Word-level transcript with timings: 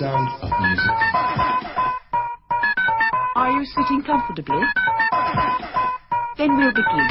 sound 0.00 0.28
of 0.40 0.50
music. 0.64 0.96
Are 3.36 3.50
you 3.52 3.64
sitting 3.66 4.02
comfortably? 4.02 4.62
Then 6.38 6.56
we'll 6.56 6.72
begin. 6.72 7.06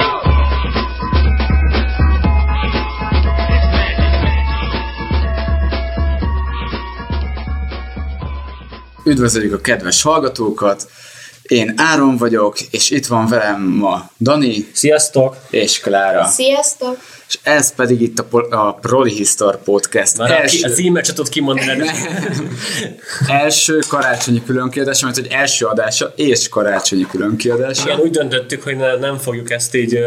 Üdvözöljük 9.05 9.53
a 9.53 9.57
kedves 9.57 10.01
hallgatókat! 10.01 10.87
Én 11.49 11.73
Áron 11.77 12.17
vagyok, 12.17 12.61
és 12.71 12.89
itt 12.89 13.05
van 13.05 13.27
velem 13.27 13.61
ma 13.61 14.11
Dani 14.19 14.69
Sziasztok! 14.71 15.35
és 15.49 15.79
Klára. 15.79 16.25
Sziasztok! 16.25 16.97
És 17.27 17.39
ez 17.43 17.75
pedig 17.75 18.01
itt 18.01 18.19
a, 18.19 18.23
Pol- 18.23 18.53
a 18.53 18.77
Prolihistor 18.81 19.63
Podcast 19.63 20.17
Már 20.17 20.31
első, 20.31 20.67
a 20.67 20.69
címet 20.69 21.05
se 21.05 21.13
tudod 21.13 21.31
kimondani. 21.31 21.89
első 23.43 23.79
karácsonyi 23.87 24.43
különkiadása, 24.43 25.05
mert 25.05 25.17
hogy 25.17 25.27
első 25.31 25.65
adása 25.65 26.13
és 26.15 26.49
karácsonyi 26.49 27.05
különkiadása. 27.05 27.83
Igen, 27.83 27.99
úgy 27.99 28.11
döntöttük, 28.11 28.63
hogy 28.63 28.77
ne, 28.77 28.95
nem 28.95 29.17
fogjuk 29.17 29.51
ezt 29.51 29.75
így 29.75 29.93
uh, 29.93 30.01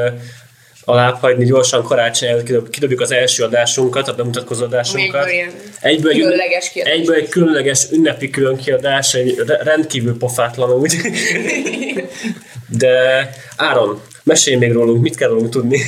alább 0.85 1.19
hagyni, 1.21 1.45
gyorsan 1.45 1.83
karácsony 1.83 2.29
előtt 2.29 2.45
kidob, 2.45 2.71
kidobjuk 2.71 3.01
az 3.01 3.13
első 3.13 3.45
adásunkat, 3.45 4.09
a 4.09 4.15
bemutatkozó 4.15 4.65
adásunkat. 4.65 5.27
Egyből 5.27 5.53
egyből 5.81 6.11
egy, 6.11 6.19
különleges 6.19 6.71
kiadás. 6.71 6.93
Egyből 6.93 7.15
egy 7.15 7.29
különleges 7.29 7.87
ünnepi 7.91 8.31
különkiadás, 8.31 9.15
egy 9.15 9.43
re- 9.47 9.63
rendkívül 9.63 10.19
pofátlan 10.19 10.71
úgy. 10.71 10.97
De 12.79 13.31
Áron, 13.57 14.01
mesélj 14.23 14.57
még 14.57 14.73
rólunk, 14.73 15.03
mit 15.03 15.17
kell 15.17 15.29
rólunk 15.29 15.51
tudni? 15.51 15.81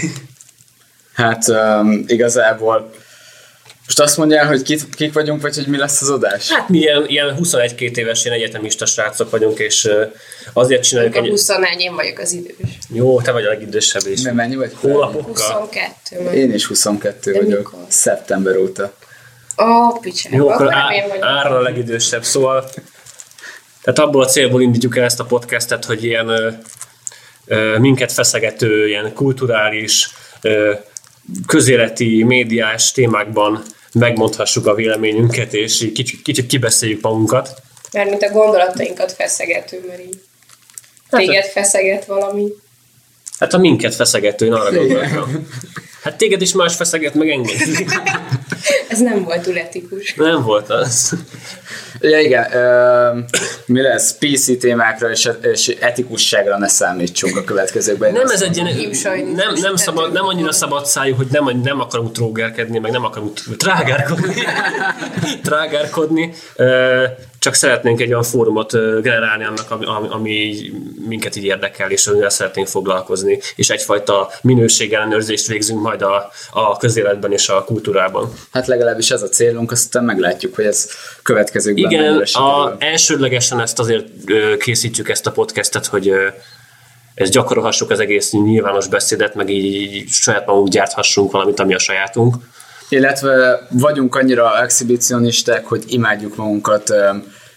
Hát 1.14 1.48
um, 1.48 2.04
igazából 2.06 2.90
most 3.84 4.00
azt 4.00 4.16
mondjál, 4.16 4.46
hogy 4.46 4.62
kit, 4.62 4.94
kik 4.94 5.12
vagyunk, 5.12 5.42
vagy 5.42 5.54
hogy 5.54 5.66
mi 5.66 5.76
lesz 5.76 6.02
az 6.02 6.10
adás? 6.10 6.50
Hát 6.52 6.68
mi 6.68 6.78
ilyen, 6.78 7.04
ilyen 7.06 7.36
21-2 7.42 7.96
éves, 7.96 8.24
ilyen 8.24 8.36
egyetemista 8.36 8.86
srácok 8.86 9.30
vagyunk, 9.30 9.58
és 9.58 9.88
azért 10.52 10.82
csináljuk 10.82 11.14
A 11.14 11.18
egy... 11.18 11.28
21, 11.28 11.80
én 11.80 11.94
vagyok 11.94 12.18
az 12.18 12.32
idős. 12.32 12.78
Jó, 12.92 13.20
te 13.20 13.32
vagy 13.32 13.44
a 13.44 13.48
legidősebb 13.48 14.06
is. 14.06 14.22
Mi, 14.22 14.30
mennyi 14.30 14.54
vagy? 14.56 14.72
Hónapokkal. 14.80 15.24
22. 15.26 16.22
már. 16.22 16.34
Én 16.34 16.54
is 16.54 16.66
22 16.66 17.32
De 17.32 17.38
vagyok, 17.38 17.58
mikor? 17.58 17.86
szeptember 17.88 18.56
óta. 18.56 18.92
Ó, 19.62 19.98
picsába. 20.00 20.36
Jó, 20.36 20.48
akkor 20.48 20.66
Akkor 20.66 20.74
nem 20.74 21.20
á. 21.20 21.38
Áron 21.38 21.56
a 21.56 21.60
legidősebb, 21.60 22.24
szóval 22.24 22.70
tehát 23.82 23.98
abból 23.98 24.22
a 24.22 24.26
célból 24.26 24.62
indítjuk 24.62 24.96
el 24.96 25.04
ezt 25.04 25.20
a 25.20 25.24
podcastet, 25.24 25.84
hogy 25.84 26.04
ilyen 26.04 26.28
ö, 26.28 26.50
ö, 27.46 27.78
minket 27.78 28.12
feszegető, 28.12 28.88
ilyen 28.88 29.12
kulturális, 29.14 30.10
ö, 30.40 30.72
közéleti, 31.46 32.22
médiás 32.22 32.92
témákban 32.92 33.62
megmondhassuk 33.92 34.66
a 34.66 34.74
véleményünket, 34.74 35.54
és 35.54 35.82
így 35.82 35.92
kicsit, 35.92 36.22
kicsit 36.22 36.46
kibeszéljük 36.46 37.00
magunkat. 37.00 37.62
Mert 37.92 38.10
mint 38.10 38.22
a 38.22 38.30
gondolatainkat 38.30 39.12
feszegető, 39.12 39.84
mert 39.88 40.00
így 40.00 40.20
téged 41.10 41.44
feszeget 41.44 42.04
valami. 42.04 42.48
Hát 43.38 43.52
a 43.52 43.58
minket 43.58 43.94
feszegető, 43.94 44.46
én 44.46 44.52
arra 44.52 44.76
gondoltam. 44.76 45.48
Hát 46.02 46.16
téged 46.16 46.42
is 46.42 46.52
más 46.52 46.74
feszeget, 46.74 47.14
meg 47.14 47.28
engem. 47.28 47.56
Ez 48.88 49.00
nem 49.00 49.24
volt 49.24 49.42
túl 49.42 49.58
etikus. 49.58 50.14
Nem 50.14 50.42
volt 50.42 50.70
az. 50.70 51.14
Ja, 52.10 52.20
igen, 52.20 52.52
ö, 52.52 53.18
mi 53.66 53.80
lesz? 53.80 54.16
PC 54.18 54.58
témákra 54.58 55.10
és, 55.10 55.30
és 55.42 55.68
etikusságra 55.80 56.58
ne 56.58 56.68
számítsunk 56.68 57.36
a 57.36 57.44
következőkben. 57.44 58.12
Nem 58.12 58.28
ez 58.28 58.42
egy 58.42 58.56
ilyen, 58.56 58.90
nem, 59.34 59.54
nem, 59.62 59.76
szabad, 59.76 60.12
nem 60.12 60.24
annyira 60.24 60.52
szabad 60.52 60.86
szájú, 60.86 61.14
hogy 61.14 61.26
nem, 61.30 61.60
nem 61.62 61.80
akarunk 61.80 62.12
trógerkedni, 62.12 62.78
meg 62.78 62.90
nem 62.90 63.04
akarunk 63.04 63.56
trágárkodni, 63.56 64.34
trágárkodni, 65.42 66.32
Ö, 66.56 67.04
csak 67.44 67.54
szeretnénk 67.54 68.00
egy 68.00 68.08
olyan 68.08 68.22
fórumot 68.22 68.72
generálni 69.02 69.44
annak, 69.44 69.70
ami, 69.70 69.84
ami- 70.10 70.72
minket 71.08 71.36
így 71.36 71.44
érdekel, 71.44 71.90
és 71.90 72.06
amivel 72.06 72.28
szeretnénk 72.28 72.68
foglalkozni, 72.68 73.38
és 73.56 73.70
egyfajta 73.70 74.30
minőségellenőrzést 74.42 75.46
végzünk 75.46 75.80
majd 75.80 76.02
a, 76.02 76.30
a 76.50 76.76
közéletben 76.76 77.32
és 77.32 77.48
a 77.48 77.64
kultúrában. 77.64 78.32
Hát 78.52 78.66
legalábbis 78.66 79.10
ez 79.10 79.22
a 79.22 79.28
célunk, 79.28 79.72
aztán 79.72 80.04
meglátjuk, 80.04 80.54
hogy 80.54 80.64
ez 80.64 80.90
következőkben 81.22 81.84
Igen, 81.94 82.22
a, 82.32 82.74
elsődlegesen 82.78 83.60
ezt 83.60 83.78
azért 83.78 84.06
ö, 84.26 84.56
készítjük 84.56 85.08
ezt 85.08 85.26
a 85.26 85.32
podcastet, 85.32 85.86
hogy 85.86 86.08
ö, 86.08 86.26
ezt 87.14 87.32
gyakorolhassuk 87.32 87.90
az 87.90 88.00
egész 88.00 88.30
nyilvános 88.30 88.86
beszédet, 88.86 89.34
meg 89.34 89.48
így, 89.48 89.94
így 89.94 90.08
saját 90.08 90.46
magunk 90.46 90.68
gyárthassunk 90.68 91.32
valamit, 91.32 91.60
ami 91.60 91.74
a 91.74 91.78
sajátunk. 91.78 92.34
Illetve 92.88 93.66
vagyunk 93.70 94.14
annyira 94.14 94.62
exhibicionisták, 94.62 95.66
hogy 95.66 95.84
imádjuk 95.86 96.36
magunkat 96.36 96.90
ö, 96.90 97.10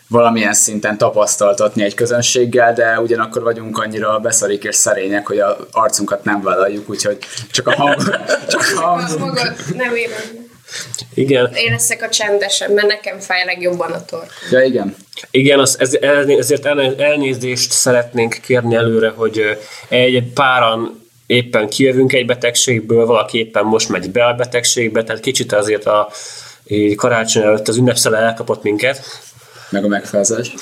valamilyen 0.07 0.53
szinten 0.53 0.97
tapasztaltatni 0.97 1.83
egy 1.83 1.93
közönséggel, 1.93 2.73
de 2.73 2.99
ugyanakkor 2.99 3.43
vagyunk 3.43 3.77
annyira 3.77 4.19
beszarik 4.19 4.63
és 4.63 4.75
szerények, 4.75 5.27
hogy 5.27 5.39
a 5.39 5.57
arcunkat 5.71 6.23
nem 6.23 6.41
vállaljuk, 6.41 6.89
úgyhogy 6.89 7.17
csak 7.51 7.67
a 7.67 7.75
hang, 7.75 8.01
csak 8.51 8.61
a 8.61 8.93
Az 8.93 9.11
hang 9.11 9.19
magad 9.19 9.53
nem 9.75 9.95
éred. 9.95 10.46
Igen, 11.13 11.51
Én 11.53 11.71
leszek 11.71 12.01
a 12.01 12.09
csendesebb, 12.09 12.73
mert 12.73 12.87
nekem 12.87 13.19
fáj 13.19 13.45
legjobban 13.45 13.91
a 13.91 14.05
tork. 14.05 14.31
Ja, 14.51 14.61
igen. 14.61 14.95
igen 15.31 15.59
az, 15.59 15.75
ez, 15.79 15.93
ezért 16.37 16.65
elné- 16.65 16.99
elnézést 16.99 17.71
szeretnénk 17.71 18.39
kérni 18.41 18.75
előre, 18.75 19.09
hogy 19.09 19.57
egy, 19.87 20.23
páran 20.33 21.05
éppen 21.25 21.69
kijövünk 21.69 22.13
egy 22.13 22.25
betegségből, 22.25 23.05
valaki 23.05 23.37
éppen 23.37 23.65
most 23.65 23.89
megy 23.89 24.11
be 24.11 24.25
a 24.25 24.33
betegségbe, 24.33 25.03
tehát 25.03 25.21
kicsit 25.21 25.53
azért 25.53 25.85
a 25.85 26.09
karácsony 26.95 27.43
előtt 27.43 27.67
az 27.67 27.77
ünnepszele 27.77 28.17
elkapott 28.17 28.63
minket, 28.63 29.01
Meg 29.69 29.83
a 29.83 29.87
megfázás. 29.87 30.53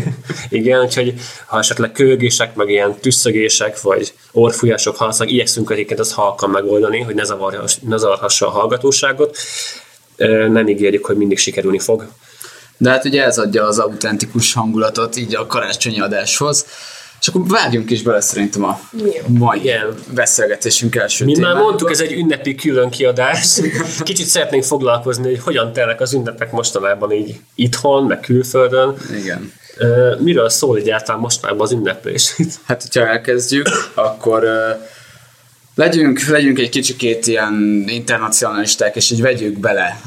Igen, 0.48 0.80
úgyhogy 0.80 1.14
ha 1.46 1.58
esetleg 1.58 1.92
kölgések, 1.92 2.54
meg 2.54 2.68
ilyen 2.68 2.94
tüsszögések, 2.94 3.80
vagy 3.80 4.14
orfújások 4.32 4.96
hallanak, 4.96 5.30
igyekszünk 5.30 5.70
egyébként 5.70 6.00
azt 6.00 6.12
halkan 6.12 6.50
megoldani, 6.50 7.00
hogy 7.00 7.14
ne, 7.14 7.24
zavarhass, 7.24 7.76
ne 7.82 7.96
zavarhassa 7.96 8.46
a 8.46 8.50
hallgatóságot. 8.50 9.36
Nem 10.48 10.68
ígérjük, 10.68 11.06
hogy 11.06 11.16
mindig 11.16 11.38
sikerülni 11.38 11.78
fog. 11.78 12.08
De 12.76 12.90
hát 12.90 13.04
ugye 13.04 13.24
ez 13.24 13.38
adja 13.38 13.66
az 13.66 13.78
autentikus 13.78 14.52
hangulatot 14.52 15.16
így 15.16 15.34
a 15.34 15.46
karácsonyi 15.46 16.00
adáshoz. 16.00 16.66
És 17.24 17.30
akkor 17.30 17.46
vágjunk 17.46 17.90
is 17.90 18.02
bele 18.02 18.20
szerintem 18.20 18.64
a 18.64 18.80
mai 19.28 19.60
Igen. 19.60 19.94
beszélgetésünk 20.14 20.96
első 20.96 21.24
már 21.24 21.34
témájába. 21.34 21.60
mondtuk, 21.60 21.90
ez 21.90 22.00
egy 22.00 22.12
ünnepi 22.12 22.54
külön 22.54 22.90
kiadás. 22.90 23.60
Kicsit 24.02 24.26
szeretnénk 24.26 24.64
foglalkozni, 24.64 25.24
hogy 25.24 25.40
hogyan 25.42 25.72
telnek 25.72 26.00
az 26.00 26.12
ünnepek 26.12 26.52
mostanában 26.52 27.12
így 27.12 27.40
itthon, 27.54 28.04
meg 28.06 28.20
külföldön. 28.20 28.96
Igen. 29.20 29.52
Miről 30.18 30.48
szól 30.48 30.76
egyáltalán 30.76 31.20
mostanában 31.20 31.60
az 31.60 31.72
ünneplés? 31.72 32.34
Hát, 32.66 32.82
hogyha 32.82 33.06
elkezdjük, 33.06 33.68
akkor 33.94 34.46
legyünk, 35.74 36.26
legyünk 36.26 36.58
egy 36.58 36.68
kicsikét 36.68 37.26
ilyen 37.26 37.84
internacionalisták, 37.86 38.96
és 38.96 39.10
így 39.10 39.20
vegyük 39.20 39.58
bele 39.58 40.00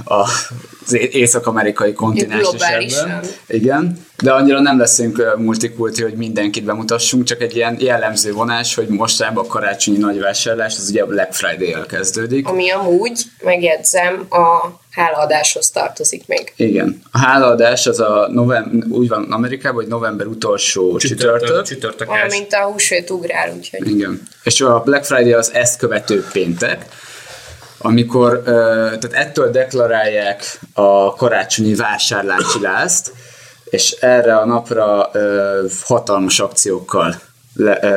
az 0.87 0.97
észak-amerikai 1.11 1.93
kontinens 1.93 2.41
globálisan. 2.41 3.09
ebben. 3.09 3.29
Igen, 3.47 4.05
de 4.23 4.31
annyira 4.31 4.61
nem 4.61 4.79
leszünk 4.79 5.35
multikulti, 5.37 6.01
hogy 6.01 6.13
mindenkit 6.13 6.63
bemutassunk, 6.63 7.23
csak 7.23 7.41
egy 7.41 7.55
ilyen 7.55 7.77
jellemző 7.79 8.31
vonás, 8.31 8.75
hogy 8.75 8.87
mostában 8.87 9.45
a 9.45 9.47
karácsonyi 9.47 9.97
nagyvásárlás, 9.97 10.75
az 10.77 10.89
ugye 10.89 11.01
a 11.01 11.05
Black 11.05 11.33
Friday-el 11.33 11.85
kezdődik. 11.85 12.47
Ami 12.47 12.71
amúgy, 12.71 13.21
megjegyzem, 13.43 14.25
a 14.29 14.79
hálaadáshoz 14.91 15.69
tartozik 15.69 16.27
még. 16.27 16.53
Igen. 16.55 17.01
A 17.11 17.17
hálaadás 17.17 17.87
az 17.87 17.99
a 17.99 18.27
november, 18.31 18.87
úgy 18.89 19.07
van 19.07 19.31
Amerikában, 19.31 19.75
hogy 19.81 19.87
november 19.87 20.27
utolsó 20.27 20.97
csütörtök. 20.97 21.65
Csütörtök 21.65 22.09
Olyan, 22.09 22.23
első. 22.23 22.37
mint 22.37 22.53
a 22.53 22.61
húsvét 22.61 23.09
ugrál, 23.09 23.53
úgyhogy 23.57 23.87
Igen. 23.87 24.21
És 24.43 24.61
a 24.61 24.81
Black 24.85 25.05
Friday 25.05 25.33
az 25.33 25.53
ezt 25.53 25.78
követő 25.78 26.25
péntek, 26.31 26.85
amikor, 27.78 28.41
tehát 28.44 29.14
ettől 29.14 29.52
deklarálják 29.52 30.59
a 30.74 31.14
karácsonyi 31.14 31.76
vásárlási 31.76 32.62
lázt, 32.62 33.12
és 33.64 33.91
erre 33.91 34.35
a 34.35 34.46
napra 34.46 35.12
hatalmas 35.84 36.40
akciókkal 36.40 37.22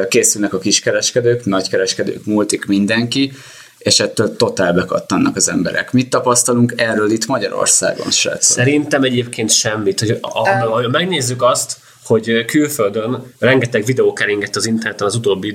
készülnek 0.09 0.53
a 0.53 0.59
kiskereskedők, 0.59 1.45
nagykereskedők, 1.45 2.25
multik, 2.25 2.67
mindenki, 2.67 3.33
és 3.79 4.01
ettől 4.01 4.37
totál 4.37 4.73
bekattannak 4.73 5.37
az 5.37 5.49
emberek. 5.49 5.93
Mit 5.93 6.11
tapasztalunk 6.11 6.73
erről 6.77 7.11
itt 7.11 7.27
Magyarországon, 7.27 8.11
srácok? 8.11 8.43
Szerintem 8.43 9.03
egyébként 9.03 9.51
semmit. 9.51 10.01
Hogy 10.01 10.11
a, 10.11 10.19
a, 10.21 10.49
ha 10.49 10.89
megnézzük 10.89 11.43
azt, 11.43 11.77
hogy 12.11 12.45
külföldön 12.45 13.33
rengeteg 13.39 13.85
videó 13.85 14.13
keringett 14.13 14.57
az 14.57 14.67
interneten 14.67 15.07
az 15.07 15.15
utóbbi 15.15 15.55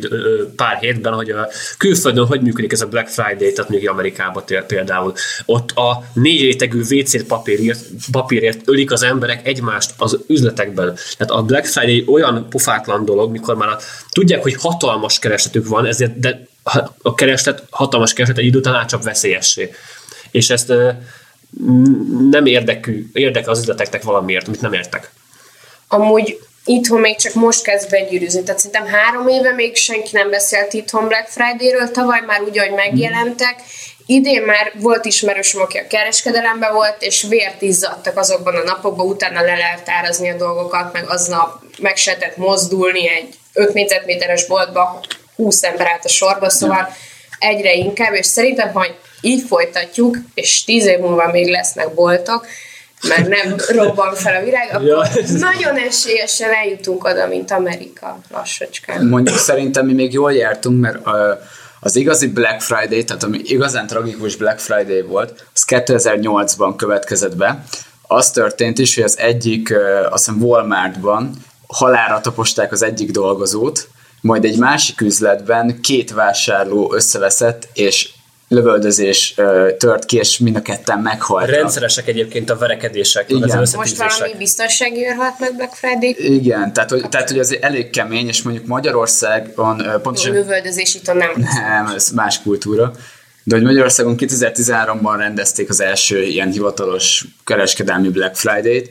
pár 0.55 0.77
hétben, 0.77 1.13
hogy 1.13 1.29
a 1.29 1.47
külföldön 1.77 2.25
hogy 2.25 2.41
működik 2.41 2.71
ez 2.71 2.81
a 2.81 2.87
Black 2.87 3.07
Friday, 3.07 3.53
tehát 3.53 3.69
mondjuk 3.69 3.91
Amerikában 3.91 4.43
tél- 4.45 4.65
például. 4.65 5.13
Ott 5.45 5.71
a 5.71 6.03
négy 6.13 6.41
rétegű 6.41 6.79
WC 6.79 7.27
papírért, 7.27 7.79
papírért 8.11 8.61
ölik 8.65 8.91
az 8.91 9.03
emberek 9.03 9.47
egymást 9.47 9.93
az 9.97 10.19
üzletekben. 10.27 10.97
Tehát 11.17 11.33
a 11.33 11.43
Black 11.43 11.65
Friday 11.65 12.05
olyan 12.07 12.49
pofátlan 12.49 13.05
dolog, 13.05 13.31
mikor 13.31 13.55
már 13.55 13.69
a, 13.69 13.79
tudják, 14.09 14.41
hogy 14.41 14.55
hatalmas 14.55 15.19
keresletük 15.19 15.67
van, 15.67 15.85
ezért 15.85 16.19
de 16.19 16.47
a 17.01 17.13
kereslet, 17.13 17.63
hatalmas 17.69 18.13
kereslet 18.13 18.37
egy 18.37 18.45
idő 18.45 18.57
után 18.57 18.75
átcsap 18.75 19.03
veszélyessé. 19.03 19.71
És 20.31 20.49
ezt 20.49 20.73
nem 22.29 22.45
érdekű, 22.45 23.09
érdekel 23.13 23.49
az 23.49 23.59
üzleteknek 23.59 24.03
valamiért, 24.03 24.47
amit 24.47 24.61
nem 24.61 24.73
értek. 24.73 25.11
Amúgy 25.87 26.39
itthon 26.65 26.99
még 26.99 27.17
csak 27.17 27.33
most 27.33 27.63
kezd 27.63 27.89
begyűrűzni. 27.89 28.43
Tehát 28.43 28.59
szerintem 28.59 28.87
három 28.87 29.27
éve 29.27 29.51
még 29.51 29.75
senki 29.75 30.09
nem 30.11 30.29
beszélt 30.29 30.73
itthon 30.73 31.07
Black 31.07 31.27
Friday-ről, 31.27 31.91
tavaly 31.91 32.21
már 32.27 32.41
úgy, 32.41 32.71
megjelentek. 32.75 33.55
Idén 34.05 34.41
már 34.41 34.71
volt 34.75 35.05
ismerősöm, 35.05 35.61
aki 35.61 35.77
a 35.77 35.87
kereskedelemben 35.87 36.73
volt, 36.73 36.95
és 36.99 37.25
vért 37.29 37.61
izzadtak 37.61 38.17
azokban 38.17 38.55
a 38.55 38.63
napokban, 38.63 39.07
utána 39.07 39.41
le 39.41 39.55
lehet 39.55 39.89
árazni 39.89 40.29
a 40.29 40.37
dolgokat, 40.37 40.93
meg 40.93 41.09
aznap 41.09 41.63
meg 41.79 41.95
se 41.95 42.11
lehetett 42.11 42.38
mozdulni 42.38 43.09
egy 43.09 43.35
5 43.53 43.73
négyzetméteres 43.73 44.45
boltba, 44.45 45.01
20 45.35 45.63
ember 45.63 45.88
állt 45.88 46.05
a 46.05 46.09
sorba, 46.09 46.49
szóval 46.49 46.95
egyre 47.39 47.73
inkább, 47.73 48.13
és 48.13 48.25
szerintem, 48.25 48.73
ha 48.73 48.85
így 49.21 49.43
folytatjuk, 49.47 50.17
és 50.33 50.63
10 50.63 50.85
év 50.85 50.99
múlva 50.99 51.31
még 51.31 51.49
lesznek 51.49 51.93
boltok, 51.93 52.47
mert 53.07 53.27
nem 53.27 53.55
robban 53.67 54.13
fel 54.13 54.35
a 54.41 54.43
világ, 54.43 54.69
akkor 54.73 54.85
Ja. 54.87 55.07
nagyon 55.39 55.77
esélyesen 55.77 56.53
eljutunk 56.53 57.03
oda, 57.03 57.27
mint 57.27 57.51
Amerika 57.51 58.19
lassacskán. 58.31 59.05
Mondjuk 59.05 59.37
szerintem 59.37 59.85
mi 59.85 59.93
még 59.93 60.13
jól 60.13 60.33
jártunk, 60.33 60.79
mert 60.81 60.97
ö, 61.05 61.33
az 61.79 61.95
igazi 61.95 62.27
Black 62.27 62.61
Friday, 62.61 63.03
tehát 63.03 63.23
ami 63.23 63.39
igazán 63.43 63.87
tragikus 63.87 64.35
Black 64.35 64.59
Friday 64.59 65.01
volt, 65.01 65.45
az 65.53 65.63
2008-ban 65.67 66.73
következett 66.77 67.35
be. 67.35 67.63
Az 68.07 68.31
történt 68.31 68.79
is, 68.79 68.95
hogy 68.95 69.03
az 69.03 69.17
egyik, 69.17 69.73
azt 70.09 70.25
hiszem 70.25 70.41
Walmartban 70.43 71.31
halára 71.67 72.21
taposták 72.21 72.71
az 72.71 72.83
egyik 72.83 73.11
dolgozót, 73.11 73.87
majd 74.21 74.45
egy 74.45 74.57
másik 74.57 75.01
üzletben 75.01 75.81
két 75.81 76.11
vásárló 76.11 76.93
összeveszett, 76.93 77.67
és 77.73 78.09
lövöldözés 78.47 79.36
tört 79.77 80.06
ki, 80.06 80.18
és 80.18 80.38
mind 80.38 80.56
a 80.56 80.62
ketten 80.62 81.00
meghaltak. 81.00 81.56
Rendszeresek 81.56 82.07
egyébként 82.07 82.50
a 82.50 82.57
verekedések, 82.57 83.30
meg 83.30 83.44
az 83.44 83.50
Igen. 83.50 83.68
Most 83.75 83.97
valami 83.97 84.33
biztonsági 84.38 85.07
őr 85.07 85.15
halt 85.15 85.39
meg 85.39 85.56
Black 85.56 85.74
Friday? 85.74 86.15
Igen, 86.19 86.74
tehát 86.74 86.89
hogy, 86.89 87.09
tehát, 87.09 87.30
hogy 87.30 87.39
azért 87.39 87.63
elég 87.63 87.89
kemény, 87.89 88.27
és 88.27 88.42
mondjuk 88.42 88.65
Magyarországon 88.65 89.83
pontosan... 90.01 90.33
lövöldözés 90.33 90.95
itt 90.95 91.13
nem. 91.13 91.31
Nem, 91.68 91.88
ez 91.95 92.09
más 92.09 92.42
kultúra. 92.42 92.94
De 93.44 93.56
hogy 93.56 93.63
Magyarországon 93.63 94.15
2013-ban 94.18 95.15
rendezték 95.18 95.69
az 95.69 95.81
első 95.81 96.24
ilyen 96.24 96.51
hivatalos 96.51 97.25
kereskedelmi 97.44 98.09
Black 98.09 98.36
Friday-t, 98.36 98.89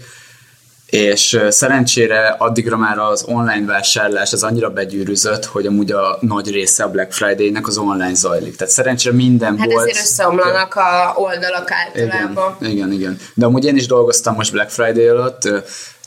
és 0.87 1.41
szerencsére 1.49 2.35
addigra 2.39 2.77
már 2.77 2.99
az 2.99 3.25
online 3.27 3.67
vásárlás 3.67 4.33
az 4.33 4.43
annyira 4.43 4.71
begyűrűzött, 4.71 5.45
hogy 5.45 5.67
amúgy 5.67 5.93
a 5.93 6.19
nagy 6.21 6.51
része 6.51 6.85
a 6.85 6.91
Black 6.91 7.13
Friday-nek 7.13 7.67
az 7.67 7.79
online 7.79 8.15
zajlik. 8.15 8.57
Tehát 8.57 8.73
szerencsére 8.73 9.15
minden 9.15 9.59
Hát 9.59 9.73
volt. 9.73 9.89
ezért 9.89 10.05
összeomlanak 10.05 10.75
a 10.75 11.13
oldalak 11.17 11.71
Igen, 11.95 12.11
általában. 12.11 12.57
igen, 12.61 12.93
igen. 12.93 13.19
De 13.35 13.47
amúgy 13.47 13.65
én 13.65 13.77
is 13.77 13.87
dolgoztam 13.87 14.35
most 14.35 14.53
Black 14.53 14.71
Friday 14.71 15.07
alatt, 15.07 15.49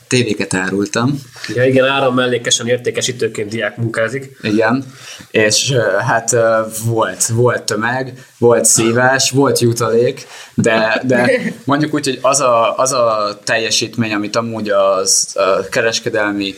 tévéket 0.08 0.54
árultam, 0.54 1.20
Ja, 1.54 1.64
igen, 1.64 1.84
áram 1.84 2.14
mellékesen 2.14 2.66
értékesítőként 2.66 3.50
diák 3.50 3.76
munkázik. 3.76 4.36
Igen, 4.42 4.84
és 5.30 5.72
hát 6.06 6.36
volt, 6.84 7.26
volt 7.26 7.62
tömeg, 7.62 8.12
volt 8.38 8.64
szívás, 8.64 9.30
volt 9.30 9.58
jutalék, 9.58 10.26
de, 10.54 11.02
de 11.06 11.30
mondjuk 11.64 11.94
úgy, 11.94 12.04
hogy 12.04 12.18
az 12.22 12.40
a, 12.40 12.76
az 12.76 12.92
a 12.92 13.38
teljesítmény, 13.44 14.12
amit 14.12 14.36
amúgy 14.36 14.68
az 14.68 15.36
a 15.36 15.68
kereskedelmi 15.68 16.54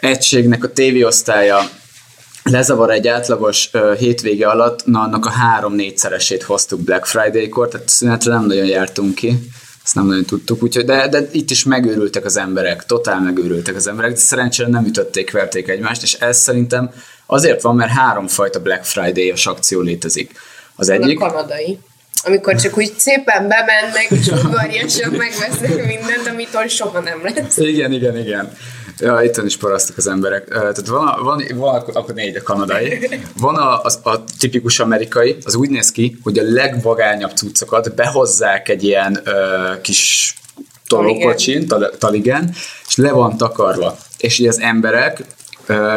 egységnek 0.00 0.64
a 0.64 0.72
tévéosztálya 0.72 1.60
lezavar 2.42 2.90
egy 2.90 3.08
átlagos 3.08 3.68
ö, 3.72 3.94
hétvége 3.98 4.48
alatt, 4.48 4.86
na 4.86 5.00
annak 5.00 5.26
a 5.26 5.30
három-négyszeresét 5.30 6.42
hoztuk 6.42 6.80
Black 6.80 7.06
Friday-kor, 7.06 7.68
tehát 7.68 7.88
szünetre 7.88 8.32
nem 8.32 8.46
nagyon 8.46 8.66
jártunk 8.66 9.14
ki, 9.14 9.38
ezt 9.84 9.94
nem 9.94 10.06
nagyon 10.06 10.24
tudtuk, 10.24 10.62
úgyhogy, 10.62 10.84
de, 10.84 11.08
de 11.08 11.28
itt 11.32 11.50
is 11.50 11.64
megőrültek 11.64 12.24
az 12.24 12.36
emberek, 12.36 12.86
totál 12.86 13.20
megőrültek 13.20 13.76
az 13.76 13.86
emberek, 13.86 14.12
de 14.12 14.18
szerencsére 14.18 14.68
nem 14.68 14.84
ütötték, 14.84 15.30
verték 15.30 15.68
egymást, 15.68 16.02
és 16.02 16.14
ez 16.14 16.38
szerintem 16.38 16.90
azért 17.26 17.62
van, 17.62 17.76
mert 17.76 17.90
háromfajta 17.90 18.60
Black 18.60 18.84
Friday-os 18.84 19.46
akció 19.46 19.80
létezik. 19.80 20.32
Az 20.76 20.88
Egyik? 20.88 21.04
egyik, 21.04 21.20
A 21.20 21.26
kanadai. 21.26 21.78
Amikor 22.24 22.54
csak 22.54 22.76
úgy 22.76 22.92
szépen 22.96 23.48
bemennek, 23.48 24.06
és 24.20 24.26
udvariasak 24.26 25.16
megvesznek 25.16 25.86
mindent, 25.86 26.26
amitől 26.30 26.66
soha 26.66 27.00
nem 27.00 27.20
lesz. 27.22 27.56
Igen, 27.56 27.92
igen, 27.92 28.18
igen. 28.18 28.52
Ja, 28.98 29.22
itt 29.22 29.36
is 29.36 29.56
parasztok 29.56 29.96
az 29.96 30.06
emberek. 30.06 30.48
Tehát 30.48 30.86
van, 30.86 31.06
a, 31.06 31.22
van, 31.22 31.42
van 31.54 31.74
akkor, 31.74 32.14
négy 32.14 32.36
a 32.36 32.42
kanadai. 32.42 33.08
Van 33.36 33.56
a, 33.56 33.82
az, 33.82 33.98
a 34.02 34.24
tipikus 34.38 34.80
amerikai, 34.80 35.36
az 35.44 35.54
úgy 35.54 35.70
néz 35.70 35.92
ki, 35.92 36.18
hogy 36.22 36.38
a 36.38 36.42
legvagányabb 36.42 37.30
cuccokat 37.30 37.94
behozzák 37.94 38.68
egy 38.68 38.84
ilyen 38.84 39.20
ö, 39.24 39.80
kis 39.80 40.34
tolókocsin, 40.86 41.66
tal- 41.66 41.98
taligen, 41.98 42.54
és 42.88 42.96
le 42.96 43.12
van 43.12 43.36
takarva. 43.36 43.98
És 44.18 44.38
így 44.38 44.46
az 44.46 44.60
emberek 44.60 45.24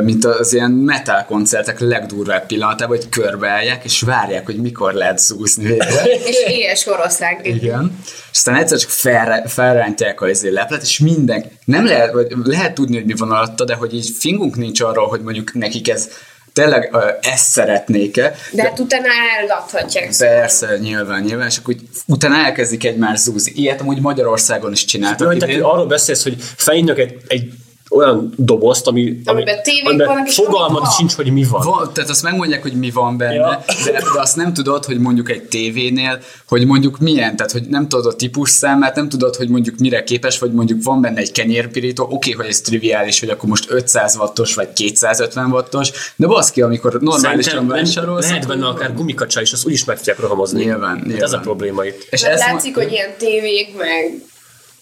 mint 0.04 0.26
az 0.26 0.54
ilyen 0.54 0.72
metal 0.72 1.26
koncertek 1.26 1.80
legdurvább 1.80 2.46
pillanatában, 2.46 2.98
hogy 2.98 3.10
körbeállják, 3.10 3.84
és 3.84 4.02
várják, 4.02 4.46
hogy 4.46 4.56
mikor 4.56 4.94
lehet 4.94 5.20
zúzni 5.20 5.66
végre. 5.66 6.04
És 6.30 6.36
éhes 6.48 6.88
oroszlák. 6.88 7.48
Igen. 7.48 8.00
És 8.04 8.38
aztán 8.38 8.56
egyszer 8.56 8.78
csak 8.78 8.90
fel, 8.90 9.48
felrántják 9.48 10.22
a 10.22 10.30
izé 10.30 10.50
leplet, 10.50 10.82
és 10.82 11.00
minden, 11.00 11.46
nem 11.66 11.86
lehet, 11.86 12.12
vagy 12.12 12.28
lehet 12.44 12.74
tudni, 12.74 12.96
hogy 12.96 13.06
mi 13.06 13.14
van 13.18 13.32
alatta, 13.32 13.66
de 13.66 13.74
hogy 13.74 13.94
így 13.94 14.10
fingunk 14.20 14.56
nincs 14.56 14.82
arról, 14.82 15.08
hogy 15.08 15.22
mondjuk 15.22 15.54
nekik 15.54 15.90
ez 15.90 16.10
tényleg 16.54 16.90
ö, 16.94 17.10
ezt 17.22 17.46
szeretnék-e. 17.46 18.36
De 18.52 18.64
hát 18.64 18.80
utána 18.80 19.08
eladhatják. 19.42 20.16
Persze, 20.18 20.78
nyilván, 20.78 21.24
nyilván, 21.24 21.48
és 21.48 21.58
akkor 21.58 21.74
úgy, 21.74 21.82
utána 22.06 22.36
elkezdik 22.36 22.86
egymást 22.86 23.24
zúzni. 23.24 23.52
Ilyet 23.56 23.82
amúgy 23.82 24.02
Magyarországon 24.02 24.72
is 24.72 24.86
csináltak. 24.86 25.34
Jó, 25.34 25.40
tehát 25.40 25.62
arról 25.62 25.86
beszélsz, 25.86 26.24
hogy 26.24 26.36
felnyitnak 26.40 27.00
egy, 27.00 27.18
egy 27.28 27.54
olyan 27.96 28.34
dobozt, 28.38 28.88
ami, 28.88 29.02
ami 29.02 29.22
Amiben 29.26 29.64
tévék 29.64 29.86
amiben 29.88 30.08
vannak, 30.08 30.28
és 30.28 30.36
fogalmad 30.36 30.82
van. 30.82 30.92
sincs, 30.92 31.14
hogy 31.14 31.32
mi 31.32 31.44
van. 31.50 31.62
Van, 31.66 31.90
tehát 31.94 32.10
azt 32.10 32.24
megmondják, 32.24 32.62
hogy 32.62 32.74
mi 32.74 32.92
van 32.92 33.18
benne, 33.18 33.34
Ja. 33.34 33.64
de, 33.86 33.92
de 33.92 34.20
azt 34.20 34.36
nem 34.36 34.54
tudod, 34.54 34.86
hogy 34.86 35.00
mondjuk 35.00 35.30
egy 35.32 35.44
tévénél, 35.44 36.20
hogy 36.48 36.66
mondjuk 36.66 37.00
milyen, 37.00 37.36
tehát 37.36 37.52
hogy 37.52 37.64
nem 37.68 37.88
tudod 37.88 38.06
a 38.06 38.16
típus 38.16 38.50
számát, 38.50 38.96
nem 38.96 39.10
tudod, 39.10 39.36
hogy 39.36 39.50
mondjuk 39.50 39.78
mire 39.78 40.04
képes, 40.04 40.40
vagy 40.40 40.52
mondjuk 40.52 40.84
van 40.84 41.02
benne 41.02 41.20
egy 41.20 41.32
kenyérpirító, 41.32 42.04
oké, 42.04 42.16
okay, 42.16 42.34
hogy 42.34 42.46
ez 42.46 42.62
triviális, 42.62 43.20
hogy 43.20 43.30
akkor 43.30 43.50
most 43.50 43.66
500 43.72 44.16
wattos, 44.18 44.54
vagy 44.56 44.74
250 44.74 45.52
wattos, 45.52 45.92
de 46.16 46.28
baszki, 46.28 46.62
amikor 46.62 46.98
normálisan 47.02 47.68
vásárolsz, 47.68 48.30
lehet 48.30 48.48
benne 48.48 48.68
akár 48.68 48.94
gumikacsa 48.94 49.42
is, 49.42 49.52
azt 49.54 49.66
úgyis 49.66 49.86
meg 49.86 49.98
tudják 49.98 50.20
rohamozni. 50.20 50.64
Nyilván, 50.64 50.96
Hát 50.96 51.06
Ez 51.06 51.12
nyilván. 51.12 51.34
a 51.34 51.40
probléma 51.40 51.86
itt. 51.86 52.08
És 52.10 52.22
ezt 52.22 52.46
látszik, 52.52 52.76
hogy 52.76 52.92
ilyen 52.92 53.10
tévék, 53.18 53.78
meg 53.78 54.22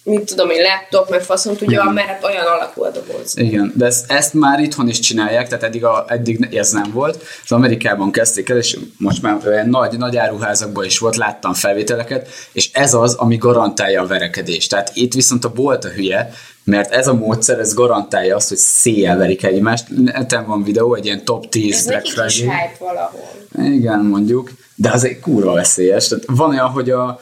mit 0.03 0.25
tudom 0.25 0.49
én, 0.49 0.61
laptop, 0.61 1.09
meg 1.09 1.21
faszom 1.21 1.55
tudja, 1.55 1.83
van, 1.83 1.93
mert 1.93 2.07
hát 2.07 2.23
olyan 2.23 2.45
alakú 2.45 2.83
a 2.83 2.89
doboz. 2.89 3.37
Igen, 3.37 3.73
de 3.75 3.85
ezt, 3.85 4.11
ezt 4.11 4.33
már 4.33 4.59
itthon 4.59 4.87
is 4.87 4.99
csinálják, 4.99 5.47
tehát 5.47 5.63
eddig, 5.63 5.85
a, 5.85 6.05
eddig 6.07 6.55
ez 6.55 6.71
nem 6.71 6.91
volt. 6.91 7.23
Az 7.43 7.51
Amerikában 7.51 8.11
kezdték 8.11 8.49
el, 8.49 8.57
és 8.57 8.77
most 8.97 9.21
már 9.21 9.37
olyan 9.45 9.69
nagy, 9.69 9.97
nagy 9.97 10.17
áruházakban 10.17 10.85
is 10.85 10.99
volt, 10.99 11.15
láttam 11.15 11.53
felvételeket, 11.53 12.27
és 12.51 12.69
ez 12.73 12.93
az, 12.93 13.13
ami 13.13 13.37
garantálja 13.37 14.01
a 14.01 14.07
verekedést. 14.07 14.69
Tehát 14.69 14.91
itt 14.93 15.13
viszont 15.13 15.45
a 15.45 15.49
bolt 15.49 15.85
a 15.85 15.89
hülye, 15.89 16.29
mert 16.63 16.91
ez 16.91 17.07
a 17.07 17.13
módszer, 17.13 17.59
ez 17.59 17.73
garantálja 17.73 18.35
azt, 18.35 18.49
hogy 18.49 18.57
széjjel 18.57 19.17
verik 19.17 19.43
egymást. 19.43 19.85
Neten 19.89 20.45
van 20.45 20.63
videó, 20.63 20.95
egy 20.95 21.05
ilyen 21.05 21.25
top 21.25 21.49
10 21.49 21.75
Ez 21.75 21.85
Black 21.85 22.05
Friday. 22.05 22.55
hype 22.55 22.75
valahol. 22.79 23.29
Igen, 23.75 23.99
mondjuk, 23.99 24.51
de 24.75 24.91
az 24.91 25.05
egy 25.05 25.19
kurva 25.19 25.53
veszélyes. 25.53 26.07
Tehát 26.07 26.23
van 26.27 26.49
olyan, 26.49 26.69
hogy 26.69 26.89
a 26.89 27.19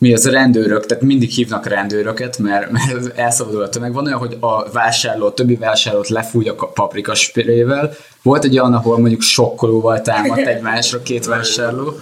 mi 0.00 0.12
az 0.12 0.26
a 0.26 0.30
rendőrök, 0.30 0.86
tehát 0.86 1.02
mindig 1.02 1.30
hívnak 1.30 1.66
rendőröket, 1.66 2.38
mert, 2.38 2.70
mert 2.70 3.18
elszabadul 3.18 3.62
a 3.62 3.68
tömeg. 3.68 3.92
Van 3.92 4.06
olyan, 4.06 4.18
hogy 4.18 4.36
a 4.40 4.70
vásárló, 4.70 5.26
a 5.26 5.34
többi 5.34 5.54
vásárlót 5.54 6.08
lefúj 6.08 6.48
a 6.48 6.54
paprika 6.54 7.14
sprével. 7.14 7.94
Volt 8.22 8.44
egy 8.44 8.58
olyan, 8.58 8.74
ahol 8.74 8.98
mondjuk 8.98 9.20
sokkolóval 9.20 10.00
támadt 10.00 10.46
egymásra 10.46 11.02
két 11.02 11.26
vásárló. 11.26 11.94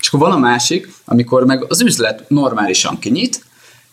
És 0.00 0.08
akkor 0.08 0.20
van 0.20 0.32
a 0.32 0.38
másik, 0.38 0.92
amikor 1.04 1.46
meg 1.46 1.64
az 1.68 1.80
üzlet 1.80 2.24
normálisan 2.28 2.98
kinyit, 2.98 3.44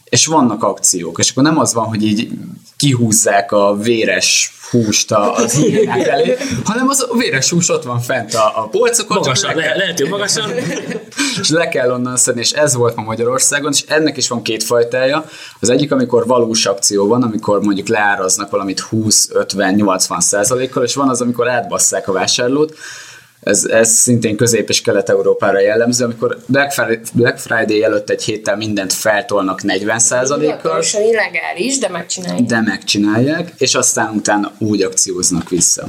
és 0.09 0.25
vannak 0.25 0.63
akciók, 0.63 1.19
és 1.19 1.29
akkor 1.31 1.43
nem 1.43 1.59
az 1.59 1.73
van, 1.73 1.85
hogy 1.85 2.03
így 2.03 2.29
kihúzzák 2.77 3.51
a 3.51 3.75
véres 3.75 4.53
húst 4.71 5.11
a- 5.11 5.33
az 5.35 5.53
hiénák 5.61 6.07
elé, 6.07 6.35
hanem 6.63 6.87
az 6.87 7.05
a 7.09 7.15
véres 7.15 7.49
hús 7.49 7.69
ott 7.69 7.83
van 7.83 7.99
fent 7.99 8.33
a, 8.33 8.51
a 8.55 8.67
polcokon, 8.67 9.17
Magasan, 9.17 9.55
le 9.55 9.61
kell- 9.61 9.71
le, 9.71 9.77
lehet, 9.77 9.99
hogy 9.99 10.09
magasan. 10.09 10.51
és 11.41 11.49
le 11.49 11.67
kell 11.67 11.91
onnan 11.91 12.17
szedni, 12.17 12.41
és 12.41 12.51
ez 12.51 12.73
volt 12.75 12.95
ma 12.95 13.01
Magyarországon, 13.01 13.71
és 13.71 13.83
ennek 13.87 14.17
is 14.17 14.27
van 14.27 14.41
két 14.41 14.63
fajtája. 14.63 15.25
Az 15.59 15.69
egyik, 15.69 15.91
amikor 15.91 16.27
valós 16.27 16.65
akció 16.65 17.07
van, 17.07 17.23
amikor 17.23 17.61
mondjuk 17.61 17.87
leáraznak 17.87 18.49
valamit 18.49 18.79
20, 18.79 19.29
50, 19.33 19.73
80 19.73 20.19
százalékkal, 20.19 20.83
és 20.83 20.95
van 20.95 21.09
az, 21.09 21.21
amikor 21.21 21.49
átbasszák 21.49 22.07
a 22.07 22.11
vásárlót, 22.11 22.77
ez, 23.41 23.65
ez 23.65 23.89
szintén 23.89 24.36
Közép- 24.36 24.69
és 24.69 24.81
Kelet-Európára 24.81 25.60
jellemző, 25.60 26.05
amikor 26.05 26.38
Black 26.46 26.72
Friday, 26.72 27.00
Black 27.13 27.38
Friday 27.38 27.84
előtt 27.84 28.10
egy 28.10 28.24
héttel 28.24 28.55
mindent 28.55 28.93
feltolnak 28.93 29.63
40 29.63 30.00
százalékkal, 30.00 30.58
Hivatalosan 30.58 31.01
illegális, 31.01 31.77
de 31.77 31.89
megcsinálják. 31.89 32.41
de 32.41 32.62
megcsinálják, 32.62 33.53
és 33.58 33.75
aztán 33.75 34.15
utána 34.15 34.51
úgy 34.58 34.81
akcióznak 34.81 35.50
vissza. 35.50 35.88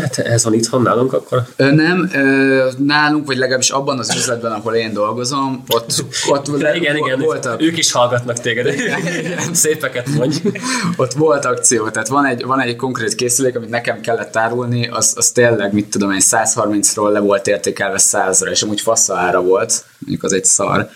Hát 0.00 0.18
ez 0.18 0.44
van 0.44 0.54
itthon 0.54 0.82
nálunk 0.82 1.12
akkor. 1.12 1.42
Ö, 1.56 1.70
nem, 1.70 2.10
ö, 2.12 2.68
nálunk, 2.78 3.26
vagy 3.26 3.36
legalábbis 3.36 3.70
abban 3.70 3.98
az 3.98 4.14
üzletben, 4.16 4.52
ahol 4.52 4.74
én 4.74 4.92
dolgozom, 4.92 5.64
ott, 5.68 6.04
ott 6.28 6.50
De 6.50 6.74
igen, 6.74 6.96
igen, 6.96 7.20
voltak, 7.20 7.62
ők 7.62 7.78
is 7.78 7.92
hallgatnak 7.92 8.40
téged. 8.40 8.74
Szépeket 9.52 10.08
mondj. 10.08 10.36
ott 10.96 11.12
volt 11.12 11.44
akció, 11.44 11.88
tehát 11.88 12.08
van 12.08 12.24
egy, 12.24 12.44
van 12.44 12.60
egy 12.60 12.76
konkrét 12.76 13.14
készülék, 13.14 13.56
amit 13.56 13.70
nekem 13.70 14.00
kellett 14.00 14.36
árulni, 14.36 14.88
az, 14.88 15.12
az 15.16 15.30
tényleg, 15.30 15.72
mit 15.72 15.88
tudom 15.90 16.12
én, 16.12 16.20
130-ról 16.22 17.12
le 17.12 17.18
volt 17.18 17.46
értékelve 17.46 17.98
100-ra, 18.00 18.50
és 18.50 18.62
amúgy 18.62 18.80
fasza 18.80 19.16
ára 19.16 19.42
volt, 19.42 19.84
mondjuk 19.98 20.22
az 20.22 20.32
egy 20.32 20.44
szar. 20.44 20.88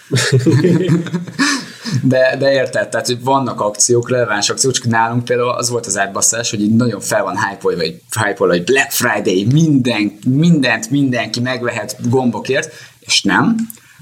De, 2.02 2.36
de 2.38 2.52
érted, 2.52 2.88
tehát 2.88 3.06
hogy 3.06 3.22
vannak 3.22 3.60
akciók, 3.60 4.10
releváns 4.10 4.50
akciók, 4.50 4.72
csak 4.72 4.86
nálunk 4.86 5.24
például 5.24 5.50
az 5.50 5.70
volt 5.70 5.86
az 5.86 5.98
átbasszás, 5.98 6.50
hogy 6.50 6.62
így 6.62 6.74
nagyon 6.74 7.00
fel 7.00 7.22
van 7.22 7.36
hype 7.38 7.76
vagy 7.76 8.00
hype 8.24 8.46
hogy 8.46 8.64
Black 8.64 8.90
Friday, 8.90 9.46
minden, 9.52 10.18
mindent 10.26 10.90
mindenki 10.90 11.40
megvehet 11.40 11.96
gombokért, 12.08 12.72
és 13.00 13.22
nem. 13.22 13.56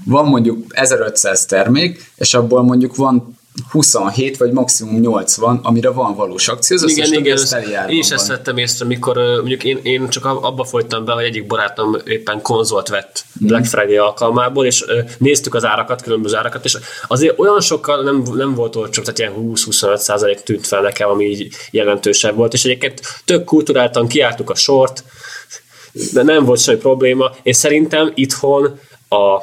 Van 0.05 0.25
mondjuk 0.25 0.65
1500 0.69 1.45
termék, 1.45 2.11
és 2.15 2.33
abból 2.33 2.63
mondjuk 2.63 2.95
van 2.95 3.38
27 3.71 4.37
vagy 4.37 4.51
maximum 4.51 4.99
80, 4.99 5.59
amire 5.63 5.89
van 5.89 6.15
valós 6.15 6.47
akció, 6.47 6.77
az 6.77 6.91
igen, 6.91 7.13
igen, 7.13 7.37
ezt 7.37 7.57
én 7.89 7.97
is 7.97 8.09
ezt 8.09 8.27
vettem 8.27 8.57
észre, 8.57 8.85
mikor 8.85 9.17
mondjuk 9.17 9.63
én, 9.63 9.79
én 9.83 10.09
csak 10.09 10.25
abba 10.25 10.63
folytam 10.63 11.05
be, 11.05 11.11
hogy 11.11 11.23
egyik 11.23 11.47
barátom 11.47 11.97
éppen 12.05 12.41
konzolt 12.41 12.87
vett 12.87 13.23
Black 13.33 13.65
Friday 13.65 13.97
alkalmából, 13.97 14.65
és 14.65 14.85
néztük 15.17 15.55
az 15.55 15.65
árakat, 15.65 16.01
különböző 16.01 16.35
árakat, 16.37 16.65
és 16.65 16.77
azért 17.07 17.39
olyan 17.39 17.61
sokkal 17.61 18.03
nem, 18.03 18.23
nem 18.33 18.53
volt 18.53 18.75
olcsóbb, 18.75 19.05
tehát 19.05 19.19
ilyen 19.19 19.53
20-25 19.55 19.95
százalék 19.95 20.39
tűnt 20.39 20.67
fel 20.67 20.81
nekem, 20.81 21.09
ami 21.09 21.25
így 21.25 21.55
jelentősebb 21.71 22.35
volt, 22.35 22.53
és 22.53 22.65
egyébként 22.65 23.01
tök 23.25 23.43
kulturáltan 23.43 24.07
kiártuk 24.07 24.49
a 24.49 24.55
sort, 24.55 25.03
de 26.13 26.23
nem 26.23 26.45
volt 26.45 26.59
semmi 26.61 26.77
probléma, 26.77 27.31
és 27.43 27.55
szerintem 27.55 28.11
itthon 28.15 28.79
a, 29.07 29.35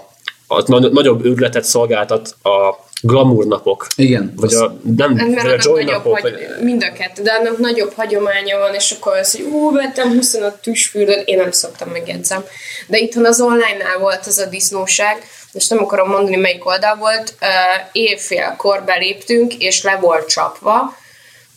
a 0.46 0.88
nagyobb 0.90 1.25
őrületet 1.25 1.64
szolgáltat 1.64 2.37
a 2.42 2.85
glamour 3.03 3.47
napok. 3.47 3.87
Igen. 3.97 4.33
Vagy 4.37 4.55
a, 4.55 4.79
nem, 4.97 5.12
Mert 5.12 5.43
vagy 5.43 5.53
a 5.53 5.57
joy 5.62 5.85
nagyobb, 5.85 6.05
napok. 6.05 6.21
hagy, 6.21 6.33
Vagy, 6.33 6.65
mind 6.65 6.83
a 6.83 6.93
kettő, 6.93 7.23
de 7.23 7.33
annak 7.33 7.59
nagyobb 7.59 7.93
hagyománya 7.93 8.59
van, 8.59 8.75
és 8.75 8.91
akkor 8.91 9.17
az, 9.17 9.33
hogy 9.33 9.45
ú, 9.45 9.73
vettem 9.73 10.12
25 10.12 10.55
tüsfürdőt, 10.55 11.29
én 11.29 11.37
nem 11.37 11.50
szoktam, 11.50 11.88
megjegyzem. 11.88 12.45
De 12.87 12.99
itthon 12.99 13.25
az 13.25 13.41
online-nál 13.41 13.99
volt 13.99 14.26
az 14.26 14.38
a 14.38 14.47
disznóság, 14.47 15.23
most 15.53 15.71
nem 15.71 15.79
akarom 15.79 16.09
mondani, 16.09 16.37
melyik 16.37 16.67
oldal 16.67 16.97
volt, 16.97 17.35
uh, 17.41 17.49
évfélkor 17.93 18.83
beléptünk, 18.85 19.55
és 19.55 19.83
le 19.83 19.99
volt 20.00 20.29
csapva, 20.29 20.97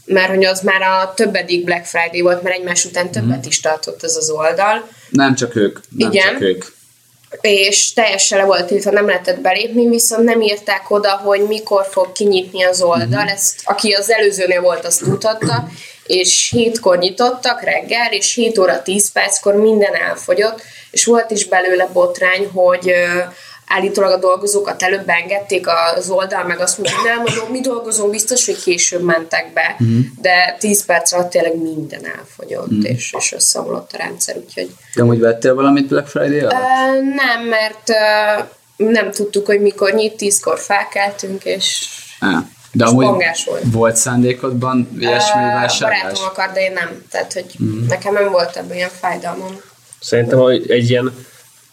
mert 0.05 0.29
hogy 0.29 0.45
az 0.45 0.61
már 0.61 0.81
a 0.81 1.13
többedik 1.15 1.63
Black 1.63 1.85
Friday 1.85 2.21
volt, 2.21 2.41
mert 2.41 2.55
egymás 2.55 2.85
után 2.85 3.11
többet 3.11 3.45
is 3.45 3.59
tartott 3.59 4.03
ez 4.03 4.15
az 4.15 4.29
oldal. 4.29 4.87
Nem 5.09 5.35
csak 5.35 5.55
ők. 5.55 5.79
Nem 5.97 6.11
Igen. 6.11 6.31
csak 6.31 6.41
ők. 6.41 6.65
És 7.41 7.93
teljesen 7.93 8.37
le 8.37 8.43
volt 8.43 8.65
tiltva, 8.65 8.91
nem 8.91 9.05
lehetett 9.05 9.39
belépni, 9.39 9.87
viszont 9.87 10.23
nem 10.23 10.41
írták 10.41 10.91
oda, 10.91 11.09
hogy 11.09 11.41
mikor 11.47 11.85
fog 11.91 12.11
kinyitni 12.11 12.63
az 12.63 12.81
oldal. 12.81 13.23
Mhm. 13.23 13.27
Ezt, 13.27 13.61
aki 13.63 13.91
az 13.91 14.11
előzőnél 14.11 14.61
volt, 14.61 14.85
azt 14.85 15.03
tudhatta, 15.03 15.67
és 16.05 16.49
hétkor 16.49 16.97
nyitottak 16.97 17.61
reggel, 17.63 18.11
és 18.11 18.33
7 18.33 18.57
óra 18.57 18.81
10 18.81 19.11
perckor 19.11 19.55
minden 19.55 19.93
elfogyott, 19.93 20.61
és 20.91 21.05
volt 21.05 21.31
is 21.31 21.45
belőle 21.45 21.89
botrány, 21.93 22.49
hogy 22.53 22.93
állítólag 23.69 24.11
a 24.11 24.17
dolgozókat 24.17 24.83
előbb 24.83 25.09
engedték 25.09 25.67
az 25.95 26.09
oldal, 26.09 26.43
meg 26.43 26.59
azt 26.59 26.77
mondta, 26.77 26.95
hogy 26.95 27.05
nem, 27.09 27.17
mondom, 27.17 27.51
mi 27.51 27.59
dolgozunk, 27.61 28.11
biztos, 28.11 28.45
hogy 28.45 28.63
később 28.63 29.01
mentek 29.01 29.53
be, 29.53 29.75
mm. 29.83 29.99
de 30.21 30.55
10 30.59 30.85
perc 30.85 31.11
alatt 31.11 31.29
tényleg 31.29 31.61
minden 31.61 32.05
elfogyott, 32.05 32.73
mm. 32.73 32.81
és, 32.81 33.13
és 33.17 33.31
összeomlott 33.31 33.91
a 33.93 33.97
rendszer, 33.97 34.37
úgyhogy 34.37 34.69
De 34.95 35.01
amúgy 35.01 35.19
vettél 35.19 35.55
valamit 35.55 35.87
Black 35.87 36.07
Friday 36.07 36.39
alatt? 36.39 36.53
Ö, 36.53 37.01
nem, 37.01 37.43
mert 37.43 37.89
ö, 37.89 38.83
nem 38.83 39.11
tudtuk, 39.11 39.45
hogy 39.45 39.61
mikor 39.61 39.93
nyit, 39.93 40.17
tízkor 40.17 40.59
felkeltünk, 40.59 41.43
és 41.43 41.87
Á. 42.19 42.43
De 42.71 42.85
amúgy 42.85 43.05
spongás 43.05 43.45
volt. 43.45 43.63
volt 43.71 43.95
szándékodban 43.95 44.89
ilyesmi 44.99 45.41
Ö, 45.41 45.45
vásárlás? 45.45 46.01
barátom 46.01 46.23
akar, 46.25 46.51
de 46.51 46.61
én 46.61 46.73
nem. 46.73 47.05
Tehát, 47.11 47.33
hogy 47.33 47.45
mm. 47.63 47.87
nekem 47.87 48.13
nem 48.13 48.31
volt 48.31 48.55
ebben 48.55 48.75
ilyen 48.75 48.89
fájdalmam. 48.99 49.61
Szerintem 49.99 50.39
hogy 50.39 50.71
egy 50.71 50.89
ilyen 50.89 51.13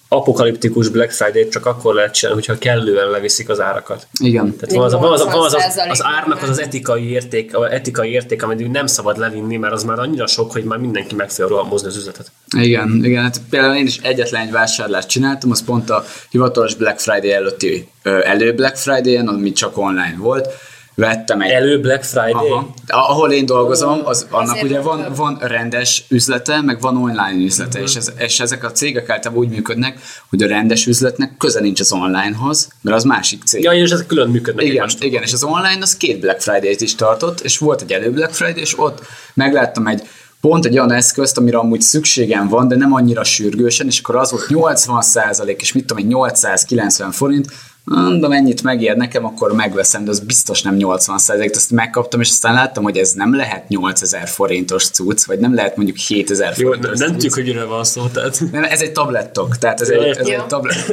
apokaliptikus 0.08 0.88
Black 0.88 1.10
Friday 1.10 1.48
csak 1.48 1.66
akkor 1.66 1.94
lehet 1.94 2.14
csinálni, 2.14 2.40
hogyha 2.40 2.58
kellően 2.58 3.10
leviszik 3.10 3.48
az 3.48 3.60
árakat. 3.60 4.06
Igen. 4.20 4.56
Tehát 4.56 4.74
van 4.74 4.84
az, 4.84 4.92
van 4.92 5.12
az, 5.12 5.24
van 5.24 5.44
az, 5.44 5.54
az, 5.54 5.62
80% 5.86 5.90
az 5.90 6.04
árnak 6.04 6.42
az 6.42 6.48
az 6.48 6.60
etikai 6.60 7.10
érték, 7.10 7.56
az 7.56 7.70
etikai 7.70 8.10
érték, 8.10 8.42
amit 8.42 8.70
nem 8.70 8.86
szabad 8.86 9.18
levinni, 9.18 9.56
mert 9.56 9.72
az 9.72 9.84
már 9.84 9.98
annyira 9.98 10.26
sok, 10.26 10.52
hogy 10.52 10.64
már 10.64 10.78
mindenki 10.78 11.14
meg 11.14 11.30
fogja 11.30 11.48
rohamozni 11.48 11.88
az 11.88 11.96
üzletet. 11.96 12.32
Igen, 12.56 13.00
igen, 13.02 13.22
hát 13.22 13.40
például 13.50 13.76
én 13.76 13.86
is 13.86 13.98
egyetlen 14.02 14.42
egy 14.42 14.52
vásárlást 14.52 15.08
csináltam, 15.08 15.50
az 15.50 15.64
pont 15.64 15.90
a 15.90 16.04
hivatalos 16.30 16.74
Black 16.74 16.98
Friday 16.98 17.32
előtti 17.32 17.88
elő 18.02 18.54
Black 18.54 18.76
Friday-en, 18.76 19.28
ami 19.28 19.52
csak 19.52 19.78
online 19.78 20.16
volt. 20.18 20.48
Vettem 20.96 21.40
egy 21.40 21.50
Elő 21.50 21.80
Black 21.80 22.04
Friday? 22.04 22.32
Aha. 22.32 22.74
Ahol 22.86 23.32
én 23.32 23.46
dolgozom, 23.46 24.00
az, 24.04 24.26
annak 24.30 24.56
Ezért 24.56 24.70
ugye 24.70 24.80
van, 24.80 25.12
van 25.16 25.38
rendes 25.40 26.04
üzlete, 26.08 26.60
meg 26.60 26.80
van 26.80 26.96
online 26.96 27.44
üzlete, 27.44 27.80
és, 27.80 27.96
ez, 27.96 28.12
és 28.18 28.40
ezek 28.40 28.64
a 28.64 28.72
cégek 28.72 29.08
általában 29.08 29.44
úgy 29.44 29.50
működnek, 29.50 29.98
hogy 30.30 30.42
a 30.42 30.46
rendes 30.46 30.86
üzletnek 30.86 31.36
köze 31.38 31.60
nincs 31.60 31.80
az 31.80 31.92
onlinehoz, 31.92 32.68
mert 32.80 32.96
az 32.96 33.04
másik 33.04 33.42
cég. 33.44 33.62
Ja, 33.62 33.72
és 33.72 33.90
ezek 33.90 34.06
külön 34.06 34.30
működnek 34.30 34.66
Igen, 34.66 34.88
igen, 34.98 35.22
és 35.22 35.32
az 35.32 35.44
online 35.44 35.78
az 35.80 35.96
két 35.96 36.20
Black 36.20 36.40
Friday-t 36.40 36.80
is 36.80 36.94
tartott, 36.94 37.40
és 37.40 37.58
volt 37.58 37.82
egy 37.82 37.92
elő 37.92 38.10
Black 38.10 38.34
Friday, 38.34 38.60
és 38.60 38.78
ott 38.78 39.00
megláttam 39.34 39.86
egy 39.86 40.02
pont 40.40 40.64
egy 40.64 40.78
olyan 40.78 40.92
eszközt, 40.92 41.38
amire 41.38 41.58
amúgy 41.58 41.80
szükségem 41.80 42.48
van, 42.48 42.68
de 42.68 42.76
nem 42.76 42.92
annyira 42.92 43.24
sürgősen, 43.24 43.86
és 43.86 43.98
akkor 43.98 44.16
az 44.16 44.30
volt 44.30 44.48
80 44.48 45.56
és 45.56 45.72
mit 45.72 45.86
tudom, 45.86 46.02
egy 46.02 46.08
890 46.08 47.10
forint, 47.10 47.46
mondom, 47.94 48.32
ennyit 48.32 48.62
megér 48.62 48.96
nekem, 48.96 49.24
akkor 49.24 49.52
megveszem, 49.52 50.04
de 50.04 50.10
az 50.10 50.20
biztos 50.20 50.62
nem 50.62 50.74
80 50.74 51.18
százalék, 51.18 51.54
azt 51.54 51.70
megkaptam, 51.70 52.20
és 52.20 52.28
aztán 52.28 52.54
láttam, 52.54 52.82
hogy 52.82 52.96
ez 52.96 53.12
nem 53.12 53.36
lehet 53.36 53.68
8000 53.68 54.28
forintos 54.28 54.90
cucc, 54.90 55.24
vagy 55.24 55.38
nem 55.38 55.54
lehet 55.54 55.76
mondjuk 55.76 55.96
7000 55.96 56.54
Jó, 56.56 56.66
forintos 56.66 56.98
nem 56.98 57.12
tudjuk, 57.12 57.34
hogy 57.34 57.44
miről 57.44 57.68
van 57.68 57.84
szó, 57.84 58.06
tehát... 58.06 58.40
Nem, 58.52 58.64
ez 58.64 58.80
egy 58.80 58.92
tablettok, 58.92 59.58
tehát 59.58 59.80
ez, 59.80 59.90
Ja, 59.90 60.02
egy, 60.02 60.16
ez 60.16 60.26
egy 60.26 60.46
tablet. 60.46 60.92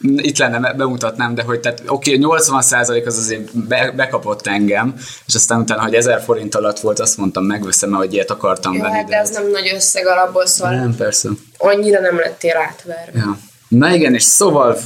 Itt 0.00 0.38
lenne, 0.38 0.72
bemutatnám, 0.74 1.34
de 1.34 1.42
hogy 1.42 1.60
tehát 1.60 1.82
oké, 1.86 2.22
okay, 2.22 2.40
80% 2.44 3.06
az 3.06 3.16
azért 3.18 3.66
be, 3.66 3.92
bekapott 3.96 4.46
engem, 4.46 4.94
és 5.26 5.34
aztán 5.34 5.60
utána, 5.60 5.82
hogy 5.82 5.94
1000 5.94 6.20
forint 6.20 6.54
alatt 6.54 6.80
volt, 6.80 7.00
azt 7.00 7.16
mondtam, 7.16 7.44
megveszem, 7.44 7.90
mert 7.90 8.02
hogy 8.02 8.12
ilyet 8.12 8.30
akartam 8.30 8.74
Jó, 8.74 8.80
venni. 8.80 8.94
hát 8.94 9.08
de 9.08 9.18
az 9.18 9.30
nem 9.30 9.50
nagy 9.50 9.72
összeg 9.74 10.06
alapból, 10.06 10.46
szóval 10.46 10.74
nem, 10.74 10.94
persze. 10.94 11.28
annyira 11.58 12.00
nem 12.00 12.16
lettél 12.16 12.56
átverve. 12.56 13.18
Ja. 13.18 13.38
Na 13.68 13.94
igen, 13.94 14.14
és 14.14 14.22
szóval 14.22 14.78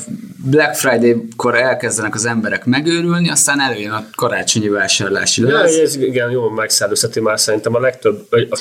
Black 0.44 0.74
Friday-kor 0.74 1.54
elkezdenek 1.54 2.14
az 2.14 2.24
emberek 2.24 2.64
megőrülni, 2.64 3.30
aztán 3.30 3.60
előjön 3.60 3.92
a 3.92 4.06
karácsonyi 4.16 4.68
vásárlási 4.68 5.42
Ja, 5.42 5.48
lesz. 5.48 5.76
ez 5.76 5.96
igen, 5.96 6.30
jó 6.30 6.48
megszellőzheti 6.48 7.20
már 7.20 7.40
szerintem 7.40 7.74
a 7.74 7.80
legtöbb, 7.80 8.26
a, 8.30 8.58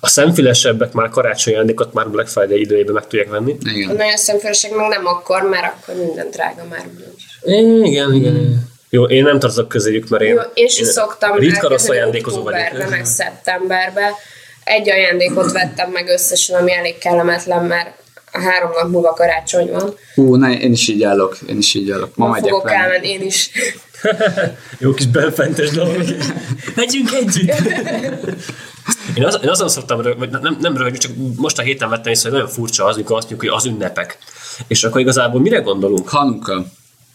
a 0.00 0.08
szemfülesebbek 0.08 0.92
már 0.92 1.08
karácsonyi 1.08 1.56
ajándékot 1.56 1.92
már 1.92 2.08
Black 2.08 2.28
Friday 2.28 2.60
idejében 2.60 2.94
meg 2.94 3.06
tudják 3.06 3.28
venni. 3.28 3.56
A 3.64 3.68
Igen. 3.70 3.96
nagyon 3.96 4.16
szemfőség 4.16 4.70
meg 4.74 4.88
nem 4.88 5.06
akkor, 5.06 5.42
mert 5.42 5.64
akkor 5.74 5.94
minden 6.04 6.30
drága 6.30 6.64
már 6.70 6.84
úgyis. 6.94 7.38
Igen, 7.88 8.12
igen. 8.14 8.68
Jó, 8.88 9.04
én 9.04 9.22
nem 9.22 9.38
tartozok 9.38 9.68
közéjük, 9.68 10.08
mert 10.08 10.22
én, 10.22 10.34
Jó, 10.34 10.40
én 10.54 10.68
sem 10.68 10.84
szoktam 10.84 11.36
ritka 11.36 11.68
rossz 11.68 11.88
ajándékozó 11.88 12.42
vagyok. 12.42 12.88
meg 12.90 13.04
szeptemberbe. 13.04 14.10
Egy 14.64 14.90
ajándékot 14.90 15.52
vettem 15.52 15.90
meg 15.90 16.08
összesen, 16.08 16.60
ami 16.60 16.72
elég 16.74 16.98
kellemetlen, 16.98 17.64
mert 17.64 17.98
három 18.32 18.70
nap 18.80 18.90
múlva 18.90 19.12
karácsony 19.12 19.70
van. 19.70 19.94
Hú, 20.14 20.34
ne, 20.36 20.58
én 20.58 20.72
is 20.72 20.88
így 20.88 21.02
állok, 21.02 21.38
én 21.48 21.58
is 21.58 21.74
így 21.74 21.90
állok. 21.90 22.16
Ma 22.16 22.26
Ma 22.26 22.32
megyek 22.32 22.48
fogok 22.50 22.64
venni. 22.64 22.76
elmenni 22.82 23.08
én 23.08 23.22
is. 23.22 23.50
Jó 24.78 24.92
kis 24.94 25.06
belfentes 25.06 25.70
dolog. 25.70 26.04
Megyünk 26.74 27.12
együtt! 27.12 27.52
Én, 29.14 29.24
az, 29.24 29.38
én 29.42 29.48
azon 29.48 29.68
szoktam 29.68 30.00
rög, 30.00 30.18
vagy 30.18 30.30
nem, 30.30 30.56
nem 30.60 30.76
rögni, 30.76 30.98
csak 30.98 31.12
most 31.36 31.58
a 31.58 31.62
héten 31.62 31.88
vettem 31.88 32.12
észre, 32.12 32.28
hogy 32.30 32.38
nagyon 32.38 32.54
furcsa 32.54 32.84
az, 32.84 32.96
mikor 32.96 33.16
azt 33.16 33.30
mondjuk, 33.30 33.50
hogy 33.52 33.60
az 33.60 33.66
ünnepek. 33.72 34.18
És 34.66 34.84
akkor 34.84 35.00
igazából 35.00 35.40
mire 35.40 35.58
gondolunk? 35.58 36.08
Hanuka. 36.08 36.64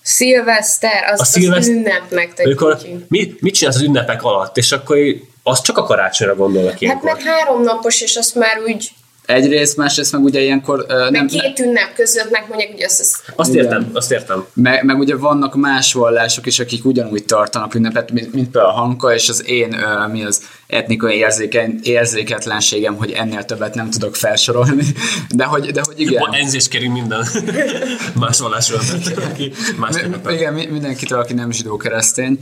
Szilveszter, 0.01 1.03
az, 1.11 1.19
A 1.19 1.21
az 1.21 1.29
szilveszt- 1.29 1.69
ünnepnek 1.69 2.33
Amikor 2.43 2.75
tekintjük. 2.75 3.09
mi, 3.09 3.35
mit 3.39 3.53
csinálsz 3.53 3.75
az 3.75 3.81
ünnepek 3.81 4.23
alatt, 4.23 4.57
és 4.57 4.71
akkor 4.71 4.97
az 5.43 5.61
csak 5.61 5.77
a 5.77 5.83
karácsonyra 5.83 6.35
gondolnak 6.35 6.71
Hát 6.71 6.81
ilyenkor. 6.81 7.11
meg 7.13 7.21
három 7.23 7.63
napos, 7.63 8.01
és 8.01 8.15
azt 8.15 8.35
már 8.35 8.59
úgy 8.67 8.89
Egyrészt, 9.25 9.77
másrészt 9.77 10.11
meg 10.11 10.23
ugye 10.23 10.41
ilyenkor 10.41 10.85
ö, 10.87 10.99
meg 10.99 11.11
nem, 11.11 11.27
két 11.27 11.59
ünnep 11.59 11.93
között 11.95 12.29
megmondják, 12.31 12.71
hogy 12.71 12.83
azt, 12.83 12.99
azt 12.99 13.23
Azt 13.35 13.49
Igen. 13.53 13.63
értem, 13.63 13.89
azt 13.93 14.11
értem. 14.11 14.45
Meg, 14.53 14.83
meg 14.83 14.99
ugye 14.99 15.15
vannak 15.15 15.55
más 15.55 15.93
vallások 15.93 16.45
is, 16.45 16.59
akik 16.59 16.85
ugyanúgy 16.85 17.25
tartanak 17.25 17.75
ünnepet, 17.75 18.11
mint, 18.11 18.33
mint 18.33 18.51
például 18.51 18.73
a 18.73 18.75
Hanka, 18.77 19.13
és 19.13 19.29
az 19.29 19.47
én 19.49 19.73
uh, 19.73 20.11
mi 20.11 20.23
az 20.25 20.41
etnikai 20.67 21.15
érzéken, 21.17 21.79
érzéketlenségem, 21.83 22.95
hogy 22.95 23.11
ennél 23.11 23.45
többet 23.45 23.75
nem 23.75 23.89
tudok 23.89 24.15
felsorolni, 24.15 24.83
de 25.29 25.43
hogy, 25.43 25.71
de 25.71 25.81
hogy 25.85 25.99
igen. 25.99 26.23
Enzést 26.33 26.67
kérünk 26.67 26.93
minden 26.93 27.25
más 28.19 28.39
vallásról, 28.39 28.79
aki 29.31 29.51
más 29.77 29.95
Mi-. 29.95 30.33
Igen, 30.33 30.53
mi- 30.53 30.65
mindenkitől, 30.65 31.19
aki 31.19 31.33
nem 31.33 31.51
zsidó 31.51 31.77
keresztény. 31.77 32.37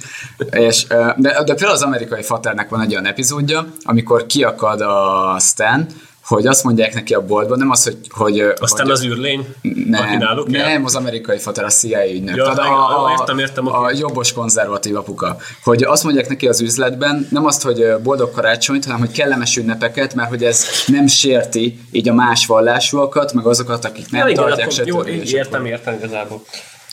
És, 0.52 0.86
ö, 0.90 0.96
de, 1.18 1.30
de 1.30 1.44
például 1.44 1.72
az 1.72 1.82
amerikai 1.82 2.22
faternek 2.24 2.70
van 2.70 2.82
egy 2.82 2.92
olyan 2.92 3.06
epizódja, 3.06 3.74
amikor 3.84 4.26
kiakad 4.26 4.82
a 4.82 5.38
Stan, 5.40 5.88
hogy 6.26 6.48
azt 6.48 6.64
mondják 6.64 6.94
neki 6.94 7.14
a 7.14 7.22
boltban, 7.22 7.58
nem 7.58 7.70
az, 7.70 7.84
hogy... 7.84 7.98
hogy 8.10 8.40
Aztán 8.60 8.86
hogy, 8.86 8.92
az 8.92 9.04
űrlény, 9.06 9.56
nem, 9.88 10.18
nem, 10.46 10.86
az 10.86 10.96
amerikai 10.96 11.38
fater, 11.38 11.64
a 11.64 11.70
CIA 11.70 12.12
ügynök. 12.12 12.36
Ja, 12.36 12.44
Tehát 12.44 12.58
a, 12.60 13.06
a, 13.06 13.12
értem, 13.20 13.40
értem, 13.40 13.68
a 13.68 13.92
jobbos 13.92 14.34
konzervatív 14.34 14.96
apuka. 14.96 15.38
Hogy 15.64 15.84
azt 15.84 16.04
mondják 16.04 16.30
neki 16.30 16.48
az 16.48 16.62
üzletben, 16.62 17.28
nem 17.32 17.46
azt, 17.46 17.62
hogy 17.62 17.86
boldog 18.04 18.32
karácsonyt, 18.32 18.86
hanem 18.86 19.00
hogy 19.00 19.12
kellemes 19.12 19.58
ünnepeket, 19.58 20.16
mert 20.16 20.30
hogy 20.30 20.44
ez 20.44 20.68
nem 20.88 21.08
sérti 21.08 21.80
így 21.92 22.10
a 22.10 22.14
más 22.14 22.46
vallásúakat, 22.46 23.34
meg 23.34 23.46
azokat, 23.46 23.86
akik 23.86 24.10
nem 24.12 24.22
Ja, 24.22 24.28
igen, 24.28 24.44
tartják, 24.44 24.90
akkor, 24.90 25.08
jó, 25.08 25.14
értem, 25.24 25.66
értem 25.66 25.94
igazából. 25.94 26.42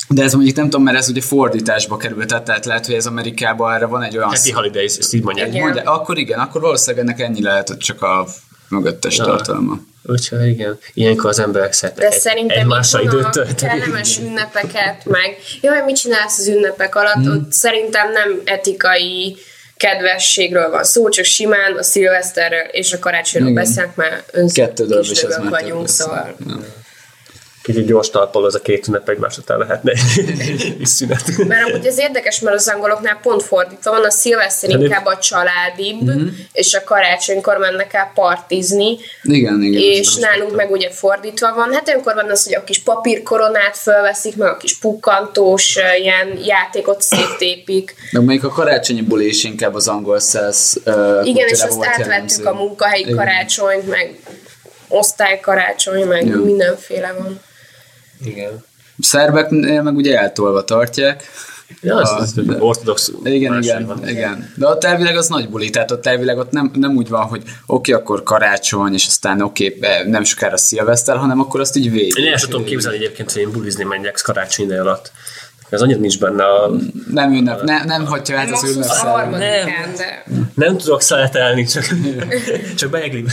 De 0.09 0.23
ez 0.23 0.35
mondjuk 0.35 0.57
nem 0.57 0.65
tudom, 0.65 0.83
mert 0.83 0.97
ez 0.97 1.09
ugye 1.09 1.21
fordításba 1.21 1.97
került, 1.97 2.27
tehát- 2.27 2.65
lehet, 2.65 2.87
hogy 2.87 2.95
ez 2.95 3.07
Amerikában 3.07 3.75
erre 3.75 3.87
van 3.87 4.03
egy 4.03 4.17
olyan... 4.17 4.29
Happy 4.29 4.51
Holidays, 4.51 4.97
ezt 4.97 5.15
így 5.15 5.23
mondják. 5.23 5.49
Igen. 5.49 5.63
Mondja, 5.63 5.83
akkor 5.83 6.19
igen, 6.19 6.39
akkor 6.39 6.61
valószínűleg 6.61 7.07
ennek 7.07 7.21
ennyi 7.21 7.43
lehet, 7.43 7.69
hogy 7.69 7.77
csak 7.77 8.03
a 8.03 8.27
mögöttes 8.71 9.17
Ja. 9.17 9.25
tartalma. 9.25 9.81
Úgyhogy 10.03 10.47
igen, 10.47 10.79
ilyenkor 10.95 11.31
az 11.31 11.39
emberek 11.39 11.73
szeretnek 11.73 12.09
De 12.09 12.15
egy, 12.15 12.21
szerintem 12.21 12.59
egymással 12.59 13.01
itt 13.03 13.13
időt 13.13 13.25
a 13.25 13.31
tölteni. 13.31 13.81
kellemes 13.81 14.19
ünnepeket, 14.19 15.05
meg 15.05 15.37
jaj, 15.61 15.83
mit 15.85 15.97
csinálsz 15.97 16.39
az 16.39 16.47
ünnepek 16.49 16.95
alatt, 16.95 17.15
Hmm. 17.15 17.31
ott 17.33 17.53
szerintem 17.53 18.13
nem 18.13 18.41
etikai 18.45 19.37
kedvességről 19.77 20.71
van 20.71 20.85
szó, 20.85 21.09
csak 21.09 21.25
simán 21.25 21.77
a 21.77 21.83
szilveszterről 21.83 22.61
és 22.71 22.93
a 22.93 22.99
karácsonyról 22.99 23.53
beszélnek, 23.53 23.97
mert 23.97 24.31
már 25.39 25.51
vagyunk, 25.51 25.89
szóval. 25.89 26.37
Kicsit 27.63 27.87
gyors 27.87 28.11
talpal 28.11 28.45
az 28.45 28.55
a 28.55 28.61
két 28.61 28.87
ünnep 28.89 29.09
egymás 29.09 29.39
után 29.39 29.59
lehetne 29.59 29.93
is 29.93 30.89
szünet. 30.89 31.23
Mert 31.49 31.69
amúgy 31.69 31.87
ez 31.87 31.99
érdekes, 31.99 32.41
mert 32.41 32.57
az 32.57 32.69
angoloknál 32.69 33.19
pont 33.23 33.43
fordítva 33.43 33.91
van, 33.91 34.05
a 34.05 34.11
szilveszter 34.11 34.71
Hát 34.71 34.81
inkább 34.81 35.07
a 35.07 35.19
családibb, 35.19 36.03
Mhm. 36.03 36.27
és 36.53 36.75
a 36.75 36.85
karácsonykor 36.85 37.57
mennek 37.57 37.95
el 37.95 38.11
partizni, 38.15 38.97
Igen, 39.23 39.63
igen. 39.63 39.81
és 39.83 40.15
nálunk 40.15 40.57
meg 40.57 40.71
ugye 40.71 40.91
fordítva 40.91 41.55
van. 41.55 41.73
Hát 41.73 41.89
olyankor 41.89 42.15
van 42.15 42.31
az, 42.31 42.45
hogy 42.45 42.55
a 42.55 42.65
kis 42.65 42.79
papírkoronát 42.83 43.77
fölveszik, 43.77 44.37
meg 44.37 44.49
a 44.49 44.57
kis 44.57 44.79
pukkantós 44.79 45.77
ilyen 46.01 46.39
játékot 46.45 47.03
széttépik. 47.03 47.95
Meg 48.13 48.25
még 48.25 48.45
a 48.45 48.49
karácsonyi 48.49 49.03
buli 49.03 49.27
is 49.27 49.45
inkább 49.45 49.75
az 49.75 49.89
angol 49.89 50.19
száz 50.19 50.81
uh, 50.87 51.21
Igen, 51.25 51.49
és 51.49 51.61
azt 51.63 51.85
átvettük 51.85 52.07
jellemző. 52.07 52.45
a 52.45 52.53
munkahelyi 52.55 53.03
Igen. 53.03 53.17
karácsonyt, 53.17 53.87
meg 53.89 54.19
osztálykarácsony, 54.89 56.05
meg 56.05 56.27
Ja. 56.27 56.37
mindenféle 56.37 57.13
van. 57.19 57.41
Igen. 58.25 58.65
Szerbeknél 58.99 59.83
meg 59.83 59.97
ugye 59.97 60.19
eltolva 60.19 60.65
tartják. 60.65 61.25
Ja, 61.83 61.97
az, 61.97 62.11
A- 62.11 62.17
az 62.17 62.33
de- 62.33 62.57
ortodox 62.63 63.13
Igen, 63.25 63.63
igen, 63.63 63.87
van. 63.87 64.09
igen. 64.09 64.53
De 64.57 64.67
ott 64.67 64.85
elvileg 64.85 65.17
az 65.17 65.29
nagy 65.29 65.49
buli, 65.49 65.71
tehát 65.71 65.91
ott 65.91 66.07
elvileg 66.07 66.39
ott 66.39 66.51
nem, 66.51 66.71
nem 66.75 66.97
úgy 66.97 67.09
van, 67.09 67.23
hogy 67.23 67.43
oké, 67.67 67.93
akkor 67.93 68.23
karácsony, 68.23 68.93
és 68.93 69.07
aztán 69.07 69.41
oké, 69.41 69.79
nem 70.07 70.25
sokára 70.25 70.57
szilveszter, 70.57 71.17
hanem 71.17 71.41
akkor 71.41 71.61
azt 71.61 71.77
így 71.77 71.91
végig. 71.91 72.19
Én 72.19 72.33
el 72.33 72.37
sem 72.37 72.51
tudom 72.51 72.65
képzelni 72.65 72.97
egyébként, 72.97 73.33
hogy 73.33 73.43
én 73.43 73.51
bulizni 73.51 73.85
menjek 73.85 74.21
karácsony 74.25 74.65
ide 74.67 74.81
alatt. 74.81 75.13
Ez 75.71 75.81
annyira 75.81 75.99
nincs 75.99 76.19
benne 76.19 76.45
a... 76.45 76.71
Nem 77.11 77.33
ünnep, 77.33 77.63
ne, 77.63 77.85
nem 77.85 78.07
hagyja 78.07 78.39
át 78.39 78.51
az 78.51 78.65
ünnep 78.65 78.89
a 78.89 78.93
szellem. 78.93 79.13
harmadikán, 79.13 79.95
de... 79.97 80.25
Nem 80.55 80.77
tudok 80.77 81.03
szeletelni, 81.03 81.65
csak, 81.65 81.85
csak 82.77 82.91
beegli. 82.91 83.25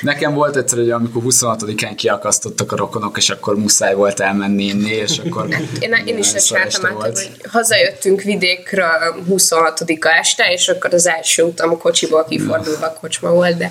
Nekem 0.00 0.34
volt 0.34 0.56
egyszer, 0.56 0.78
hogy 0.78 0.90
amikor 0.90 1.22
26-án 1.26 1.92
kiakasztottak 1.96 2.72
a 2.72 2.76
rokonok, 2.76 3.16
és 3.16 3.30
akkor 3.30 3.56
muszáj 3.56 3.94
volt 3.94 4.20
elmenni 4.20 4.64
inni, 4.64 4.90
és 4.90 5.18
akkor... 5.18 5.48
Én, 5.78 5.94
én 6.04 6.18
is 6.18 6.32
ezt 6.32 6.54
át, 6.54 6.92
volt. 6.92 7.18
hogy 7.18 7.30
hazajöttünk 7.48 8.22
vidékről 8.22 8.88
26-a 9.30 10.08
este, 10.18 10.52
és 10.52 10.68
akkor 10.68 10.94
az 10.94 11.06
első 11.06 11.42
utam 11.42 11.70
a 11.70 11.76
kocsiból 11.76 12.24
kifordulva 12.28 12.86
a 12.86 12.96
kocsma 13.00 13.30
volt, 13.30 13.56
de 13.56 13.70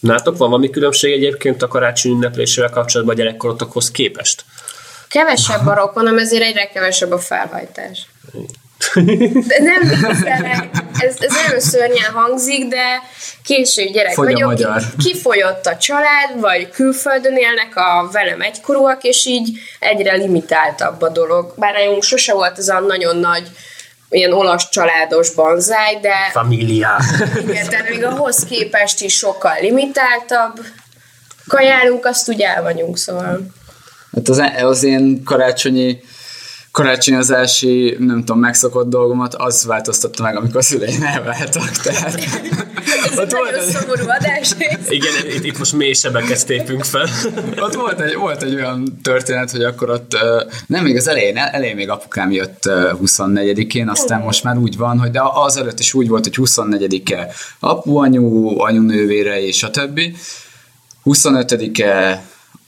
Nátok 0.00 0.36
van 0.36 0.48
valami 0.48 0.70
különbség 0.70 1.12
egyébként 1.12 1.62
a 1.62 1.68
karácsony 1.68 2.12
ünneplésével 2.12 2.70
kapcsolatban 2.70 3.14
a 3.14 3.18
gyerekkorotokhoz 3.18 3.90
képest? 3.90 4.44
Kevesebb 5.12 5.66
a 5.66 5.74
rokonom, 5.74 6.18
ezért 6.18 6.42
egyre 6.42 6.68
kevesebb 6.68 7.10
a 7.10 7.18
felhajtás. 7.18 8.06
De 9.46 9.58
nem 9.58 9.82
ez, 10.98 11.16
ez 11.18 11.32
nagyon 11.44 11.60
szörnyen 11.60 12.10
hangzik, 12.12 12.68
de 12.68 13.02
késő 13.44 13.84
gyerek 13.84 14.12
Fogy 14.12 14.24
vagyok, 14.32 14.50
magyar. 14.50 14.82
ki- 14.98 15.12
kifogyott 15.12 15.66
a 15.66 15.76
család, 15.76 16.40
vagy 16.40 16.70
külföldön 16.70 17.36
élnek 17.36 17.76
a 17.76 18.08
velem 18.12 18.40
egykorúak, 18.40 19.02
és 19.02 19.26
így 19.26 19.58
egyre 19.78 20.14
limitáltabb 20.14 21.02
a 21.02 21.08
dolog. 21.08 21.54
Bár 21.56 21.72
nálunk 21.72 22.02
sose 22.02 22.32
volt 22.32 22.58
ez 22.58 22.68
a 22.68 22.80
nagyon 22.80 23.16
nagy 23.16 23.48
ilyen 24.10 24.32
olasz 24.32 24.68
családos 24.68 25.30
banzáj, 25.34 25.98
de 26.00 26.14
Familia. 26.32 26.96
igen, 27.40 27.68
tehát 27.68 27.88
még 27.88 28.04
ahhoz 28.04 28.44
képest 28.44 29.00
is 29.00 29.16
sokkal 29.16 29.56
limitáltabb. 29.60 30.60
Kajálunk, 31.46 32.06
azt 32.06 32.28
úgy 32.28 32.40
el 32.40 32.62
vagyunk, 32.62 32.98
szóval. 32.98 33.40
Hát 34.12 34.28
az, 34.28 34.42
az 34.62 34.82
én 34.82 35.22
karácsonyi 35.24 36.00
karácsonyozási, 36.72 37.96
nem 37.98 38.18
tudom, 38.18 38.38
megszokott 38.38 38.88
dolgomat, 38.88 39.34
az 39.34 39.64
változtatta 39.64 40.22
meg, 40.22 40.36
amikor 40.36 40.56
a 40.56 40.62
szüleim 40.62 41.02
elváltak. 41.02 41.70
Tehát, 41.70 42.14
Ez 43.04 43.18
egy 43.18 43.32
nagyon 43.32 43.70
szomorú 43.70 44.02
adás. 44.02 44.50
Igen, 44.88 45.12
itt, 45.36 45.44
itt 45.44 45.58
most 45.58 45.72
mély 45.72 45.92
sebeket 45.92 46.46
tépünk 46.46 46.84
fel. 46.84 47.08
ott 47.60 47.74
volt 47.74 48.00
egy, 48.00 48.14
volt 48.14 48.42
egy 48.42 48.54
olyan 48.54 48.98
történet, 49.02 49.50
hogy 49.50 49.62
akkor 49.62 49.90
ott, 49.90 50.16
nem 50.66 50.84
még 50.84 50.96
az 50.96 51.08
elején, 51.08 51.36
elején 51.36 51.76
még 51.76 51.90
apukám 51.90 52.30
jött 52.30 52.66
ö, 52.66 52.90
24-én, 53.04 53.88
aztán 53.88 54.20
most 54.20 54.44
már 54.44 54.56
úgy 54.56 54.76
van, 54.76 54.98
hogy 54.98 55.10
de 55.10 55.20
az 55.34 55.56
előtt 55.56 55.78
is 55.78 55.94
úgy 55.94 56.08
volt, 56.08 56.24
hogy 56.24 56.48
24-e 56.50 57.28
apu, 57.60 57.96
anyu, 57.96 58.58
anyunővére 58.60 59.46
és 59.46 59.62
a 59.62 59.70
többi. 59.70 60.14
25-e 61.04 62.24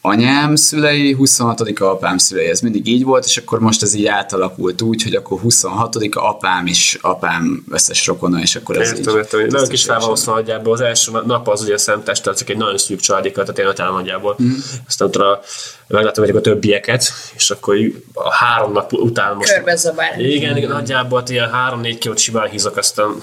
anyám 0.06 0.56
szülei, 0.56 1.16
26-a 1.18 1.84
apám 1.84 2.18
szülei, 2.18 2.46
ez 2.46 2.60
mindig 2.60 2.86
így 2.86 3.04
volt, 3.04 3.24
és 3.24 3.36
akkor 3.36 3.60
most 3.60 3.82
ez 3.82 3.94
így 3.94 4.06
átalakult 4.06 4.82
úgy, 4.82 5.02
hogy 5.02 5.14
akkor 5.14 5.40
26-a 5.44 6.20
apám 6.28 6.66
is 6.66 6.98
apám 7.00 7.64
összes 7.70 8.06
rokona, 8.06 8.40
és 8.40 8.56
akkor 8.56 8.76
ez 8.80 8.88
Értem, 8.88 9.12
így. 9.12 9.18
értem. 9.18 9.40
hogy 9.40 9.50
Nagyon 9.50 9.68
kis 9.68 9.84
fel 9.84 9.98
van 9.98 10.08
tisztességesen. 10.08 10.10
osztva 10.10 10.34
nagyjából. 10.34 10.72
Az 10.72 10.80
első 10.80 11.12
nap 11.26 11.48
az 11.48 11.62
ugye 11.62 11.74
a 11.86 12.00
az 12.04 12.20
csak 12.38 12.48
egy 12.48 12.56
nagyon 12.56 12.78
szűk 12.78 13.00
családi 13.00 13.32
kör, 13.32 13.44
tehát 13.44 13.58
én 13.78 13.84
öt 13.84 13.92
nagyjából. 13.92 14.36
Mm. 14.42 14.52
Aztán 14.86 15.08
utána 15.08 15.40
meglátom 15.86 16.36
a 16.36 16.40
többieket, 16.40 17.12
és 17.34 17.50
akkor 17.50 17.76
így 17.76 18.04
a 18.12 18.34
három 18.34 18.72
nap 18.72 18.92
után 18.92 19.36
most... 19.36 19.52
Körbezabál. 19.52 20.20
Igen, 20.20 20.56
igen, 20.56 20.70
nagyjából 20.70 21.18
hát 21.18 21.28
ilyen 21.30 21.50
három-négy 21.50 21.98
kilót 21.98 22.18
simán 22.18 22.48
hízok, 22.48 22.76
aztán 22.76 23.22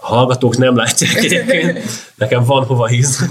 a 0.00 0.06
hallgatók 0.06 0.56
nem 0.56 0.76
látják 0.76 1.14
egyébként. 1.16 1.80
Nekem 2.14 2.44
van 2.44 2.64
hova 2.64 2.86
hízni. 2.86 3.26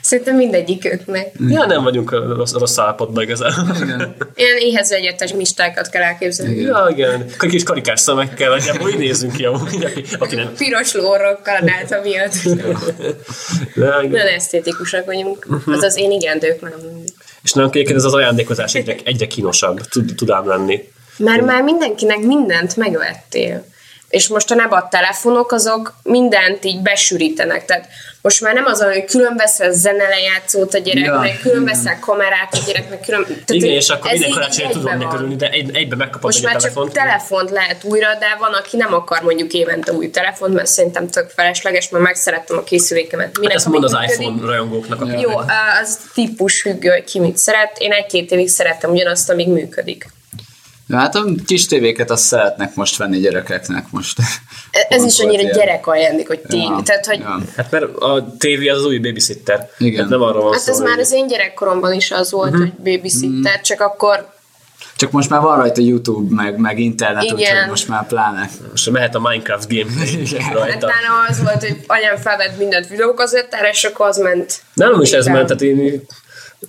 Szerintem 0.00 0.36
mindegyiküknek. 0.36 1.32
ja, 1.48 1.64
nem 1.66 1.82
vagyunk 1.82 2.12
a 2.12 2.34
rossz, 2.34 2.52
rossz 2.52 2.78
állapotban 2.78 3.22
igazából. 3.22 3.76
Ilyen 4.34 4.56
éhezőegyetes 4.58 5.32
mistákat 5.32 5.88
kell 5.88 6.02
elképzelni. 6.02 6.60
Ja, 6.60 6.88
igen. 6.90 7.26
Kis 7.38 7.62
karikás 7.62 8.00
szemekkel, 8.00 8.50
nagyjából 8.50 8.90
így 8.90 8.98
nézünk 8.98 9.32
ki, 9.32 9.44
amúgy, 9.44 9.84
aki, 9.84 10.04
aki 10.18 10.34
nem. 10.34 10.52
Piros 10.56 10.94
lórokkal 10.94 11.56
a 11.56 12.00
miatt. 12.02 12.34
De, 13.74 13.86
igen. 14.02 14.10
Nagyon 14.10 14.26
esztétikusak 14.26 15.04
vagyunk. 15.04 15.46
Az 15.66 15.82
az 15.82 15.96
én 15.96 16.10
igen, 16.10 16.38
de 16.38 16.46
ők 16.46 16.60
nem. 16.60 16.72
És 17.42 17.52
nem 17.52 17.64
egyébként 17.64 17.98
ez 17.98 18.04
az 18.04 18.14
ajándékozás 18.14 18.74
egyre, 18.74 18.96
egyre 19.04 19.26
kínosabb 19.26 19.80
tud, 19.80 20.14
tud 20.16 20.30
ám 20.30 20.46
lenni. 20.46 20.92
Mert 21.16 21.44
már 21.44 21.62
mindenkinek 21.62 22.18
mindent 22.18 22.76
megvettél. 22.76 23.64
És 24.14 24.28
mostanában 24.28 24.78
a 24.78 24.88
telefonok 24.88 25.52
azok 25.52 25.94
mindent 26.02 26.64
így 26.64 26.80
besűrítenek. 26.80 27.64
Tehát 27.64 27.86
most 28.22 28.40
már 28.40 28.54
nem 28.54 28.64
az, 28.64 28.82
hogy 28.82 29.04
külön 29.04 29.36
veszel 29.36 29.72
zenelejátszót 29.72 30.74
a 30.74 30.78
gyereknek, 30.78 31.28
Ja, 31.32 31.38
külön 31.42 31.64
veszel 31.64 31.98
kamerát 32.00 32.48
a 32.54 32.58
gyereknek, 32.66 33.00
külön... 33.00 33.24
Tehát 33.24 33.48
Igen, 33.48 33.70
és 33.70 33.88
akkor 33.88 34.10
minden 34.10 34.30
karácsonyra 34.30 34.70
tud 34.70 34.78
egyben 34.80 34.92
venni 34.92 35.04
van. 35.04 35.14
körülni, 35.14 35.36
de 35.36 35.48
egy, 35.50 35.76
egyben 35.76 35.98
megkapod 35.98 36.22
Most 36.22 36.38
egy 36.38 36.44
már 36.44 36.56
telefont. 36.56 36.92
csak 36.94 37.02
telefont 37.04 37.50
lehet 37.50 37.84
újra, 37.84 38.14
de 38.18 38.36
van, 38.38 38.52
aki 38.52 38.76
nem 38.76 38.94
akar 38.94 39.22
mondjuk 39.22 39.52
évente 39.52 39.92
új 39.92 40.10
telefont, 40.10 40.54
mert 40.54 40.66
szerintem 40.66 41.08
tök 41.08 41.30
felesleges, 41.30 41.88
mert 41.88 42.04
megszerettem 42.04 42.56
a 42.58 42.62
készülékemet. 42.62 43.38
Minek, 43.38 43.54
Ezt 43.54 43.66
ami 43.66 43.78
mond 43.78 43.84
az 43.92 44.00
működik. 44.00 44.18
iPhone 44.20 44.46
rajongóknak. 44.46 45.00
A... 45.00 45.06
Jó, 45.18 45.36
az 45.82 45.98
típus 46.14 46.60
függő, 46.60 46.88
hogy 46.88 47.04
ki 47.04 47.18
mit 47.20 47.36
szeret. 47.38 47.78
Én 47.78 47.92
egy-két 47.92 48.30
évig 48.30 48.48
szerettem 48.48 48.90
ugyanazt, 48.90 49.30
amíg 49.30 49.48
működik. 49.48 50.06
Ja, 50.88 50.96
hát 50.96 51.14
a 51.14 51.24
kis 51.46 51.66
tévéket 51.66 52.10
azt 52.10 52.24
szeretnek 52.24 52.74
most 52.74 52.96
venni 52.96 53.18
gyerekeknek 53.18 53.84
most. 53.90 54.18
E- 54.70 54.86
Ez 54.88 55.04
is 55.04 55.18
annyira 55.20 55.42
ilyen. 55.42 55.54
gyerek 55.56 55.86
ajándék, 55.86 56.26
hogy 56.26 56.40
tény. 56.40 56.60
Ja, 56.62 56.80
Tehát, 56.84 57.06
hogy 57.06 57.18
ja. 57.18 57.38
Hát 57.56 57.70
mert 57.70 57.84
a 57.96 58.34
tévé 58.38 58.68
az 58.68 58.78
az 58.78 58.84
új 58.84 58.98
babysitter. 58.98 59.68
Igen. 59.78 60.00
Hát 60.00 60.10
nem 60.10 60.22
arra 60.22 60.40
van 60.40 60.52
Hát 60.52 60.60
szó, 60.60 60.72
ez 60.72 60.80
már 60.80 60.98
az 60.98 61.12
én 61.12 61.26
gyerekkoromban 61.26 61.92
is 61.92 62.10
az 62.10 62.30
volt, 62.30 62.50
Mhm. 62.52 62.60
hogy 62.60 62.72
babysitter, 62.72 63.60
csak 63.60 63.80
akkor 63.80 64.32
Csak 64.96 65.10
most 65.10 65.30
már 65.30 65.40
van 65.40 65.56
rajta 65.56 65.80
YouTube, 65.80 66.34
meg, 66.42 66.58
meg 66.58 66.78
internet, 66.78 67.22
Igen. 67.22 67.36
úgyhogy 67.36 67.68
most 67.68 67.88
már 67.88 68.06
pláne. 68.06 68.50
Most 68.70 68.90
mehet 68.90 69.14
a 69.14 69.20
Minecraft 69.20 69.68
game 69.68 69.90
hát 70.42 70.52
rajta. 70.52 70.86
nálam 70.86 71.24
az 71.28 71.42
volt, 71.42 71.60
hogy 71.60 71.84
anyám 71.86 72.16
felvett 72.16 72.58
mindent 72.58 72.86
videókazettára, 72.88 73.68
és 73.68 73.84
akkor 73.84 74.06
az 74.06 74.16
ment. 74.18 74.62
Nálam 74.74 75.00
is 75.00 75.10
ez 75.12 75.26
ment, 75.26 75.46
tehát 75.46 75.62
én 75.62 76.02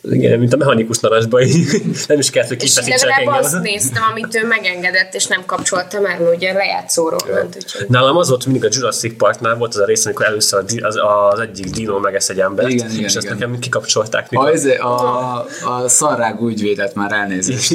Igen, 0.01 0.39
mint 0.39 0.53
a 0.53 0.57
mechanikus 0.57 0.99
narancsban, 0.99 1.41
így 1.41 1.81
nem 2.07 2.19
is 2.19 2.29
kellett, 2.29 2.49
hogy 2.49 2.71
legalább 2.75 3.19
engem. 3.19 3.33
azt 3.33 3.61
néztem, 3.61 4.03
amit 4.11 4.35
ő 4.35 4.47
megengedett, 4.47 5.13
és 5.13 5.25
nem 5.25 5.45
kapcsoltam 5.45 6.05
el, 6.05 6.19
mert 6.19 6.35
ugye 6.35 6.53
lejátszóról 6.53 7.19
ment. 7.33 7.55
Úgyhogy. 7.55 7.85
Nálam 7.89 8.17
az 8.17 8.29
volt, 8.29 8.43
hogy 8.43 8.51
mindig 8.51 8.69
a 8.69 8.73
Jurassic 8.75 9.17
Parknál 9.17 9.55
volt 9.55 9.73
az 9.73 9.79
a 9.79 9.85
rész, 9.85 10.05
amikor 10.05 10.25
először 10.25 10.63
az, 10.81 10.99
az 11.31 11.39
egyik 11.39 11.69
dino 11.69 11.99
megesz 11.99 12.29
egy 12.29 12.39
embert, 12.39 12.69
Igen, 12.69 12.91
igen, 12.91 13.03
és 13.03 13.15
ezt 13.15 13.25
igen. 13.25 13.37
nekem 13.37 13.59
kikapcsolták. 13.59 14.23
A, 14.23 14.27
Mikor 14.29 14.53
izé- 14.53 14.79
a, 14.79 15.45
a 15.65 15.87
szarrág 15.87 16.41
úgy 16.41 16.61
védett 16.61 16.93
már 16.95 17.11
elnézést. 17.11 17.73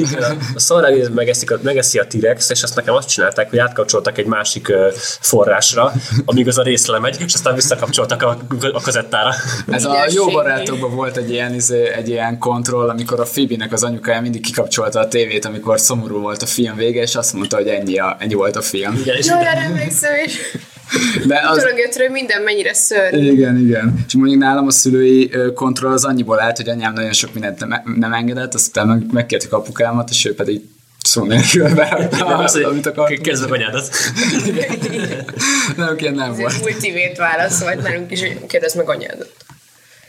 a 0.55 0.59
szarrág 0.59 1.13
megeszik 1.13 1.57
megeszi 1.61 1.99
a 1.99 2.07
T-rex, 2.07 2.49
és 2.49 2.61
ezt 2.61 2.75
nekem 2.75 2.93
azt 2.93 3.07
csinálták, 3.09 3.49
hogy 3.49 3.59
átkapcsoltak 3.59 4.17
egy 4.17 4.25
másik 4.25 4.67
ö, 4.69 4.87
forrásra, 5.19 5.91
amíg 6.25 6.47
az 6.47 6.57
a 6.57 6.63
rész 6.63 6.85
lemegy, 6.85 7.15
és 7.25 7.33
aztán 7.33 7.55
visszakapcsoltak 7.55 8.21
a, 8.23 8.37
a 8.73 8.81
kazettára. 8.81 9.33
Ez 9.69 9.85
a 9.85 10.05
jó 10.09 10.27
barátokban 10.27 10.95
volt 10.95 11.17
egy 11.17 11.31
ilyen, 11.31 11.53
izé, 11.53 11.87
egy 11.87 12.09
ilyen 12.11 12.37
kontroll, 12.37 12.89
amikor 12.89 13.19
a 13.19 13.23
Phoebe-nek 13.23 13.73
az 13.73 13.83
anyukája 13.83 14.21
mindig 14.21 14.41
kikapcsolta 14.41 14.99
a 14.99 15.07
tévét, 15.07 15.45
amikor 15.45 15.79
szomorú 15.79 16.19
volt 16.19 16.41
a 16.41 16.45
film 16.45 16.75
vége, 16.75 17.01
és 17.01 17.15
azt 17.15 17.33
mondta, 17.33 17.55
hogy 17.55 17.67
ennyi, 17.67 17.97
a, 17.99 18.15
ennyi 18.19 18.33
volt 18.33 18.55
a 18.55 18.61
film. 18.61 18.95
Igen, 19.01 19.15
és 19.15 19.25
Jaj, 19.25 19.39
arra 19.39 19.59
emlékszem, 19.59 20.15
és 20.25 20.37
De 21.25 21.41
az, 21.49 21.57
törögötről 21.57 22.09
minden 22.09 22.41
mennyire 22.41 22.73
szörnyű. 22.73 23.31
igen, 23.31 23.57
igen. 23.57 24.03
És 24.07 24.13
mondjuk 24.13 24.41
nálam 24.41 24.67
a 24.67 24.71
szülői 24.71 25.31
kontroll 25.53 25.91
az 25.93 26.05
annyiból 26.05 26.39
állt, 26.41 26.57
hogy 26.57 26.69
anyám 26.69 26.93
nagyon 26.93 27.13
sok 27.13 27.33
mindent 27.33 27.65
nem, 27.67 27.81
nem 27.97 28.13
engedett, 28.13 28.53
aztán 28.53 28.87
meg, 28.87 29.03
megkértük 29.11 29.53
apukámat, 29.53 30.09
és 30.09 30.25
ő 30.25 30.35
pedig 30.35 30.61
szó 31.03 31.23
nélkül 31.23 31.73
berakta, 31.75 32.25
amit 32.25 32.49
hogy 32.85 32.85
akart. 32.85 33.21
kezdve 33.21 33.55
anyádat. 33.55 33.89
Nem, 35.77 35.95
ilyen 35.97 36.13
nem 36.13 36.31
Ez 36.31 36.37
volt. 36.37 36.53
egy 36.53 36.61
multivét 36.61 37.17
válasz 37.17 37.61
volt 37.61 37.81
nálunk 37.81 38.11
is, 38.11 38.19
hogy 38.19 38.45
kérdezd 38.47 38.77
meg 38.77 38.89
anyádat. 38.89 39.31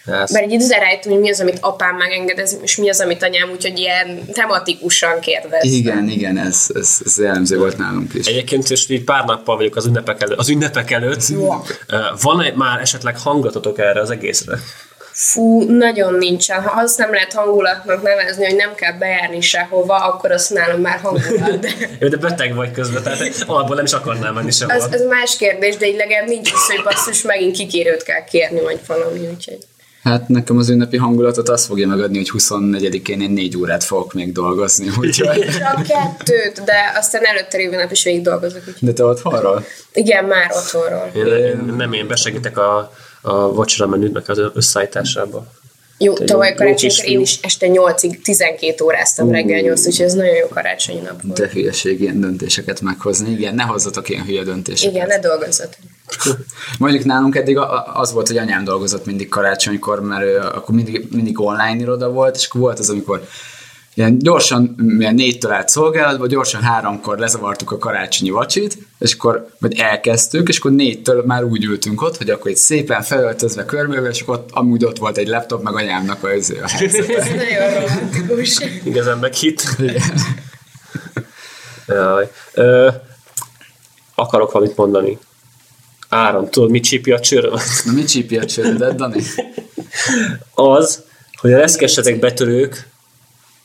Ez. 0.07 0.31
Mert 0.31 0.45
egy 0.45 0.53
időre 0.53 0.79
rájöttem, 0.79 1.13
hogy 1.13 1.21
mi 1.21 1.31
az, 1.31 1.41
amit 1.41 1.59
apám 1.61 1.97
megengedez, 1.97 2.59
és 2.63 2.77
mi 2.77 2.89
az, 2.89 3.01
amit 3.01 3.23
anyám, 3.23 3.51
úgyhogy 3.51 3.79
ilyen 3.79 4.25
tematikusan 4.33 5.21
kérdez. 5.21 5.65
Igen, 5.65 6.09
igen, 6.09 6.39
ez, 6.39 6.67
ez, 6.75 6.97
ez 7.05 7.19
jellemző 7.19 7.59
volt 7.59 7.79
nálunk 7.79 8.15
is. 8.15 8.27
Egyébként, 8.27 8.71
és 8.71 8.89
így 8.89 9.05
pár 9.05 9.25
nappal 9.25 9.57
vagyok 9.57 9.77
az 9.77 9.87
ünnepek 9.87 10.23
előtt. 10.23 10.39
Az 10.39 10.49
ünnepek 10.49 10.91
előtt. 10.91 11.29
Jó. 11.29 11.53
Ö, 11.87 11.97
Van-e 12.23 12.53
már 12.55 12.81
esetleg 12.81 13.19
hangatotok 13.19 13.79
erre 13.79 14.01
az 14.01 14.11
egészre? 14.11 14.59
Fú, 15.13 15.63
nagyon 15.77 16.15
nincsen. 16.15 16.63
Ha 16.63 16.81
azt 16.81 16.99
nem 16.99 17.13
lehet 17.13 17.33
hangulatnak 17.33 18.03
nevezni, 18.03 18.45
hogy 18.45 18.57
nem 18.57 18.75
kell 18.75 18.93
bejárni 18.93 19.41
sehova, 19.41 19.97
akkor 19.97 20.31
azt 20.31 20.51
nálam 20.51 20.81
már 20.81 21.01
hangulat. 21.01 21.59
De 21.59 21.69
Jó, 22.01 22.09
de 22.09 22.17
beteg 22.17 22.55
vagy 22.55 22.71
közben, 22.71 23.03
tehát 23.03 23.45
alapból 23.47 23.77
nem 23.77 23.85
is 23.85 23.93
akarnál 23.93 24.33
menni 24.33 24.51
sehova. 24.51 24.85
az, 24.85 24.89
az 24.93 25.07
más 25.09 25.37
kérdés, 25.37 25.77
de 25.77 25.87
így 25.87 25.97
legalább 25.97 26.29
nincs 26.29 26.53
az, 26.53 26.67
hogy 26.67 26.83
basszus, 26.85 27.23
megint 27.23 27.57
kikérőt 27.57 28.03
kell 28.03 28.25
kérni, 28.25 28.61
vagy 28.61 28.81
valami, 28.87 29.19
úgyhogy. 29.19 29.59
Hát 30.03 30.29
nekem 30.29 30.57
az 30.57 30.69
ünnepi 30.69 30.97
hangulatot 30.97 31.49
azt 31.49 31.67
fogja 31.67 31.87
megadni, 31.87 32.17
hogy 32.17 32.31
24-én 32.33 33.21
én 33.21 33.31
négy 33.31 33.57
órát 33.57 33.85
fogok 33.85 34.13
még 34.13 34.33
dolgozni, 34.33 34.89
úgyhogy... 35.01 35.39
Csak 35.39 35.83
kettőt, 35.83 36.65
de 36.65 36.93
aztán 36.97 37.25
előtte 37.25 37.57
lévő 37.57 37.77
nap 37.77 37.91
is 37.91 38.05
végig 38.05 38.23
dolgozok. 38.23 38.63
Úgyhogy. 38.67 38.89
De 38.89 38.93
te 38.93 39.05
otthonról? 39.05 39.65
Igen, 39.93 40.25
már 40.25 40.51
otthonról. 40.53 41.11
Én, 41.15 41.27
én, 41.27 41.75
nem, 41.77 41.93
én 41.93 42.07
besegítek 42.07 42.59
a, 42.59 42.93
a 43.21 43.53
vacsora 43.53 43.89
menünek 43.91 44.29
az 44.29 44.41
összeállításába. 44.55 45.47
Jó, 46.03 46.15
Te 46.15 46.25
tavaly 46.25 46.55
karácsonykor 46.55 47.05
én 47.05 47.21
is 47.21 47.39
este 47.43 47.67
8-ig 47.71 48.23
12 48.23 48.85
óráztam 48.85 49.31
reggel 49.31 49.61
8 49.61 49.87
úgyhogy 49.87 50.07
ez 50.07 50.13
nagyon 50.13 50.35
jó 50.37 50.47
karácsonyi 50.47 51.01
nap 51.01 51.23
volt. 51.23 51.39
De 51.39 51.49
hülyeség 51.53 52.01
ilyen 52.01 52.21
döntéseket 52.21 52.81
meghozni. 52.81 53.31
Igen, 53.31 53.55
ne 53.55 53.63
hozzatok 53.63 54.09
ilyen 54.09 54.25
hülye 54.25 54.43
döntéseket. 54.43 54.95
Igen, 54.95 55.07
ne 55.07 55.19
dolgozzatok. 55.19 55.81
Mondjuk 56.79 57.05
nálunk 57.05 57.37
eddig 57.37 57.59
az 57.95 58.13
volt, 58.13 58.27
hogy 58.27 58.37
anyám 58.37 58.65
dolgozott 58.65 59.07
mindig 59.07 59.29
karácsonykor, 59.29 60.01
mert 60.01 60.45
akkor 60.45 60.75
mindig, 60.75 61.07
mindig 61.11 61.41
online 61.41 61.77
iroda 61.81 62.11
volt, 62.11 62.37
és 62.37 62.47
akkor 62.47 62.61
volt 62.61 62.79
az, 62.79 62.91
amikor 62.91 63.27
ilyen 63.95 64.19
gyorsan, 64.19 64.75
ilyen 64.99 65.15
négytől 65.15 65.53
állt 65.53 65.69
szolgálatba, 65.69 66.27
gyorsan 66.27 66.63
háromkor 66.63 67.19
lezavartuk 67.19 67.71
a 67.71 67.79
karácsonyi 67.79 68.31
vacsit, 68.31 68.79
és 68.99 69.15
akkor 69.15 69.49
vagy 69.59 69.79
elkezdtük, 69.79 70.49
és 70.49 70.59
akkor 70.59 70.71
négytől 70.71 71.23
már 71.27 71.45
úgy 71.45 71.65
ültünk 71.65 72.03
ott, 72.03 72.17
hogy 72.17 72.31
akkor 72.31 72.51
itt 72.51 72.57
szépen 72.57 73.03
felöltözve 73.03 73.65
körbeülve, 73.65 74.09
és 74.09 74.21
akkor 74.21 74.35
ott, 74.35 74.51
amúgy 74.53 74.85
ott 74.85 74.99
volt 74.99 75.17
egy 75.17 75.29
laptop, 75.29 75.63
meg 75.63 75.75
anyámnak 75.75 76.25
a, 76.25 76.27
a 76.27 76.69
helyzete. 76.69 77.17
Ez 77.19 77.29
nagyon 77.29 77.81
romantikus. 77.81 78.61
Igazán 78.85 79.19
meghitt. 79.19 79.77
Jaj. 81.87 82.31
Ö, 82.55 82.89
akarok 84.15 84.53
valamit 84.53 84.77
mondani. 84.77 85.19
Áron, 86.09 86.51
tudod, 86.51 86.71
mit 86.71 86.85
csípja 86.85 87.17
a 87.17 87.21
csőrömet? 87.21 87.83
Na 87.85 87.93
mit 87.93 88.09
csípja 88.09 88.41
a 88.41 88.45
csőrödet, 88.45 88.95
Dani? 88.95 89.23
Az, 90.55 91.03
hogy 91.41 91.53
a 91.53 91.57
reszkesetek 91.57 92.19
betörők 92.19 92.91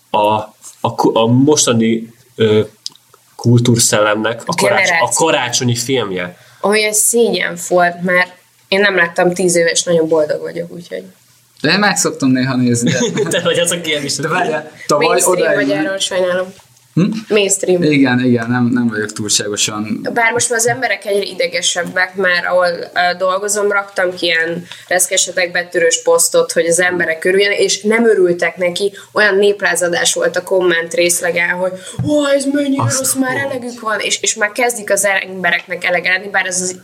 a, 0.09 0.17
a, 0.81 0.93
a 1.13 1.25
mostani 1.25 2.13
ö, 2.35 2.61
kultúrszellemnek 3.35 4.41
a, 4.45 4.55
karács, 4.55 4.89
a 5.01 5.09
karácsonyi 5.15 5.75
filmje. 5.75 6.37
Olyan 6.61 6.93
szégyen 6.93 7.57
volt, 7.67 8.01
mert 8.01 8.31
én 8.67 8.79
nem 8.79 8.95
láttam 8.95 9.33
10 9.33 9.55
éves, 9.55 9.83
nagyon 9.83 10.07
boldog 10.07 10.41
vagyok, 10.41 10.71
úgyhogy. 10.71 11.03
De 11.61 11.71
én 11.71 11.79
meg 11.79 11.97
szoktam 11.97 12.29
néha 12.29 12.55
nézni, 12.55 12.91
de, 12.91 13.29
Te 13.29 13.41
vagy 13.41 13.59
az, 13.59 13.71
aki 13.71 14.03
is. 14.03 14.15
de 14.15 14.27
várjál, 14.27 14.71
tavaly 14.87 15.07
Mainstream 15.07 15.53
vagy 15.53 15.63
odáig... 15.63 15.85
erről 15.85 15.97
sajnálom. 15.97 16.53
Hm? 16.97 17.11
Mainstream. 17.27 17.83
Igen, 17.83 18.19
igen, 18.19 18.49
nem, 18.49 18.65
nem 18.65 18.87
vagyok 18.87 19.11
túlságosan... 19.11 20.07
Bár 20.13 20.31
most 20.31 20.49
már 20.49 20.59
az 20.59 20.67
emberek 20.67 21.05
egyre 21.05 21.23
idegesebbek, 21.23 22.15
mert 22.15 22.45
ahol 22.45 22.67
uh, 22.67 23.17
dolgozom, 23.17 23.71
raktam 23.71 24.15
ki 24.15 24.25
ilyen 24.25 24.65
reszkesetek 24.87 25.51
betörős 25.51 26.01
posztot, 26.03 26.51
hogy 26.51 26.65
az 26.65 26.79
emberek 26.79 27.25
örüljenek, 27.25 27.59
és 27.59 27.81
nem 27.81 28.05
örültek 28.05 28.57
neki, 28.57 28.93
olyan 29.11 29.35
néplázadás 29.35 30.13
volt 30.13 30.35
a 30.35 30.43
komment 30.43 30.93
részlegen, 30.93 31.49
hogy 31.49 31.71
ó, 32.07 32.27
ez 32.27 32.45
mennyire 32.45 32.83
Azt- 32.83 32.97
rossz, 32.97 33.13
már 33.13 33.37
elegük 33.37 33.79
van, 33.79 33.99
és, 33.99 34.21
és 34.21 34.35
már 34.35 34.51
kezdik 34.51 34.91
az 34.91 35.05
embereknek 35.05 35.83
elege 35.83 36.09
lenni, 36.09 36.29
bár 36.29 36.45
ez 36.45 36.61
az 36.61 36.79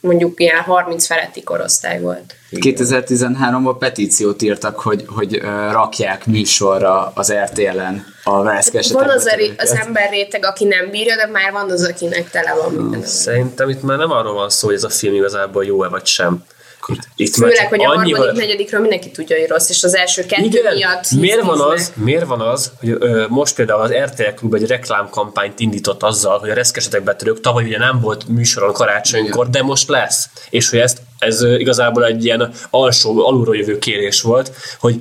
mondjuk 0.00 0.40
ilyen 0.40 0.60
30 0.60 1.06
feletti 1.06 1.42
korosztály 1.42 2.00
volt. 2.00 2.34
2013-ban 2.50 3.76
petíciót 3.78 4.42
írtak, 4.42 4.80
hogy, 4.80 5.04
hogy 5.08 5.40
rakják 5.70 6.26
műsorra 6.26 7.12
az 7.14 7.32
RTL-en 7.32 8.06
a 8.24 8.42
veszkesetek. 8.42 9.02
Van 9.02 9.16
az, 9.16 9.26
a, 9.26 9.36
ré- 9.36 9.60
az 9.60 9.70
ember 9.70 10.10
réteg, 10.10 10.44
aki 10.44 10.64
nem 10.64 10.90
bírja, 10.90 11.16
de 11.16 11.26
már 11.26 11.52
van 11.52 11.70
az, 11.70 11.88
akinek 11.88 12.30
tele 12.30 12.54
van 12.54 12.72
minden. 12.72 13.02
Szerintem 13.06 13.68
itt 13.68 13.82
már 13.82 13.98
nem 13.98 14.10
arról 14.10 14.34
van 14.34 14.50
szó, 14.50 14.66
hogy 14.66 14.76
ez 14.76 14.84
a 14.84 14.88
film 14.88 15.14
igazából 15.14 15.64
jó-e 15.64 15.88
vagy 15.88 16.06
sem. 16.06 16.44
Itt, 16.88 17.08
itt 17.16 17.34
Főleg, 17.34 17.68
hogy 17.68 17.84
a 17.84 17.88
annyival- 17.88 18.24
harmadik, 18.24 18.46
negyedikről 18.46 18.80
mindenki 18.80 19.10
tudja, 19.10 19.38
hogy 19.38 19.48
rossz, 19.48 19.68
és 19.68 19.84
az 19.84 19.96
első 19.96 20.26
kettő 20.26 20.44
Igen, 20.44 20.74
miatt 20.74 21.10
miért 21.10 21.42
van, 21.42 21.60
az, 21.60 21.92
miért 21.96 22.24
van 22.24 22.40
az, 22.40 22.72
hogy 22.78 22.96
ö, 22.98 23.26
most 23.28 23.54
például 23.54 23.80
az 23.80 23.92
RTL 23.92 24.34
Klub 24.36 24.54
egy 24.54 24.66
reklámkampányt 24.66 25.60
indított 25.60 26.02
azzal, 26.02 26.38
hogy 26.38 26.50
a 26.50 26.54
reszkesetek 26.54 27.02
betörők 27.02 27.40
tavaly 27.40 27.64
ugye 27.64 27.78
nem 27.78 28.00
volt 28.00 28.28
műsoron 28.28 28.72
karácsonykor, 28.72 29.50
de 29.50 29.62
most 29.62 29.88
lesz. 29.88 30.28
És 30.50 30.70
hogy 30.70 30.78
ezt, 30.78 30.98
ez 31.18 31.42
igazából 31.42 32.04
egy 32.04 32.24
ilyen 32.24 32.52
alsó, 32.70 33.26
alulról 33.26 33.56
jövő 33.56 33.78
kérés 33.78 34.20
volt, 34.20 34.52
hogy 34.78 35.00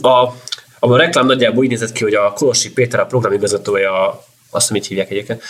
a, 0.00 0.08
a 0.78 0.96
reklám 0.96 1.26
nagyjából 1.26 1.58
úgy 1.64 1.68
nézett 1.68 1.92
ki, 1.92 2.02
hogy 2.02 2.14
a 2.14 2.32
Kolosi 2.32 2.72
Péter, 2.72 3.00
a 3.00 3.06
programigazgatója, 3.06 4.24
azt 4.50 4.74
így 4.74 4.86
hívják 4.86 5.10
egyébként, 5.10 5.42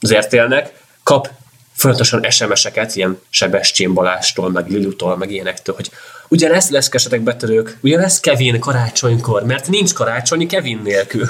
az 0.00 0.14
RTL-nek, 0.14 0.82
kap 1.02 1.28
folyamatosan 1.74 2.30
SMS-eket, 2.30 2.96
ilyen 2.96 3.20
Sebestyén 3.30 3.94
Balástól, 3.94 4.50
meg 4.50 4.70
Lilutól, 4.70 5.16
meg 5.16 5.30
ilyenektől, 5.30 5.74
hogy 5.74 5.90
ugye 6.28 6.48
lesz 6.48 6.70
leszkesetek 6.70 7.20
betörők, 7.20 7.78
ugye 7.80 7.96
lesz 7.96 8.20
Kevin 8.20 8.58
karácsonykor, 8.58 9.44
mert 9.44 9.68
nincs 9.68 9.92
karácsonyi 9.92 10.46
Kevin 10.46 10.80
nélkül. 10.84 11.28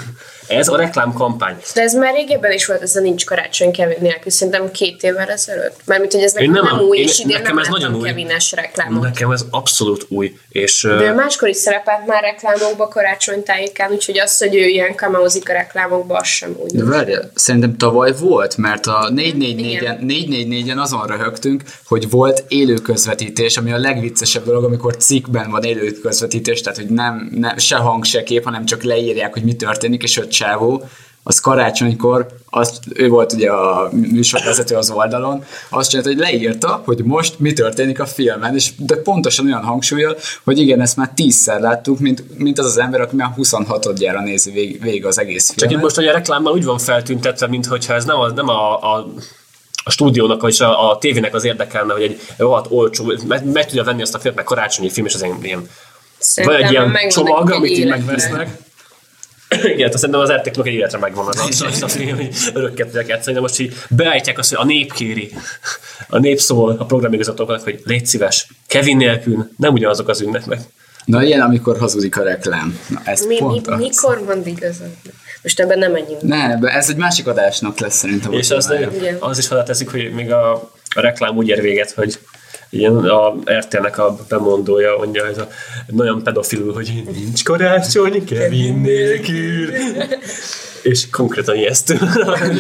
Ez 0.48 0.68
a 0.68 0.76
reklámkampány. 0.76 1.56
De 1.74 1.82
ez 1.82 1.94
már 1.94 2.14
régebben 2.14 2.52
is 2.52 2.66
volt, 2.66 2.82
ez 2.82 2.96
a 2.96 3.00
nincs 3.00 3.24
karácsony 3.24 3.70
Kevin 3.72 3.96
nélkül, 4.00 4.30
szerintem 4.30 4.70
két 4.70 5.02
évvel 5.02 5.28
ezelőtt. 5.28 5.80
Mármint, 5.84 6.12
hogy 6.12 6.22
ez 6.22 6.32
nekem 6.32 6.50
nem, 6.50 6.64
nem- 6.64 6.78
új, 6.78 6.98
én- 6.98 7.04
és 7.04 7.18
idén 7.18 7.36
nekem 7.36 7.54
nem 7.54 7.64
ez 7.64 7.70
nagyon 7.70 7.94
új. 7.94 8.08
Kevines 8.08 8.52
reklámot. 8.52 9.02
Nekem 9.02 9.30
ez 9.30 9.44
abszolút 9.50 10.06
új. 10.08 10.36
És, 10.48 10.82
De 10.82 11.04
ő 11.04 11.14
máskor 11.14 11.48
is 11.48 11.56
szerepelt 11.56 12.06
már 12.06 12.22
reklámokba 12.22 12.88
karácsonytájékán, 12.88 13.90
úgyhogy 13.92 14.18
az, 14.18 14.38
hogy 14.38 14.54
ő 14.54 14.66
ilyen 14.66 14.94
kameózik 14.94 15.48
a 15.48 15.52
reklámokba, 15.52 16.16
az 16.16 16.26
sem 16.26 16.56
új. 16.58 16.68
De 16.72 16.84
várjál, 16.84 17.30
szerintem 17.34 17.76
tavaly 17.76 18.12
volt, 18.20 18.56
mert 18.56 18.86
a 18.86 19.10
444-en, 19.14 19.58
Igen. 19.58 19.98
444-en 20.08 20.76
azon 20.80 21.06
röhögtünk, 21.06 21.62
hogy 21.86 22.10
volt 22.10 22.44
élő 22.48 22.74
közvetítés, 22.74 23.56
ami 23.56 23.72
a 23.72 23.78
legviccesebb 23.78 24.44
dolog, 24.44 24.64
amikor 24.64 24.96
cikkben 24.96 25.50
van 25.50 25.62
élő 25.62 25.90
közvetítés, 25.92 26.60
tehát 26.60 26.78
hogy 26.78 26.88
nem, 26.88 27.28
nem 27.34 27.58
se 27.58 27.76
hang, 27.76 28.04
se 28.04 28.22
kép, 28.22 28.44
hanem 28.44 28.64
csak 28.64 28.82
leírják, 28.82 29.32
hogy 29.32 29.42
mi 29.42 29.54
történik, 29.54 30.02
és 30.02 30.16
öt 30.18 30.32
csávó, 30.34 30.82
az 31.26 31.40
karácsonykor, 31.40 32.26
azt, 32.50 32.78
ő 32.94 33.08
volt 33.08 33.32
ugye 33.32 33.50
a 33.50 33.88
műsorvezető 33.92 34.76
az 34.76 34.90
oldalon, 34.90 35.44
azt 35.68 35.90
csinálta, 35.90 36.10
hogy 36.10 36.18
leírta, 36.18 36.82
hogy 36.84 37.04
most 37.04 37.38
mi 37.38 37.52
történik 37.52 38.00
a 38.00 38.06
filmen, 38.06 38.54
és 38.54 38.72
de 38.76 38.96
pontosan 38.96 39.46
olyan 39.46 39.62
hangsúlyal, 39.62 40.16
hogy 40.44 40.58
igen, 40.58 40.80
ezt 40.80 40.96
már 40.96 41.10
tízszer 41.14 41.60
láttuk, 41.60 41.98
mint, 41.98 42.38
mint 42.38 42.58
az 42.58 42.66
az 42.66 42.78
ember, 42.78 43.00
aki 43.00 43.16
már 43.16 43.30
26-odjára 43.36 44.22
nézi 44.24 44.50
vég, 44.50 44.82
végig 44.82 45.06
az 45.06 45.18
egész 45.18 45.44
filmet. 45.44 45.64
csak 45.64 45.70
itt 45.70 45.82
most 45.82 45.96
hogy 45.96 46.06
a 46.06 46.12
reklámmal 46.12 46.52
úgy 46.52 46.64
van 46.64 46.78
feltüntetve, 46.78 47.46
mintha 47.46 47.94
ez 47.94 48.04
nem, 48.04 48.18
a, 48.20 48.30
nem 48.30 48.48
a, 48.48 48.94
a 48.94 49.06
a 49.86 49.90
stúdiónak, 49.90 50.40
vagy 50.40 50.56
a, 50.58 50.90
a 50.90 50.98
tévének 50.98 51.34
az 51.34 51.44
érdekelne, 51.44 51.92
hogy 51.92 52.02
egy 52.02 52.20
rohadt 52.36 52.66
olcsó, 52.70 53.12
meg, 53.28 53.44
meg 53.52 53.66
tudja 53.66 53.84
venni 53.84 54.02
azt 54.02 54.14
a 54.14 54.18
filmet, 54.18 54.36
meg 54.36 54.44
karácsonyi 54.44 54.90
film, 54.90 55.06
és 55.06 55.14
az 55.14 55.22
ilyen, 55.22 55.38
ilyen 55.42 55.68
Szerintem 56.18 56.60
Van 56.60 56.66
egy 56.66 56.72
ilyen 56.72 57.08
csomag, 57.08 57.50
amit 57.50 57.70
így 57.70 57.88
megvesznek. 57.88 58.58
Igen, 59.72 59.88
hát 59.90 59.98
szerintem 59.98 60.20
az 60.20 60.32
RTX-nek 60.32 60.66
egy 60.66 60.72
életre 60.72 60.98
megvan 60.98 61.26
az, 61.26 61.40
az, 61.40 61.82
az 61.82 61.96
a 61.96 62.14
hogy 62.14 62.28
örökket 62.54 62.86
tudják 62.86 63.06
játszani, 63.06 63.34
de 63.34 63.40
most 63.40 63.58
így 63.60 63.74
beállítják 63.90 64.38
azt, 64.38 64.54
hogy 64.54 64.58
a 64.66 64.66
nép 64.66 64.92
kéri, 64.92 65.32
a 66.08 66.18
nép 66.18 66.38
szól 66.38 66.76
a 66.78 66.84
programigazgatóknak, 66.84 67.62
hogy 67.62 67.80
légy 67.84 68.06
szíves, 68.06 68.46
Kevin 68.66 68.96
nélkül 68.96 69.50
nem 69.56 69.72
ugyanazok 69.72 70.08
az 70.08 70.20
ünnepek. 70.20 70.60
Na 71.04 71.22
ilyen, 71.22 71.40
amikor 71.40 71.78
hazudik 71.78 72.18
a 72.18 72.22
reklám. 72.22 72.78
Na, 72.88 73.00
ez 73.04 73.20
Mi, 73.20 73.34
mi, 73.34 73.36
pont 73.38 73.66
az. 73.66 73.78
mikor 73.78 74.24
van 74.24 74.46
igazad? 74.46 74.90
Most 75.42 75.60
ebben 75.60 75.78
nem 75.78 75.92
menjünk. 75.92 76.22
Ne, 76.22 76.58
de 76.58 76.68
ez 76.68 76.88
egy 76.88 76.96
másik 76.96 77.26
adásnak 77.26 77.78
lesz 77.78 77.96
szerintem. 77.96 78.32
a 78.32 78.36
És 78.36 78.50
az, 78.50 78.74
az 79.18 79.38
is 79.38 79.48
hozzáteszik, 79.48 79.90
hogy 79.90 80.12
még 80.12 80.32
a, 80.32 80.52
a 80.94 81.00
reklám 81.00 81.36
úgy 81.36 81.48
ér 81.48 81.60
véget, 81.60 81.90
hogy 81.90 82.18
ilyen 82.74 82.96
a 82.96 83.34
RTL-nek 83.50 83.98
a 83.98 84.16
bemondója 84.28 84.96
mondja, 84.96 85.26
hogy 85.26 85.38
a, 85.38 85.48
nagyon 85.86 86.22
pedofilul, 86.22 86.72
hogy 86.72 87.02
nincs 87.12 87.44
karácsony, 87.44 88.24
Kevin 88.24 88.74
nélkül. 88.74 89.72
És 90.82 91.10
konkrétan 91.10 91.56
ijesztő. 91.56 91.98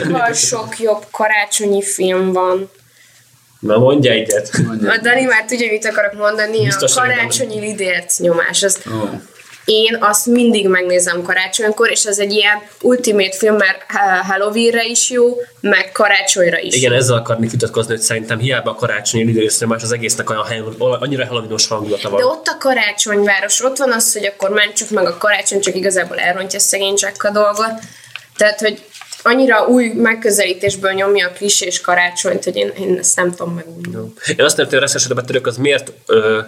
Van 0.08 0.32
sok 0.32 0.78
jobb 0.78 1.06
karácsonyi 1.10 1.82
film 1.82 2.32
van. 2.32 2.70
Na 3.58 3.78
mondja 3.78 4.10
egyet. 4.10 4.58
Mondja. 4.66 4.92
A 4.92 4.98
Dani 5.02 5.24
már 5.24 5.44
tudja, 5.44 5.70
mit 5.70 5.84
akarok 5.84 6.12
mondani. 6.12 6.64
Biztos, 6.64 6.96
a 6.96 7.00
karácsonyi 7.00 7.60
lidérc 7.60 8.18
nyomás. 8.18 8.62
Az, 8.62 8.80
Ó. 8.92 9.20
én 9.64 9.96
azt 10.00 10.26
mindig 10.26 10.68
megnézem 10.68 11.22
karácsonykor, 11.22 11.90
és 11.90 12.04
ez 12.04 12.18
egy 12.18 12.32
ilyen 12.32 12.62
ultimate 12.80 13.36
film, 13.36 13.56
mert 13.56 13.82
ha- 13.88 14.22
Halloweenre 14.24 14.84
is 14.84 15.10
jó, 15.10 15.36
meg 15.60 15.92
karácsonyra 15.92 16.58
is. 16.58 16.74
Igen, 16.76 16.92
ezzel 16.92 17.16
akarnék 17.16 17.50
vitatkozni, 17.50 17.92
hogy 17.92 18.02
szerintem 18.02 18.38
hiába 18.38 18.70
a 18.70 18.74
karácsonyi 18.74 19.24
lidőszre 19.24 19.66
más 19.66 19.82
az 19.82 19.92
egésznek 19.92 20.30
olyan 20.30 20.74
annyira 20.78 21.26
halloweenos 21.26 21.66
hangulata 21.66 22.10
van. 22.10 22.18
De 22.18 22.26
ott 22.26 22.46
a 22.46 22.56
karácsonyváros, 22.58 23.64
ott 23.64 23.76
van 23.76 23.92
az, 23.92 24.12
hogy 24.12 24.24
akkor 24.24 24.50
mentsük 24.50 24.90
meg 24.90 25.06
a 25.06 25.16
karácsony, 25.18 25.60
csak 25.60 25.74
igazából 25.74 26.18
elrontja 26.18 26.58
szegény 26.58 26.94
a 27.18 27.30
dolgot. 27.30 27.72
Tehát, 28.36 28.60
hogy 28.60 28.82
annyira 29.22 29.66
új 29.66 29.88
megközelítésből 29.88 30.92
nyomja 30.92 31.28
a 31.28 31.32
klisés 31.32 31.80
karácsonyt, 31.80 32.44
hogy 32.44 32.56
én, 32.56 32.72
én 32.78 32.96
ezt 32.98 33.16
nem 33.16 33.30
tudom 33.30 33.54
megújni. 33.54 34.12
Én 34.36 34.44
azt 34.44 34.56
nem 34.56 34.68
tudom, 34.68 34.84
hogy 34.92 35.02
a 35.10 35.14
betörők 35.14 35.46
az 35.46 35.56
miért, 35.56 35.92
ö, 36.06 36.40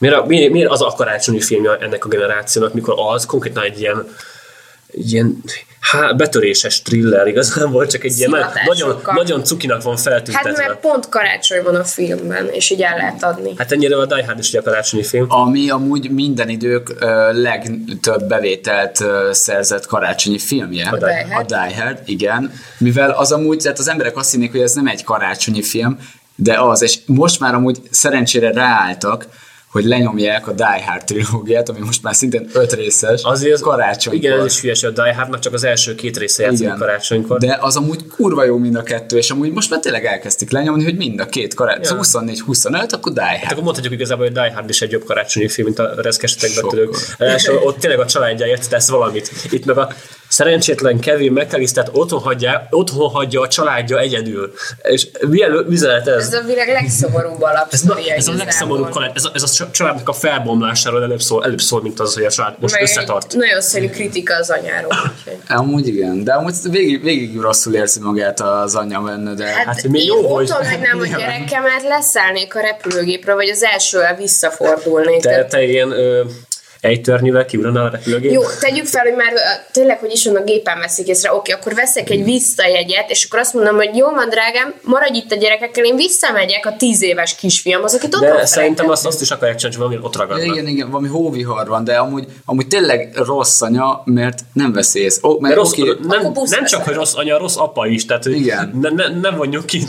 miért, 0.00 0.16
a, 0.16 0.24
miért, 0.26 0.52
miért, 0.52 0.70
az 0.70 0.82
a 0.82 0.92
karácsonyi 0.96 1.40
filmje 1.40 1.76
ennek 1.80 2.04
a 2.04 2.08
generációnak, 2.08 2.74
mikor 2.74 2.94
az 2.96 3.26
konkrétan 3.26 3.64
egy 3.64 3.80
ilyen, 3.80 4.06
egy 4.92 5.12
ilyen 5.12 5.42
há, 5.80 6.12
betöréses 6.12 6.82
thriller 6.82 7.26
igazából, 7.26 7.86
csak 7.86 8.04
egy 8.04 8.18
ilyen 8.18 8.46
nagyon, 8.66 9.00
nagyon 9.04 9.44
cukinak 9.44 9.82
van 9.82 9.94
Hát 9.94 10.02
feltüntetve. 10.02 10.66
mert 10.66 10.80
pont 10.80 11.08
karácsony 11.08 11.62
van 11.62 11.74
a 11.74 11.84
filmben, 11.84 12.48
és 12.48 12.70
így 12.70 12.82
el 12.82 12.96
lehet 12.96 13.22
adni. 13.22 13.52
Hát 13.56 13.72
ennyire 13.72 13.96
a 13.96 14.06
Die 14.06 14.24
Hard 14.24 14.38
is 14.38 14.48
ugye 14.48 14.58
a 14.58 14.62
karácsonyi 14.62 15.02
film. 15.02 15.26
Ami 15.28 15.70
amúgy 15.70 16.10
minden 16.10 16.48
idők 16.48 16.94
ö, 17.00 17.32
legtöbb 17.40 18.24
bevételt 18.28 19.00
ö, 19.00 19.28
szerzett 19.32 19.86
karácsonyi 19.86 20.38
filmje. 20.38 20.88
A 20.88 20.96
Die 20.96 21.26
Hard. 21.30 21.52
A 21.52 21.54
Die 21.54 21.82
Hard, 21.82 21.98
igen. 22.04 22.52
Mivel 22.78 23.10
az 23.10 23.32
amúgy, 23.32 23.58
tehát 23.58 23.78
az 23.78 23.88
emberek 23.88 24.16
azt 24.16 24.30
hinnék, 24.30 24.50
hogy 24.50 24.60
ez 24.60 24.72
nem 24.72 24.86
egy 24.86 25.04
karácsonyi 25.04 25.62
film, 25.62 25.98
de 26.34 26.60
az, 26.60 26.82
és 26.82 26.98
most 27.06 27.40
már 27.40 27.54
amúgy 27.54 27.78
szerencsére 27.90 28.52
ráálltak, 28.52 29.26
hogy 29.70 29.84
lenyomják 29.84 30.46
a 30.48 30.52
Die 30.52 30.84
Hard 30.86 31.04
trilógiát, 31.04 31.68
ami 31.68 31.78
most 31.78 32.02
már 32.02 32.14
szintén 32.14 32.48
öt 32.52 32.72
részes, 32.72 33.22
Azért 33.22 33.54
az- 33.54 33.60
karácsonykor. 33.60 34.24
Igen, 34.24 34.38
ez 34.38 34.44
is 34.44 34.60
hülyeség, 34.60 34.88
a 34.88 34.92
Die 34.92 35.14
Hardnak 35.14 35.40
csak 35.40 35.52
az 35.52 35.64
első 35.64 35.94
két 35.94 36.16
része 36.18 36.42
játszik 36.42 36.68
karácsonykor. 36.78 37.38
De 37.38 37.58
az 37.60 37.76
amúgy 37.76 38.06
kurva 38.06 38.44
jó 38.44 38.56
mind 38.58 38.74
a 38.74 38.82
kettő, 38.82 39.16
és 39.16 39.30
amúgy 39.30 39.52
most 39.52 39.70
már 39.70 39.80
tényleg 39.80 40.04
elkezdték 40.04 40.50
lenyomni, 40.50 40.84
hogy 40.84 40.96
mind 40.96 41.20
a 41.20 41.26
két 41.26 41.54
karácsony, 41.54 41.96
Ja. 41.96 42.02
szóval 42.02 42.28
24-25, 42.28 42.92
akkor 42.92 43.12
Die 43.12 43.22
Hát 43.22 43.36
Hard. 43.38 43.50
akkor 43.50 43.62
mondhatjuk 43.62 43.92
igazából, 43.94 44.24
hogy 44.24 44.34
Die 44.34 44.52
Hard 44.54 44.68
is 44.68 44.82
egy 44.82 44.90
jobb 44.90 45.04
karácsonyi 45.04 45.48
film, 45.48 45.66
mint 45.66 45.78
a 45.78 45.94
reszkesetek 46.02 46.50
betörők. 46.62 46.94
És 47.36 47.48
ott 47.64 47.78
tényleg 47.78 48.00
a 48.00 48.06
családjáért 48.06 48.68
tesz 48.70 48.88
valamit. 48.88 49.30
Itt 49.50 49.64
meg 49.64 49.78
a 49.78 49.88
szerencsétlen 50.28 51.00
Kevin 51.00 51.32
McAllister 51.32 51.88
otthon 51.92 52.20
hagyja, 52.20 52.66
otthon 52.70 53.10
hagyja 53.10 53.40
a 53.40 53.48
családja 53.48 53.98
egyedül. 53.98 54.52
És 54.82 55.08
milyen 55.28 55.64
üzenet 55.68 56.08
ez? 56.08 56.26
Ez 56.26 56.32
a 56.32 56.42
világ 56.46 56.68
legszomorúbb 56.68 57.32
Ez, 57.32 57.38
na, 57.40 57.48
alapsztoria 57.48 58.14
ez 58.14 58.28
a 58.28 58.32
legszomorúbb 58.32 58.90
kaland, 58.90 59.12
ez 59.14 59.24
a, 59.24 59.30
ez 59.34 59.42
a 59.42 59.46
családnak 59.70 60.08
a 60.08 60.12
felbomlásáról 60.12 61.02
előbb 61.02 61.20
szól, 61.20 61.44
előbb 61.44 61.60
szól, 61.60 61.82
mint 61.82 62.00
az, 62.00 62.14
hogy 62.14 62.24
a 62.24 62.30
család 62.30 62.54
most 62.60 62.74
Meg 62.74 62.82
összetart. 62.82 63.34
Nagyon 63.34 63.60
szerű 63.60 63.88
kritika 63.88 64.34
az 64.36 64.50
anyáról. 64.50 64.90
úgyhogy. 64.92 65.38
Amúgy 65.48 65.86
igen, 65.86 66.24
de 66.24 66.32
amúgy 66.32 66.54
végig, 66.70 67.02
végig 67.02 67.38
rosszul 67.40 67.74
érzi 67.74 68.00
magát 68.00 68.40
az 68.40 68.74
anyja 68.74 69.00
benne, 69.00 69.34
de 69.34 69.44
Hát, 69.46 69.64
Hát, 69.64 69.82
mi 69.88 70.04
jó, 70.04 70.34
hogy- 70.34 70.50
otthon 70.50 70.66
hagynám 70.66 71.00
a 71.00 71.06
gyerekemet, 71.06 71.82
leszállnék 71.88 72.54
a 72.54 72.60
repülőgépről, 72.60 73.34
vagy 73.34 73.48
az 73.48 73.62
elsővel 73.62 74.16
visszafordulnék. 74.16 75.20
Te, 75.20 75.44
te 75.44 75.62
ilyen 75.62 75.90
ö, 75.90 76.22
egy 76.80 77.00
törnyűvel 77.00 77.44
kiugrannál 77.44 77.86
a 77.86 77.90
repülőgép? 77.90 78.32
Jó, 78.32 78.42
tegyük 78.60 78.86
fel, 78.86 79.02
hogy 79.02 79.14
már 79.14 79.32
tényleg, 79.72 79.98
hogy 79.98 80.12
is 80.12 80.24
van 80.26 80.36
a 80.36 80.44
gépen 80.44 80.78
veszik 80.78 81.06
észre, 81.06 81.34
oké, 81.34 81.52
akkor 81.52 81.74
veszek 81.74 82.10
egy 82.10 82.24
visszajegyet, 82.24 83.10
és 83.10 83.24
akkor 83.24 83.38
azt 83.38 83.54
mondom, 83.54 83.76
hogy 83.76 83.96
jó 83.96 84.06
van, 84.10 84.28
drágám, 84.28 84.74
maradj 84.82 85.16
itt 85.18 85.32
a 85.32 85.36
gyerekekkel, 85.36 85.84
én 85.84 85.96
visszamegyek 85.96 86.66
a 86.66 86.76
tíz 86.76 87.02
éves 87.02 87.34
kisfiamhoz, 87.34 87.94
akit 87.94 88.14
ott 88.14 88.20
De 88.20 88.46
szerintem 88.46 88.90
azt, 88.90 89.06
azt 89.06 89.20
is 89.20 89.30
akarják 89.30 89.58
csinálni, 89.58 89.76
hogy 89.78 89.86
valami 89.88 90.06
ott 90.06 90.14
Ja, 90.14 90.20
ragadnak. 90.20 90.54
igen, 90.56 90.66
igen, 90.66 90.90
valami 90.90 91.08
hóvihar 91.08 91.68
van, 91.68 91.84
de 91.84 91.96
amúgy, 91.96 92.24
amúgy 92.44 92.66
tényleg 92.66 93.10
rossz 93.14 93.60
anya, 93.60 94.02
mert 94.04 94.38
nem 94.52 94.72
vesz 94.72 94.94
ész. 94.94 95.20
Ó, 95.22 95.32
De 95.34 95.40
mert 95.40 95.54
rossz, 95.54 95.70
oké, 95.72 95.80
Akkor 95.80 96.06
nem, 96.06 96.32
nem 96.50 96.64
csak, 96.64 96.84
hogy 96.84 96.94
rossz 96.94 97.14
anya, 97.14 97.38
rossz 97.38 97.56
apa 97.56 97.86
is, 97.86 98.04
tehát 98.06 98.24
hogy 98.24 98.32
Igen. 98.36 98.78
Ne, 98.80 98.88
ne, 98.90 99.20
nem 99.20 99.36
vonjuk 99.36 99.66
ki, 99.66 99.82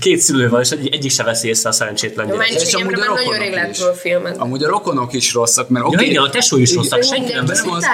két 0.00 0.18
szülő 0.18 0.48
van, 0.48 0.60
és 0.60 0.70
egy, 0.70 0.88
egyik 0.92 1.10
se 1.10 1.22
veszi 1.22 1.48
észre 1.48 1.68
a 1.68 1.72
szerencsétlen 1.72 2.26
Jó, 2.28 2.32
gyerek. 2.36 2.50
mentségemre 2.50 2.96
amúgy 2.96 3.08
a 3.08 3.14
rokonok 3.14 3.38
rég 3.38 3.68
is. 3.70 4.38
amúgy 4.38 4.62
a 4.62 4.68
rokonok 4.68 5.12
is 5.12 5.32
rosszak, 5.32 5.68
mert 5.68 5.84
Ja, 5.84 5.90
oké, 5.96 6.06
igen, 6.06 6.22
a 6.22 6.28
tesó 6.34 6.56
is 6.58 6.74
rosszak, 6.74 7.02
senki 7.02 7.32
nem 7.32 7.44
nem 7.44 7.70
az- 7.70 7.84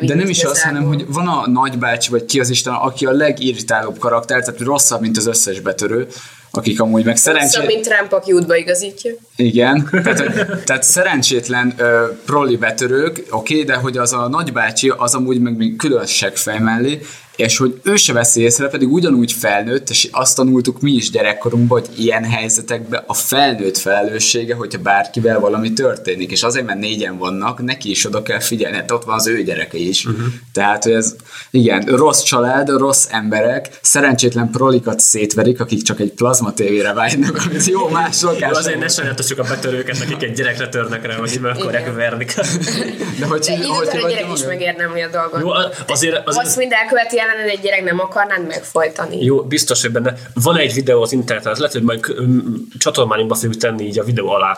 de 0.00 0.14
nem 0.14 0.28
is 0.28 0.44
az, 0.44 0.62
hanem 0.62 0.84
hogy 0.84 1.04
van 1.08 1.26
a 1.28 1.48
nagybácsi, 1.50 2.10
vagy 2.10 2.24
ki 2.24 2.40
az 2.40 2.50
Isten, 2.50 2.72
aki 2.74 3.06
a 3.06 3.12
legirritálóbb 3.12 3.98
karakter, 3.98 4.40
tehát 4.44 4.60
rosszabb, 4.60 5.00
mint 5.00 5.16
az 5.16 5.26
összes 5.26 5.60
betörő, 5.60 6.06
akik 6.50 6.80
amúgy 6.80 7.04
meg 7.04 7.16
szerencsé... 7.16 7.66
mint 7.66 7.88
Trump, 7.88 8.12
aki 8.12 8.32
útba 8.32 8.56
igazítja. 8.56 9.12
Igen, 9.36 9.88
tehát, 9.90 10.22
tehát 10.64 10.82
szerencsétlen 10.82 11.74
ö, 11.76 12.06
proli 12.24 12.56
betörők, 12.56 13.22
oké, 13.30 13.62
de 13.62 13.74
hogy 13.74 13.96
az 13.96 14.12
a 14.12 14.28
nagybácsi, 14.28 14.92
az 14.96 15.14
amúgy 15.14 15.40
meg 15.40 15.56
még 15.56 15.76
különöség 15.76 16.36
fej 16.36 16.58
mellé, 16.58 17.00
és 17.38 17.56
hogy 17.56 17.80
ő 17.82 17.96
se 17.96 18.12
veszi 18.12 18.40
észre, 18.40 18.68
pedig 18.68 18.92
ugyanúgy 18.92 19.32
felnőtt, 19.32 19.90
és 19.90 20.08
azt 20.12 20.36
tanultuk 20.36 20.80
mi 20.80 20.92
is 20.92 21.10
gyerekkorunkban, 21.10 21.80
hogy 21.80 21.98
ilyen 21.98 22.24
helyzetekben 22.24 23.02
a 23.06 23.14
felnőtt 23.14 23.78
felelőssége, 23.78 24.54
hogyha 24.54 24.82
bárkivel 24.82 25.40
valami 25.40 25.72
történik, 25.72 26.30
és 26.30 26.42
azért, 26.42 26.66
mert 26.66 26.78
négyen 26.78 27.18
vannak, 27.18 27.62
neki 27.62 27.90
is 27.90 28.06
oda 28.06 28.22
kell 28.22 28.40
figyelni, 28.40 28.76
hát 28.76 28.90
ott 28.90 29.04
van 29.04 29.14
az 29.14 29.26
ő 29.26 29.42
gyereke 29.42 29.78
is. 29.78 30.04
Uh-huh. 30.04 30.24
Tehát, 30.52 30.82
hogy 30.82 30.92
ez, 30.92 31.16
igen, 31.50 31.80
rossz 31.80 32.22
család, 32.22 32.68
rossz 32.68 33.06
emberek, 33.10 33.78
szerencsétlen 33.82 34.50
prolikat 34.50 35.00
szétverik, 35.00 35.60
akik 35.60 35.82
csak 35.82 36.00
egy 36.00 36.12
plazma 36.12 36.52
tévére 36.52 36.92
vágynak, 36.92 37.36
amit 37.46 37.64
jó 37.64 37.88
más 37.88 38.22
Jó, 38.22 38.28
lakásban 38.28 38.58
azért 38.58 38.78
ne 38.78 38.88
sajnálatos 38.88 39.30
a 39.30 39.42
betörőket, 39.42 40.00
akik 40.00 40.22
egy 40.22 40.32
gyerekre 40.32 40.68
törnek 40.68 41.06
rá, 41.06 41.16
hogy 41.16 41.38
meg 41.42 41.56
akarják 41.56 41.94
verni. 41.94 42.24
De 42.24 43.26
hogy, 43.26 43.40
De 43.40 43.66
hogy, 43.66 43.88
hogy 43.88 44.02
a 44.02 44.08
gyerek 44.08 44.32
is 44.34 44.44
megérdemli 44.44 45.00
a 45.00 45.08
dolgot. 45.08 45.40
Jó, 45.40 45.50
azért, 45.86 46.26
Azt 46.26 46.38
azért 46.38 46.56
mind 46.56 46.72
elköveti 46.72 47.18
ellened 47.28 47.50
egy 47.50 47.60
gyerek, 47.60 47.84
nem 47.84 48.00
akarnád 48.00 48.46
megfojtani. 48.46 49.24
jó, 49.24 49.42
biztos, 49.42 49.82
hogy 49.82 49.90
benne 49.90 50.14
van 50.34 50.56
egy 50.56 50.74
videó 50.74 51.02
az 51.02 51.12
interneten, 51.12 51.52
az 51.52 51.58
lehet, 51.58 51.72
hogy 51.72 51.82
majd 51.82 52.00
csatornáinkba 52.78 53.34
fogjuk 53.34 53.56
tenni 53.56 53.84
így 53.84 53.98
a 53.98 54.04
videó 54.04 54.28
alá. 54.28 54.56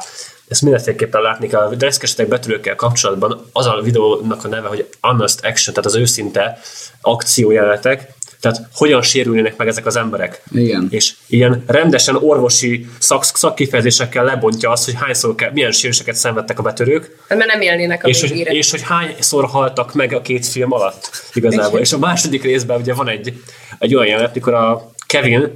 Ezt 0.51 0.63
mindenféleképpen 0.63 1.23
látni 1.23 1.49
kell. 1.49 1.61
A 1.61 1.75
dreszkesetek 1.75 2.29
betörőkkel 2.29 2.75
kapcsolatban 2.75 3.47
az 3.53 3.67
a 3.67 3.81
videónak 3.83 4.45
a 4.45 4.49
neve, 4.49 4.69
hogy 4.69 4.89
honest 5.01 5.45
action, 5.45 5.75
tehát 5.75 5.91
az 5.91 5.97
őszinte 5.97 6.59
akciójelenetek, 7.01 8.15
tehát 8.41 8.69
hogyan 8.75 9.03
sérülnének 9.03 9.57
meg 9.57 9.69
ezek 9.69 9.87
az 9.87 9.97
emberek. 9.97 10.43
Igen. 10.53 10.87
És 10.91 11.15
ilyen 11.27 11.65
rendesen 11.67 12.17
orvosi 12.17 12.89
szak, 12.99 13.25
szakkifejezésekkel 13.25 14.25
lebontja 14.25 14.71
azt, 14.71 14.85
hogy 14.85 14.95
hányszor 14.95 15.35
kell, 15.35 15.51
milyen 15.53 15.73
sérüléseket 15.73 16.15
szenvedtek 16.15 16.59
a 16.59 16.63
betörők, 16.63 17.17
Hát 17.29 17.39
Mert 17.39 17.51
nem 17.51 17.61
élnének 17.61 18.05
a 18.05 18.09
és 18.09 18.21
hogy, 18.21 18.39
és 18.39 18.71
hogy 18.71 18.83
hányszor 18.83 19.45
haltak 19.45 19.95
meg 19.95 20.13
a 20.13 20.21
két 20.21 20.47
film 20.47 20.73
alatt 20.73 21.11
igazából. 21.33 21.81
És 21.81 21.93
a 21.93 21.99
második 21.99 22.43
részben 22.43 22.81
ugye 22.81 22.95
van 22.95 23.09
egy, 23.09 23.43
egy 23.79 23.95
olyan 23.95 24.07
jelenet, 24.07 24.35
mikor 24.35 24.55
a 24.55 24.91
Kevin 25.07 25.53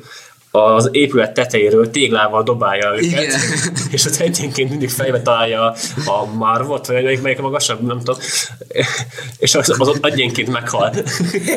az 0.57 0.89
épület 0.93 1.33
tetejéről 1.33 1.91
téglával 1.91 2.43
dobálja 2.43 2.93
őket, 2.93 3.05
Igen. 3.05 3.41
és 3.93 4.05
ott 4.05 4.17
egyenként 4.17 4.71
mindig 4.71 4.91
fejbe 4.91 5.23
találja 5.23 5.75
a 6.07 6.25
Marvot, 6.25 6.87
vagy 6.87 7.03
melyik, 7.03 7.23
melyik 7.23 7.39
a 7.39 7.43
magasabb, 7.43 7.87
nem 7.87 7.99
tudom, 7.99 8.21
és 9.39 9.55
az, 9.55 9.75
az 9.79 9.89
ott 9.89 10.07
egyenként 10.07 10.49
meghal. 10.49 10.95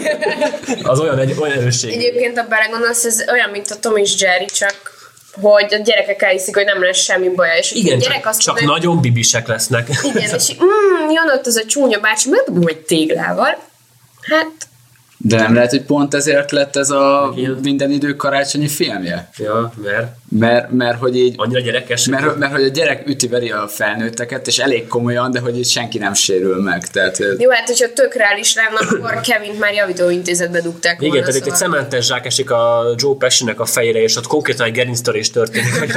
az 0.83 0.99
olyan, 0.99 1.19
egy, 1.19 1.35
olyan 1.39 1.57
erősség. 1.57 1.91
Egyébként, 1.91 2.39
ha 2.39 2.47
belegondolsz, 2.47 3.03
ez 3.03 3.23
olyan, 3.31 3.49
mint 3.49 3.69
a 3.69 3.79
Tom 3.79 3.95
és 3.95 4.21
Jerry, 4.21 4.45
csak 4.45 4.95
hogy 5.41 5.73
a 5.73 5.77
gyerekek 5.77 6.21
elhiszik, 6.21 6.55
hogy 6.55 6.65
nem 6.65 6.83
lesz 6.83 6.97
semmi 6.97 7.29
baja. 7.29 7.57
És 7.57 7.71
Igen, 7.71 7.97
a 7.97 8.01
gyerek 8.01 8.17
csak, 8.17 8.25
azt 8.25 8.41
csak 8.41 8.53
mondja, 8.53 8.73
nagyon 8.73 9.01
bibisek 9.01 9.47
lesznek. 9.47 9.89
Igen, 10.03 10.33
és 10.35 10.55
mm, 10.55 11.09
jön 11.09 11.29
ott 11.35 11.45
az 11.45 11.55
a 11.55 11.65
csúnya 11.65 11.99
bácsi, 11.99 12.29
miért 12.29 12.45
dobom 12.45 12.67
egy 12.67 12.77
téglával? 12.77 13.57
Hát, 14.21 14.51
De 15.27 15.37
nem 15.41 15.53
lehet, 15.53 15.69
hogy 15.69 15.81
pont 15.81 16.13
ezért 16.13 16.51
lett 16.51 16.75
ez 16.75 16.89
a 16.89 17.33
Igen. 17.35 17.59
minden 17.63 17.91
idő 17.91 18.15
karácsonyi 18.15 18.67
filmje? 18.67 19.29
Ja, 19.37 19.73
mert 19.83 20.07
Mert, 20.29 20.71
mert 20.71 20.99
hogy 20.99 21.15
így 21.17 21.33
annyira 21.37 21.59
gyerekes. 21.59 22.05
mert, 22.07 22.37
mert 22.37 22.51
hogy 22.51 22.63
a 22.63 22.67
gyerek 22.67 23.07
üti-veri 23.07 23.51
a 23.51 23.67
felnőtteket, 23.67 24.47
és 24.47 24.57
elég 24.57 24.87
komolyan, 24.87 25.31
de 25.31 25.39
hogy 25.39 25.57
itt 25.57 25.65
senki 25.67 25.97
nem 25.97 26.13
sérül 26.13 26.61
meg. 26.61 26.87
Tehát, 26.87 27.17
Jó, 27.39 27.49
hát 27.49 27.67
hogyha 27.67 27.87
tök 27.93 28.13
reális 28.13 28.55
lenne, 28.55 28.77
akkor 28.89 29.19
Kevin 29.21 29.53
már 29.59 29.73
javítóintézetbe 29.73 30.61
dugták 30.61 30.99
volna. 30.99 31.13
Igen, 31.15 31.25
tehát 31.27 31.39
itt 31.41 31.47
egy 31.51 31.55
szóval. 31.55 31.77
szementes 31.77 32.05
zsák 32.05 32.25
esik 32.25 32.51
a 32.51 32.93
Joe 32.95 33.15
Pesci-nek 33.19 33.59
a 33.59 33.65
fejére, 33.65 34.01
és 34.01 34.15
ott 34.15 34.27
konkrétan 34.27 34.65
egy 34.65 34.73
gerinctörés 34.73 35.31
történik, 35.31 35.79
hogy 35.79 35.91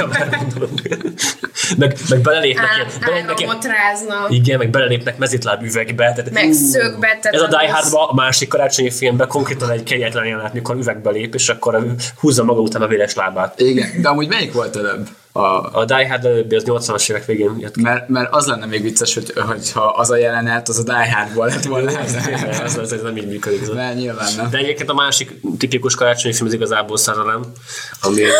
meg, 1.77 1.97
meg 2.09 2.19
belelépnek, 2.21 2.65
Á- 2.65 2.75
ilyen- 2.75 2.87
belelépnek 2.99 3.39
ilyen- 3.39 4.25
igen, 4.29 4.57
meg 4.57 4.69
belelépnek 4.69 5.17
mezitláb 5.17 5.63
üvegbe. 5.63 6.13
Tehát, 6.15 6.31
meg 6.31 6.51
szögbe. 6.53 7.07
Tehát 7.21 7.25
ez 7.25 7.41
a 7.41 7.47
Die 7.47 7.71
Hardban, 7.71 8.09
a 8.09 8.13
másik 8.13 8.47
karácsonyi 8.49 8.89
filmben 9.21 9.27
konkrétan 9.27 9.69
egy 9.69 9.83
kegyetlen 9.83 10.25
jelenet, 10.25 10.53
mikor 10.53 10.75
üvegbe 10.75 11.11
lép, 11.11 11.33
és 11.33 11.49
akkor 11.49 11.95
húzza 12.19 12.43
maga 12.43 12.61
után 12.61 12.81
a 12.81 12.87
véres 12.87 13.15
lábát. 13.15 13.59
igen, 13.59 14.01
de 14.01 14.09
amúgy 14.09 14.27
melyik 14.27 14.53
volt 14.53 14.75
előbb? 14.75 15.07
A, 15.33 15.39
A 15.79 15.85
Die 15.85 16.07
Hard 16.09 16.25
előbbi 16.25 16.55
az 16.55 16.63
80-as 16.65 17.09
évek 17.09 17.25
végén 17.25 17.55
jött 17.59 17.73
ki. 17.75 17.81
mert, 17.81 18.07
mert 18.07 18.33
az 18.33 18.45
lenne 18.45 18.65
még 18.65 18.81
vicces, 18.81 19.13
hogy, 19.13 19.33
hogyha 19.47 19.81
az 19.83 20.09
a 20.09 20.15
jelenet, 20.15 20.69
az 20.69 20.77
a 20.79 20.83
Die 20.83 21.13
Hardból 21.15 21.47
lett 21.47 21.63
volna. 21.63 21.99
ez, 21.99 22.77
ez, 22.77 22.91
ez 22.91 23.01
nem 23.01 23.17
így 23.17 23.27
működik. 23.27 23.61
ez 23.61 23.69
a- 23.69 23.73
Mert 23.73 23.95
nyilván 23.95 24.33
nem. 24.35 24.49
De 24.49 24.57
egyébként 24.57 24.89
a 24.89 24.93
másik 24.93 25.31
tipikus 25.57 25.95
karácsonyi 25.95 26.33
film 26.33 26.47
az 26.47 26.53
igazából 26.53 26.97
szerelem, 26.97 27.41
ami 28.01 28.21
Jaj, 28.21 28.31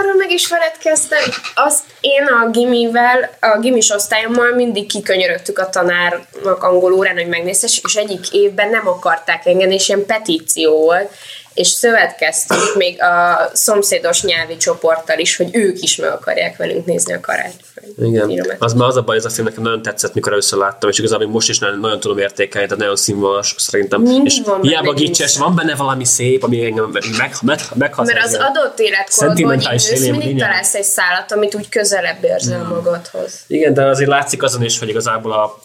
arról 0.00 0.14
meg 0.18 0.30
is 0.30 0.46
feledkeztem. 0.46 1.18
Azt 1.54 1.82
én 2.00 2.24
a 2.26 2.50
gimivel, 2.50 3.30
a 3.40 3.58
gimis 3.58 3.90
osztályommal 3.90 4.50
mindig 4.54 4.86
kikönyörögtük 4.86 5.58
a 5.58 5.68
tanárnak 5.68 6.62
angol 6.62 6.92
órán, 6.92 7.14
hogy 7.16 7.28
megnézte, 7.28 7.66
és 7.82 7.94
egyik 7.94 8.32
évben 8.32 8.68
nem 8.70 8.88
akarták 8.88 9.46
engedni, 9.46 9.74
és 9.74 9.88
ilyen 9.88 10.06
petíció 10.06 10.78
volt, 10.78 11.10
és 11.56 11.68
szövetkeztünk 11.68 12.74
még 12.76 13.02
a 13.02 13.50
szomszédos 13.52 14.22
nyelvi 14.22 14.56
csoporttal 14.56 15.18
is, 15.18 15.36
hogy 15.36 15.48
ők 15.52 15.82
is 15.82 15.96
meg 15.96 16.10
akarják 16.10 16.56
velünk 16.56 16.86
nézni 16.86 17.12
a 17.12 17.20
karácsony. 17.20 17.60
Igen, 17.98 18.56
az 18.58 18.72
már 18.72 18.88
az 18.88 18.96
a 18.96 19.02
baj, 19.02 19.16
ez 19.16 19.24
a 19.24 19.28
film 19.28 19.46
nekem 19.46 19.62
nagyon 19.62 19.82
tetszett, 19.82 20.14
mikor 20.14 20.32
először 20.32 20.58
láttam, 20.58 20.90
és 20.90 20.98
igazából 20.98 21.28
most 21.28 21.48
is 21.48 21.58
nagyon, 21.58 21.78
nagyon 21.78 22.00
tudom 22.00 22.18
értékelni, 22.18 22.66
tehát 22.66 22.80
nagyon 22.80 22.96
színvonalas 22.96 23.54
szerintem. 23.58 24.00
Mindig 24.00 24.32
és 24.32 24.40
van 24.44 24.60
benne 24.60 24.68
hiába 24.68 24.92
gicses, 24.92 25.38
van 25.38 25.54
benne 25.54 25.74
valami 25.74 26.04
szép, 26.04 26.42
ami 26.42 26.64
engem 26.64 26.90
meg, 26.92 27.34
meg, 27.42 27.60
meghat. 27.74 28.06
Mert 28.06 28.24
az 28.24 28.34
adott 28.34 28.78
életkorodban, 28.78 29.56
nősz, 29.56 29.90
élmény, 29.90 30.10
mindig 30.10 30.38
találsz 30.38 30.74
egy 30.74 30.84
szállat, 30.84 31.32
amit 31.32 31.54
úgy 31.54 31.68
közelebb 31.68 32.24
érzel 32.24 32.62
magadhoz. 32.62 33.44
Igen, 33.46 33.74
de 33.74 33.84
azért 33.84 34.10
látszik 34.10 34.42
azon 34.42 34.62
is, 34.62 34.78
hogy 34.78 34.88
igazából 34.88 35.32
a, 35.32 35.62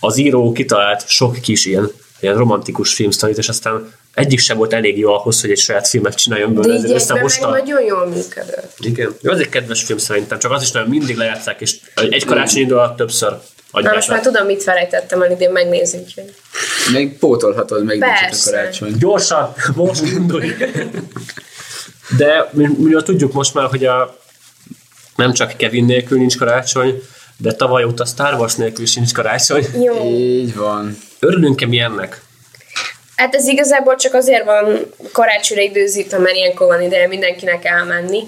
az 0.00 0.16
író 0.16 0.52
kitalált 0.52 1.08
sok 1.08 1.40
kis 1.40 1.64
ilyen, 1.64 1.90
ilyen 2.20 2.36
romantikus 2.36 2.94
filmsztorit, 2.94 3.38
és 3.38 3.48
aztán 3.48 3.98
egyik 4.14 4.38
sem 4.38 4.56
volt 4.56 4.72
elég 4.72 4.98
jó 4.98 5.12
ahhoz, 5.12 5.40
hogy 5.40 5.50
egy 5.50 5.58
saját 5.58 5.88
filmet 5.88 6.14
csináljon 6.14 6.54
De 6.54 6.60
belőle, 6.60 6.78
így 6.78 6.84
ezért 6.84 7.00
egyben 7.10 7.22
meg 7.50 7.60
nagyon 7.60 7.82
jól 7.84 8.06
működött. 8.06 8.72
Igen. 8.78 9.14
Jó, 9.20 9.30
az 9.32 9.38
egy 9.38 9.48
kedves 9.48 9.82
film 9.82 9.98
szerintem, 9.98 10.38
csak 10.38 10.50
az 10.50 10.62
is 10.62 10.70
nagyon 10.70 10.88
mindig 10.88 11.16
lejátszák, 11.16 11.60
és 11.60 11.76
egy 11.94 12.24
karácsonyi 12.24 12.64
idő 12.64 12.74
alatt 12.74 12.96
többször 12.96 13.32
Na 13.72 13.92
most 13.94 14.08
már 14.08 14.20
tudom, 14.20 14.46
mit 14.46 14.62
felejtettem 14.62 15.22
el, 15.22 15.30
idén 15.30 15.52
úgyhogy- 15.94 16.34
Még 16.92 17.18
pótolhatod 17.18 17.84
nincs 17.84 17.94
itt 17.94 18.02
a 18.02 18.06
Persze. 18.20 18.50
karácsony. 18.50 18.96
Gyorsan, 18.98 19.52
most 19.74 20.02
indulj. 20.04 20.52
De 22.16 22.48
mi- 22.52 22.76
mivel 22.78 23.02
tudjuk 23.02 23.32
most 23.32 23.54
már, 23.54 23.68
hogy 23.68 23.84
a, 23.84 24.18
nem 25.16 25.32
csak 25.32 25.56
Kevin 25.56 25.84
nélkül 25.84 26.18
nincs 26.18 26.36
karácsony, 26.36 27.02
de 27.36 27.52
tavaly 27.52 27.84
óta 27.84 28.04
Star 28.04 28.34
Wars 28.34 28.54
nélkül 28.54 28.86
sincs 28.86 29.12
karácsony. 29.12 29.66
Jó. 29.82 30.04
Így 30.04 30.54
van. 30.54 30.98
Örülünk-e 31.18 31.66
mi 31.66 31.78
ennek? 31.78 32.20
Hát 33.20 33.34
ez 33.34 33.46
igazából 33.46 33.96
csak 33.96 34.14
azért 34.14 34.44
van 34.44 34.92
karácsonyra 35.12 35.62
időzítve, 35.62 36.18
mert 36.18 36.36
ilyenkor 36.36 36.66
van 36.66 36.82
ideje 36.82 37.06
mindenkinek 37.06 37.64
elmenni. 37.64 38.24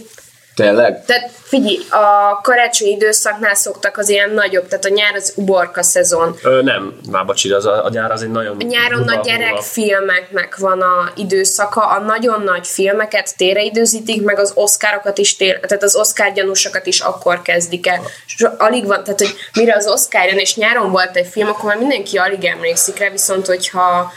Tényleg? 0.55 1.05
Tehát 1.05 1.31
figyelj, 1.43 1.79
a 1.91 2.41
karácsonyi 2.43 2.91
időszaknál 2.91 3.55
szoktak 3.55 3.99
az 3.99 4.09
ilyen 4.09 4.31
nagyobb, 4.31 4.69
tehát 4.69 4.85
a 4.85 4.89
nyár 4.89 5.15
az 5.15 5.33
uborka 5.37 5.83
szezon. 5.83 6.37
Ö, 6.43 6.63
nem, 6.63 7.01
már 7.11 7.25
bocsi, 7.25 7.51
az 7.51 7.67
a, 7.67 7.85
a 7.85 7.91
gyár 7.91 8.11
az 8.11 8.23
egy 8.23 8.31
nagyon... 8.31 8.57
A 8.61 8.65
nyáron 8.65 9.05
nagy 9.05 9.21
gyerekfilmeknek 9.21 10.57
van 10.57 10.81
a 10.81 11.13
időszaka, 11.17 11.87
a 11.87 11.99
nagyon 11.99 12.43
nagy 12.43 12.67
filmeket 12.67 13.37
tére 13.37 13.63
időzítik, 13.63 14.23
meg 14.23 14.39
az 14.39 14.53
oszkárokat 14.55 15.19
is 15.19 15.37
tér, 15.37 15.61
tehát 15.61 15.83
az 15.83 15.97
oszkár 15.97 16.33
gyanúsokat 16.33 16.87
is 16.87 17.01
akkor 17.01 17.43
kezdik 17.43 17.87
el. 17.87 18.01
És 18.27 18.47
alig 18.59 18.87
van, 18.87 19.05
tehát 19.05 19.21
hogy 19.21 19.35
mire 19.53 19.75
az 19.75 19.87
oszkár 19.87 20.29
jön, 20.29 20.39
és 20.39 20.57
nyáron 20.57 20.91
volt 20.91 21.17
egy 21.17 21.29
film, 21.31 21.49
akkor 21.49 21.65
már 21.65 21.79
mindenki 21.79 22.19
alig 22.19 22.45
emlékszik 22.45 22.99
rá, 22.99 23.09
viszont 23.09 23.47
hogyha 23.47 24.13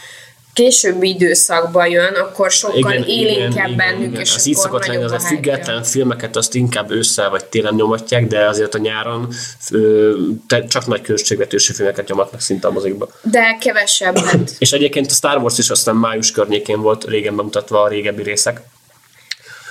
későbbi 0.56 1.08
időszakban 1.08 1.86
jön, 1.86 2.14
akkor 2.14 2.50
sokkal 2.50 2.92
igen, 2.92 3.04
élénkebb 3.04 3.66
igen, 3.66 3.76
bennük, 3.76 4.10
igen. 4.10 4.20
és 4.20 4.34
Az 4.34 4.46
így 4.46 4.54
szokott 4.54 4.86
lenni, 4.86 5.02
az 5.02 5.12
a 5.12 5.20
független 5.20 5.82
filmeket 5.82 6.36
azt 6.36 6.54
inkább 6.54 6.90
ősszel 6.90 7.30
vagy 7.30 7.44
télen 7.44 7.74
nyomatják, 7.74 8.26
de 8.26 8.48
azért 8.48 8.74
a 8.74 8.78
nyáron 8.78 9.28
ö, 9.70 10.12
te, 10.46 10.64
csak 10.64 10.86
nagy 10.86 11.00
költségvetősű 11.00 11.72
filmeket 11.72 12.08
nyomatnak 12.08 12.40
szinte 12.40 12.68
a 12.68 12.70
mozikba. 12.70 13.08
De 13.22 13.56
kevesebbet. 13.60 14.50
És 14.58 14.72
egyébként 14.72 15.10
a 15.10 15.14
Star 15.14 15.36
Wars 15.38 15.58
is 15.58 15.70
aztán 15.70 15.96
május 15.96 16.30
környékén 16.30 16.80
volt 16.80 17.04
régen 17.04 17.36
bemutatva 17.36 17.82
a 17.82 17.88
régebbi 17.88 18.22
részek. 18.22 18.60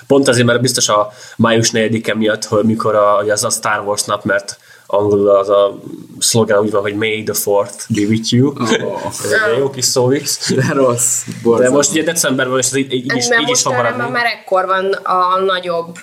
Pont 0.07 0.27
azért, 0.27 0.45
mert 0.45 0.61
biztos 0.61 0.89
a 0.89 1.13
május 1.37 1.69
4-e 1.73 2.15
miatt, 2.15 2.45
hogy 2.45 2.63
mikor 2.63 2.95
a, 2.95 3.17
az 3.17 3.43
a 3.43 3.49
Star 3.49 3.79
Wars 3.79 4.03
nap, 4.03 4.23
mert 4.23 4.57
angolul 4.87 5.29
az 5.29 5.49
a 5.49 5.79
szlogán 6.19 6.59
úgy 6.59 6.71
van, 6.71 6.81
hogy 6.81 6.95
May 6.95 7.23
the 7.23 7.33
Fourth 7.33 7.85
be 7.87 8.01
with 8.01 8.33
you. 8.33 8.47
Oh. 8.47 9.05
Ez 9.05 9.31
egy 9.31 9.57
jó 9.57 9.69
kis 9.69 9.85
szó 9.85 10.07
vicc. 10.07 10.53
De 10.53 10.73
rossz. 10.73 11.23
De 11.25 11.33
Borzalmas. 11.43 11.75
most 11.75 11.91
ugye 11.91 12.03
decemberben, 12.03 12.57
és 12.57 12.65
ez 12.65 12.75
így, 12.75 12.93
így, 12.93 13.15
is, 13.15 13.25
így 13.41 13.49
is 13.49 13.61
fog 13.61 13.73
maradni. 13.73 14.09
már 14.09 14.25
ekkor 14.25 14.65
van 14.65 14.91
a 14.93 15.39
nagyobb 15.39 15.97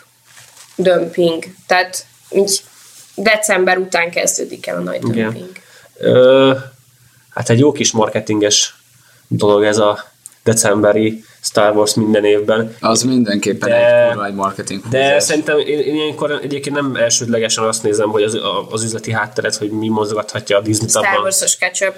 dömping. 0.76 1.44
Tehát 1.66 2.06
így 2.30 2.62
december 3.14 3.78
után 3.78 4.10
kezdődik 4.10 4.66
el 4.66 4.76
a 4.76 4.80
nagy 4.80 5.08
Igen. 5.08 5.12
dömping. 5.12 5.50
Ö, 5.96 6.54
hát 7.30 7.50
egy 7.50 7.58
jó 7.58 7.72
kis 7.72 7.92
marketinges 7.92 8.74
dolog 9.28 9.64
ez 9.64 9.78
a 9.78 10.04
decemberi 10.42 11.24
Star 11.52 11.76
Wars 11.76 11.94
minden 11.94 12.24
évben. 12.24 12.76
Az 12.80 13.02
mindenképpen 13.02 13.68
De- 13.68 13.96
egy 13.96 14.06
kurva 14.08 14.26
egy 14.26 14.34
marketing 14.34 14.80
De 14.90 15.02
húzás. 15.04 15.22
szerintem 15.22 15.58
én, 15.58 15.78
én 15.78 15.94
ilyenkor 15.94 16.30
egyébként 16.42 16.76
nem 16.76 16.96
elsődlegesen 16.96 17.64
azt 17.64 17.82
nézem, 17.82 18.08
hogy 18.08 18.22
az, 18.22 18.38
az 18.70 18.82
üzleti 18.84 19.12
hátteret, 19.12 19.56
hogy 19.56 19.70
mi 19.70 19.88
mozgathatja 19.88 20.56
a 20.58 20.60
Disney-t 20.60 20.90
Star 20.90 21.04
abban. 21.06 21.22
Wars-os 21.22 21.56
ketchup. 21.56 21.94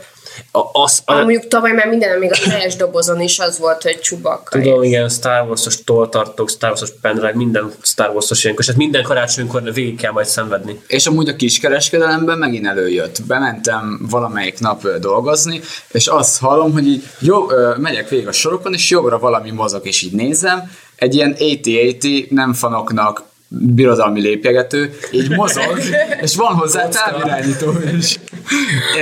A, 0.50 0.82
az, 0.82 1.02
A, 1.04 1.12
a, 1.12 1.16
mondjuk 1.16 1.48
tavaly 1.48 1.72
már 1.72 1.86
minden, 1.86 2.18
még 2.18 2.30
a 2.32 2.48
teljes 2.48 2.76
dobozon 2.76 3.20
is 3.20 3.38
az 3.38 3.58
volt, 3.58 3.82
hogy 3.82 4.00
csubakka. 4.00 4.60
tudom, 4.60 4.82
igen, 4.82 5.08
Star 5.08 5.46
Wars-os 5.46 5.84
tolltartók, 5.84 6.50
Star 6.50 6.70
Wars-os 6.70 6.90
pendrive, 7.00 7.34
minden 7.34 7.72
Star 7.82 8.10
Wars-os 8.10 8.42
ilyenkor, 8.42 8.64
és 8.64 8.70
hát 8.70 8.80
minden 8.80 9.02
karácsonykor 9.02 9.72
végig 9.72 9.96
kell 9.96 10.12
majd 10.12 10.26
szenvedni. 10.26 10.80
És 10.86 11.06
amúgy 11.06 11.28
a 11.28 11.36
kiskereskedelemben 11.36 12.38
megint 12.38 12.66
előjött. 12.66 13.22
Bementem 13.26 14.06
valamelyik 14.10 14.58
nap 14.58 14.88
dolgozni, 14.88 15.60
és 15.92 16.06
azt 16.06 16.38
hallom, 16.38 16.72
hogy 16.72 16.86
így 16.86 17.04
jó, 17.18 17.46
megyek 17.76 18.08
végig 18.08 18.28
a 18.28 18.32
sorokon, 18.32 18.72
és 18.74 18.90
jobbra 18.90 19.18
valami 19.18 19.50
mozog, 19.50 19.86
és 19.86 20.02
így 20.02 20.12
nézem, 20.12 20.70
egy 20.96 21.14
ilyen 21.14 21.36
80-80 21.38 22.30
nem 22.30 22.52
fanoknak 22.52 23.22
birodalmi 23.60 24.20
lépjegető, 24.20 24.98
így 25.10 25.30
mozog, 25.30 25.78
és 26.22 26.36
van 26.36 26.54
hozzá 26.54 26.88
távirányító 26.88 27.72
is. 27.98 28.18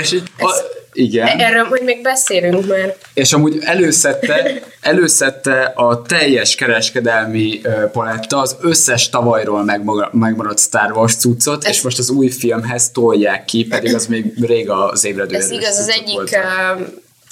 És 0.01 0.13
így, 0.13 0.23
a, 0.39 0.81
igen. 0.93 1.37
De 1.37 1.45
erről 1.45 1.69
majd 1.69 1.85
még 1.85 2.03
beszélünk 2.03 2.67
már. 2.67 2.97
És 3.15 3.33
amúgy 3.33 3.59
előszedte, 3.61 4.63
előszedte 4.81 5.73
a 5.77 6.03
teljes 6.03 6.55
kereskedelmi 6.55 7.61
paletta 7.93 8.39
az 8.39 8.57
összes 8.61 9.09
tavalyról 9.09 9.65
megmaradt 10.13 10.59
Star 10.59 10.93
Wars 10.93 11.17
cuccot, 11.17 11.69
és 11.69 11.81
most 11.81 11.99
az 11.99 12.11
új 12.11 12.29
filmhez 12.29 12.91
tolják 12.91 13.45
ki, 13.45 13.67
pedig 13.67 13.95
az 13.95 14.07
még 14.07 14.33
rég 14.41 14.71
az 14.71 15.05
ébredő 15.05 15.37
Ez 15.37 15.51
igaz, 15.51 15.79
az 15.79 15.89
egyik 15.89 16.15
voltak. 16.15 16.45
uh, 16.81 16.87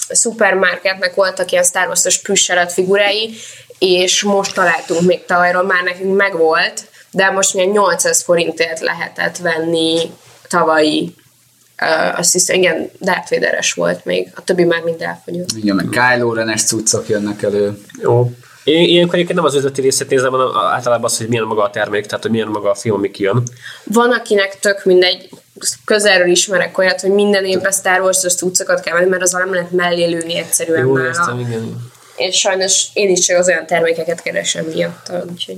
szupermarketnek 0.09 1.15
voltak 1.15 1.53
ilyen 1.53 1.65
Star 1.65 1.87
Wars-os 1.87 2.21
figurái, 2.69 3.35
és 3.79 4.23
most 4.23 4.55
találtunk 4.55 5.01
még 5.01 5.25
tavalyról, 5.25 5.63
már 5.63 5.83
nekünk 5.83 6.17
megvolt, 6.17 6.90
de 7.11 7.31
most 7.31 7.55
milyen 7.55 7.71
800 7.71 8.23
forintért 8.23 8.81
lehetett 8.81 9.37
venni 9.37 10.11
tavalyi 10.49 11.15
uh, 11.83 12.19
azt 12.19 12.33
hiszem, 12.33 12.57
igen, 12.57 12.91
Darth 13.01 13.31
Vader-es 13.31 13.73
volt 13.73 14.05
még, 14.05 14.33
a 14.35 14.45
többi 14.45 14.65
már 14.65 14.83
mind 14.83 15.03
elfogyott. 15.03 15.51
Igen, 15.57 15.77
meg 15.77 15.89
Kylo 15.89 16.33
Ren-es 16.33 16.65
cuccok 16.65 17.09
jönnek 17.09 17.43
elő. 17.43 17.79
Jó. 18.03 18.31
Én 18.65 18.85
ilyenkor 18.85 19.15
egyébként 19.15 19.39
nem 19.39 19.47
az 19.47 19.55
üzleti 19.55 19.81
részét 19.81 20.09
nézem, 20.09 20.31
hanem 20.31 20.49
általában 20.57 21.05
az, 21.05 21.17
hogy 21.17 21.29
milyen 21.29 21.45
maga 21.45 21.63
a 21.63 21.71
termék, 21.71 22.07
tehát 22.07 22.23
hogy 22.23 22.33
milyen 22.33 22.49
maga 22.49 22.71
a 22.71 22.75
film, 22.75 22.95
ami 22.95 23.11
kijön. 23.11 23.43
Van, 23.85 24.13
akinek 24.13 24.59
tök 24.59 24.85
mindegy, 24.85 25.29
közelről 25.85 26.29
ismerek 26.29 26.79
olyat, 26.79 27.01
hogy 27.01 27.11
minden 27.11 27.45
évben 27.45 27.73
Star 27.73 28.01
Wars-os 28.01 28.35
cuccokat 28.35 28.81
kell 28.81 28.95
venni, 28.97 29.09
mert 29.09 29.23
az 29.23 29.33
nem 29.33 29.55
lehet 29.55 29.71
mellé 29.71 30.05
lőni 30.05 30.37
egyszerűen 30.37 30.87
Jó, 30.87 30.95
nála. 30.95 31.07
értem, 31.07 31.39
igen. 31.39 31.91
És 32.21 32.39
sajnos 32.39 32.87
én 32.93 33.11
is 33.11 33.21
csak 33.27 33.39
az 33.39 33.49
olyan 33.49 33.67
termékeket 33.67 34.23
keresem 34.23 34.65
miatta, 34.65 35.25
úgyhogy... 35.31 35.57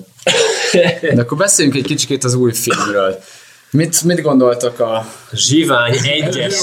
De 1.15 1.21
akkor 1.21 1.39
beszéljünk 1.39 1.77
egy 1.77 1.85
kicsikét 1.85 2.25
az 2.25 2.35
új 2.35 2.53
filmről. 2.53 3.23
Mit, 3.71 4.03
mit 4.03 4.21
gondoltak 4.21 4.81
a... 4.81 5.07
Zsivány 5.33 5.99
egyes. 6.05 6.55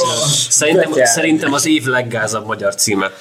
Szerintem, 0.50 0.90
Betyár. 0.90 1.08
szerintem 1.08 1.54
az 1.54 1.66
év 1.68 1.86
leggázabb 1.86 2.46
magyar 2.46 2.76
címe. 2.76 3.12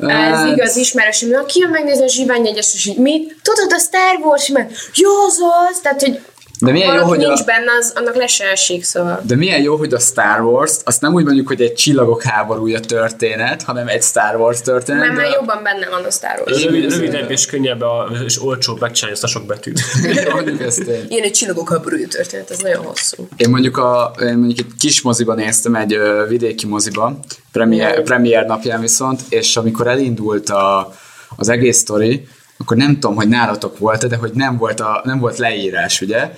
Ez 0.00 0.08
Hát- 0.08 0.56
igaz 0.56 0.76
ismerősöm, 0.76 1.30
na 1.30 1.44
ki 1.44 1.58
jön 1.58 1.70
megnézni 1.70 2.04
a 2.04 2.08
zsivány 2.08 2.46
egyes, 2.46 2.74
és 2.74 2.86
így 2.86 2.96
mi? 2.96 3.26
Tudod, 3.42 3.72
a 3.72 3.78
Star 3.78 4.18
Wars, 4.22 4.48
mert 4.48 4.70
jó 4.94 5.10
az 5.26 5.38
az, 5.70 5.78
tehát, 5.82 6.00
hogy 6.00 6.20
De 6.60 6.72
milyen 6.72 6.94
jó, 6.94 7.02
hogy 7.04 7.24
a- 7.24 7.26
nincs 7.26 7.44
benne, 7.44 7.70
az, 7.78 7.92
annak 7.96 8.14
le 8.16 8.26
se 8.26 8.44
esik, 8.50 8.84
szóval. 8.84 9.20
De 9.26 9.36
milyen 9.36 9.62
jó, 9.62 9.76
hogy 9.76 9.92
a 9.94 9.98
Star 9.98 10.40
Wars, 10.40 10.76
azt 10.84 11.00
nem 11.00 11.14
úgy 11.14 11.24
mondjuk, 11.24 11.46
hogy 11.46 11.60
egy 11.60 11.74
csillagok 11.74 12.22
háborúja 12.22 12.80
történet, 12.80 13.62
hanem 13.62 13.88
egy 13.88 14.02
Star 14.02 14.36
Wars 14.36 14.60
történet. 14.60 15.00
Mert 15.00 15.14
de- 15.14 15.22
már 15.22 15.30
jobban 15.32 15.62
benne 15.62 15.88
van 15.90 16.04
a 16.04 16.10
Star 16.10 16.42
Wars. 16.46 16.64
Rövid, 16.64 16.90
rövidebb 16.92 17.30
és 17.30 17.46
könnyebb 17.46 17.80
a, 17.80 18.10
és 18.24 18.42
olcsóbb 18.42 18.80
megcsinálni 18.80 19.14
ezt 19.14 19.24
a 19.24 19.28
sok 19.28 19.46
betűt. 19.46 19.80
Ilyen 21.08 21.24
egy 21.24 21.32
csillagok 21.32 21.68
háborúja 21.70 22.08
történet, 22.08 22.50
ez 22.50 22.58
nagyon 22.58 22.84
hosszú. 22.84 23.28
Én 23.36 23.50
mondjuk, 23.50 23.76
a, 23.76 24.14
én 24.20 24.36
mondjuk 24.36 24.58
egy 24.58 24.74
kis 24.78 25.02
moziban 25.02 25.36
néztem, 25.36 25.74
egy 25.74 25.92
ö, 25.94 26.24
vidéki 26.28 26.66
moziba, 26.66 27.18
premier, 27.52 28.02
premier 28.02 28.46
napján 28.46 28.80
viszont, 28.80 29.20
és 29.28 29.56
amikor 29.56 29.86
elindult 29.86 30.48
a, 30.48 30.94
az 31.36 31.48
egész 31.48 31.78
sztori, 31.78 32.26
akkor 32.58 32.76
nem 32.76 32.92
tudom, 32.98 33.16
hogy 33.16 33.28
nálatok 33.28 33.78
volt 33.78 34.06
de 34.08 34.16
hogy 34.16 34.30
nem 34.34 34.56
volt, 34.56 34.80
a, 34.80 35.00
nem 35.04 35.18
volt 35.18 35.38
leírás, 35.38 36.00
ugye? 36.00 36.30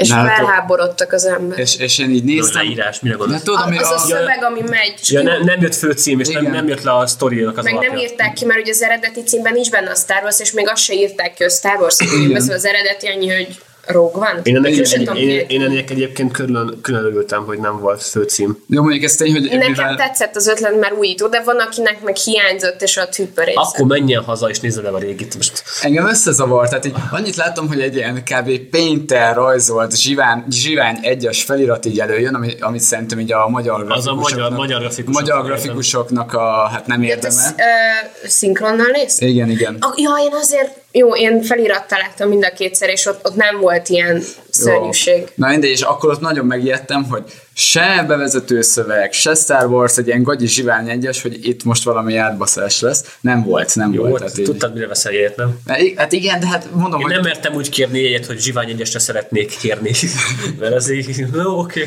És 0.00 0.08
Nálatok- 0.08 0.36
felháborodtak 0.36 1.12
az 1.12 1.24
emberek. 1.24 1.58
És, 1.64 1.76
és 1.76 1.98
én 1.98 2.10
így 2.10 2.24
Néztem. 2.24 2.62
leírás, 2.62 3.00
mire 3.00 3.14
De 3.14 3.18
gondolsz? 3.20 3.42
tudom, 3.42 3.60
A, 3.72 3.76
az 3.76 3.90
a 3.90 3.94
a, 3.94 3.98
szöveg, 3.98 4.42
ami 4.42 4.60
megy, 4.60 4.94
Ja, 5.08 5.20
ki- 5.20 5.26
ne, 5.26 5.38
nem 5.38 5.60
jött 5.60 5.74
főcím, 5.74 6.20
és 6.20 6.28
nem, 6.28 6.42
Igen. 6.42 6.54
nem 6.54 6.68
jött 6.68 6.82
le 6.82 6.96
a 6.96 7.06
sztorinak 7.06 7.58
az 7.58 7.64
meg 7.64 7.72
nem 7.74 7.82
alapja. 7.82 8.00
írták 8.02 8.32
ki, 8.32 8.44
mert 8.44 8.60
ugye 8.60 8.70
az 8.70 8.82
eredeti 8.82 9.22
címben 9.22 9.52
nincs 9.52 9.70
benne 9.70 9.90
a 9.90 9.94
Star 9.94 10.22
Wars, 10.22 10.40
és 10.40 10.52
még 10.52 10.68
azt 10.68 10.82
se 10.82 10.94
írták 10.94 11.34
ki, 11.34 11.42
hogy 11.42 11.52
Star 11.52 11.76
Wars 11.80 11.96
filmben, 11.96 12.40
szóval 12.40 12.56
az 12.56 12.64
eredeti 12.64 13.06
annyi, 13.06 13.28
hogy 13.34 13.58
Rogue 13.86 14.28
One. 14.30 14.40
Én 14.42 14.56
ennek, 14.56 14.72
egy, 14.72 14.92
tudom, 14.96 15.16
én, 15.16 15.44
én 15.48 15.62
ennek 15.62 15.90
egyébként 15.90 16.32
külön, 16.32 16.78
külön 16.82 17.04
örültem, 17.04 17.44
hogy 17.44 17.58
nem 17.58 17.80
volt 17.80 18.02
főcím. 18.02 18.62
jó, 18.68 18.82
mondjuk 18.82 19.04
ez 19.04 19.14
tény, 19.14 19.32
hogy 19.32 19.42
Nekem 19.42 19.70
mivel, 19.70 19.94
tetszett 19.96 20.36
az 20.36 20.46
ötlet, 20.46 20.80
mert 20.80 20.92
újító, 20.98 21.26
de 21.26 21.42
van, 21.44 21.58
akinek 21.58 22.02
meg 22.02 22.16
hiányzott, 22.16 22.82
és 22.82 22.96
ott 22.96 23.14
hüppörészett. 23.14 23.62
Akkor 23.62 23.86
menjen 23.86 24.22
haza, 24.22 24.48
és 24.48 24.60
nézze 24.60 24.82
le 24.82 24.88
a 24.88 24.98
régit. 24.98 25.34
Most 25.36 25.62
engem 25.82 26.06
összezavar, 26.08 26.68
tehát 26.68 26.84
így 26.84 26.94
annyit 27.10 27.36
látom, 27.36 27.68
hogy 27.68 27.80
egy 27.80 27.96
ilyen 27.96 28.22
kb. 28.24 28.58
painter 28.70 29.34
rajzolt 29.34 29.96
zsivány, 29.96 30.44
zsivány 30.50 30.98
egyes 31.02 31.42
felirat 31.42 31.84
így 31.86 32.00
előjön, 32.00 32.34
ami, 32.34 32.54
amit 32.60 32.80
szerintem 32.80 33.20
így 33.20 33.32
a 33.32 33.48
magyar 33.48 33.74
Az 33.88 34.06
a 34.06 34.12
grafikusoknak, 34.12 34.50
magyar- 34.50 34.58
magyar 34.58 34.80
grafikusok, 34.80 35.20
magyar 35.20 35.44
grafikusoknak 35.44 36.32
a, 36.32 36.68
hát 36.72 36.86
nem 36.86 37.02
érdeme. 37.02 37.32
sz- 37.34 37.54
ö, 37.58 38.28
szinkronnal 38.28 38.86
nézted? 38.92 39.28
Igen, 39.28 39.50
igen. 39.50 39.76
Ah, 39.80 39.92
Ja, 39.96 40.10
én 40.24 40.32
azért, 40.40 40.79
jó, 40.92 41.14
én 41.14 41.42
felirattal 41.42 41.98
láttam 41.98 42.28
mind 42.28 42.44
a 42.44 42.52
kétszer, 42.52 42.88
és 42.88 43.06
ott, 43.06 43.26
ott 43.26 43.34
nem 43.34 43.60
volt 43.60 43.88
ilyen 43.88 44.22
szörnyűség. 44.50 45.28
Na 45.34 45.48
mindegy, 45.48 45.70
és 45.70 45.80
akkor 45.80 46.10
ott 46.10 46.20
nagyon 46.20 46.46
megijedtem, 46.46 47.04
hogy 47.04 47.22
se 47.54 48.04
bevezető 48.08 48.62
szöveg, 48.62 49.12
se 49.12 49.34
Star 49.34 49.66
Wars, 49.66 49.96
egy 49.96 50.06
ilyen 50.06 50.22
gagyi 50.22 50.46
zsivány 50.46 50.88
egyes, 50.88 51.22
hogy 51.22 51.46
itt 51.46 51.64
most 51.64 51.84
valami 51.84 52.16
átbaszás 52.16 52.80
lesz. 52.80 53.16
Nem 53.20 53.42
volt, 53.44 53.74
nem 53.74 53.92
jó 53.92 53.98
volt. 53.98 54.10
volt, 54.10 54.22
Tehát 54.22 54.38
így. 54.38 54.44
tudtad, 54.44 54.74
mire 54.74 54.86
veszel 54.86 55.12
jegyet, 55.12 55.36
nem? 55.36 55.60
Hát 55.96 56.12
igen, 56.12 56.40
de 56.40 56.46
hát 56.46 56.68
mondom, 56.74 57.00
Én 57.00 57.06
hogy 57.06 57.14
nem 57.14 57.22
mertem 57.24 57.54
úgy 57.54 57.68
kérni 57.68 58.00
jegyet, 58.00 58.26
hogy 58.26 58.40
Zsivány 58.40 58.68
egyesre 58.68 58.98
szeretnék 58.98 59.56
kérni. 59.58 59.90
Mert 60.60 60.74
ez 60.74 60.90
így, 60.90 61.26
no, 61.32 61.58
oké. 61.58 61.86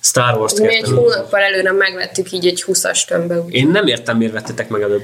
Star 0.00 0.38
Wars-t 0.38 0.58
Mi 0.58 0.74
egy 0.74 0.88
hónappal 0.88 1.40
előre 1.40 1.72
megvettük 1.72 2.32
így 2.32 2.46
egy 2.46 2.64
20-as 2.66 3.04
tömbbe. 3.04 3.40
úgy. 3.40 3.54
Én 3.54 3.68
nem 3.68 3.86
értem, 3.86 4.16
miért 4.16 4.32
vettetek 4.32 4.68
meg 4.68 4.82
előbb. 4.82 5.02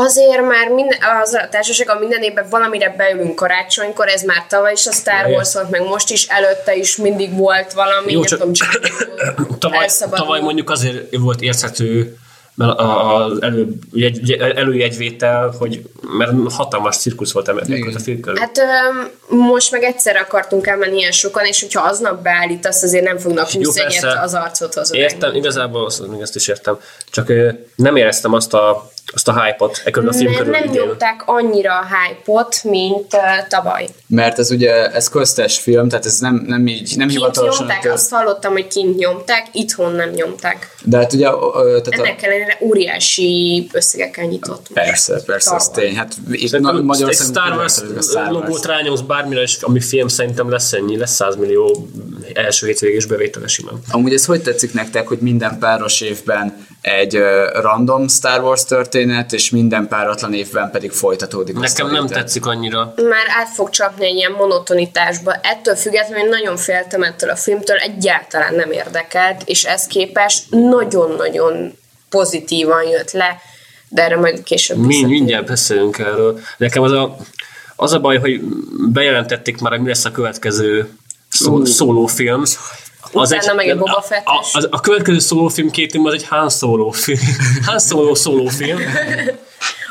Azért 0.00 0.40
már 0.40 0.68
minden, 0.68 0.98
az 1.22 1.34
a 1.34 1.48
társaság, 1.50 1.90
a 1.90 1.98
minden 1.98 2.22
évben 2.22 2.46
valamire 2.50 2.94
beülünk 2.96 3.34
karácsonykor, 3.34 4.08
ez 4.08 4.22
már 4.22 4.46
tavaly 4.48 4.72
is 4.72 4.86
a 4.86 4.92
Star 4.92 5.26
Wars 5.26 5.54
volt, 5.54 5.70
meg 5.70 5.82
most 5.82 6.10
is, 6.10 6.26
előtte 6.26 6.76
is 6.76 6.96
mindig 6.96 7.36
volt 7.36 7.72
valami, 7.72 8.12
Jó, 8.12 8.18
nem 8.18 8.28
csak 8.28 8.38
tudom, 8.38 8.52
csak 8.52 8.80
Tavaly, 9.58 9.88
tavaly 10.10 10.40
mondjuk 10.40 10.70
azért 10.70 11.16
volt 11.16 11.40
érthető 11.40 12.18
mert 12.58 12.78
az 12.78 13.42
elő, 13.42 13.68
jegy, 13.92 14.30
előjegyvétel, 14.32 15.54
hogy 15.58 15.82
mert 16.18 16.52
hatalmas 16.52 16.96
cirkusz 16.96 17.32
volt 17.32 17.50
Igen. 17.66 17.94
a 17.94 17.98
film 17.98 18.20
körül. 18.20 18.38
Hát 18.38 18.58
öm, 18.58 19.10
most 19.38 19.70
meg 19.70 19.82
egyszer 19.82 20.16
akartunk 20.16 20.66
elmenni 20.66 20.96
ilyen 20.96 21.12
sokan, 21.12 21.44
és 21.44 21.60
hogyha 21.60 21.82
aznap 21.82 22.22
beállítasz, 22.22 22.82
azért 22.82 23.04
nem 23.04 23.18
fognak 23.18 23.52
Jó, 23.52 23.64
20 23.64 23.76
jegyet 23.76 24.00
persze. 24.00 24.20
az 24.20 24.34
arcodhoz. 24.34 24.94
Értem, 24.94 25.34
igazából 25.34 25.84
azt, 25.84 26.08
még 26.08 26.20
ezt 26.20 26.36
is 26.36 26.48
értem. 26.48 26.78
Csak 27.10 27.28
ö, 27.28 27.48
nem 27.74 27.96
éreztem 27.96 28.32
azt 28.32 28.54
a, 28.54 28.90
azt 29.14 29.28
a 29.28 29.42
hype-ot 29.44 29.82
e 29.84 29.90
körül 29.90 30.08
a 30.08 30.12
film 30.12 30.30
Nem, 30.32 30.38
körül 30.38 30.52
nem 30.52 30.70
nyomták 30.70 31.22
annyira 31.26 31.78
a 31.78 31.86
hype-ot, 31.86 32.64
mint 32.64 33.14
uh, 33.14 33.20
tavaly. 33.48 33.88
mert 34.06 34.38
ez 34.38 34.50
ugye, 34.50 34.92
ez 34.92 35.08
köztes 35.08 35.58
film, 35.58 35.88
tehát 35.88 36.04
ez 36.04 36.18
nem, 36.18 36.44
nem 36.46 36.66
így, 36.66 36.92
nem 36.96 37.08
Kint 37.08 37.20
hivatalosan. 37.20 37.66
nyomták, 37.66 37.92
azt 37.92 38.10
hallottam, 38.10 38.52
hogy 38.52 38.66
kint 38.66 38.96
nyomták, 38.96 39.46
itthon 39.52 39.92
nem 39.92 40.10
nyomták. 40.10 40.74
De 40.82 40.96
hát 40.96 41.12
ugye, 41.12 41.26
ö, 41.54 41.80
tehát 41.84 42.00
a, 42.00 42.04
Ennek 42.06 42.22
ellenére 42.22 42.58
óriási 42.60 43.68
összegekkel 43.72 44.24
nyitott. 44.24 44.66
persze, 44.72 45.22
persze, 45.26 45.58
Star 45.58 45.60
Wars. 45.60 45.70
tény. 45.70 45.96
Hát 45.96 46.14
itt 46.30 46.58
na, 46.58 46.76
egy 46.76 46.82
Magyarországon 46.82 47.32
Star 47.32 47.58
Wars 47.58 47.74
következik 47.74 47.98
a 47.98 48.02
Star 48.20 48.32
Wars. 48.32 48.46
logót 48.46 48.66
rányomsz 48.66 49.00
bármire, 49.00 49.40
és 49.42 49.56
ami 49.60 49.80
film 49.80 50.08
szerintem 50.08 50.50
lesz 50.50 50.72
ennyi, 50.72 50.96
lesz 50.96 51.14
100 51.14 51.36
millió 51.36 51.88
első 52.34 52.66
hétvégés 52.66 53.06
bevétele 53.06 53.46
simán. 53.46 53.80
Amúgy 53.90 54.12
ez 54.12 54.24
hogy 54.24 54.42
tetszik 54.42 54.72
nektek, 54.72 55.08
hogy 55.08 55.18
minden 55.18 55.58
páros 55.58 56.00
évben 56.00 56.66
egy 56.80 57.18
random 57.52 58.08
Star 58.08 58.42
Wars 58.42 58.64
történet, 58.64 59.32
és 59.32 59.50
minden 59.50 59.88
páratlan 59.88 60.34
évben 60.34 60.70
pedig 60.70 60.90
folytatódik 60.90 61.56
a 61.56 61.58
Nekem 61.58 61.74
sztori, 61.74 61.92
nem 61.92 62.06
tetszik 62.06 62.46
annyira. 62.46 62.94
Már 62.96 63.26
át 63.40 63.48
fog 63.48 63.70
csapni 63.70 64.06
egy 64.06 64.14
ilyen 64.14 64.32
monotonitásba. 64.32 65.34
Ettől 65.42 65.74
függetlenül 65.74 66.24
én 66.24 66.28
nagyon 66.28 66.56
féltem 66.56 67.02
ettől 67.02 67.30
a 67.30 67.36
filmtől, 67.36 67.76
egyáltalán 67.76 68.54
nem 68.54 68.70
érdekelt, 68.70 69.42
és 69.44 69.64
ez 69.64 69.86
képest 69.86 70.44
nagyon-nagyon 70.50 71.72
pozitívan 72.08 72.82
jött 72.82 73.12
le, 73.12 73.40
de 73.88 74.02
erre 74.02 74.16
majd 74.16 74.42
később 74.42 74.76
Mind, 74.76 74.88
visszatérünk. 74.88 75.18
mindjárt 75.18 75.46
beszélünk 75.46 75.98
erről. 75.98 76.40
Nekem 76.56 76.82
az 76.82 76.92
a, 76.92 77.16
az 77.76 77.92
a 77.92 78.00
baj, 78.00 78.18
hogy 78.18 78.40
bejelentették 78.92 79.60
már, 79.60 79.72
hogy 79.72 79.80
mi 79.80 79.88
lesz 79.88 80.04
a 80.04 80.10
következő 80.10 80.88
szó, 81.28 81.64
szólófilm. 81.64 82.42
Az 83.12 83.32
Utána 83.32 83.54
meg 83.54 83.68
egy 83.68 83.78
Boba 83.78 83.92
a, 83.96 84.02
Fett-es. 84.02 84.54
a, 84.54 84.66
a, 84.70 84.80
következő 84.80 85.18
szólófilm 85.18 85.70
két 85.70 85.98
az 86.04 86.12
egy 86.12 86.26
Han 86.26 86.50
Solo 86.50 86.90
film. 86.90 87.18
Han 87.66 87.78
Solo 87.78 88.14
szólófilm. 88.14 88.78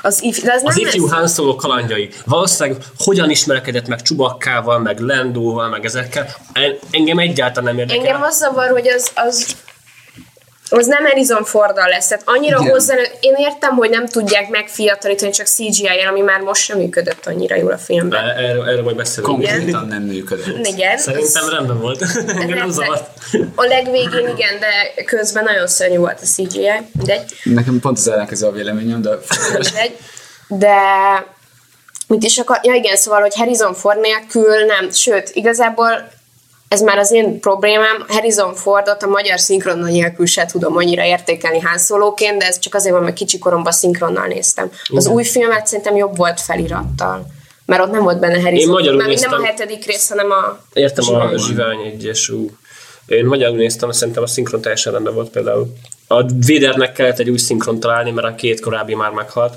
Az, 0.01 0.23
if, 0.23 0.41
de 0.43 0.53
az, 0.53 0.61
Az 0.65 0.75
nem 0.75 0.85
ifjú 0.87 1.07
Han 1.07 1.27
Solo 1.27 1.55
kalandjai. 1.55 2.09
Valószínűleg 2.25 2.81
hogyan 2.97 3.29
ismerkedett 3.29 3.87
meg 3.87 4.01
Csubakkával, 4.01 4.79
meg 4.79 4.99
Lendóval, 4.99 5.69
meg 5.69 5.85
ezekkel. 5.85 6.27
En- 6.53 6.79
Engem 6.91 7.19
egyáltalán 7.19 7.75
nem 7.75 7.79
érdekel. 7.79 8.05
Engem 8.05 8.21
az 8.21 8.37
zavar, 8.37 8.69
hogy 8.69 8.87
az, 8.87 9.11
az 9.15 9.55
az 10.69 10.85
nem 10.87 11.05
Harrison 11.05 11.43
Forddal 11.43 11.87
lesz, 11.87 12.07
tehát 12.07 12.23
annyira 12.25 12.57
Igen. 12.59 12.71
hozzá, 12.71 12.95
én 13.19 13.33
értem, 13.37 13.75
hogy 13.75 13.89
nem 13.89 14.05
tudják 14.07 14.49
megfiatalítani 14.49 15.31
csak 15.31 15.45
CGI-jel, 15.47 16.07
ami 16.07 16.21
már 16.21 16.39
most 16.39 16.61
sem 16.63 16.77
működött 16.77 17.25
annyira 17.25 17.55
jól 17.55 17.71
a 17.71 17.77
filmben. 17.77 18.23
E- 18.23 18.43
Erről, 18.43 18.69
erről 18.69 18.83
majd 18.83 18.95
beszélünk. 18.95 19.27
Konkrétan 19.27 19.87
nem 19.87 20.01
működött. 20.01 20.67
Igen. 20.67 20.97
Szerintem 20.97 21.43
ez- 21.43 21.49
rendben 21.51 21.79
volt. 21.79 22.01
Engem 22.27 22.57
nem 22.57 22.69
zavart. 22.69 23.09
A 23.55 23.63
legvégén 23.63 24.27
igen, 24.27 24.59
de 24.59 25.03
közben 25.03 25.43
nagyon 25.43 25.67
szörnyű 25.67 25.97
volt 25.97 26.19
a 26.21 26.25
CGI, 26.25 26.69
mindegy. 26.91 27.23
Nekem 27.43 27.79
pont 27.79 27.97
az 27.97 28.07
ellenkező 28.07 28.47
a 28.47 28.51
véleményem, 28.51 29.01
de 29.01 29.09
mindegy. 29.51 29.97
De 30.47 30.75
mit 32.07 32.23
is 32.23 32.37
akar... 32.37 32.59
Ja 32.63 32.73
igen, 32.73 32.95
szóval, 32.95 33.21
hogy 33.21 33.35
Harrison 33.35 33.73
Ford 33.73 33.99
nélkül 33.99 34.65
nem, 34.65 34.91
sőt, 34.91 35.29
igazából 35.33 36.09
ez 36.67 36.81
már 36.81 36.97
az 36.97 37.11
én 37.11 37.39
problémám, 37.39 38.05
Harrison 38.07 38.53
Fordot 38.53 39.03
a 39.03 39.07
magyar 39.07 39.39
szinkronnal 39.39 39.89
nélkül 39.89 40.25
se 40.25 40.45
tudom 40.45 40.75
annyira 40.77 41.03
értékelni 41.05 41.59
Han 41.59 41.77
Solo-ként, 41.77 42.39
de 42.39 42.45
ez 42.45 42.59
csak 42.59 42.73
azért 42.75 42.93
van, 42.93 43.03
mert 43.03 43.15
kicsi 43.15 43.37
koromban 43.39 43.71
szinkronnal 43.71 44.27
néztem. 44.27 44.71
Az 44.95 45.03
Igen. 45.03 45.15
új 45.15 45.23
filmet 45.23 45.67
szerintem 45.67 45.95
jobb 45.95 46.17
volt 46.17 46.41
felirattal. 46.41 47.25
Mert 47.65 47.81
ott 47.81 47.91
nem 47.91 48.03
volt 48.03 48.19
benne 48.19 48.41
Harrison 48.41 48.59
Én 48.67 48.67
magyarul 48.67 48.99
Ford. 48.99 49.07
Már 49.07 49.07
nem 49.07 49.15
néztem. 49.15 49.41
a 49.41 49.45
hetedik 49.45 49.85
rész, 49.85 50.09
hanem 50.09 50.31
a 50.31 50.59
Értem 50.73 51.03
zsivány. 51.03 51.33
a 51.33 51.37
zsivány 51.37 51.79
egyes. 51.85 52.29
ú. 52.29 52.51
Én 53.05 53.25
magyarul 53.25 53.57
néztem, 53.57 53.91
szerintem 53.91 54.23
a 54.23 54.27
szinkron 54.27 54.61
teljesen 54.61 54.91
rendben 54.93 55.13
volt 55.13 55.29
például. 55.29 55.73
A 56.07 56.23
Védernek 56.23 56.91
kellett 56.91 57.19
egy 57.19 57.29
új 57.29 57.37
szinkron 57.37 57.79
találni, 57.79 58.11
mert 58.11 58.27
a 58.27 58.35
két 58.35 58.59
korábbi 58.59 58.95
már 58.95 59.11
meghalt. 59.11 59.53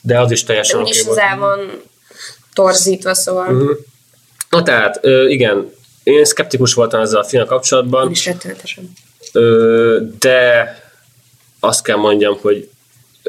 De 0.00 0.20
az 0.20 0.30
is 0.30 0.44
teljesen 0.44 0.80
oké 0.80 0.88
úgyis 0.88 1.02
volt. 1.04 1.18
az 1.18 1.24
el 1.30 1.38
van 1.38 1.82
torzítva, 2.52 3.14
szóval 3.14 3.50
Mhm. 3.52 3.70
Na 4.50 4.62
tehát, 4.62 5.00
igen, 5.28 5.74
én 6.06 6.24
szkeptikus 6.24 6.74
voltam 6.74 7.00
ezzel 7.00 7.20
a 7.20 7.24
filmmel 7.24 7.48
kapcsolatban, 7.48 8.10
is 8.10 8.26
rettenetesen. 8.26 8.92
de 10.18 10.68
azt 11.60 11.82
kell 11.82 11.96
mondjam, 11.96 12.38
hogy 12.40 12.70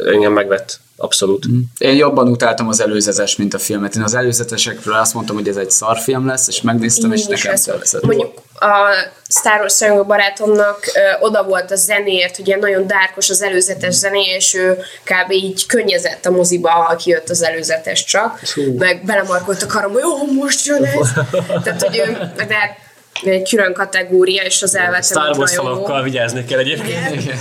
engem 0.05 0.33
megvett 0.33 0.79
abszolút. 0.97 1.45
Én 1.77 1.95
jobban 1.95 2.27
utáltam 2.27 2.67
az 2.67 2.81
előzetes, 2.81 3.35
mint 3.35 3.53
a 3.53 3.59
filmet. 3.59 3.95
Én 3.95 4.01
az 4.01 4.13
előzetesekről 4.13 4.93
azt 4.93 5.13
mondtam, 5.13 5.35
hogy 5.35 5.47
ez 5.47 5.55
egy 5.55 5.71
szarfilm 5.71 6.27
lesz, 6.27 6.47
és 6.47 6.61
megnéztem, 6.61 7.11
és 7.11 7.25
Én 7.25 7.33
is 7.33 7.43
nekem 7.43 7.59
tetszett. 7.61 8.01
Mondjuk 8.01 8.33
a 8.59 8.93
Star 9.29 9.59
Wars 9.59 9.79
rajongó 9.79 10.03
barátomnak 10.03 10.79
ö, 10.95 11.25
oda 11.25 11.43
volt 11.43 11.71
a 11.71 11.75
zenéért, 11.75 12.39
ugye 12.39 12.57
nagyon 12.57 12.87
dárkos 12.87 13.29
az 13.29 13.41
előzetes 13.41 13.93
zené, 13.93 14.23
és 14.35 14.53
ő 14.53 14.77
kb. 15.03 15.31
így 15.31 15.65
könnyezett 15.65 16.25
a 16.25 16.31
moziba, 16.31 16.69
ha 16.69 16.95
kijött 16.95 17.29
az 17.29 17.43
előzetes 17.43 18.03
csak, 18.03 18.41
meg 18.77 19.05
belemarkolt 19.05 19.61
a 19.61 19.65
karom, 19.65 19.91
hogy 19.91 20.01
jó, 20.01 20.31
most 20.31 20.65
jön 20.65 20.85
ez. 20.85 21.09
Tehát, 21.63 21.81
hogy 21.81 21.97
ő, 21.97 22.31
de 22.35 22.85
egy 23.23 23.49
külön 23.49 23.73
kategória, 23.73 24.43
és 24.43 24.61
az 24.61 24.75
elvettem 24.75 25.01
Star 25.01 25.37
Wars 25.37 25.55
falakkal 25.55 26.03
vigyázni 26.03 26.45
kell 26.45 26.59
egyébként. 26.59 27.33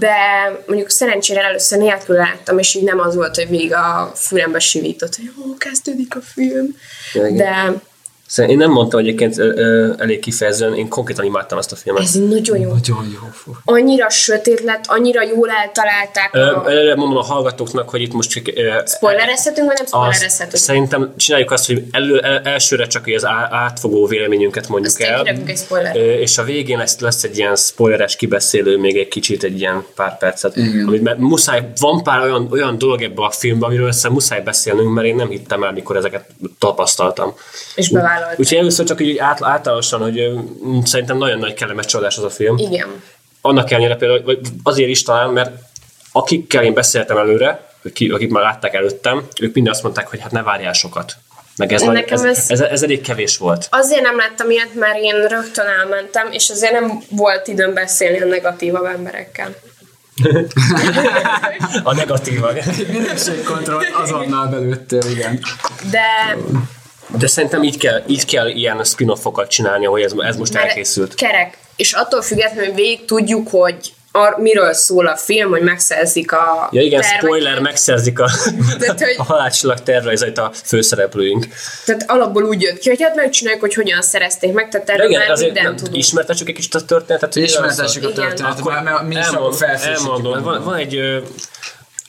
de 0.00 0.16
mondjuk 0.66 0.90
szerencsére 0.90 1.44
először 1.44 1.78
nélkül 1.78 2.16
láttam, 2.16 2.58
és 2.58 2.74
így 2.74 2.84
nem 2.84 3.00
az 3.00 3.14
volt, 3.14 3.36
hogy 3.36 3.48
végig 3.48 3.74
a 3.74 4.12
fülembe 4.14 4.58
sivított, 4.58 5.16
hogy 5.16 5.32
ó, 5.38 5.56
kezdődik 5.56 6.16
a 6.16 6.20
film. 6.20 6.76
Igen. 7.12 7.36
De 7.36 7.72
Szóval 8.28 8.52
én 8.52 8.58
nem 8.58 8.70
mondtam 8.70 9.00
egyébként 9.00 9.38
ö, 9.38 9.52
ö, 9.56 9.92
elég 9.98 10.18
kifejezően, 10.20 10.74
én 10.74 10.88
konkrétan 10.88 11.24
imádtam 11.24 11.58
azt 11.58 11.72
a 11.72 11.76
filmet. 11.76 12.02
ez 12.02 12.12
nagyon 12.14 12.58
jó. 12.58 12.68
Nagyon 12.72 13.08
jó. 13.12 13.28
Fú. 13.32 13.52
Annyira 13.64 14.10
sötét 14.10 14.60
lett, 14.60 14.84
annyira 14.86 15.22
jól 15.22 15.48
eltalálták 15.50 16.30
Ö, 16.32 16.40
a... 16.40 16.70
Előre 16.70 16.94
mondom 16.94 17.16
a 17.18 17.22
hallgatóknak, 17.22 17.88
hogy 17.90 18.00
itt 18.00 18.12
most 18.12 18.30
csak... 18.30 18.48
ö, 18.54 18.78
Spoilerezhetünk, 18.86 19.66
vagy 19.66 19.76
nem 19.76 19.86
spoilerezhetünk? 19.86 20.56
szerintem 20.62 21.12
csináljuk 21.16 21.50
azt, 21.50 21.66
hogy 21.66 21.84
elő, 21.90 22.18
el, 22.20 22.38
elsőre 22.44 22.86
csak 22.86 23.06
az 23.16 23.24
á- 23.24 23.52
átfogó 23.52 24.06
véleményünket 24.06 24.68
mondjuk 24.68 24.92
Aztán 25.00 25.26
el. 25.26 25.36
egy 25.46 25.56
spoiler. 25.56 25.96
Ö, 25.96 26.00
És 26.12 26.38
a 26.38 26.42
végén 26.44 26.78
lesz, 26.78 26.98
lesz 26.98 27.22
egy 27.24 27.38
ilyen 27.38 27.56
spoileres 27.56 28.16
kibeszélő, 28.16 28.78
még 28.78 28.96
egy 28.98 29.08
kicsit, 29.08 29.42
egy 29.42 29.58
ilyen 29.60 29.84
pár 29.94 30.18
percet. 30.18 30.56
Igen. 30.56 30.86
Amit, 30.86 31.02
mert 31.02 31.18
muszáj, 31.18 31.68
van 31.80 32.02
pár 32.02 32.20
olyan, 32.22 32.48
olyan 32.50 32.78
dolog 32.78 33.02
ebbe 33.02 33.22
a 33.22 33.30
filmben, 33.30 33.68
amiről 33.68 33.86
össze 33.86 34.08
muszáj 34.08 34.40
beszélnünk, 34.40 34.94
mert 34.94 35.06
én 35.06 35.14
nem 35.16 35.28
hittem 35.28 35.62
el, 35.64 35.72
mikor 35.72 35.96
ezeket 35.96 36.24
tapasztaltam. 36.58 37.34
És 37.74 37.88
bevállalt. 38.16 38.38
Úgyhogy 38.38 38.58
először 38.58 38.86
csak 38.86 39.00
így 39.00 39.18
át, 39.18 39.42
általánosan, 39.42 40.00
hogy 40.00 40.20
szerintem 40.84 41.16
nagyon 41.16 41.38
nagy 41.38 41.54
kellemes 41.54 41.86
csalódás 41.86 42.16
az 42.16 42.24
a 42.24 42.30
film. 42.30 42.58
Igen. 42.58 43.02
Annak 43.40 43.70
ellenére 43.70 43.96
például, 43.96 44.22
vagy 44.24 44.38
azért 44.62 44.88
is 44.88 45.02
talán, 45.02 45.30
mert 45.30 45.50
akikkel 46.12 46.62
én 46.64 46.74
beszéltem 46.74 47.16
előre, 47.16 47.68
ki- 47.92 48.10
akik 48.10 48.30
már 48.30 48.42
látták 48.42 48.74
előttem, 48.74 49.26
ők 49.40 49.54
mind 49.54 49.68
azt 49.68 49.82
mondták, 49.82 50.08
hogy 50.08 50.20
hát 50.20 50.30
ne 50.30 50.42
várjál 50.42 50.72
sokat. 50.72 51.16
Meg 51.56 51.72
ez, 51.72 51.82
nagy, 51.82 52.04
ez, 52.08 52.24
ez- 52.24 52.50
ez, 52.50 52.60
ez, 52.60 52.82
elég 52.82 53.00
kevés 53.00 53.36
volt. 53.36 53.66
Azért 53.70 54.02
nem 54.02 54.16
láttam 54.16 54.50
ilyet, 54.50 54.74
mert 54.74 54.98
én 55.00 55.26
rögtön 55.26 55.66
elmentem, 55.66 56.32
és 56.32 56.50
azért 56.50 56.72
nem 56.72 57.02
volt 57.10 57.46
időm 57.48 57.74
beszélni 57.74 58.20
a 58.20 58.26
negatívabb 58.26 58.84
emberekkel. 58.84 59.54
A 61.82 61.94
negatíva. 61.94 62.50
Minőségkontroll 62.92 63.82
azonnal 64.02 64.46
belőttél, 64.46 65.02
igen. 65.10 65.40
De 65.90 66.36
De 67.18 67.26
szerintem 67.26 67.62
így 67.62 67.78
kell, 67.78 68.02
így 68.06 68.24
kell 68.24 68.48
ilyen 68.48 68.84
spin-offokat 68.84 69.50
csinálni, 69.50 69.84
hogy 69.84 70.02
ez, 70.02 70.12
ez 70.18 70.36
most 70.36 70.52
mert 70.52 70.66
elkészült. 70.68 71.14
kerek. 71.14 71.58
És 71.76 71.92
attól 71.92 72.22
függetlenül 72.22 72.74
végig 72.74 73.04
tudjuk, 73.04 73.48
hogy 73.50 73.76
ar- 74.12 74.38
miről 74.38 74.72
szól 74.72 75.06
a 75.06 75.16
film, 75.16 75.50
hogy 75.50 75.62
megszerzik 75.62 76.32
a 76.32 76.68
Ja 76.72 76.80
igen, 76.82 77.00
terveket. 77.00 77.24
spoiler, 77.24 77.58
megszerzik 77.60 78.20
a, 78.20 78.30
Tehát, 78.78 79.00
hogy- 79.00 79.14
a 79.18 79.22
halálcsillag 79.22 79.80
tervrajzait 79.82 80.38
a 80.38 80.50
főszereplőink. 80.64 81.46
Tehát 81.84 82.04
alapból 82.10 82.42
úgy 82.44 82.62
jött 82.62 82.78
ki, 82.78 82.88
hogy 82.88 83.02
hát 83.02 83.14
megcsináljuk, 83.14 83.62
hogy 83.62 83.74
hogyan 83.74 84.02
szerezték 84.02 84.52
meg, 84.52 84.68
tehát 84.68 84.90
erről 84.90 85.08
igen, 85.08 85.20
már 85.20 85.30
azért 85.30 85.52
mindent 85.52 85.66
nem, 85.74 85.76
tudunk. 85.76 85.96
ismertessük 85.96 86.48
egy 86.48 86.54
kicsit 86.54 86.74
a 86.74 86.84
történetet. 86.84 87.34
hogy? 87.34 87.42
Ismertessük 87.42 88.04
a 88.04 88.12
történetet, 88.12 88.58
Akkor 88.60 89.02
mi 89.06 89.14
is 89.16 89.24
elmond, 89.24 89.54
elmondom. 89.82 90.42
Van, 90.42 90.64
van 90.64 90.74
egy 90.74 90.96
ö, 90.96 91.18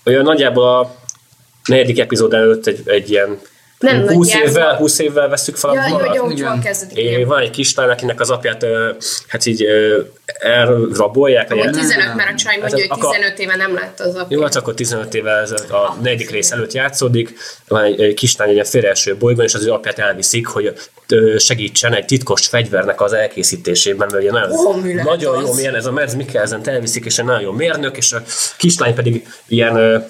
olyan 0.05 0.23
nagyjából 0.23 0.79
a 0.79 0.95
negyedik 1.65 1.99
epizód 1.99 2.33
előtt 2.33 2.67
egy, 2.67 2.81
egy 2.85 3.11
ilyen 3.11 3.39
Nem 3.79 4.07
20 4.07 4.27
nagyjából. 4.27 4.49
évvel, 4.49 4.75
20 4.75 4.99
évvel 4.99 5.29
veszük 5.29 5.55
fel 5.55 5.73
Ja, 5.73 5.81
a 5.81 5.87
jó, 5.87 5.93
vonalat. 5.93 6.15
jó, 6.15 6.29
igen. 6.29 6.47
hol 6.51 6.59
kezdődik. 6.59 6.97
É, 6.97 7.23
van 7.23 7.41
egy 7.41 7.49
kislány, 7.49 7.89
akinek 7.89 8.19
az 8.19 8.29
apját 8.29 8.65
hát 9.27 9.45
így 9.45 9.65
elrabolják. 10.39 11.49
el- 11.51 11.69
15, 11.71 12.15
mert 12.15 12.29
a 12.29 12.35
csaj 12.35 12.53
Hát 12.53 12.61
mondja, 12.61 12.77
ez 12.77 12.87
hogy 12.89 12.99
akar- 12.99 13.13
15 13.15 13.39
éve 13.39 13.55
nem 13.55 13.73
látta 13.73 14.03
az 14.03 14.13
Jó, 14.15 14.19
apját. 14.21 14.41
hát 14.41 14.55
akkor 14.55 14.73
15 14.73 15.13
évvel 15.13 15.41
ez 15.41 15.51
a 15.51 15.95
negyedik 16.01 16.29
rész 16.29 16.51
előtt 16.51 16.73
játszódik, 16.73 17.33
van 17.67 17.83
egy, 17.83 18.01
egy 18.01 18.13
kislány 18.13 18.57
egy 18.59 18.67
félreeső 18.67 19.17
bolygón, 19.17 19.45
és 19.45 19.53
az 19.53 19.65
ő 19.65 19.71
apját 19.71 19.99
elviszik, 19.99 20.47
hogy 20.47 20.73
segítsen 21.37 21.93
egy 21.93 22.05
titkos 22.05 22.47
fegyvernek 22.47 23.01
az 23.01 23.13
elkészítésében, 23.13 24.07
mert 24.11 24.21
ugye 24.21 24.31
nagyon, 24.31 24.81
lehet 24.83 25.05
nagyon 25.05 25.41
jó 25.41 25.53
mérnök, 25.53 25.75
ez 25.75 25.85
a 25.85 25.91
Mads 25.91 26.13
Mikkelsen 26.15 26.61
elviszik, 26.67 27.05
és 27.05 27.17
egy 27.19 27.25
nagyon 27.25 27.41
jó 27.41 27.51
mérnök, 27.51 27.97
és 27.97 28.11
a 28.13 28.21
kislány 28.57 28.93
pedig 28.93 29.27
ilyen 29.47 30.05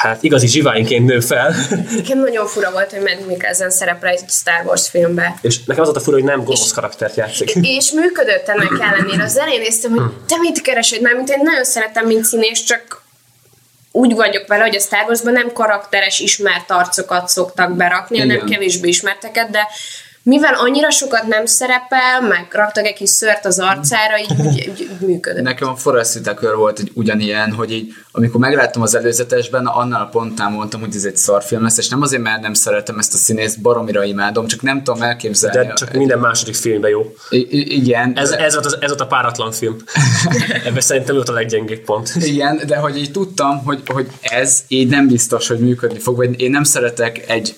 hát 0.00 0.22
igazi 0.22 0.46
zsiványként 0.46 1.06
nő 1.06 1.20
fel, 1.20 1.54
Nekem 1.96 2.18
nagyon 2.18 2.46
fura 2.46 2.70
volt, 2.70 2.90
hogy 2.90 3.00
Matt 3.00 3.26
Mikkelsen 3.26 3.70
szerepel 3.70 4.10
egy 4.10 4.20
Star 4.28 4.64
Wars 4.64 4.88
filmbe. 4.88 5.34
és 5.40 5.64
nekem 5.64 5.82
az 5.82 5.88
volt 5.88 6.00
a 6.00 6.04
fura, 6.04 6.16
hogy 6.16 6.26
nem 6.26 6.44
gonosz 6.44 6.72
karaktert 6.72 7.16
játszik. 7.16 7.54
És 7.78 7.90
működött 7.90 8.48
ennek 8.48 8.70
ellenére. 8.80 9.22
Az 9.22 9.38
elején 9.38 9.60
néztem, 9.60 9.90
hogy 9.90 10.12
te 10.26 10.36
mit 10.38 10.60
keresed 10.60 11.00
már, 11.00 11.14
mint 11.14 11.28
én 11.28 11.40
nagyon 11.42 11.64
szeretem, 11.64 12.06
mint 12.06 12.24
színés, 12.24 12.62
csak 12.64 13.02
úgy 13.92 14.14
vagyok 14.14 14.46
vele, 14.46 14.62
hogy 14.62 14.76
a 14.76 14.80
Star 14.80 15.04
Warsban 15.06 15.32
nem 15.32 15.52
karakteres, 15.52 16.18
ismert 16.20 16.70
arcokat 16.70 17.28
szoktak 17.28 17.76
berakni, 17.76 18.18
hanem 18.18 18.36
Igen. 18.36 18.48
kevésbé 18.48 18.88
ismerteket, 18.88 19.50
de 19.50 19.68
mivel 20.22 20.54
annyira 20.54 20.90
sokat 20.90 21.26
nem 21.26 21.46
szerepel, 21.46 22.20
meg 22.28 22.48
raktak 22.50 22.86
egy 22.86 22.94
kis 22.94 23.10
szört 23.10 23.44
az 23.44 23.58
arcára, 23.58 24.18
így, 24.18 24.44
így, 24.44 24.58
így, 24.68 24.80
így 24.80 25.06
működött. 25.06 25.42
Nekem 25.42 25.68
a 25.68 25.76
Forest 25.76 26.14
Whitaker 26.14 26.54
volt 26.54 26.78
egy 26.78 26.90
ugyanilyen, 26.94 27.52
hogy 27.52 27.72
így, 27.72 27.92
amikor 28.12 28.40
megláttam 28.40 28.82
az 28.82 28.94
előzetesben, 28.94 29.66
annál 29.66 30.00
a 30.00 30.06
pontán 30.06 30.52
mondtam, 30.52 30.80
hogy 30.80 30.94
ez 30.94 31.04
egy 31.04 31.16
szarfilm 31.16 31.62
lesz, 31.62 31.78
és 31.78 31.88
nem 31.88 32.02
azért, 32.02 32.22
mert 32.22 32.40
nem 32.40 32.54
szeretem 32.54 32.98
ezt 32.98 33.14
a 33.14 33.16
színészt, 33.16 33.60
baromira 33.60 34.04
imádom, 34.04 34.46
csak 34.46 34.62
nem 34.62 34.82
tudom 34.82 35.02
elképzelni. 35.02 35.66
De 35.66 35.72
csak 35.72 35.92
minden 35.92 36.18
második 36.18 36.54
filmben 36.54 36.90
jó. 36.90 37.14
I- 37.30 37.74
igen. 37.76 38.12
Ez, 38.16 38.30
ez, 38.30 38.52
volt, 38.52 38.66
az, 38.66 38.76
ez 38.80 38.88
volt 38.88 39.00
a 39.00 39.06
páratlan 39.06 39.52
film. 39.52 39.76
Ebben 40.66 40.80
szerintem 40.80 41.14
volt 41.14 41.28
a 41.28 41.32
leggyengébb 41.32 41.84
pont. 41.84 42.12
Igen, 42.20 42.60
de 42.66 42.76
hogy 42.76 42.96
így 42.96 43.10
tudtam, 43.10 43.64
hogy, 43.64 43.82
hogy 43.86 44.06
ez 44.20 44.60
így 44.68 44.88
nem 44.88 45.06
biztos, 45.06 45.48
hogy 45.48 45.58
működni 45.58 45.98
fog, 45.98 46.16
vagy 46.16 46.40
én 46.40 46.50
nem 46.50 46.64
szeretek 46.64 47.28
egy 47.28 47.54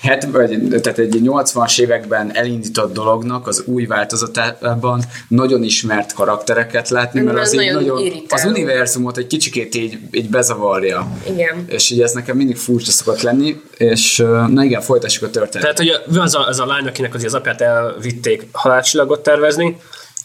het, 0.00 0.24
vagy, 0.24 0.80
tehát 0.82 0.98
egy 0.98 1.20
80-as 1.24 1.80
években 1.80 2.36
elindított 2.36 2.92
dolognak 2.92 3.46
az 3.46 3.62
új 3.66 3.86
változatában 3.86 5.02
nagyon 5.28 5.62
ismert 5.62 6.12
karaktereket 6.12 6.88
látni, 6.88 7.20
mert 7.20 7.38
az 7.38 7.52
így 7.52 7.58
nagyon 7.58 7.82
nagyon, 7.82 7.98
irritáló. 7.98 8.42
az 8.42 8.44
univerzumot 8.44 9.16
egy 9.16 9.26
kicsikét 9.26 9.74
így, 9.74 9.98
így 10.10 10.28
bezavarja. 10.30 11.08
Igen. 11.28 11.64
És 11.68 11.90
így 11.90 12.02
ez 12.02 12.12
nekem 12.12 12.36
mindig 12.36 12.56
furcsa 12.56 12.90
szokott 12.90 13.20
lenni, 13.20 13.60
és 13.76 14.16
na 14.48 14.64
igen, 14.64 14.80
folytassuk 14.80 15.22
a 15.22 15.30
történetet. 15.30 15.76
Tehát, 15.76 16.02
hogy 16.06 16.16
az 16.18 16.34
a, 16.34 16.46
az 16.46 16.60
a 16.60 16.66
lány, 16.66 16.86
akinek 16.86 17.14
az, 17.14 17.24
az 17.24 17.34
apját 17.34 17.60
elvitték 17.60 18.46
halálcsillagot 18.52 19.22
tervezni, 19.22 19.76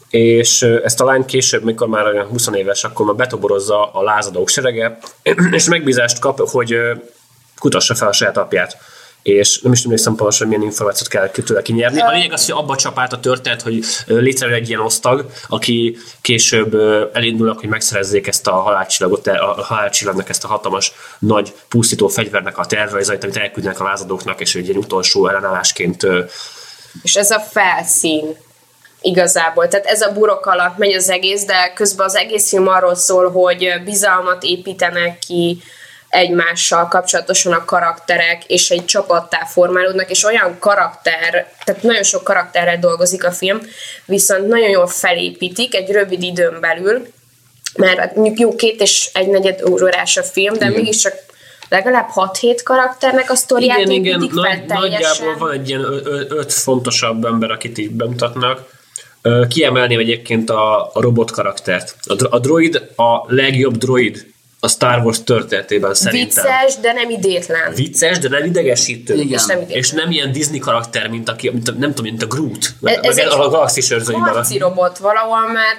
és 0.10 0.62
ezt 0.62 1.02
a 1.02 1.06
lány 1.06 1.26
később, 1.26 1.64
mikor 1.64 1.88
már 1.88 2.06
olyan 2.06 2.26
20 2.26 2.48
éves, 2.54 2.84
akkor 2.84 3.06
már 3.06 3.16
betoborozza 3.16 3.92
a 3.92 4.04
lázadók 4.04 4.50
serege, 4.50 4.98
és 5.52 5.68
megbízást 5.68 6.20
kap, 6.20 6.50
hogy 6.50 6.76
kutassa 7.60 7.96
fel 7.96 8.08
a 8.08 8.12
saját 8.12 8.38
apját. 8.38 8.78
És 9.24 9.62
nem 9.62 9.72
is 9.72 9.84
emlékszem 9.84 10.16
pontosan, 10.16 10.48
milyen 10.48 10.64
információt 10.64 11.10
kell 11.10 11.30
tőle 11.30 11.62
kinyerni. 11.62 12.02
A 12.02 12.12
lényeg 12.12 12.32
az, 12.32 12.46
hogy 12.46 12.64
abba 12.64 12.76
csap 12.76 13.00
át 13.00 13.14
a 13.14 13.20
történet, 13.20 13.62
hogy 13.62 13.84
létrejön 14.06 14.56
egy 14.56 14.70
ilyen 14.70 14.82
osztag, 14.82 15.26
aki 15.48 15.98
később 16.22 16.74
elindulnak, 17.14 17.60
hogy 17.60 17.70
megszerezzék 17.70 18.28
ezt 18.28 18.48
a 18.48 18.52
halálcsillagot, 18.52 19.28
a 19.28 19.64
halálcsillagnak 19.64 20.30
ezt 20.30 20.44
a 20.44 20.48
hatalmas, 20.48 20.94
nagy, 21.20 21.54
pusztító 21.68 22.08
fegyvernek 22.08 22.58
a 22.58 22.66
tervrajzait, 22.66 23.24
amit 23.24 23.38
elküldnek 23.38 23.80
a 23.80 23.84
lázadóknak, 23.84 24.40
és 24.40 24.56
egy 24.56 24.68
ilyen 24.68 24.78
utolsó 24.78 25.28
ellenállásként 25.28 26.08
És 27.04 27.16
ez 27.16 27.32
a 27.32 27.40
felszín 27.40 28.36
igazából. 29.02 29.68
Tehát 29.68 29.86
ez 29.86 30.02
a 30.02 30.12
burok 30.12 30.46
alatt 30.46 30.78
megy 30.78 30.94
az 30.94 31.10
egész, 31.10 31.46
de 31.46 31.74
közben 31.76 32.06
az 32.06 32.16
egész 32.16 32.50
film 32.50 32.68
arról 32.68 32.96
szól, 32.96 33.32
hogy 33.32 33.82
bizalmat 33.86 34.44
építenek 34.44 35.20
ki 35.20 35.62
egymással 36.14 36.88
kapcsolatosan 36.88 37.54
a 37.54 37.66
karakterek, 37.66 38.44
és 38.48 38.70
egy 38.70 38.86
csapattá 38.86 39.46
formálódnak, 39.46 40.10
és 40.10 40.24
olyan 40.24 40.60
karakter, 40.60 41.54
tehát 41.66 41.84
nagyon 41.84 42.04
sok 42.04 42.24
karakterrel 42.24 42.80
dolgozik 42.80 43.26
a 43.26 43.32
film, 43.32 43.60
viszont 44.06 44.48
nagyon 44.48 44.70
jól 44.70 44.88
felépítik 44.88 45.76
egy 45.76 45.92
rövid 45.92 46.24
időn 46.24 46.60
belül, 46.60 47.08
mert 47.78 47.98
hát 47.98 48.16
mondjuk 48.16 48.40
jó 48.40 48.56
két 48.56 48.82
és 48.82 49.10
egy 49.14 49.28
negyed 49.28 49.62
órás 49.70 50.18
a 50.18 50.24
film, 50.24 50.58
de 50.58 50.70
mégiscsak 50.70 51.14
legalább 51.70 52.10
6-7 52.16 52.60
karakternek 52.64 53.30
a 53.32 53.36
sztoriát 53.36 53.78
Igen, 53.78 53.92
igen, 53.92 54.30
nagy, 54.34 54.66
nagyjából 54.66 55.38
van 55.38 55.52
egy 55.52 55.70
ilyen 55.70 55.84
öt 56.30 56.54
fontosabb 56.54 57.26
ember, 57.26 57.52
akit 57.52 57.78
így 57.78 57.92
bemutatnak. 57.92 58.72
Kiemelném 59.48 60.00
egyébként 60.00 60.50
a, 60.50 60.86
a 60.94 61.02
robot 61.02 61.32
karaktert. 61.32 61.96
A, 62.04 62.28
a 62.30 62.40
droid 62.40 62.90
a 62.96 63.34
legjobb 63.34 63.78
droid 63.78 64.33
a 64.64 64.68
Star 64.68 65.04
Wars 65.04 65.24
történetében 65.24 65.94
szerintem. 65.94 66.44
Vicces, 66.44 66.76
de 66.82 66.92
nem 66.92 67.10
idétlen. 67.10 67.74
Vicces, 67.76 68.18
de 68.18 68.30
nem 68.30 68.46
idegesítő. 68.46 69.14
Igen. 69.14 69.28
És 69.40 69.46
nem 69.46 69.58
idétlen. 69.58 69.78
És 69.78 69.92
nem 69.92 70.12
ilyen 70.12 70.32
Disney 70.32 70.60
karakter, 70.60 71.08
mint, 71.08 71.30
aki, 71.30 71.50
mint 71.50 71.68
a, 71.68 71.72
nem 71.72 71.90
tudom, 71.94 72.12
mint 72.12 72.24
a 72.24 72.28
Groot. 72.28 72.70
Meg, 72.80 72.94
Ez- 72.94 73.04
ez 73.04 73.16
meg 73.16 73.26
egy 73.26 73.32
a 73.32 73.50
galaxis 73.50 73.90
harci 73.90 74.58
robot 74.58 74.98
valahol, 74.98 75.52
mert 75.52 75.78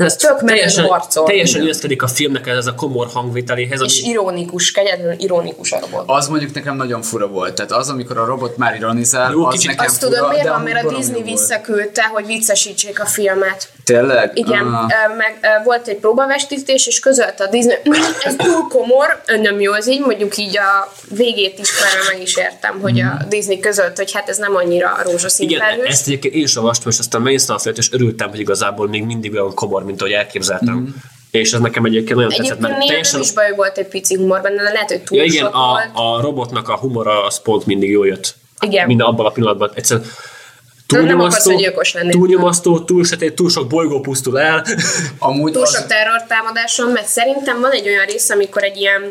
Ez 0.00 0.16
tök 0.16 0.40
menő 0.40 0.46
teljesen, 0.56 0.84
harcol. 0.84 1.24
teljesen 1.26 1.62
illeszkedik 1.62 2.02
a 2.02 2.08
filmnek 2.08 2.46
ez 2.46 2.66
a 2.66 2.74
komor 2.74 3.06
hangvételéhez, 3.12 3.80
ami 3.80 3.88
És 3.88 4.02
ironikus, 4.02 4.70
kegyetlenül 4.72 5.14
ironikus 5.18 5.72
a 5.72 5.78
robot. 5.80 6.04
Az 6.06 6.28
mondjuk 6.28 6.54
nekem 6.54 6.76
nagyon 6.76 7.02
fura 7.02 7.26
volt. 7.28 7.54
Tehát 7.54 7.72
az, 7.72 7.88
amikor 7.88 8.18
a 8.18 8.24
robot 8.24 8.56
már 8.56 8.74
ironizál, 8.74 9.30
Jó, 9.32 9.44
az 9.44 9.52
kicsit- 9.52 9.68
nekem 9.70 9.84
Azt 9.86 9.98
fura, 10.02 10.10
tudod 10.14 10.28
miért 10.28 10.44
de 10.44 10.50
van, 10.50 10.60
mert 10.62 10.84
a 10.84 10.96
Disney 10.96 11.22
visszaküldte, 11.22 12.02
hogy 12.02 12.26
viccesítsék 12.26 13.00
a 13.00 13.06
filmet. 13.06 13.68
Tényleg? 13.84 14.30
Igen, 14.34 14.66
uh. 14.66 14.80
meg 15.16 15.62
volt 15.64 15.86
egy 15.88 15.96
próbavestítés, 15.96 16.86
és 16.86 17.00
közölte 17.00 17.44
a 17.44 17.48
Disney, 17.48 17.76
"Mm, 17.88 17.92
ez 18.24 18.34
túl 18.36 18.68
komor, 18.68 19.22
nem 19.42 19.60
jó 19.60 19.72
az 19.72 19.88
így, 19.88 20.00
mondjuk 20.00 20.36
így 20.36 20.56
a 20.58 20.92
végét 21.08 21.58
is 21.58 21.70
már 21.80 22.12
meg 22.12 22.22
is 22.22 22.36
értem, 22.36 22.78
hogy 22.80 23.00
a 23.00 23.24
Disney 23.28 23.60
közölt, 23.60 23.96
hogy 23.96 24.12
hát 24.12 24.28
ez 24.28 24.36
nem 24.38 24.56
annyira 24.56 24.98
rózsaszín 25.02 25.48
Igen, 25.48 25.60
felhős. 25.60 25.88
ezt 25.88 26.06
egyébként 26.06 26.34
én 26.34 26.42
is 26.42 26.56
olvastam, 26.56 26.90
és 26.90 26.98
aztán 26.98 27.20
megnéztem 27.22 27.56
a 27.64 27.68
és 27.74 27.92
örültem, 27.92 28.28
hogy 28.30 28.38
igazából 28.40 28.88
még 28.88 29.04
mindig 29.04 29.32
olyan 29.32 29.54
komor, 29.54 29.84
mint 29.90 30.02
ahogy 30.02 30.14
elképzeltem. 30.14 30.74
Mhm. 30.74 30.90
És 31.30 31.52
ez 31.52 31.60
nekem 31.60 31.84
egyébként 31.84 32.14
nagyon 32.14 32.28
tetszett, 32.28 32.44
Egyébként 32.44 32.68
mert 32.68 32.78
néha 32.78 32.88
teljesen... 32.88 33.18
nem 33.18 33.28
is 33.28 33.32
baj, 33.32 33.52
volt 33.56 33.78
egy 33.78 33.86
pici 33.86 34.14
humor 34.14 34.40
benne, 34.40 34.62
de 34.62 34.70
lehet, 34.70 34.90
hogy 34.90 35.02
túl 35.02 35.18
Ja 35.18 35.24
igen, 35.24 35.44
sok 35.44 35.54
a, 35.54 35.68
volt. 35.68 35.90
a 35.92 36.20
robotnak 36.20 36.68
a 36.68 36.76
humora 36.76 37.24
az 37.24 37.42
pont 37.42 37.66
mindig 37.66 37.90
jól 37.90 38.06
jött. 38.06 38.34
Igen. 38.60 38.86
Minden 38.86 39.06
abban 39.06 39.26
a 39.26 39.30
pillanatban. 39.30 39.70
Egyszerűen 39.74 40.06
Tudod, 40.86 41.04
nem 41.04 41.20
akarsz, 41.20 41.92
lenni. 41.94 42.10
túlnyomasztó, 42.10 42.80
túl 42.80 43.04
sötét, 43.04 43.34
túl 43.34 43.50
sok 43.50 43.66
bolygó 43.66 44.00
pusztul 44.00 44.40
el. 44.40 44.64
Amúgy 45.18 45.52
túl 45.52 45.62
az, 45.62 45.74
sok 45.74 45.86
terrortámadáson, 45.86 46.92
mert 46.92 47.06
szerintem 47.06 47.60
van 47.60 47.70
egy 47.70 47.88
olyan 47.88 48.06
rész, 48.06 48.30
amikor 48.30 48.62
egy 48.62 48.76
ilyen 48.76 49.02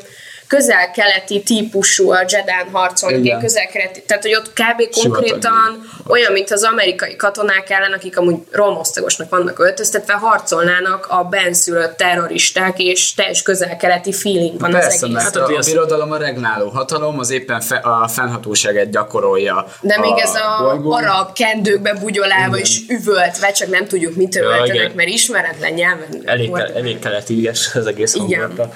közel-keleti 0.50 1.44
típusú 1.44 2.12
a 2.12 2.26
Jedán 2.28 2.70
harcolnak, 2.72 3.20
Igen. 3.20 3.40
közel-keleti, 3.40 4.04
tehát 4.08 4.24
hogy 4.24 4.36
ott 4.36 4.54
kb. 4.54 4.96
konkrétan 5.02 5.90
olyan, 6.08 6.32
mint 6.32 6.52
az 6.52 6.64
amerikai 6.64 7.16
katonák 7.16 7.70
ellen, 7.70 7.92
akik 7.94 8.18
amúgy 8.18 8.36
romosztagosnak 8.52 9.30
vannak 9.30 9.60
öltöztetve, 9.60 10.14
harcolnának 10.14 11.06
a 11.10 11.24
benszülött 11.24 11.98
terroristák, 11.98 12.80
és 12.80 13.14
teljes 13.14 13.42
közel-keleti 13.42 14.14
feeling 14.14 14.60
van 14.60 14.74
az 14.74 14.82
Persze, 14.82 15.06
egész. 15.06 15.16
mert 15.16 15.26
Hát 15.26 15.50
a, 15.50 15.56
a 15.56 15.60
birodalom 15.66 16.12
a 16.12 16.18
regnáló 16.18 16.70
hatalom, 16.70 17.20
az 17.20 17.30
éppen 17.30 17.62
fe, 17.62 17.76
a 17.76 18.08
fennhatóságát 18.08 18.90
gyakorolja. 18.90 19.68
De 19.82 20.00
még 20.00 20.18
ez 20.18 20.36
a 20.36 20.64
bolygón. 20.64 21.04
arab 21.04 21.34
kendőkbe 21.34 21.94
bugyolálva 21.94 22.58
és 22.58 22.80
üvöltve, 22.88 23.52
csak 23.52 23.70
nem 23.70 23.88
tudjuk, 23.88 24.16
mit 24.16 24.36
üvöltenek, 24.36 24.76
igen. 24.76 24.92
mert 24.96 25.10
ismeretlen 25.10 25.74
nyelven. 25.74 26.22
elég, 26.26 26.52
elég 26.76 27.00
keletiges 27.00 27.70
az 27.74 27.86
egész 27.86 28.14
Igen. 28.14 28.40
hangulata. 28.40 28.72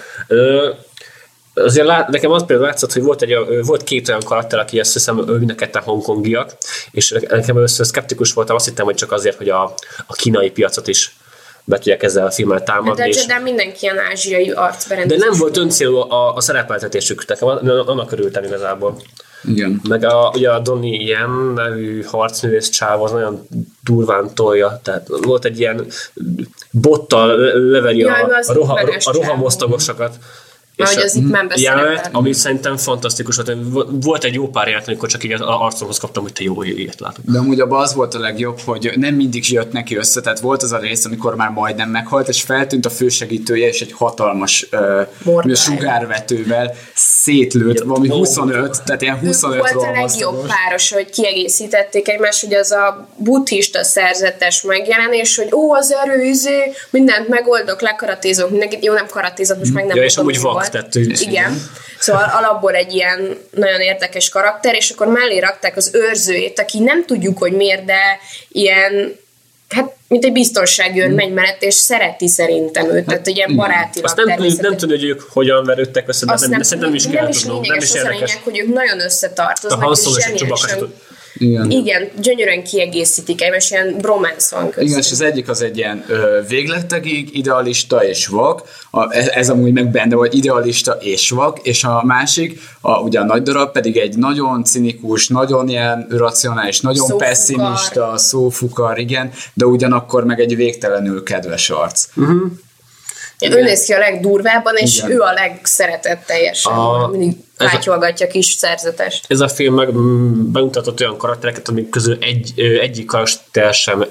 Azért 1.54 1.86
lát, 1.88 2.08
nekem 2.08 2.32
az 2.32 2.46
például 2.46 2.68
látszott, 2.70 2.94
hogy 2.94 3.04
volt, 3.04 3.22
egy, 3.22 3.36
volt 3.66 3.84
két 3.84 4.08
olyan 4.08 4.22
karakter, 4.26 4.60
aki 4.60 4.80
azt 4.80 4.94
hiszem 4.94 5.30
ő 5.30 5.38
mind 5.38 5.50
a 5.50 5.56
ketten 5.56 5.82
hongkongiak, 5.82 6.52
és 6.92 7.10
nekem 7.30 7.58
először 7.58 7.86
szkeptikus 7.86 8.34
voltam, 8.34 8.56
azt 8.56 8.66
hittem, 8.66 8.86
hogy 8.86 8.96
csak 8.96 9.12
azért, 9.12 9.38
hogy 9.38 9.50
a, 9.50 9.64
a 10.08 10.14
kínai 10.14 10.52
piacot 10.52 10.88
is 10.88 11.16
be 11.64 11.76
tudják 11.76 12.04
ezzel 12.04 12.26
a 12.26 12.32
filmmel 12.32 12.58
De 12.58 12.64
támadni. 12.64 13.02
a 13.04 13.06
és, 13.08 13.16
Jedán 13.22 13.42
mindenki 13.42 13.78
ilyen 13.82 14.00
ázsiai 14.00 14.46
de 14.46 14.60
arcberendezés. 14.60 15.24
nem 15.30 15.40
volt 15.40 15.58
öncélú 15.58 15.96
a, 15.98 16.36
a 16.36 16.42
szerepeltetésük, 16.42 17.28
nekem 17.28 17.48
annak 17.88 18.12
örültem 18.12 18.44
igazából. 18.44 19.02
Igen. 19.44 19.82
Meg 19.90 20.04
a, 20.06 20.32
ugye 20.36 20.50
a 20.52 20.60
Donnie 20.60 21.02
Yen 21.04 21.30
nevű 21.56 22.04
harcművész 22.04 22.70
csáv 22.70 23.02
az 23.04 23.12
nagyon 23.12 23.48
durván 23.84 24.36
tolja, 24.36 24.80
tehát 24.84 25.08
volt 25.22 25.46
egy 25.46 25.60
ilyen 25.60 25.86
bottal 26.72 27.38
le- 27.38 27.54
leveri 27.54 27.98
Jaj, 27.98 28.22
a, 28.22 28.26
a, 28.48 28.54
roha, 28.54 28.74
a 28.74 28.98
csáv. 28.98 29.14
rohamosztagosokat. 29.14 30.16
Már 30.78 30.94
hogy 30.94 31.04
az 31.04 31.16
itt 31.16 31.30
nem 31.30 31.48
jelenet, 31.56 32.10
ami 32.12 32.34
szerintem 32.34 32.78
fantasztikus 32.78 33.36
volt. 33.36 33.88
Volt 34.02 34.24
egy 34.24 34.34
jó 34.34 34.48
pár 34.48 34.66
jelenet, 34.66 34.88
amikor 34.88 35.10
csak 35.10 35.24
így 35.24 35.32
az 35.32 35.42
arcomhoz 35.42 35.98
kaptam, 35.98 36.24
hogy 36.24 36.34
te 36.34 36.44
jó, 36.44 36.64
ilyet 36.64 37.00
látok. 37.00 37.26
De 37.26 37.40
amúgy 37.40 37.60
abban 37.60 37.82
az 37.82 37.94
volt 37.94 38.14
a 38.14 38.20
legjobb, 38.20 38.60
hogy 38.60 38.94
nem 38.96 39.16
mindig 39.16 39.52
jött 39.52 39.72
neki 39.72 39.96
össze, 39.96 40.22
tehát 40.22 40.40
volt 40.40 40.64
az 40.64 40.72
a 40.72 40.78
rész, 40.78 41.06
amikor 41.06 41.36
már 41.36 41.50
majdnem 41.50 41.90
meghalt, 41.90 42.28
és 42.28 42.42
feltűnt 42.42 42.86
a 42.86 42.90
fősegítője, 42.90 43.68
és 43.68 43.82
egy 43.82 43.92
hatalmas 43.92 44.68
uh, 45.26 45.54
sugárvetővel 45.56 46.76
szétlőtt, 46.94 47.80
valami 47.80 48.08
25, 48.08 48.84
tehát 48.84 49.02
ilyen 49.02 49.20
25 49.20 49.58
ők 49.58 49.72
volt 49.72 49.88
a 49.88 49.92
legjobb 49.92 50.48
páros, 50.48 50.92
hogy 50.92 51.10
kiegészítették 51.10 52.08
egymást, 52.10 52.46
hogy 52.46 52.54
az 52.54 52.72
a 52.72 53.08
buddhista 53.18 53.84
szerzetes 53.84 54.62
megjelenés, 54.62 55.36
hogy 55.36 55.54
ó, 55.54 55.74
az 55.74 55.92
erő, 55.92 56.24
izé, 56.24 56.74
mindent 56.90 57.28
megoldok, 57.28 57.82
lekaratézok, 57.82 58.50
mindenkit, 58.50 58.86
jó, 58.86 58.94
nem 58.94 59.08
karatézok, 59.08 59.58
most 59.58 59.74
meg 59.74 59.86
nem 59.86 59.96
Ja, 59.96 60.04
és 60.04 60.18
amúgy 60.18 60.40
mi 60.42 60.50
tehát 60.70 60.96
ő- 60.96 61.14
Igen. 61.20 61.62
Szóval 62.00 62.32
alapból 62.34 62.74
egy 62.74 62.94
ilyen 62.94 63.38
nagyon 63.52 63.80
érdekes 63.80 64.30
karakter, 64.30 64.76
és 64.76 64.90
akkor 64.90 65.08
mellé 65.08 65.40
rakták 65.40 65.78
az 65.78 65.90
őrzőjét, 65.94 66.60
aki 66.60 66.80
nem 66.80 67.06
tudjuk, 67.06 67.38
hogy 67.38 67.52
miért, 67.52 67.86
de 67.86 68.00
ilyen 68.48 69.20
hát, 69.70 69.96
mint 70.08 70.26
egy 70.26 70.32
biztonsági 70.32 71.02
őr 71.02 71.10
megy 71.10 71.34
mellett, 71.34 71.62
és 71.64 71.74
szereti 71.74 72.28
szerintem 72.28 72.90
őt, 72.90 73.06
tehát 73.06 73.28
egy 73.28 73.36
ilyen 73.38 73.56
barátilag 73.56 74.06
Azt 74.06 74.16
nem, 74.26 74.36
tudjuk- 74.36 74.62
nem 74.62 74.78
tudni, 74.78 74.96
hogy 74.96 75.04
ők 75.06 75.22
hogyan 75.22 75.64
verődtek 75.66 76.08
össze, 76.08 76.26
de 76.26 76.32
Azt 76.34 76.42
nem, 76.42 76.52
nem, 76.52 76.62
szerintem 76.62 76.88
nem 76.90 76.98
is 76.98 77.08
kell 77.08 77.22
nem 77.22 77.30
is 77.30 77.42
tudnom, 77.42 77.62
nem 77.62 77.78
is 77.78 77.84
az 77.84 77.94
a 77.94 77.98
érdekes. 77.98 78.20
lényeg, 78.20 78.44
hogy 78.44 78.60
ők 78.60 78.74
nagyon 78.74 79.00
összetartoznak, 79.02 79.92
és 79.94 80.00
és 80.00 80.06
a 80.06 80.20
se 80.22 80.28
zseniálisan 80.38 80.94
Igen. 81.38 81.72
igen, 81.72 82.10
gyönyörűen 82.22 82.64
kiegészítik 82.64 83.42
egymást, 83.42 83.72
ilyen 83.72 83.98
bromance 83.98 84.56
van 84.56 84.66
köztük. 84.66 84.84
Igen, 84.84 84.98
és 85.00 85.12
az 85.12 85.22
egyik 85.22 85.50
az 85.50 85.62
egy 85.62 85.78
ilyen 85.78 86.06
ö, 86.08 86.40
végletekig 86.48 87.38
idealista 87.38 88.06
és 88.06 88.28
vak, 88.28 88.62
a, 88.92 89.14
ez, 89.14 89.28
ez 89.28 89.50
amúgy 89.50 89.74
meg 89.74 89.92
benne 89.92 90.16
volt, 90.16 90.34
idealista 90.34 90.92
és 90.92 91.30
vak, 91.30 91.60
és 91.62 91.84
a 91.84 92.04
másik, 92.06 92.60
a, 92.82 93.00
ugye 93.00 93.20
a 93.20 93.24
nagy 93.24 93.42
darab 93.42 93.72
pedig 93.72 93.98
egy 93.98 94.18
nagyon 94.18 94.64
cinikus, 94.64 95.28
nagyon 95.28 95.68
ilyen 95.68 96.08
racionális, 96.10 96.80
nagyon 96.80 97.06
Szófukar. 97.06 97.28
pessimista, 97.28 98.18
szófukar, 98.18 99.00
igen, 99.00 99.32
de 99.54 99.66
ugyanakkor 99.66 100.26
meg 100.26 100.40
egy 100.40 100.56
végtelenül 100.56 101.24
kedves 101.24 101.70
arc. 101.70 102.08
Ő 103.52 103.62
néz 103.62 103.86
ki 103.86 103.94
a 103.94 103.98
legdurvábban, 103.98 104.76
és 104.76 104.98
Igen. 104.98 105.12
ő 105.12 105.20
a 105.20 105.34
legszeretetteljesen. 105.34 106.74
A- 106.74 107.08
Mindig 107.08 107.38
pátyolgatja 107.58 108.28
kis 108.28 108.46
szerzetest. 108.46 109.26
Ez 109.28 109.40
a 109.40 109.48
film 109.48 109.74
meg 109.74 109.94
bemutatott 110.52 111.00
olyan 111.02 111.18
karaktereket, 111.18 111.68
amik 111.68 111.90
közül 111.90 112.18
egy, 112.22 112.54
egyik 112.82 113.06
karakter 113.06 113.74
sem 113.74 114.06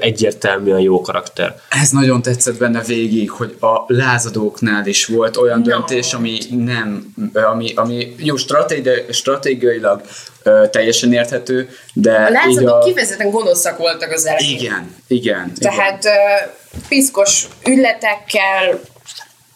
egyértelműen 0.00 0.80
jó 0.80 1.00
karakter. 1.00 1.56
Ez 1.68 1.90
nagyon 1.90 2.22
tetszett 2.22 2.58
benne 2.58 2.82
végig, 2.82 3.30
hogy 3.30 3.56
a 3.60 3.84
lázadóknál 3.86 4.86
is 4.86 5.06
volt 5.06 5.36
olyan 5.36 5.58
No. 5.58 5.64
döntés, 5.64 6.12
ami 6.12 6.38
nem, 6.50 7.14
ami, 7.32 7.72
ami 7.74 8.14
jó, 8.18 8.36
stratégi, 8.36 8.90
stratégiailag 9.10 10.00
ö, 10.42 10.64
teljesen 10.70 11.12
érthető, 11.12 11.68
de 11.92 12.12
A 12.14 12.30
lázadók 12.30 12.82
a... 12.82 12.84
kifejezetten 12.84 13.30
gonoszak 13.30 13.78
voltak 13.78 14.12
az 14.12 14.26
elején. 14.26 14.58
Igen, 14.58 14.94
igen. 15.06 15.52
Tehát 15.58 16.04
ö, 16.04 16.10
piszkos 16.88 17.46
ügyletekkel, 17.66 18.80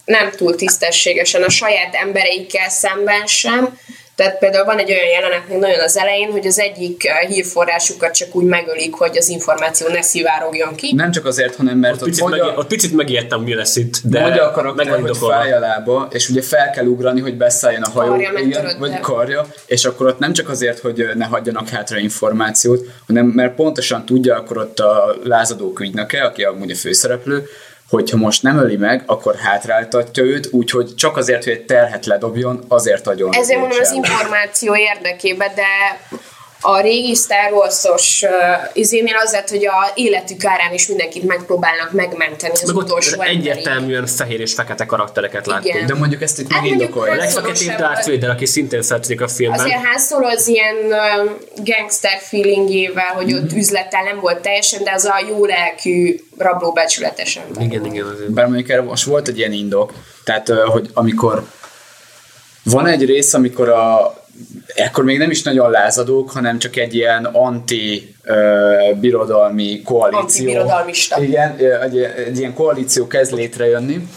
nem 0.04 0.30
túl 0.30 0.54
tisztességesen 0.54 1.42
a 1.42 1.50
saját 1.50 1.94
embereikkel 1.94 2.68
szemben 2.68 3.26
sem. 3.26 3.78
Tehát 4.18 4.38
például 4.38 4.64
van 4.64 4.78
egy 4.78 4.90
olyan 4.90 5.08
jelenet 5.08 5.48
még 5.48 5.58
nagyon 5.58 5.80
az 5.80 5.96
elején, 5.96 6.30
hogy 6.30 6.46
az 6.46 6.58
egyik 6.58 7.04
ö, 7.04 7.26
hírforrásukat 7.26 8.14
csak 8.14 8.34
úgy 8.34 8.44
megölik, 8.44 8.94
hogy 8.94 9.16
az 9.16 9.28
információ 9.28 9.88
ne 9.88 10.02
szivárogjon 10.02 10.74
ki. 10.74 10.94
Nem 10.94 11.10
csak 11.10 11.24
azért, 11.24 11.54
hanem 11.56 11.78
mert 11.78 11.94
Ott 11.94 12.00
ott 12.00 12.08
picit, 12.08 12.22
mondja, 12.22 12.44
meg, 12.44 12.58
ott 12.58 12.66
picit 12.66 12.94
megijedtem, 12.94 13.40
mi 13.40 13.54
lesz 13.54 13.76
itt, 13.76 14.00
de 14.04 14.20
mondja 14.20 14.44
a 14.44 14.50
karakter, 14.50 15.00
hogy 15.00 15.16
fáj 15.16 15.52
a 15.52 15.58
lába, 15.58 16.08
és 16.10 16.28
ugye 16.28 16.42
fel 16.42 16.70
kell 16.70 16.86
ugrani, 16.86 17.20
hogy 17.20 17.36
beszálljon 17.36 17.82
a 17.82 17.90
hajó, 17.90 18.10
Karja 18.10 18.38
igen, 18.38 18.76
vagy 18.78 19.00
karja, 19.00 19.46
és 19.66 19.84
akkor 19.84 20.06
ott 20.06 20.18
nem 20.18 20.32
csak 20.32 20.48
azért, 20.48 20.78
hogy 20.78 21.00
ö, 21.00 21.14
ne 21.14 21.24
hagyjanak 21.24 21.68
hátra 21.68 21.98
információt, 21.98 22.86
hanem 23.06 23.26
mert 23.26 23.54
pontosan 23.54 24.06
tudja 24.06 24.36
akkor 24.36 24.58
ott 24.58 24.78
a 24.78 25.16
lázadók 25.24 25.80
ügynöke, 25.80 26.22
aki 26.22 26.42
amúgy 26.42 26.70
a 26.70 26.76
főszereplő, 26.76 27.48
hogyha 27.88 28.16
most 28.16 28.42
nem 28.42 28.58
öli 28.58 28.76
meg, 28.76 29.02
akkor 29.06 29.36
hátráltatja 29.36 30.22
őt, 30.22 30.48
úgyhogy 30.52 30.94
csak 30.94 31.16
azért, 31.16 31.44
hogy 31.44 31.52
egy 31.52 31.64
terhet 31.64 32.06
ledobjon, 32.06 32.64
azért 32.68 33.06
agyon. 33.06 33.34
Ezért 33.34 33.60
mondom 33.60 33.78
az 33.80 33.92
információ 33.92 34.76
érdekében, 34.76 35.50
de 35.54 35.66
a 36.60 36.80
régi 36.80 37.14
Star 37.14 37.52
Wars-os 37.52 38.22
uh, 38.22 38.30
izénél 38.72 39.16
az 39.24 39.32
lett, 39.32 39.48
hogy 39.48 39.66
a 39.66 39.92
életük 39.94 40.44
árán 40.44 40.72
is 40.72 40.86
mindenkit 40.86 41.22
megpróbálnak 41.22 41.92
megmenteni 41.92 42.52
az 42.52 42.62
Meg 42.62 42.76
utolsó 42.76 43.20
egyértelműen 43.20 44.06
fehér 44.06 44.40
és 44.40 44.54
fekete 44.54 44.86
karaktereket 44.86 45.46
láttunk. 45.46 45.74
Igen. 45.74 45.86
De 45.86 45.94
mondjuk 45.94 46.22
ezt 46.22 46.38
itt 46.38 46.52
Hát 46.52 46.60
mondjuk 46.60 46.78
megindokolja. 46.78 47.30
Szorosabb 47.30 47.76
Darth. 47.76 48.10
Vader, 48.10 48.30
aki 48.30 48.46
szintén 48.46 48.82
feltűnik 48.82 49.20
a 49.20 49.28
filmben. 49.28 49.60
Azért 49.60 49.86
Han 49.86 49.98
Solo 49.98 50.26
az 50.26 50.48
ilyen 50.48 50.76
uh, 50.76 51.30
gangster 51.64 52.18
feelingével, 52.20 53.12
hogy 53.14 53.34
ott 53.34 53.52
üzletel 53.52 54.02
nem 54.02 54.20
volt 54.20 54.40
teljesen, 54.40 54.84
de 54.84 54.92
az 54.94 55.04
a 55.04 55.24
jó 55.28 55.44
lelkű, 55.44 56.20
rablóbecsületes 56.38 57.36
ember. 57.36 57.62
Igen, 57.62 57.84
igen. 57.84 58.06
Azért. 58.06 58.30
Bár 58.30 58.46
mondjuk 58.46 58.68
erre 58.68 58.82
most 58.82 59.04
volt 59.04 59.28
egy 59.28 59.38
ilyen 59.38 59.52
indok, 59.52 59.92
tehát 60.24 60.48
ö, 60.48 60.64
hogy 60.66 60.90
amikor 60.92 61.46
van 62.62 62.86
egy 62.86 63.04
rész, 63.04 63.34
amikor 63.34 63.68
a 63.68 64.14
ekkor 64.74 65.04
még 65.04 65.18
nem 65.18 65.30
is 65.30 65.42
nagyon 65.42 65.70
lázadók, 65.70 66.30
hanem 66.30 66.58
csak 66.58 66.76
egy 66.76 66.94
ilyen 66.94 67.24
anti-birodalmi 67.24 69.82
koalíció. 69.82 70.20
Antibirodalmista. 70.20 71.22
Igen, 71.22 71.56
egy, 71.82 71.96
egy 72.26 72.38
ilyen 72.38 72.54
koalíció 72.54 73.06
kezd 73.06 73.32
létrejönni, 73.32 74.08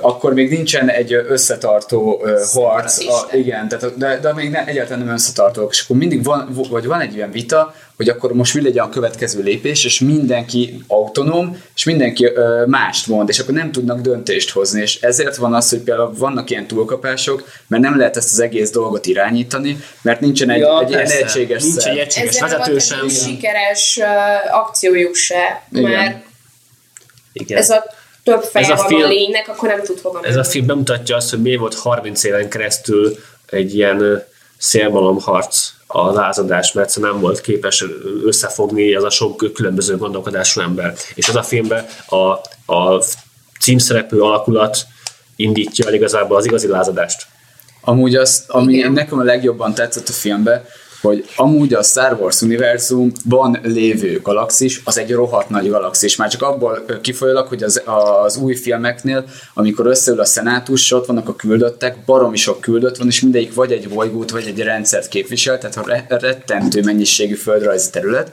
akkor 0.00 0.32
még 0.34 0.50
nincsen 0.50 0.88
egy 0.88 1.12
összetartó 1.12 2.24
harc. 2.52 2.98
A, 3.08 3.28
igen, 3.32 3.68
tehát, 3.68 3.98
de, 3.98 4.18
de 4.18 4.32
még 4.32 4.50
ne, 4.50 4.66
egyáltalán 4.66 5.04
nem 5.04 5.14
összetartók. 5.14 5.72
És 5.72 5.80
akkor 5.80 5.96
mindig 5.96 6.24
van, 6.24 6.48
vagy 6.70 6.86
van 6.86 7.00
egy 7.00 7.14
ilyen 7.14 7.30
vita, 7.30 7.74
hogy 7.96 8.08
akkor 8.08 8.32
most 8.32 8.54
mi 8.54 8.62
legyen 8.62 8.84
a 8.84 8.88
következő 8.88 9.42
lépés, 9.42 9.84
és 9.84 10.00
mindenki 10.00 10.82
autonóm, 10.86 11.62
és 11.74 11.84
mindenki 11.84 12.24
ö, 12.24 12.64
mást 12.66 13.06
mond, 13.06 13.28
és 13.28 13.38
akkor 13.38 13.54
nem 13.54 13.72
tudnak 13.72 14.00
döntést 14.00 14.50
hozni, 14.50 14.80
és 14.80 15.00
ezért 15.00 15.36
van 15.36 15.54
az, 15.54 15.70
hogy 15.70 15.78
például 15.78 16.14
vannak 16.18 16.50
ilyen 16.50 16.66
túlkapások, 16.66 17.44
mert 17.66 17.82
nem 17.82 17.98
lehet 17.98 18.16
ezt 18.16 18.32
az 18.32 18.40
egész 18.40 18.70
dolgot 18.70 19.06
irányítani, 19.06 19.78
mert 20.02 20.20
nincsen 20.20 20.50
egy, 20.50 20.60
Ja, 20.60 20.80
egy 20.82 20.90
ilyen 20.90 21.06
egységes 21.06 21.62
Nincs 21.62 21.80
szer. 21.80 21.92
egy 21.92 21.98
egységes 21.98 22.34
Ezzel 22.34 22.48
vezető 22.58 22.78
sem. 22.78 23.08
sikeres 23.08 23.98
uh, 24.00 24.56
akciójuk 24.58 25.14
se, 25.14 25.62
Igen. 25.72 25.90
mert 25.90 26.24
Igen. 27.32 27.58
ez 27.58 27.70
a 27.70 27.84
több 28.24 28.42
feje 28.42 28.64
Ez 28.66 28.72
a 28.72 28.76
van 28.76 28.86
film- 28.86 29.02
a 29.04 29.06
lénynek, 29.08 29.48
akkor 29.48 29.68
nem 29.68 29.82
tud 29.82 30.00
hova 30.00 30.18
Ez 30.22 30.34
menni. 30.34 30.46
a 30.46 30.50
film 30.50 30.66
bemutatja 30.66 31.16
azt, 31.16 31.30
hogy 31.30 31.42
miért 31.42 31.58
volt 31.60 31.74
30 31.74 32.24
éven 32.24 32.48
keresztül 32.48 33.16
egy 33.46 33.74
ilyen 33.74 34.24
szélmalomharc 34.58 35.70
a 35.86 36.12
lázadás, 36.12 36.72
mert 36.72 36.86
egyszerűen 36.86 37.12
nem 37.12 37.20
volt 37.20 37.40
képes 37.40 37.84
összefogni 38.24 38.94
az 38.94 39.04
a 39.04 39.10
sok 39.10 39.52
különböző 39.54 39.96
gondolkodású 39.96 40.60
ember. 40.60 40.94
És 41.14 41.28
az 41.28 41.36
a 41.36 41.42
filmben 41.42 41.86
a, 42.08 42.16
a 42.74 43.02
címszereplő 43.60 44.20
alakulat 44.20 44.86
indítja 45.36 45.86
el 45.86 45.94
igazából 45.94 46.36
az 46.36 46.44
igazi 46.44 46.66
lázadást. 46.66 47.26
Amúgy 47.80 48.14
az, 48.16 48.44
ami 48.48 48.74
Igen. 48.74 48.92
nekem 48.92 49.18
a 49.18 49.22
legjobban 49.22 49.74
tetszett 49.74 50.08
a 50.08 50.12
filmbe, 50.12 50.64
hogy 51.08 51.24
amúgy 51.36 51.74
a 51.74 51.82
Star 51.82 52.16
Wars 52.20 52.42
univerzumban 52.42 53.58
lévő 53.62 54.20
galaxis, 54.22 54.80
az 54.84 54.98
egy 54.98 55.12
rohadt 55.12 55.48
nagy 55.48 55.68
galaxis. 55.68 56.16
Már 56.16 56.30
csak 56.30 56.42
abból 56.42 56.84
kifolyólag, 57.02 57.46
hogy 57.46 57.62
az, 57.62 57.82
az 58.24 58.36
új 58.36 58.54
filmeknél, 58.54 59.24
amikor 59.54 59.86
összeül 59.86 60.20
a 60.20 60.24
szenátus, 60.24 60.92
ott 60.92 61.06
vannak 61.06 61.28
a 61.28 61.36
küldöttek, 61.36 61.96
baromi 62.06 62.36
sok 62.36 62.60
küldött 62.60 62.96
van, 62.96 63.06
és 63.06 63.20
mindegyik 63.20 63.54
vagy 63.54 63.72
egy 63.72 63.88
bolygót, 63.88 64.30
vagy 64.30 64.46
egy 64.46 64.58
rendszert 64.58 65.08
képvisel, 65.08 65.58
tehát 65.58 65.76
a 65.76 65.84
re- 65.86 66.06
rettentő 66.08 66.82
mennyiségű 66.82 67.34
földrajzi 67.34 67.90
terület, 67.90 68.32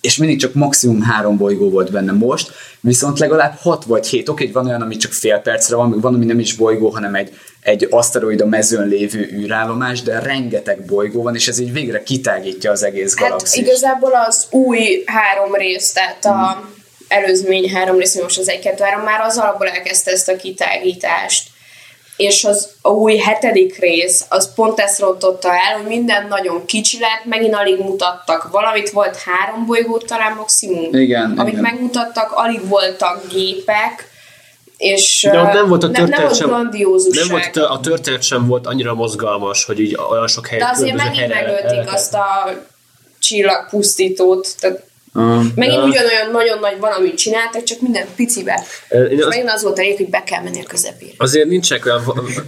és 0.00 0.16
mindig 0.16 0.38
csak 0.38 0.54
maximum 0.54 1.02
három 1.02 1.36
bolygó 1.36 1.70
volt 1.70 1.90
benne 1.90 2.12
most, 2.12 2.52
viszont 2.80 3.18
legalább 3.18 3.54
hat 3.58 3.84
vagy 3.84 4.06
hét, 4.06 4.28
oké, 4.28 4.46
van 4.46 4.66
olyan, 4.66 4.82
ami 4.82 4.96
csak 4.96 5.12
fél 5.12 5.38
percre 5.38 5.76
van, 5.76 5.88
meg 5.88 6.00
van, 6.00 6.14
ami 6.14 6.24
nem 6.24 6.38
is 6.38 6.54
bolygó, 6.54 6.88
hanem 6.88 7.14
egy, 7.14 7.32
egy 7.62 7.86
aszteroida 7.90 8.46
mezőn 8.46 8.88
lévő 8.88 9.28
űrállomás, 9.32 10.02
de 10.02 10.18
rengeteg 10.18 10.84
bolygó 10.84 11.22
van, 11.22 11.34
és 11.34 11.48
ez 11.48 11.58
így 11.58 11.72
végre 11.72 12.02
kitágítja 12.02 12.70
az 12.70 12.82
egész 12.82 13.18
Hát 13.18 13.28
galaxist. 13.28 13.66
igazából 13.66 14.12
az 14.28 14.46
új 14.50 15.02
három 15.06 15.54
rész, 15.54 15.92
tehát 15.92 16.24
a 16.24 16.68
előzmény 17.08 17.70
három 17.70 17.98
rész, 17.98 18.20
most 18.20 18.38
az 18.38 18.48
1 18.48 18.58
2 18.60 18.84
3 18.84 19.04
már 19.04 19.20
az 19.20 19.38
alapból 19.38 19.68
elkezdte 19.68 20.10
ezt 20.10 20.28
a 20.28 20.36
kitágítást. 20.36 21.48
És 22.16 22.44
az 22.44 22.68
a 22.82 22.88
új 22.88 23.16
hetedik 23.16 23.78
rész, 23.78 24.24
az 24.28 24.54
pont 24.54 24.80
ezt 24.80 24.98
rontotta 24.98 25.48
el, 25.48 25.76
hogy 25.76 25.86
minden 25.86 26.26
nagyon 26.28 26.64
kicsi 26.64 26.98
lett, 26.98 27.24
megint 27.24 27.54
alig 27.54 27.78
mutattak 27.78 28.48
valamit, 28.50 28.90
volt 28.90 29.16
három 29.16 29.66
bolygót 29.66 30.06
talán 30.06 30.36
maximum, 30.36 30.94
Igen, 30.94 31.34
amit 31.36 31.52
igen. 31.52 31.62
megmutattak, 31.62 32.32
alig 32.32 32.68
voltak 32.68 33.26
gépek, 33.32 34.09
és 34.80 35.28
De 35.30 35.40
ott 35.40 35.52
nem 35.52 35.68
volt 35.68 35.82
a 35.82 35.86
nem, 35.86 35.92
nem 35.92 36.10
történet 36.10 36.20
volt 36.26 36.36
sem, 36.36 36.48
grandiózusság. 36.48 37.26
nem 37.28 37.40
volt, 37.54 37.70
a 37.70 37.80
történet 37.80 38.22
sem 38.22 38.46
volt 38.46 38.66
annyira 38.66 38.94
mozgalmas, 38.94 39.64
hogy 39.64 39.80
így 39.80 39.98
olyan 40.10 40.26
sok 40.28 40.46
helyen 40.46 40.66
De 40.66 40.72
azért 40.72 40.96
megint 40.96 41.16
helyre 41.16 41.34
megölték 41.34 41.78
el- 41.88 41.94
azt 41.94 42.14
a 42.14 42.50
csillagpusztítót, 43.18 44.48
tehát 44.60 44.88
Um, 45.14 45.52
Megint 45.54 45.76
Ja. 45.76 45.84
ugyanolyan 45.84 46.30
nagyon 46.32 46.58
nagy 46.58 46.78
valamit 46.78 47.16
csináltak, 47.16 47.62
csak 47.62 47.80
minden 47.80 48.06
picibe. 48.16 48.62
Én 48.90 49.04
És 49.04 49.18
azt- 49.18 49.28
megint 49.28 49.50
az 49.50 49.62
volt 49.62 49.78
a 49.78 49.80
lényeg, 49.80 49.96
hogy 49.96 50.08
be 50.08 50.22
kell 50.22 50.42
menni 50.42 50.60
a 50.60 50.66
közepére. 50.68 51.12
Azért 51.16 51.48
nincsenek 51.48 51.84
olyan, 51.86 52.02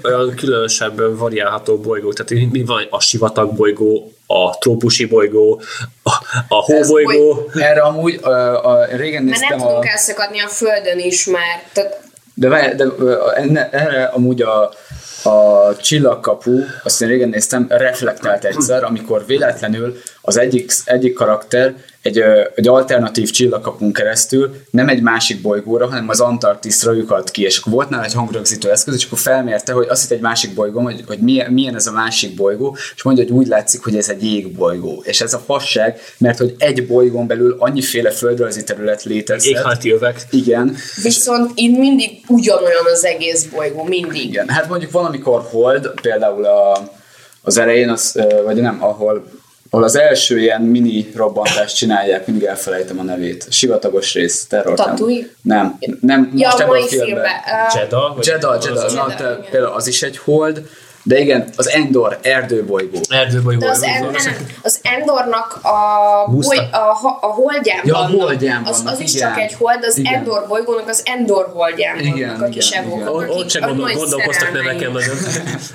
olyan 0.04 0.34
különösebb 0.34 1.18
variálható 1.18 1.78
bolygók, 1.78 2.14
tehát 2.14 2.50
mi 2.52 2.64
van 2.64 2.86
a 2.90 3.00
sivatag 3.00 3.52
bolygó, 3.54 4.12
a 4.26 4.58
trópusi 4.58 5.04
bolygó, 5.04 5.60
a, 6.02 6.10
a 6.48 6.54
hóbolygó, 6.62 7.50
erre 7.54 7.80
amúgy 7.80 8.14
uh, 8.22 8.66
a, 8.66 8.84
régen 8.84 9.22
Mert 9.22 9.40
nem 9.40 9.48
néztem 9.48 9.60
a... 9.60 9.66
tudunk 9.66 9.86
elszakadni 9.86 10.40
a 10.40 10.48
Földön 10.48 10.98
is 10.98 11.24
már. 11.26 11.62
Tehát 11.72 12.00
De, 12.34 12.48
várj, 12.48 12.74
de 12.74 12.84
enne, 13.34 13.70
erre 13.70 14.04
amúgy 14.04 14.42
a, 14.42 14.72
a 15.30 15.76
csillagkapu, 15.76 16.58
azt 16.84 17.02
én 17.02 17.08
régen 17.08 17.28
néztem, 17.28 17.66
reflektált 17.68 18.44
egyszer, 18.44 18.84
amikor 18.84 19.26
véletlenül 19.26 19.96
az 20.22 20.36
egyik, 20.38 20.72
egyik 20.84 21.14
karakter 21.14 21.74
egy, 22.02 22.22
egy 22.54 22.68
alternatív 22.68 23.30
csillagkapun 23.30 23.92
keresztül 23.92 24.54
nem 24.70 24.88
egy 24.88 25.02
másik 25.02 25.40
bolygóra, 25.40 25.88
hanem 25.88 26.08
az 26.08 26.20
Antarktiszra 26.20 26.92
lyukadt 26.92 27.30
ki, 27.30 27.42
és 27.42 27.58
akkor 27.58 27.72
volt 27.72 27.88
nála 27.88 28.04
egy 28.04 28.14
hangrögzítő 28.14 28.70
eszköz, 28.70 28.94
és 28.94 29.04
akkor 29.04 29.18
felmérte, 29.18 29.72
hogy 29.72 29.86
azt 29.88 30.02
hitt 30.02 30.10
egy 30.10 30.20
másik 30.20 30.54
bolygó, 30.54 30.80
hogy, 30.80 31.04
hogy 31.06 31.18
milyen, 31.18 31.52
milyen 31.52 31.74
ez 31.74 31.86
a 31.86 31.92
másik 31.92 32.34
bolygó, 32.34 32.76
és 32.94 33.02
mondja, 33.02 33.24
hogy 33.24 33.32
úgy 33.32 33.46
látszik, 33.46 33.84
hogy 33.84 33.96
ez 33.96 34.08
egy 34.08 34.24
jégbolygó. 34.24 35.02
És 35.06 35.20
ez 35.20 35.34
a 35.34 35.38
fasság, 35.38 36.00
mert 36.18 36.38
hogy 36.38 36.54
egy 36.58 36.86
bolygón 36.86 37.26
belül 37.26 37.56
annyiféle 37.58 38.10
földrajzi 38.10 38.64
terület 38.64 39.02
létezik. 39.02 39.50
éghajlati 39.50 39.92
övek. 39.92 40.26
Igen, 40.30 40.76
viszont 41.02 41.50
itt 41.54 41.78
mindig 41.78 42.10
ugyanolyan 42.28 42.84
az 42.92 43.04
egész 43.04 43.44
bolygó, 43.44 43.84
mindig. 43.84 44.24
Igen, 44.24 44.48
hát 44.48 44.68
mondjuk 44.68 44.90
valamikor 44.90 45.42
Hold, 45.50 45.90
például 46.00 46.44
a, 46.44 46.90
az 47.42 47.58
elején, 47.58 47.88
az, 47.88 48.18
vagy 48.44 48.56
nem, 48.56 48.76
ahol, 48.82 49.41
ahol 49.74 49.84
az 49.84 49.96
első 49.96 50.38
ilyen 50.40 50.62
mini 50.62 51.10
robbantást 51.16 51.76
csinálják, 51.76 52.26
mindig 52.26 52.44
elfelejtem 52.46 52.98
a 52.98 53.02
nevét. 53.02 53.46
Sivatagos 53.50 54.14
rész, 54.14 54.46
terror. 54.46 54.74
Tatooine? 54.74 55.26
Nem, 55.42 55.78
nem, 56.00 56.32
Ja, 56.34 56.46
most 56.48 56.58
a 56.58 56.62
ebben 56.62 56.82
a 56.82 56.86
filmben. 56.86 57.06
filmben. 57.06 57.32
Uh, 57.66 57.74
Jeddah? 57.80 58.16
vagy- 58.16 58.26
Jeddah, 58.26 58.62
Jeddah, 58.64 58.84
az- 58.84 58.94
na, 58.94 59.14
te, 59.14 59.38
például 59.50 59.72
az 59.74 59.86
is 59.86 60.02
egy 60.02 60.18
Hold, 60.18 60.62
de 61.04 61.18
igen, 61.18 61.48
az 61.56 61.68
Endor, 61.68 62.18
erdőbolygó. 62.22 62.98
Erdőbolygó. 63.08 63.60
de 63.60 63.70
az, 63.70 63.82
en, 63.82 64.02
nem, 64.02 64.46
az 64.62 64.80
Endornak 64.82 65.60
a, 65.62 66.30
boly, 66.30 66.56
a, 66.56 66.76
a, 67.20 67.26
holdján 67.26 67.80
Ja, 67.84 67.96
a 67.96 68.02
vannak. 68.02 68.20
holdján 68.20 68.64
az, 68.64 68.76
vannak, 68.76 68.92
az 68.92 69.00
is 69.00 69.14
igen. 69.14 69.28
csak 69.28 69.38
egy 69.40 69.54
hold, 69.54 69.84
az 69.84 69.98
Igen. 69.98 70.14
Endor 70.14 70.44
bolygónak 70.48 70.88
az 70.88 71.02
Endor 71.04 71.50
holdján 71.54 71.98
Igen, 71.98 72.28
vannak 72.28 72.42
a 72.42 72.48
kis 72.48 72.70
evók. 72.70 73.28
Ott 73.28 73.50
se 73.50 73.58
gondol, 73.60 73.90
gondolkoztak 73.92 74.52
neveken 74.52 74.92
nagyon. 74.92 75.16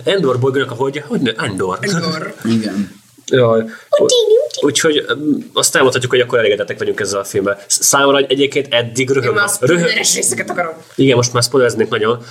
Endor 0.04 0.39
bolygónak 0.39 0.72
a 0.72 0.76
hogy, 0.76 1.04
hogy 1.08 1.22
ne? 1.22 1.32
Endor. 1.32 1.78
Endor. 1.82 2.34
Igen. 2.43 3.06
Jaj. 3.32 3.63
Úgyhogy 4.61 5.05
azt 5.53 5.75
elmondhatjuk, 5.75 6.11
hogy 6.11 6.21
akkor 6.21 6.39
elégedettek 6.39 6.78
vagyunk 6.78 6.99
ezzel 6.99 7.19
a 7.19 7.23
filmmel. 7.23 7.59
Sz- 7.67 7.84
Számomra 7.84 8.17
egyébként 8.17 8.73
eddig 8.73 9.09
Én 9.09 9.15
röhög, 9.15 9.36
már 9.36 9.45
a 9.59 9.65
röhög, 9.65 9.89
részeket 10.13 10.49
akarom. 10.49 10.73
igen, 10.95 11.15
most 11.15 11.34
már 11.34 11.43
spoilereznék 11.43 11.89
nagyon, 11.89 12.23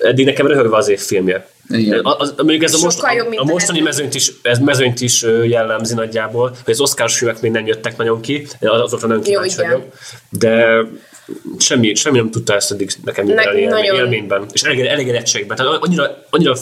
eddig 0.00 0.24
nekem 0.24 0.46
röhögve 0.46 0.76
az 0.76 0.88
év 0.88 1.00
filmje. 1.00 1.48
Igen. 1.68 1.98
A, 1.98 2.16
az, 2.18 2.34
mondjuk 2.36 2.62
ez 2.62 2.74
a, 2.74 2.78
most, 2.82 3.00
a, 3.02 3.26
a 3.36 3.44
mostani 3.44 3.80
mezőnyt 3.80 4.14
is, 4.14 4.32
ez 4.42 4.58
mezőnyt 4.58 5.00
is 5.00 5.22
jellemzi 5.44 5.94
nagyjából, 5.94 6.48
hogy 6.64 6.72
az 6.72 6.80
Oscars 6.80 7.18
filmek 7.18 7.40
még 7.40 7.50
nem 7.50 7.66
jöttek 7.66 7.96
nagyon 7.96 8.20
ki, 8.20 8.46
azokra 8.60 9.08
nem 9.08 9.22
kíváncsi 9.22 9.56
vagyok, 9.56 9.82
de 10.30 10.66
semmi, 11.58 11.94
semmi 11.94 12.16
nem 12.16 12.30
tudta 12.30 12.54
ezt 12.54 12.70
eddig 12.72 12.90
nekem 13.04 13.26
Ne- 13.26 13.42
élmény, 13.42 13.68
nagyon. 13.68 13.96
élményben, 13.96 14.46
és 14.52 14.62
elég, 14.62 14.80
elégedettségben. 14.80 15.56
Tehát 15.56 15.76
annyira, 15.80 16.24
annyira 16.30 16.54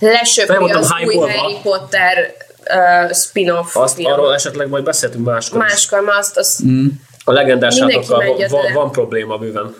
Lesöpri 0.00 0.70
az 0.70 0.92
új. 1.06 1.14
Harry 1.14 1.56
Potter 1.62 2.34
uh, 2.74 3.12
spin-off 3.12 3.76
azt, 3.76 3.94
film. 3.94 4.12
arról 4.12 4.34
esetleg 4.34 4.68
majd 4.68 4.84
beszéltünk 4.84 5.24
máskor. 5.24 5.58
Máskor, 5.58 6.00
ma 6.00 6.16
azt, 6.16 6.36
azt 6.36 6.60
A 7.24 7.32
legendás 7.32 7.78
menjen 7.78 8.04
van, 8.48 8.72
van 8.72 8.90
probléma 8.90 9.38
bőven. 9.38 9.74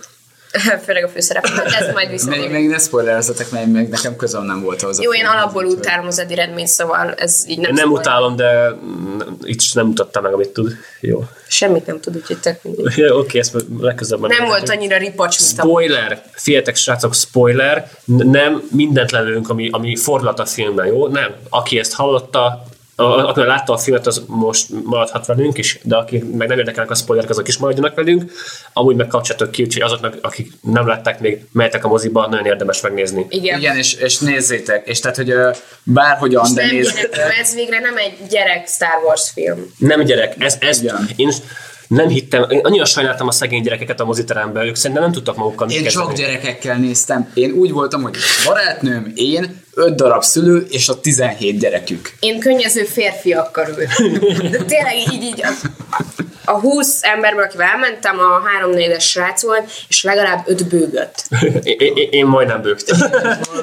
főleg 0.87 1.05
a 1.05 1.09
főszerep, 1.09 1.47
de 1.49 1.63
ezt 1.63 1.93
majd 1.93 1.95
Még, 1.95 2.11
visszatérünk. 2.11 2.53
még 2.53 2.69
ne 2.69 2.79
spoilerezzetek, 2.79 3.51
mert 3.51 3.67
még 3.67 3.89
nekem 3.89 4.17
közöm 4.17 4.45
nem 4.45 4.63
volt 4.63 4.81
hozzá. 4.81 5.03
Jó, 5.03 5.15
én 5.15 5.27
alapból 5.27 5.65
utálom 5.65 6.07
az 6.07 6.25
Redmayne, 6.29 6.67
szóval 6.67 7.15
ez 7.17 7.45
így 7.49 7.59
nem 7.59 7.71
Én 7.71 7.75
nem 7.75 7.91
utálom, 7.91 8.37
de 8.37 8.71
mm, 8.71 9.21
itt 9.43 9.61
is 9.61 9.73
nem 9.73 9.87
mutatta 9.87 10.21
meg, 10.21 10.33
amit 10.33 10.49
tud. 10.49 10.73
Jó. 11.01 11.25
Semmit 11.49 11.87
nem 11.87 12.01
tud, 12.01 12.17
úgyhogy 12.17 12.39
tök 12.39 12.63
mindegy. 12.63 13.03
Oké, 13.21 13.39
ezt 13.39 13.65
legközelebb 13.81 14.29
Nem 14.29 14.47
volt 14.47 14.69
annyira 14.69 14.97
ripacs, 14.97 15.41
mint 15.41 15.59
a 15.59 15.63
Spoiler! 15.63 16.23
Figyeljetek, 16.33 16.77
srácok, 16.77 17.15
spoiler! 17.15 17.91
Nem 18.05 18.69
mindent 18.71 19.11
lelőünk, 19.11 19.51
ami, 19.51 19.69
ami 19.73 19.97
fordulat 19.97 20.39
a 20.39 20.45
filmben, 20.45 20.87
jó? 20.87 21.09
Nem. 21.09 21.35
Aki 21.49 21.79
ezt 21.79 21.93
hallotta, 21.93 22.65
aki 23.05 23.41
látta 23.41 23.73
a 23.73 23.79
filmet, 23.79 24.07
az 24.07 24.23
most 24.27 24.67
maradhat 24.85 25.27
velünk 25.27 25.59
is, 25.59 25.79
de 25.83 25.97
akik 25.97 26.25
meg 26.37 26.49
nem 26.49 26.59
érdekelnek 26.59 26.91
a 26.91 26.95
spoilerek, 26.95 27.31
azok 27.31 27.49
is 27.49 27.57
maradjanak 27.57 27.95
velünk. 27.95 28.33
Amúgy 28.73 28.97
meg 28.97 29.07
kapcsoltok 29.07 29.51
ki, 29.51 29.63
úgyhogy 29.63 29.83
azoknak, 29.83 30.17
akik 30.23 30.53
nem 30.63 30.87
látták 30.87 31.21
még, 31.21 31.45
mehetek 31.53 31.85
a 31.85 31.89
moziba, 31.89 32.27
nagyon 32.29 32.47
érdemes 32.47 32.81
megnézni. 32.81 33.27
Igen. 33.29 33.59
Igen, 33.59 33.77
és, 33.77 33.95
és 33.95 34.19
nézzétek, 34.19 34.87
és 34.87 35.01
tehát, 35.01 35.17
hogy 35.17 35.35
bárhogyan, 35.83 36.45
És 36.47 36.53
de 36.53 36.65
nem 36.67 36.75
nézzétek. 36.75 37.15
gyerek, 37.17 37.39
ez 37.39 37.55
végre 37.55 37.79
nem 37.81 37.97
egy 37.97 38.13
gyerek 38.31 38.69
Star 38.69 39.03
Wars 39.05 39.31
film. 39.31 39.73
Nem 39.79 40.03
gyerek, 40.05 40.35
ez, 40.39 40.57
ez 40.61 40.83
Igen. 40.83 41.09
én 41.17 41.31
nem 41.89 42.09
hittem, 42.09 42.47
én 42.51 42.61
annyira 42.63 42.85
sajnáltam 42.85 43.29
a 43.29 43.31
szegény 43.31 43.63
gyerekeket 43.63 44.01
a 44.01 44.05
moziteremben, 44.05 44.67
ők 44.67 44.75
szerintem 44.75 45.03
nem 45.03 45.13
tudtak 45.13 45.37
magukkal 45.37 45.71
Én 45.71 45.83
kezdeni. 45.83 46.07
csak 46.07 46.17
gyerekekkel 46.17 46.77
néztem. 46.77 47.31
Én 47.35 47.51
úgy 47.53 47.73
voltam, 47.73 48.03
hogy 48.03 48.17
barátnőm, 48.45 49.13
én, 49.15 49.63
öt 49.75 49.95
darab 49.95 50.23
szülő, 50.23 50.67
és 50.71 50.89
a 50.89 51.01
17 51.01 51.59
gyerekük. 51.59 52.13
Én 52.21 52.41
könnyező 52.41 52.85
férfiakkal 52.85 53.69
ültem. 53.69 54.13
De 54.51 54.59
tényleg 54.59 54.97
így, 55.13 55.23
így 55.23 55.45
a, 55.45 55.49
a 56.45 56.61
20 56.61 56.99
emberből, 57.03 57.43
akivel 57.43 57.67
elmentem, 57.67 58.19
a 58.19 58.41
3 58.45 58.71
4 58.71 58.91
es 58.91 59.09
srác 59.09 59.43
volt, 59.43 59.71
és 59.89 60.03
legalább 60.03 60.43
5 60.47 60.69
bőgött. 60.69 61.25
Én, 61.63 61.93
én, 61.95 62.09
én 62.11 62.27
majdnem 62.27 62.63
bőgtem. 62.63 62.99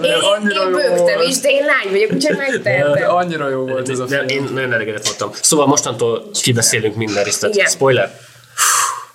Én, 0.01 0.11
én 0.11 0.55
jó 0.55 0.69
bőgtem 0.69 1.21
is, 1.27 1.37
de 1.37 1.49
én 1.49 1.65
lány 1.65 1.91
vagyok, 1.91 2.11
úgyhogy 2.11 2.37
megtehetem. 2.37 3.15
Annyira 3.15 3.49
jó 3.49 3.65
volt 3.65 3.89
ez 3.89 3.99
a 3.99 4.07
film. 4.07 4.27
én 4.27 4.49
nagyon 4.53 4.73
elégedett 4.73 5.05
voltam. 5.05 5.31
Szóval 5.41 5.67
mostantól 5.67 6.29
kibeszélünk 6.41 6.95
minden 6.95 7.23
részlet. 7.23 7.69
Spoiler. 7.69 8.19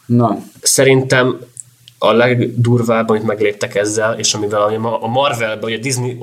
Na, 0.07 0.39
Szerintem 0.63 1.39
a 2.05 2.13
legdurvább, 2.13 3.09
amit 3.09 3.23
megléptek 3.23 3.75
ezzel, 3.75 4.19
és 4.19 4.35
amivel 4.35 4.63
a 5.01 5.07
Marvelben, 5.07 5.73
a 5.73 5.77
Disney, 5.77 6.19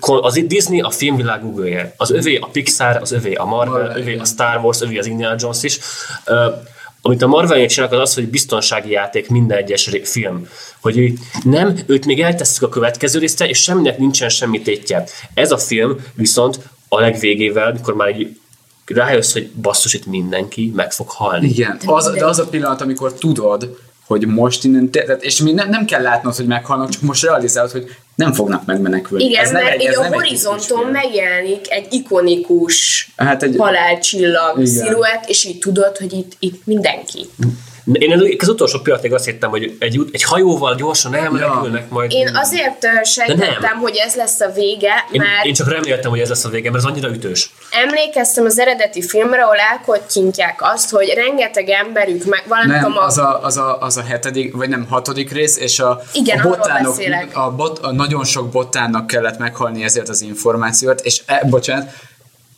az 0.00 0.40
Disney 0.46 0.80
a 0.80 0.90
filmvilág 0.90 1.42
google 1.42 1.94
Az 1.96 2.10
övé 2.10 2.36
a 2.36 2.46
Pixar, 2.46 2.96
az 3.00 3.12
övé 3.12 3.34
a 3.34 3.44
Marvel, 3.44 3.78
Marvel, 3.78 3.96
övé 3.96 4.10
igen. 4.10 4.22
a 4.22 4.24
Star 4.24 4.64
Wars, 4.64 4.80
övé 4.80 4.98
az 4.98 5.06
Indiana 5.06 5.34
Jones 5.38 5.62
is. 5.62 5.78
Uh, 6.26 6.36
amit 7.02 7.22
a 7.22 7.26
marvel 7.26 7.66
csinálnak, 7.66 8.00
az 8.00 8.08
az, 8.08 8.14
hogy 8.14 8.28
biztonsági 8.28 8.90
játék 8.90 9.28
minden 9.28 9.58
egyes 9.58 9.90
film. 10.02 10.48
Hogy 10.80 11.12
nem, 11.44 11.78
őt 11.86 12.06
még 12.06 12.20
eltesszük 12.20 12.62
a 12.62 12.68
következő 12.68 13.18
részre, 13.18 13.48
és 13.48 13.62
semminek 13.62 13.98
nincsen 13.98 14.28
semmi 14.28 14.62
tétje. 14.62 15.04
Ez 15.34 15.50
a 15.50 15.58
film 15.58 15.96
viszont 16.14 16.58
a 16.88 17.00
legvégével, 17.00 17.72
mikor 17.72 17.94
már 17.94 18.20
így 18.20 18.36
rájössz, 18.86 19.32
hogy 19.32 19.50
basszus, 19.50 19.94
itt 19.94 20.06
mindenki 20.06 20.72
meg 20.74 20.92
fog 20.92 21.08
halni. 21.08 21.48
igen. 21.48 21.80
Az, 21.86 22.10
de 22.10 22.26
az 22.26 22.38
a 22.38 22.46
pillanat, 22.46 22.80
amikor 22.80 23.12
tudod, 23.12 23.78
hogy 24.08 24.26
most 24.26 24.64
innen, 24.64 24.90
te, 24.90 25.02
tehát- 25.02 25.22
és 25.22 25.40
még 25.40 25.54
nem, 25.54 25.68
nem 25.68 25.84
kell 25.84 26.02
látnod, 26.02 26.34
hogy 26.36 26.46
meghalnak, 26.46 26.88
csak 26.88 27.02
most 27.02 27.22
realizálod, 27.22 27.70
hogy 27.70 27.84
nem 28.14 28.32
fognak 28.32 28.64
megmenekülni. 28.66 29.24
Igen, 29.24 29.44
Ez 29.44 29.50
nem 29.50 29.62
mert 29.62 29.74
egy- 29.74 29.80
így 29.80 29.86
ez 29.86 29.96
a 29.96 30.00
nem 30.02 30.12
egy 30.12 30.18
horizonton 30.18 30.58
kisfilm. 30.58 30.90
megjelenik 30.90 31.70
egy 31.70 31.86
ikonikus 31.90 33.08
Hát 33.16 33.42
egy- 33.42 33.54
halálcsillag 33.58 34.58
Igen. 34.58 34.66
sziluett, 34.72 35.24
és 35.28 35.44
így 35.44 35.58
tudod, 35.58 35.96
hogy 35.96 36.12
itt, 36.12 36.32
itt 36.38 36.60
mindenki. 36.66 37.26
Én 37.92 38.36
az 38.38 38.48
utolsó 38.48 38.78
pillanatig 38.78 39.12
azt 39.12 39.24
hittem, 39.24 39.50
hogy 39.50 39.76
egy, 39.78 39.98
út- 39.98 40.14
egy 40.14 40.22
hajóval 40.22 40.74
gyorsan 40.74 41.14
elmenekülnek 41.14 41.88
majd. 41.88 42.12
Én 42.12 42.36
azért 42.36 42.84
ö, 42.84 43.04
sejtettem, 43.04 43.76
hogy 43.80 43.96
ez 43.96 44.14
lesz 44.14 44.40
a 44.40 44.50
vége, 44.54 45.04
én, 45.12 45.20
mert 45.20 45.44
én 45.44 45.54
csak 45.54 45.68
reméltem, 45.70 46.10
hogy 46.10 46.20
ez 46.20 46.28
lesz 46.28 46.44
a 46.44 46.48
vége, 46.48 46.70
mert 46.70 46.84
ez 46.84 46.90
annyira 46.90 47.08
ütős. 47.08 47.50
emlékeztem 47.70 48.44
az 48.44 48.58
eredeti 48.58 49.02
filmre, 49.02 49.42
ahol 49.42 49.56
elkottyintják 49.56 50.58
azt, 50.62 50.90
hogy 50.90 51.12
rengeteg 51.14 51.68
emberük 51.68 52.24
meg 52.24 52.44
valamikor 52.48 52.80
Nem, 52.80 52.92
ma- 52.92 53.00
az 53.00 53.18
a, 53.18 53.44
az, 53.44 53.56
a, 53.56 53.80
az 53.80 53.96
a 53.96 54.02
hetedik, 54.02 54.54
vagy 54.54 54.68
nem, 54.68 54.86
hatodik 54.90 55.32
rész, 55.32 55.56
és 55.56 55.78
a, 55.80 56.02
Igen, 56.12 56.38
a 56.38 56.48
botánok, 56.48 56.96
a, 57.32 57.50
bot, 57.50 57.78
a 57.78 57.92
nagyon 57.92 58.24
sok 58.24 58.48
botánnak 58.48 59.06
kellett 59.06 59.38
meghalni 59.38 59.84
ezért 59.84 60.08
az 60.08 60.20
információt, 60.20 61.00
és 61.00 61.22
e, 61.26 61.44
bocsánat, 61.50 61.90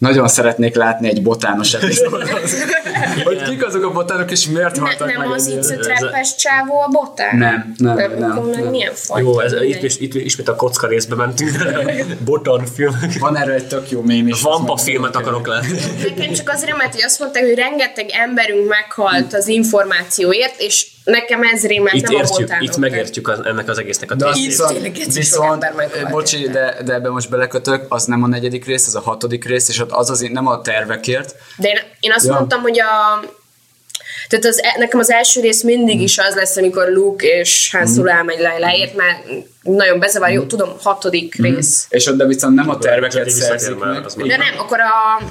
nagyon 0.01 0.29
szeretnék 0.29 0.75
látni 0.75 1.09
egy 1.09 1.23
botános 1.23 1.75
epizódot. 1.75 2.29
hogy 3.25 3.43
kik 3.43 3.67
azok 3.67 3.85
a 3.85 3.91
botánok, 3.91 4.31
és 4.31 4.47
miért 4.47 4.77
ne, 4.77 4.81
haltak 4.81 5.09
nem 5.09 5.21
meg 5.21 5.31
az 5.31 5.47
itt 5.47 5.65
a 5.65 5.79
treppes 5.79 6.35
csávó 6.37 6.81
a 6.81 6.89
botán? 6.89 7.37
Nem, 7.37 7.75
nem, 7.77 7.97
nem. 7.97 8.19
nem, 8.19 8.49
nem. 8.51 8.65
milyen 8.65 8.95
fajta? 8.95 9.29
Jó, 9.29 9.41
ez, 9.41 9.53
itt, 9.53 9.83
is- 9.83 10.01
itt, 10.01 10.15
ismét 10.15 10.49
a 10.49 10.55
kocka 10.55 10.87
részbe 10.87 11.15
mentünk. 11.15 11.51
Botan 12.25 12.67
film. 12.67 12.99
Van 13.19 13.37
erről 13.37 13.55
egy 13.55 13.67
tök 13.67 13.91
jó 13.91 14.03
mém 14.03 14.29
is. 14.29 14.43
Vampa 14.43 14.77
filmet 14.77 15.17
akarok 15.17 15.47
látni. 15.47 15.79
Nekem 16.03 16.33
csak 16.33 16.49
az 16.49 16.65
remet, 16.65 16.93
hogy 16.93 17.03
azt 17.03 17.19
mondták, 17.19 17.43
hogy 17.43 17.55
rengeteg 17.55 18.11
emberünk 18.11 18.69
meghalt 18.69 19.35
az 19.35 19.49
információért, 19.49 20.61
és 20.61 20.87
nekem 21.11 21.43
ez 21.43 21.67
rémelt, 21.67 21.95
Itt 21.95 22.03
nem 22.03 22.15
a 22.15 22.19
értjük, 22.19 22.39
botánok. 22.41 22.65
itt 22.65 22.77
megértjük 22.77 23.29
az, 23.29 23.41
ennek 23.45 23.69
az 23.69 23.79
egésznek 23.79 24.11
a 24.11 24.15
De 24.15 24.25
azt 24.27 24.35
tétjét. 24.35 24.51
viszont, 24.51 24.99
ez 25.07 25.15
viszont 25.15 25.67
bocsi, 26.11 26.49
de, 26.49 26.77
de 26.85 26.93
ebbe 26.95 27.11
most 27.11 27.31
belekötök, 27.31 27.85
az 27.89 28.05
nem 28.05 28.23
a 28.23 28.27
negyedik 28.27 28.65
rész, 28.65 28.87
az 28.87 28.95
a 28.95 29.01
hatodik 29.01 29.45
rész, 29.45 29.69
és 29.69 29.79
ott 29.81 29.91
az 29.91 30.11
az 30.11 30.21
nem 30.33 30.47
a 30.47 30.61
tervekért. 30.61 31.35
De 31.57 31.69
én, 31.69 31.79
én 32.01 32.13
azt 32.13 32.27
Ja. 32.27 32.33
mondtam, 32.33 32.61
hogy 32.61 32.81
a... 32.81 33.21
Tehát 34.29 34.45
az, 34.45 34.61
nekem 34.79 34.99
az 34.99 35.11
első 35.11 35.41
rész 35.41 35.63
mindig 35.63 36.01
is 36.01 36.19
az 36.19 36.35
lesz, 36.35 36.57
amikor 36.57 36.89
Luke 36.89 37.27
és 37.27 37.71
Han 37.73 37.87
Solo 37.87 38.09
elmegy 38.11 38.39
Leiláért, 38.41 38.97
mert 38.97 39.19
nagyon 39.63 39.99
bezavar, 39.99 40.31
jó, 40.31 40.43
tudom, 40.43 40.69
hatodik 40.83 41.35
rész. 41.35 41.87
És 41.89 42.07
ott 42.07 42.17
de 42.17 42.25
viszont 42.27 42.55
nem 42.55 42.69
a 42.71 42.79
terveket 42.79 43.31
szerzik 43.31 43.79
meg. 43.79 44.03
De 44.17 44.37
nem, 44.37 44.59
akkor 44.59 44.79
a, 44.81 45.25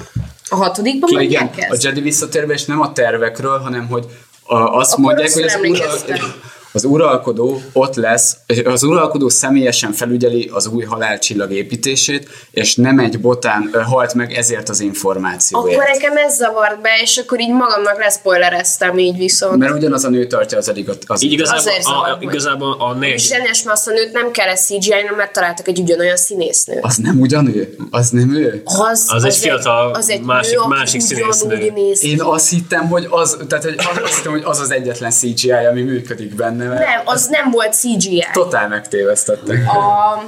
a 0.48 0.56
hatodikban 0.56 1.20
Igen, 1.22 1.42
mondják 1.42 1.70
a? 1.72 1.76
Jedi 1.80 2.00
visszatérve, 2.00 2.52
és 2.52 2.64
nem 2.64 2.80
a 2.80 2.92
tervekről, 2.92 3.58
hanem 3.58 3.86
hogy 3.86 4.04
a, 4.06 4.29
azt 4.50 4.92
Akkor 4.92 5.04
mondják, 5.04 5.32
hogy 5.32 5.42
az, 5.42 5.52
rosszul 5.52 5.70
ura, 5.70 5.82
emlékeztem. 5.84 6.34
Az 6.72 6.84
uralkodó 6.84 7.60
ott 7.72 7.94
lesz, 7.94 8.36
és 8.46 8.58
az 8.64 8.82
uralkodó 8.82 9.28
személyesen 9.28 9.92
felügyeli 9.92 10.50
az 10.52 10.66
új 10.66 10.84
halálcsillag 10.84 11.52
építését, 11.52 12.28
és 12.50 12.74
nem 12.74 12.98
egy 12.98 13.20
botán 13.20 13.70
halt 13.84 14.14
meg 14.14 14.32
ezért 14.32 14.68
az 14.68 14.80
információért. 14.80 15.76
Akkor 15.76 15.88
nekem 15.92 16.16
ez 16.16 16.36
zavart 16.36 16.80
be, 16.80 16.90
és 17.02 17.16
akkor 17.16 17.40
így 17.40 17.52
magamnak 17.52 17.98
leszpoilereztem 17.98 18.98
így 18.98 19.16
viszont. 19.16 19.56
Mert 19.56 19.74
ugyanaz 19.74 20.04
a 20.04 20.08
nő 20.08 20.26
tartja 20.26 20.58
az 20.58 20.68
eligat. 20.68 21.02
Az 21.06 21.22
Így 21.22 21.32
igazából, 21.32 21.58
Azért 21.60 21.86
a, 21.86 22.18
igazából 22.20 22.72
a 22.72 22.92
És 22.92 22.98
négy, 23.00 23.18
zsenes, 23.20 23.62
mert 23.62 23.76
azt 23.76 23.88
a 23.88 23.90
nőt 23.90 24.12
nem 24.12 24.30
kell 24.30 24.54
cgi 24.54 24.94
mert 25.16 25.32
találtak 25.32 25.68
egy 25.68 25.78
ugyanolyan 25.80 26.16
színésznőt. 26.16 26.78
Az 26.84 26.96
nem 26.96 27.20
ugyanő? 27.20 27.74
Az 27.90 28.10
nem 28.10 28.34
ő? 28.34 28.62
Az, 28.64 29.06
Az 29.08 29.24
egy 29.24 29.34
fiatal, 29.36 29.92
az 29.94 30.10
egy 30.10 30.22
másik- 30.22 30.58
nő, 30.58 30.66
másik 30.68 31.00
színésznő. 31.00 31.72
Én 32.02 32.22
azt 32.22 32.50
hittem, 32.50 32.88
hogy 32.88 33.06
az, 33.10 33.36
tehát, 33.48 33.64
hogy 33.64 33.74
az, 33.78 34.02
azt 34.02 34.16
hittem, 34.16 34.32
hogy 34.32 34.42
az 34.44 34.60
az 34.60 34.70
egyetlen 34.70 35.10
CGI, 35.10 35.50
ami 35.50 35.82
működik 35.82 36.34
benne, 36.34 36.59
mert 36.66 36.86
Nem, 36.86 37.00
az 37.04 37.26
nem 37.26 37.50
volt 37.50 37.74
CGI. 37.74 38.26
totál 38.32 38.68
megtévesztettek. 38.68 39.68
A 39.68 40.22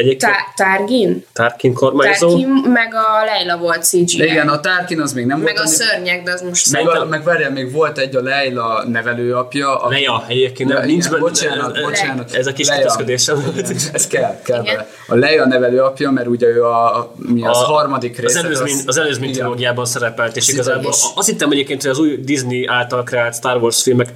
egyébként 0.00 0.32
Tá- 0.32 0.54
Targin? 0.76 1.24
Tarkin 1.32 1.72
kormányzó. 1.72 2.28
Tarkin, 2.28 2.48
meg 2.48 2.94
a 2.94 3.24
Leila 3.24 3.56
volt 3.56 3.84
CGI. 3.84 4.22
Igen, 4.22 4.48
a 4.48 4.60
Tarkin 4.60 5.00
az 5.00 5.12
még 5.12 5.26
nem 5.26 5.38
meg 5.38 5.46
volt. 5.46 5.58
a 5.58 5.60
annyi- 5.60 5.74
szörnyek, 5.74 6.22
de 6.22 6.32
az 6.32 6.42
most 6.42 6.72
Meg, 6.72 6.88
a, 6.88 7.04
meg 7.04 7.24
várjál, 7.24 7.50
még 7.50 7.72
volt 7.72 7.98
egy 7.98 8.16
a 8.16 8.20
Leila 8.22 8.84
nevelőapja. 8.88 9.76
A, 9.82 9.88
Leia, 9.90 10.24
egyébként 10.28 10.68
nem, 10.72 10.84
nincs 10.86 10.98
igen, 11.06 11.10
benne. 11.10 11.22
bocsánat, 11.22 11.76
ez- 11.76 11.82
bocsánat. 11.82 12.34
Ez 12.34 12.46
a 12.46 12.52
kis 12.52 12.66
Leia. 12.68 12.80
kötözködésem. 12.80 13.44
Ez 13.92 14.06
kell, 14.06 14.40
kell 14.42 14.62
Igen. 14.62 14.74
bele. 14.74 14.88
A 15.08 15.14
Leia 15.14 15.46
nevelőapja, 15.46 16.10
mert 16.10 16.26
ugye 16.26 16.46
ő 16.46 16.64
a, 16.64 16.98
a 16.98 17.12
mi 17.16 17.46
az 17.46 17.56
A- 17.56 17.64
harmadik 17.64 18.18
rész. 18.18 18.36
Az 18.36 18.44
előzmény, 18.44 18.76
az 18.86 18.96
előzmény 18.96 19.28
igen. 19.28 19.40
trilógiában 19.40 19.84
szerepelt, 19.84 20.36
és 20.36 20.42
Az 20.48 20.52
igazából 20.54 20.92
azt 21.14 21.28
hittem 21.28 21.50
egyébként, 21.50 21.82
hogy 21.82 21.90
az 21.90 21.98
új 21.98 22.16
Disney 22.16 22.66
által 22.66 23.02
kreált 23.02 23.34
Star 23.34 23.56
Wars 23.62 23.82
filmek 23.82 24.08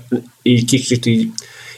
így 0.42 0.64
kicsit 0.64 1.06
így, 1.06 1.20
így 1.20 1.30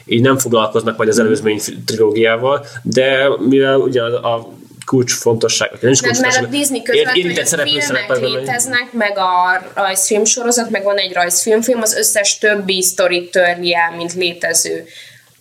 nem 0.07 0.37
foglalkoznak 0.37 0.97
majd 0.97 1.09
az 1.09 1.19
előzmény 1.19 1.61
trilógiával, 1.85 2.65
de 2.83 3.29
mivel 3.39 3.77
ugye 3.77 4.01
a, 4.01 4.35
a 4.35 4.55
kulcs 4.85 5.13
fontosság, 5.13 5.71
nem 5.81 5.91
is 5.91 6.01
kulcs 6.01 6.19
mert 6.19 6.37
a 6.37 6.45
Disney 6.45 6.81
között, 6.81 7.05
hogy 7.05 7.17
érintett 7.17 7.43
a 7.43 7.47
szereplő 7.47 7.79
filmek 7.79 8.05
szerepel 8.07 8.29
léteznek, 8.29 8.93
meg 8.93 9.17
a 9.17 9.63
rajzfilm 9.73 10.25
sorozat, 10.25 10.69
meg 10.69 10.83
van 10.83 10.97
egy 10.97 11.13
rajzfilmfilm, 11.13 11.81
az 11.81 11.95
összes 11.95 12.37
többi 12.37 12.81
sztorit 12.81 13.31
törli 13.31 13.75
el, 13.75 13.95
mint 13.95 14.13
létező. 14.13 14.85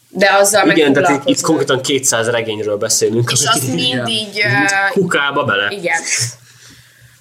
De 0.08 0.30
azzal 0.40 0.64
meg 0.64 0.76
Igen, 0.76 0.92
tehát 0.92 1.22
itt, 1.28 1.40
konkrétan 1.40 1.80
200 1.80 2.28
regényről 2.28 2.76
beszélünk. 2.76 3.30
És 3.32 3.44
azt 3.44 3.74
mind 3.74 4.08
így... 4.08 4.42
Uh, 4.44 4.92
Kukába 4.92 5.44
bele. 5.44 5.68
igen, 5.70 6.00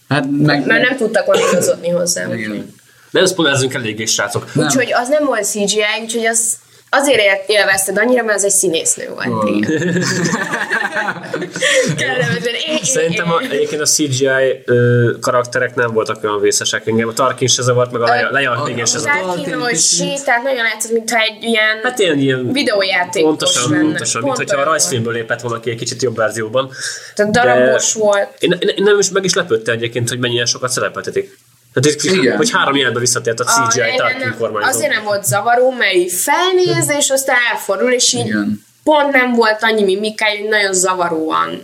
Hát 0.10 0.26
meg, 0.32 0.66
mert 0.66 0.88
nem 0.88 0.98
tudtak 0.98 1.26
volna 1.26 1.50
igazodni 1.52 1.90
hozzá. 1.90 2.34
igen. 2.34 2.74
Nem 3.10 3.26
spoilerzünk 3.26 3.74
eléggé, 3.74 4.06
srácok. 4.06 4.52
Úgyhogy 4.56 4.94
az 4.94 5.08
nem 5.08 5.26
volt 5.26 5.46
CGI, 5.46 5.84
úgyhogy 6.02 6.26
az 6.26 6.58
azért 7.00 7.20
él- 7.20 7.44
élvezted 7.58 7.98
annyira, 7.98 8.24
mert 8.24 8.38
az 8.38 8.44
egy 8.44 8.52
színésznő 8.52 9.10
volt. 9.14 9.50
Igen. 9.50 10.04
Kellemetlen. 11.98 12.54
Szerintem 12.84 13.32
a, 13.32 13.42
én- 13.42 13.50
egyébként 13.52 13.82
a 13.82 13.86
CGI 13.86 14.62
ö, 14.66 15.10
karakterek 15.22 15.76
nem 15.76 15.92
voltak 15.94 16.24
olyan 16.24 16.40
vészesek. 16.42 16.88
Engem 16.88 17.08
a 17.08 17.14
Tarkin 17.14 17.48
se 17.48 17.62
zavart, 17.62 17.92
meg 17.92 18.02
a 18.02 18.32
Leia, 18.32 18.66
igen 18.68 18.86
se 18.86 18.98
zavart. 18.98 19.22
Tarkin, 19.26 19.54
hogy 19.60 19.78
sétált, 19.78 20.44
nagyon 20.44 20.64
látszott, 20.64 20.92
mintha 20.92 21.20
egy 21.20 21.44
ilyen 21.44 21.80
Hát 21.84 22.00
ilyen, 22.00 22.18
ilyen 22.20 22.52
videójátékos 22.52 23.28
pontosan, 23.30 23.72
lenne. 23.72 23.84
pontosan, 23.84 24.22
mint 24.22 24.36
Pont 24.36 24.50
hogyha 24.50 24.66
a 24.68 24.70
rajzfilmből 24.70 25.14
lépett 25.14 25.42
volna 25.42 25.60
ki 25.60 25.70
egy 25.70 25.78
kicsit 25.78 26.02
jobb 26.02 26.16
verzióban. 26.16 26.72
Tehát 27.16 27.32
darabos 27.32 27.94
volt. 27.94 28.28
Én, 28.40 28.52
én, 28.60 28.68
én 28.78 28.84
nem 28.84 29.00
is 29.00 29.10
meg 29.10 29.24
is 29.24 29.34
lepődte 29.34 29.72
egyébként, 29.72 30.10
hogy 30.10 30.20
mennyire 30.20 30.46
sokat 30.46 30.70
szerepeltetik. 30.70 31.38
Tehát 31.82 32.04
itt, 32.04 32.12
Igen. 32.12 32.38
hogy 32.38 32.52
három 32.52 32.76
jelbe 32.76 33.00
visszatért 33.00 33.40
a 33.40 33.44
A 33.44 33.68
CGI 33.68 33.80
Leila 33.80 33.98
Tarkin 33.98 34.36
kormányzó. 34.38 34.70
Azért 34.70 34.94
nem 34.94 35.04
volt 35.04 35.26
zavaró, 35.26 35.72
mert 35.72 35.94
így 35.94 36.12
felnéz, 36.12 36.90
és 36.98 37.10
aztán 37.10 37.36
elfordul, 37.52 37.92
és 37.92 38.14
így 38.14 38.26
Igen. 38.26 38.66
pont 38.84 39.12
nem 39.12 39.34
volt 39.34 39.58
annyi 39.64 39.84
mimikája, 39.84 40.40
hogy 40.40 40.50
nagyon 40.50 40.74
zavaróan. 40.74 41.62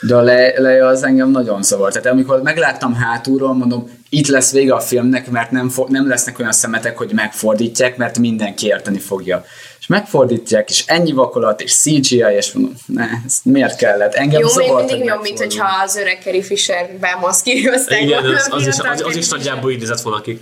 De 0.00 0.16
a 0.16 0.20
Le- 0.20 0.86
az 0.86 1.02
engem 1.02 1.30
nagyon 1.30 1.62
zavart. 1.62 1.92
Tehát 1.92 2.08
amikor 2.08 2.42
megláttam 2.42 2.94
hátulról, 2.94 3.54
mondom, 3.54 3.90
itt 4.08 4.26
lesz 4.26 4.52
vége 4.52 4.74
a 4.74 4.80
filmnek, 4.80 5.30
mert 5.30 5.50
nem, 5.50 5.68
fo- 5.68 5.88
nem 5.88 6.08
lesznek 6.08 6.38
olyan 6.38 6.52
szemetek, 6.52 6.96
hogy 6.96 7.12
megfordítják, 7.14 7.96
mert 7.96 8.18
mindenki 8.18 8.66
érteni 8.66 8.98
fogja. 8.98 9.44
Megfordítják, 9.90 10.70
és 10.70 10.84
ennyi 10.86 11.12
vakolat, 11.12 11.60
és 11.60 11.74
CGI, 11.74 12.24
és 12.36 12.52
mondom, 12.52 12.74
ne, 12.86 13.04
ezt 13.26 13.44
miért 13.44 13.76
kellett? 13.76 14.14
Engem 14.14 14.40
Jó, 14.40 14.46
még 14.46 14.66
zavart, 14.66 14.86
mindig 14.86 14.96
hogy 14.96 15.06
jobb, 15.06 15.22
mint 15.22 15.38
hogyha 15.38 15.66
az 15.84 15.96
öreg 15.96 16.18
Carrie 16.22 16.42
Fisher 16.42 16.90
bemaszkírozták 17.00 18.02
Igen, 18.02 18.24
az, 18.24 18.48
az, 18.50 18.66
is, 18.66 18.78
az, 18.78 19.02
az 19.02 19.16
is 19.16 19.28
nagyjából 19.28 19.70
idézett 19.70 20.00
volna 20.00 20.20
ki. 20.20 20.38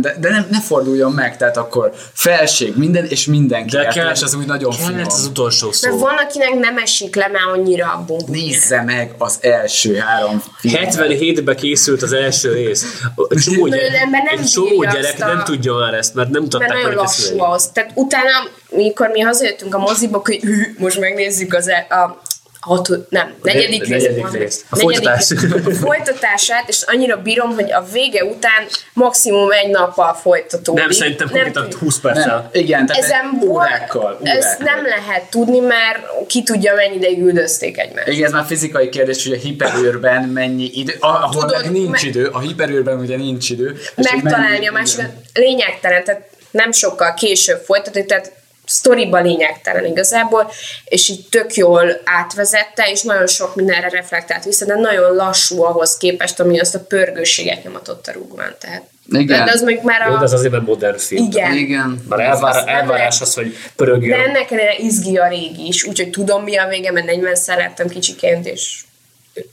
De, 0.00 0.16
de 0.20 0.28
ne, 0.30 0.44
ne 0.50 0.60
forduljon 0.60 1.12
meg, 1.12 1.36
tehát 1.36 1.56
akkor 1.56 1.92
felség, 2.12 2.76
minden, 2.76 3.04
és 3.04 3.26
mindenki 3.26 3.76
De 3.76 3.86
kell, 3.86 4.08
az 4.08 4.34
úgy 4.34 4.46
nagyon 4.46 4.70
kellett 4.70 4.86
finom. 4.86 5.06
az 5.06 5.26
utolsó 5.26 5.72
szó. 5.72 5.88
Mert 5.88 6.00
van, 6.00 6.16
akinek 6.16 6.58
nem 6.58 6.78
esik 6.78 7.14
le 7.14 7.28
már 7.28 7.58
annyira 7.58 7.86
a 7.86 8.04
bumbum. 8.06 8.30
Nézze 8.30 8.82
meg 8.82 9.14
az 9.18 9.38
első 9.40 9.94
három 9.94 10.42
filmet. 10.58 10.94
77-ben 10.94 11.56
készült 11.56 12.02
az 12.02 12.12
első 12.12 12.52
rész. 12.52 12.84
Csomó, 13.44 13.66
Nagyon 13.66 13.90
gyerek, 13.90 14.10
nem 14.10 14.44
csomó 14.44 14.84
gyerek 14.84 15.16
a- 15.20 15.26
nem 15.26 15.44
tudja 15.44 15.74
már 15.74 15.94
ezt, 15.94 16.14
mert 16.14 16.28
nem 16.28 16.40
Mert 16.40 16.52
tudták 16.52 16.68
nagyon 16.68 16.88
meg 16.88 16.96
lassú 16.96 17.40
ahhoz. 17.40 17.70
Tehát 17.72 17.90
utána, 17.94 18.30
mikor 18.70 19.08
mi 19.08 19.20
hazajöttünk 19.20 19.74
a 19.74 19.78
moziba, 19.78 20.20
hogy 20.24 20.40
hű, 20.40 20.74
most 20.78 20.98
megnézzük 21.00 21.54
az 21.54 21.68
e- 21.68 21.86
a 21.90 22.22
hatod, 22.60 23.06
nem, 23.10 23.34
negyedik, 23.42 23.88
negyedik 23.88 24.22
részt. 24.22 24.34
részt. 24.34 24.64
A 24.70 24.76
Negyedik 24.76 24.96
folytatás. 24.96 25.28
részt. 25.30 25.66
A 25.66 25.70
folytatását, 25.86 26.68
és 26.68 26.82
annyira 26.86 27.16
bírom, 27.22 27.54
hogy 27.54 27.72
a 27.72 27.84
vége 27.92 28.24
után 28.24 28.66
maximum 28.92 29.50
egy 29.50 29.70
nappal 29.70 30.14
folytatódik. 30.14 30.80
Nem, 30.82 30.90
szerintem 30.90 31.28
konkrétan 31.28 31.62
tudjuk. 31.62 31.80
20 31.80 32.00
perccel. 32.00 32.36
Nem, 32.36 32.48
igen, 32.52 32.86
tehát 32.86 33.02
Ezen 33.02 33.40
órákkal, 33.48 34.02
órákkal. 34.02 34.26
ezt 34.26 34.58
nem 34.58 34.84
lehet 34.84 35.30
tudni, 35.30 35.58
mert 35.58 35.98
ki 36.26 36.42
tudja, 36.42 36.74
mennyi 36.74 36.96
ideig 36.96 37.18
üldözték 37.22 37.78
egymást. 37.78 38.08
Igen, 38.08 38.24
ez 38.26 38.32
már 38.32 38.44
fizikai 38.46 38.88
kérdés, 38.88 39.24
hogy 39.26 39.32
a 39.32 39.38
hiperőrben 39.40 40.22
mennyi 40.28 40.70
idő, 40.74 40.94
ah, 40.98 41.14
ahol 41.24 41.40
Tudod, 41.40 41.62
meg 41.62 41.70
nincs 41.70 41.90
me- 41.90 42.02
idő, 42.02 42.26
a 42.26 42.38
hiperőrben 42.40 42.98
ugye 42.98 43.16
nincs 43.16 43.50
idő. 43.50 43.76
megtalálni 43.96 44.66
a 44.68 44.72
másikat. 44.72 45.10
Lényegtelen, 45.34 46.04
tehát 46.04 46.22
nem 46.50 46.72
sokkal 46.72 47.14
később 47.14 47.60
folytatódik, 47.64 48.08
tehát 48.08 48.32
sztoriba 48.70 49.20
lényegtelen 49.20 49.84
igazából, 49.84 50.50
és 50.84 51.08
így 51.08 51.28
tök 51.30 51.54
jól 51.54 52.00
átvezette, 52.04 52.90
és 52.90 53.02
nagyon 53.02 53.26
sok 53.26 53.54
mindenre 53.54 53.88
reflektált 53.88 54.44
vissza, 54.44 54.64
de 54.64 54.74
nagyon 54.74 55.14
lassú 55.14 55.62
ahhoz 55.62 55.96
képest, 55.96 56.40
ami 56.40 56.60
azt 56.60 56.74
a 56.74 56.80
pörgőséget 56.80 57.64
nyomatott 57.64 58.06
a 58.06 58.12
rúgván. 58.12 58.54
Tehát, 58.60 58.82
Igen. 59.12 59.44
De 59.44 59.52
az 59.52 59.62
mondjuk 59.62 59.82
már 59.84 60.06
Jó, 60.08 60.14
a... 60.14 60.18
de 60.18 60.24
az 60.24 60.32
azért 60.32 60.52
nem 60.52 60.64
modern 60.64 60.96
film. 60.96 61.24
Igen. 61.24 61.56
Igen. 61.56 62.04
Már 62.08 62.20
elvár, 62.20 62.54
nem 62.64 62.74
elvárás 62.74 63.20
az, 63.20 63.34
hogy 63.34 63.50
De 63.50 63.56
pörögjön. 63.76 64.20
ennek 64.20 64.50
ellenére 64.50 64.76
izgi 64.78 65.16
a 65.16 65.28
régi 65.28 65.66
is, 65.66 65.84
úgyhogy 65.84 66.10
tudom 66.10 66.42
mi 66.42 66.56
a 66.56 66.68
vége, 66.68 66.92
mert 66.92 67.06
40 67.06 67.34
szer 67.34 67.56
láttam 67.56 67.88
kicsiként, 67.88 68.46
és 68.46 68.82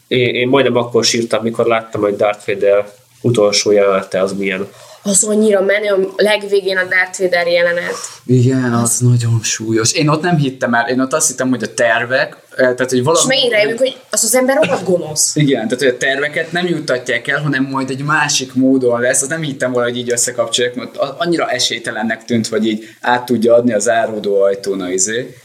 Én, 0.07 0.36
én 0.36 0.47
majdnem 0.47 0.76
akkor 0.76 1.05
sírtam, 1.05 1.43
mikor 1.43 1.65
láttam, 1.65 2.01
hogy 2.01 2.15
Darth 2.15 2.47
Vader 2.47 2.86
utolsó 3.22 3.72
jelenete 3.72 4.22
az 4.22 4.34
milyen. 4.34 4.68
Az 5.08 5.24
annyira 5.24 5.62
menő, 5.62 5.89
a 5.91 6.14
legvégén 6.16 6.78
a 6.78 6.84
Darth 6.84 7.20
Vader 7.22 7.47
jelenet. 7.47 7.95
Igen, 8.26 8.74
az 8.74 8.97
nagyon 8.99 9.39
súlyos. 9.43 9.93
Én 9.93 10.08
ott 10.08 10.22
nem 10.22 10.38
hittem 10.38 10.74
el, 10.74 10.89
én 10.89 10.99
ott 10.99 11.14
azt 11.14 11.28
hittem, 11.28 11.49
hogy 11.49 11.64
a 11.64 11.74
tervek, 11.74 12.38
eh, 12.49 12.55
tehát 12.55 12.89
hogy 12.89 12.97
És 12.97 13.03
valami... 13.03 13.28
megint 13.28 13.51
rájövünk, 13.51 13.80
hogy 13.80 13.97
az 14.10 14.24
az 14.24 14.36
ember 14.36 14.55
rohadt 14.55 14.84
gonosz. 14.84 15.36
Igen, 15.36 15.68
tehát 15.68 15.84
hogy 15.84 15.88
a 15.88 15.97
terveket 15.97 16.51
nem 16.51 16.68
juttatják 16.68 17.28
el, 17.28 17.41
hanem 17.41 17.64
majd 17.64 17.89
egy 17.89 18.03
másik 18.03 18.53
módon 18.53 19.01
lesz. 19.01 19.22
Az 19.22 19.28
nem 19.28 19.41
hittem 19.41 19.72
volna, 19.72 19.88
hogy 19.89 19.97
így 19.97 20.12
összekapcsolják, 20.12 20.76
mert 20.76 20.97
az 20.97 21.10
annyira 21.18 21.49
esélytelennek 21.49 22.26
tűnt, 22.26 22.47
hogy 22.47 22.68
így 22.68 22.84
át 23.01 23.26
tudja 23.26 23.53
adni 23.53 23.74
az 23.74 23.89
áródó 23.89 24.41
ajtón 24.41 24.82
a 24.82 24.89
izé. 24.89 25.36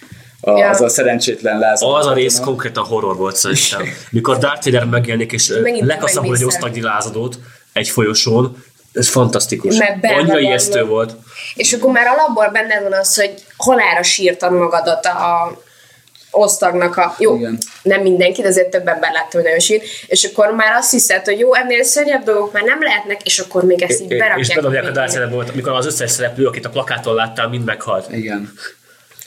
A, 0.44 0.58
Ja. 0.58 0.68
Az 0.68 0.80
a 0.80 0.88
szerencsétlen 0.88 1.58
lázadó. 1.58 1.92
Az 1.92 2.06
a 2.06 2.12
rész 2.12 2.38
konkrétan 2.38 2.84
horror 2.84 3.16
volt 3.16 3.36
szerintem. 3.36 3.94
Mikor 4.10 4.38
Darth 4.38 4.64
Vader 4.64 4.84
megjelenik, 4.84 5.32
és 5.32 5.52
Megint 5.62 5.86
lekaszabol 5.86 6.34
egy 6.34 6.44
osztagnyi 6.44 6.80
lázadót 6.80 7.38
egy 7.72 7.88
folyosón, 7.88 8.64
ez 8.92 9.08
fantasztikus. 9.08 9.76
Mert 9.76 10.00
benne 10.00 10.14
Annyira 10.14 10.38
ijesztő 10.38 10.84
volt. 10.84 11.12
És 11.54 11.72
akkor 11.72 11.92
már 11.92 12.06
alapból 12.06 12.48
benned 12.48 12.82
van 12.82 12.92
az, 12.92 13.16
hogy 13.16 13.34
halára 13.56 14.02
sírtad 14.02 14.52
magadat 14.52 15.06
a 15.06 15.60
osztagnak 16.30 16.96
a... 16.96 17.14
Jó, 17.18 17.36
Igen. 17.36 17.58
nem 17.82 18.02
mindenki, 18.02 18.42
de 18.42 18.48
azért 18.48 18.70
több 18.70 18.86
ember 18.86 19.12
láttam, 19.12 19.30
hogy 19.30 19.42
nagyon 19.42 19.58
sír. 19.58 19.82
És 20.06 20.24
akkor 20.24 20.50
már 20.54 20.72
azt 20.72 20.90
hiszed, 20.90 21.24
hogy 21.24 21.38
jó, 21.38 21.54
ennél 21.54 21.82
szörnyebb 21.82 22.24
dolgok 22.24 22.52
már 22.52 22.62
nem 22.62 22.82
lehetnek, 22.82 23.22
és 23.22 23.38
akkor 23.38 23.64
még 23.64 23.82
ezt 23.82 24.00
így 24.00 24.08
berakják. 24.08 24.38
és 24.38 24.54
bedobják 24.54 24.84
a 24.84 24.92
Vader 24.92 25.30
volt, 25.30 25.50
amikor 25.50 25.72
az 25.72 25.86
összes 25.86 26.10
szereplő, 26.10 26.46
akit 26.46 26.64
a 26.64 26.70
plakáton 26.70 27.14
láttál, 27.14 27.48
mind 27.48 27.64
meghalt. 27.64 28.12
Igen. 28.12 28.52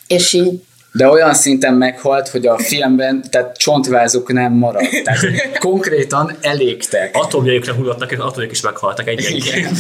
És 0.07 0.34
így 0.34 0.61
De 0.98 1.08
olyan 1.08 1.34
szinten 1.34 1.74
meghalt, 1.74 2.28
hogy 2.28 2.48
a 2.48 2.58
filmben, 2.58 3.24
tehát 3.30 3.58
csontvázuk 3.58 4.32
nem 4.32 4.54
maradt. 4.54 5.04
Tehát 5.04 5.58
konkrétan 5.60 6.38
elégtek. 6.41 7.16
Atomjaikra 7.16 7.74
hullottak, 7.74 8.12
és 8.12 8.18
atomjaik 8.18 8.52
is 8.52 8.62
meghaltak 8.62 9.08
egyenként. 9.08 9.78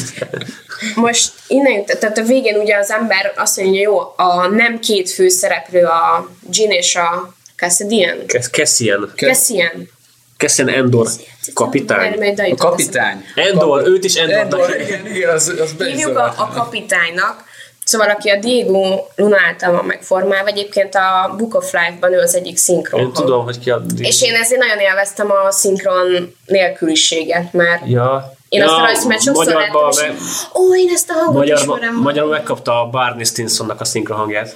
Most 0.95 1.31
innen 1.47 1.73
jut, 1.73 1.99
tehát 1.99 2.17
a 2.17 2.23
végén 2.23 2.55
ugye 2.55 2.77
az 2.77 2.91
ember 2.91 3.33
azt 3.35 3.57
mondja, 3.61 3.81
jó, 3.81 3.99
a 4.15 4.47
nem 4.47 4.79
két 4.79 5.09
főszereplő, 5.09 5.83
a 5.83 6.29
Jean 6.51 6.71
és 6.71 6.95
a 6.95 7.33
Cassidian. 7.55 8.17
Cassian. 8.51 9.11
Cassian. 9.15 9.89
Cassian 10.37 10.69
Endor 10.69 11.07
kapitány. 11.53 12.35
A 12.37 12.55
kapitány. 12.55 13.25
Endor, 13.35 13.87
őt 13.87 14.03
is 14.03 14.15
Endornak 14.15 14.43
Endor, 14.43 14.81
igen, 14.81 15.15
igen, 15.15 15.29
az, 15.29 15.53
az 15.59 15.75
Hívjuk 15.77 16.17
a, 16.17 16.33
a 16.37 16.47
kapitánynak, 16.47 17.43
Szóval 17.85 18.09
aki 18.09 18.29
a 18.29 18.39
Diego 18.39 19.05
Luna 19.15 19.37
által 19.47 19.71
van 19.71 19.85
megformálva, 19.85 20.47
egyébként 20.49 20.95
a 20.95 21.33
Book 21.37 21.55
of 21.55 21.71
Life-ban 21.71 22.13
ő 22.13 22.19
az 22.19 22.35
egyik 22.35 22.57
szinkron. 22.57 22.99
Én 23.01 23.11
tudom, 23.11 23.43
hogy 23.43 23.59
ki 23.59 23.69
a... 23.69 23.81
És 23.97 24.21
én 24.21 24.35
ezért 24.35 24.61
nagyon 24.61 24.79
élveztem 24.79 25.31
a 25.31 25.51
szinkron 25.51 26.35
nélküliséget, 26.45 27.53
mert 27.53 27.81
Ja. 27.87 28.33
én 28.49 28.59
ja, 28.59 28.65
azt 28.65 28.75
a 28.75 28.79
rajzfilmet 28.79 29.21
sokszor 29.21 29.53
láttam, 29.53 29.89
és 29.89 29.97
meg, 30.01 30.15
ó, 30.53 30.75
én 30.75 30.89
ezt 30.93 31.09
a 31.09 31.13
hangot 31.13 31.33
magyar, 31.33 31.59
ismerem. 31.59 31.95
magyarul 31.95 32.29
megkapta 32.29 32.81
a 32.81 32.89
Barney 32.89 33.23
Stinsonnak 33.23 33.81
a 33.81 33.85
szinkrohangját. 33.85 34.55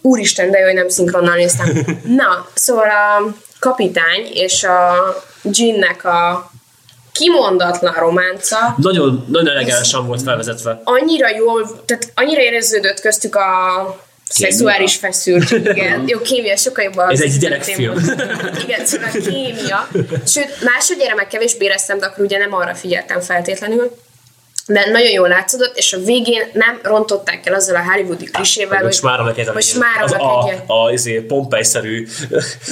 Úristen, 0.00 0.50
de 0.50 0.58
jó, 0.58 0.64
hogy 0.64 0.74
nem 0.74 0.88
szinkronnal 0.88 1.34
néztem. 1.34 1.68
Na, 2.20 2.46
szóval 2.54 2.88
a 2.90 3.34
kapitány 3.58 4.28
és 4.32 4.64
a 4.64 4.94
Ginnek 5.42 6.04
a 6.04 6.50
kimondatlan 7.18 7.94
románca 7.94 8.74
Nagyon, 8.76 9.24
nagyon 9.28 9.48
elegánsan 9.48 10.06
volt 10.06 10.22
felvezetve. 10.22 10.80
annyira 10.84 11.28
jól, 11.36 11.82
tehát 11.84 12.12
annyira 12.14 12.40
éreződött 12.40 13.00
köztük 13.00 13.34
a 13.34 13.42
szexuális 14.28 14.96
feszültség, 14.96 15.64
igen. 15.66 16.04
Jó, 16.06 16.20
kémia, 16.20 16.56
sokkal 16.56 16.84
jobban. 16.84 17.10
Ez 17.10 17.20
egy 17.20 17.38
gyerekfilm. 17.38 17.98
Igen, 18.64 18.86
szóval 18.86 19.08
a 19.14 19.18
kémia. 19.30 19.88
Sőt, 20.26 20.62
másodjára 20.64 21.14
meg 21.14 21.26
kevésbé 21.26 21.64
éreztem, 21.64 21.98
de 21.98 22.06
akkor 22.06 22.24
ugye 22.24 22.38
nem 22.38 22.54
arra 22.54 22.74
figyeltem 22.74 23.20
feltétlenül. 23.20 23.96
De 24.68 24.90
nagyon 24.90 25.10
jól 25.10 25.28
látszódott, 25.28 25.76
és 25.76 25.92
a 25.92 25.98
végén 25.98 26.42
nem 26.52 26.80
rontották 26.82 27.46
el 27.46 27.54
azzal 27.54 27.76
a 27.76 27.82
hollywoodi 27.82 28.24
klisével, 28.24 28.82
Most 28.82 29.02
már 29.02 29.20
a 29.20 29.34
most 29.52 29.78
már 29.78 30.02
az 30.02 30.12
a 30.12 30.46
a, 30.66 30.84
a, 30.84 30.92
izé, 30.92 31.20
Pompei-szerű 31.20 32.06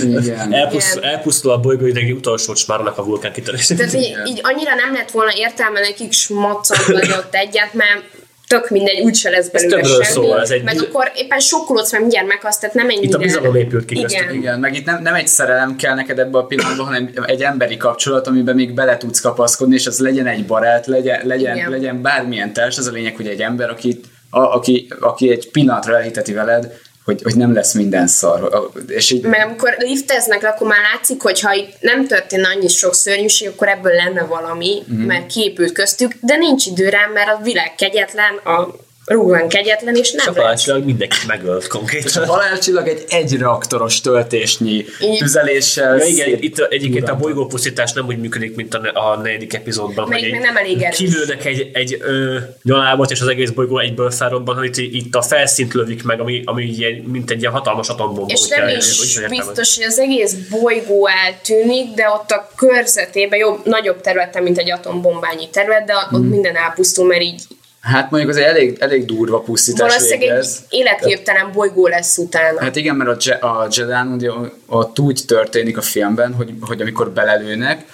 Igen. 0.02 0.52
elpusztul, 0.52 1.02
elpusztul 1.02 1.50
a 1.50 1.60
bolygó 1.60 1.86
idegi 1.86 2.12
utolsó 2.12 2.54
smárnak 2.54 2.98
a 2.98 3.04
vulkán 3.04 3.32
kitörés. 3.32 3.66
Tehát 3.66 3.94
így, 3.94 4.16
így 4.26 4.40
annyira 4.42 4.74
nem 4.74 4.92
lett 4.94 5.10
volna 5.10 5.32
értelme 5.34 5.80
nekik 5.80 6.12
smaccantani 6.12 7.12
ott 7.12 7.34
egyet, 7.34 7.74
mert 7.74 8.02
tök 8.46 8.70
mindegy, 8.70 9.00
úgyse 9.00 9.30
lesz 9.30 9.48
belőle 9.48 9.76
többről 9.76 10.02
semmi. 10.02 10.26
szól, 10.26 10.40
ez 10.40 10.50
egy- 10.50 10.62
meg 10.62 10.80
akkor 10.80 11.10
éppen 11.14 11.38
sokkolódsz, 11.38 11.90
mert 11.90 12.02
mindjárt 12.02 12.28
meghalsz, 12.28 12.58
tehát 12.58 12.74
nem 12.74 12.88
ennyire... 12.88 13.06
Itt 13.06 13.14
a 13.14 13.18
bizalom 13.18 13.54
épült 13.56 13.84
ki 13.84 14.00
köztük. 14.00 14.20
Igen. 14.22 14.34
Igen, 14.34 14.60
meg 14.60 14.74
itt 14.74 14.84
nem, 14.84 15.02
nem 15.02 15.14
egy 15.14 15.28
szerelem 15.28 15.76
kell 15.76 15.94
neked 15.94 16.18
ebbe 16.18 16.38
a 16.38 16.44
pillanatban, 16.44 16.86
hanem 16.86 17.10
egy 17.26 17.42
emberi 17.42 17.76
kapcsolat, 17.76 18.26
amiben 18.26 18.54
még 18.54 18.74
bele 18.74 18.96
tudsz 18.96 19.20
kapaszkodni, 19.20 19.74
és 19.74 19.86
az 19.86 19.98
legyen 19.98 20.26
egy 20.26 20.46
barát, 20.46 20.86
legyen, 20.86 21.20
legyen, 21.24 21.56
Igen. 21.56 21.70
legyen 21.70 22.02
bármilyen 22.02 22.52
társ, 22.52 22.78
az 22.78 22.86
a 22.86 22.90
lényeg, 22.92 23.16
hogy 23.16 23.26
egy 23.26 23.40
ember, 23.40 23.70
aki, 23.70 24.00
a, 24.30 24.40
aki, 24.40 24.88
aki 25.00 25.30
egy 25.30 25.50
pillanatra 25.50 25.96
elhiteti 25.96 26.32
veled, 26.32 26.78
hogy, 27.06 27.22
hogy 27.22 27.36
nem 27.36 27.52
lesz 27.54 27.72
minden 27.72 28.06
szar. 28.06 28.70
És 28.88 29.10
így, 29.10 29.22
Mert 29.22 29.44
amikor 29.44 29.74
lifteznek, 29.78 30.44
akkor 30.44 30.66
már 30.68 30.78
látszik, 30.94 31.22
hogy 31.22 31.40
ha 31.40 31.52
itt 31.52 31.72
nem 31.80 32.06
történne 32.06 32.48
annyi 32.48 32.68
sok 32.68 32.94
szörnyűség, 32.94 33.48
akkor 33.48 33.68
ebből 33.68 33.92
lenne 33.92 34.22
valami, 34.22 34.82
Mhm. 34.86 35.00
mm. 35.00 35.06
mert 35.06 35.26
kiépült 35.26 35.72
köztük, 35.72 36.12
de 36.20 36.36
nincs 36.36 36.66
idő 36.66 36.88
rá, 36.88 37.06
mert 37.14 37.28
a 37.28 37.40
világ 37.42 37.74
kegyetlen, 37.74 38.34
a 38.44 38.76
rúgván 39.06 39.48
kegyetlen, 39.48 39.94
és 39.96 40.10
nem 40.12 40.26
lesz. 40.26 40.34
Szapalásilag 40.34 40.84
mindenkit 40.84 41.26
megölt 41.26 41.66
konkrétan. 41.66 42.22
a 42.22 42.26
halálcsillag 42.26 42.88
egy 42.88 43.04
egy 43.08 43.36
reaktoros 43.36 44.00
töltésnyi 44.00 44.84
Így. 45.00 45.18
tüzeléssel. 45.18 45.96
Ja, 45.98 46.04
igen, 46.04 46.28
itt 46.40 46.58
egyébként 46.58 47.08
a 47.08 47.16
bolygópusztítás 47.16 47.92
nem 47.92 48.06
úgy 48.06 48.18
működik, 48.18 48.54
mint 48.54 48.74
a, 48.74 48.78
ne- 48.78 48.88
a 48.88 49.16
negyedik 49.16 49.54
epizódban, 49.54 50.08
Meg- 50.08 50.18
hogy 50.20 50.30
meg 50.30 50.40
nem 50.40 50.56
elég 50.56 50.82
erős. 50.82 50.96
kilőnek 50.96 51.44
egy, 51.44 51.70
egy 51.72 51.96
ö, 52.00 52.36
nyalábot, 52.62 53.10
és 53.10 53.20
az 53.20 53.28
egész 53.28 53.50
bolygó 53.50 53.78
egyből 53.78 54.10
felrobban, 54.10 54.56
hogy 54.56 54.78
itt, 54.78 55.14
a 55.14 55.22
felszínt 55.22 55.74
lövik 55.74 56.02
meg, 56.04 56.20
ami, 56.20 56.42
ami 56.44 56.64
ilyen, 56.64 56.92
mint 56.94 57.30
egy 57.30 57.40
ilyen 57.40 57.52
hatalmas 57.52 57.88
atombomba. 57.88 58.32
És 58.32 58.48
nem 58.48 58.58
kell- 58.58 58.76
is 58.76 59.18
biztos, 59.28 59.76
hogy 59.76 59.84
az 59.84 59.98
egész 59.98 60.32
bolygó 60.50 61.08
eltűnik, 61.24 61.94
de 61.94 62.08
ott 62.08 62.30
a 62.30 62.50
körzetében 62.56 63.38
jobb, 63.38 63.60
nagyobb 63.64 64.00
területen, 64.00 64.42
mint 64.42 64.58
egy 64.58 64.70
atombombányi 64.70 65.48
terület, 65.50 65.84
de 65.86 65.94
ott 65.94 66.10
Mhm. 66.10 66.22
minden 66.26 66.56
elpusztul, 66.56 67.06
mert 67.06 67.22
így 67.22 67.42
Hát 67.86 68.10
mondjuk 68.10 68.32
az 68.32 68.36
elég, 68.36 68.76
elég 68.80 69.04
durva 69.04 69.40
pusztítás 69.40 69.88
valószínűleg 69.88 70.18
végez. 70.18 70.64
egy 70.70 70.78
életképtelen 70.78 71.52
bolygó 71.52 71.86
lesz 71.86 72.18
utána. 72.18 72.60
Hát 72.60 72.76
igen, 72.76 72.96
mert 72.96 73.10
a, 73.10 73.16
Je- 73.20 73.42
a 73.42 73.68
ugye 74.14 74.30
ott 74.66 74.98
úgy 74.98 75.22
történik 75.26 75.76
a 75.76 75.82
filmben, 75.82 76.34
hogy, 76.34 76.54
hogy 76.60 76.80
amikor 76.80 77.10
belelőnek, 77.10 77.84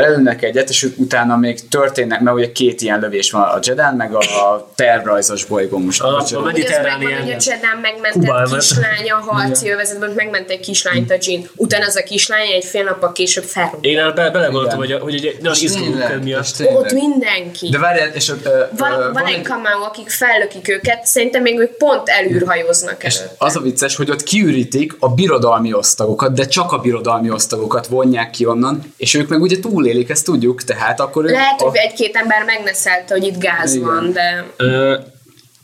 belelőnek 0.00 0.42
egyet, 0.42 0.68
és 0.68 0.88
utána 0.96 1.36
még 1.36 1.68
történnek, 1.68 2.20
mert 2.20 2.36
ugye 2.36 2.52
két 2.52 2.80
ilyen 2.80 3.00
lövés 3.00 3.30
van, 3.30 3.42
a 3.42 3.58
Jedán, 3.62 3.94
meg 3.94 4.14
a 4.14 4.70
tervrajzos 4.74 5.44
bolygón 5.44 5.82
most. 5.82 6.02
A- 6.02 6.16
a 6.16 6.22
ez 6.22 6.30
Mediterrán 6.30 6.98
megvan, 6.98 7.12
hogy 7.12 7.22
a 7.22 7.26
ilyen- 7.26 7.40
Jedán 7.44 7.76
megmentett 7.82 8.22
Kubán, 8.22 8.44
kislánya 8.58 9.14
a 9.16 9.32
harci 9.32 9.70
övezetben, 9.70 10.12
megment 10.16 10.50
egy 10.50 10.60
kislányt 10.60 11.10
a 11.10 11.14
Jean. 11.20 11.50
Utána 11.56 11.86
az 11.86 11.96
a 11.96 12.02
kislány 12.02 12.46
egy 12.52 12.64
fél 12.64 12.84
nappal 12.84 13.12
később 13.12 13.44
felrúgott. 13.44 13.84
Én 13.84 13.98
el 13.98 14.12
be, 14.12 14.30
belegondoltam, 14.30 14.78
hogy, 14.78 14.92
hogy 14.92 15.14
egy 15.14 15.36
nagy 15.42 15.66
Tényleg, 15.72 16.22
miatt. 16.22 16.62
Ott 16.74 16.92
mindenki. 16.92 17.68
De 17.68 17.78
várjál, 17.78 18.08
és 18.08 18.28
ott, 18.28 18.44
ö, 18.46 18.62
Van, 18.76 18.92
ö, 18.92 19.12
van 19.12 19.26
egy 19.26 19.42
kamau, 19.42 19.82
akik 19.82 20.08
fellökik 20.10 20.68
őket, 20.68 21.06
szerintem 21.06 21.42
még 21.42 21.58
ők 21.58 21.76
pont 21.76 22.08
elűrhajóznak 22.08 23.04
És 23.04 23.18
az 23.38 23.56
a 23.56 23.60
vicces, 23.60 23.96
hogy 23.96 24.10
ott 24.10 24.22
kiürítik 24.22 24.96
a 24.98 25.08
birodalmi 25.08 25.72
osztagokat, 25.72 26.32
de 26.34 26.46
csak 26.46 26.72
a 26.72 26.78
birodalmi 26.78 27.30
osztagokat 27.30 27.86
vonják 27.86 28.30
ki 28.30 28.46
onnan, 28.46 28.94
és 28.96 29.14
ők 29.14 29.28
meg 29.28 29.40
ugye 29.40 29.58
túlélik, 29.88 30.10
ezt 30.10 30.24
tudjuk, 30.24 30.64
tehát 30.64 31.00
akkor 31.00 31.24
Lehet, 31.24 31.60
a, 31.60 31.64
hogy 31.64 31.76
egy-két 31.76 32.16
ember 32.16 32.44
megneszelte, 32.44 33.14
hogy 33.14 33.24
itt 33.24 33.38
gáz 33.38 33.74
Igen. 33.74 33.86
van, 33.86 34.12
de 34.12 34.44
Ö, 34.56 34.98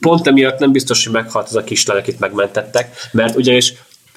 pont 0.01 0.27
emiatt 0.27 0.59
nem 0.59 0.72
biztos, 0.72 1.05
hogy 1.05 1.12
meghalt 1.12 1.47
az 1.49 1.57
a 1.57 1.64
kislány, 1.64 1.99
akit 1.99 2.18
megmentettek, 2.18 2.97
mert 3.12 3.37
ugyanis 3.37 3.75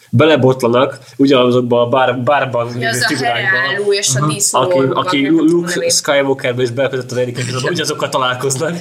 belebotlanak 0.10 0.98
ugyanazokba 1.18 1.82
a 1.82 1.88
bár, 1.88 2.18
bárban 2.20 2.68
lévő 2.74 2.88
az 2.88 3.02
a 3.04 3.08
figurákba, 3.08 3.94
és 3.94 4.10
a 4.22 4.26
disznó. 4.28 4.60
aki, 4.60 4.80
aki 4.94 5.28
Luke. 5.30 5.90
Skywalkerbe 5.90 6.62
is 6.62 6.70
belepedett 6.70 7.12
az 7.12 7.18
egyik 7.18 7.40
epizódban, 7.40 7.72
ugyanazokkal 7.72 8.10
találkoznak. 8.10 8.74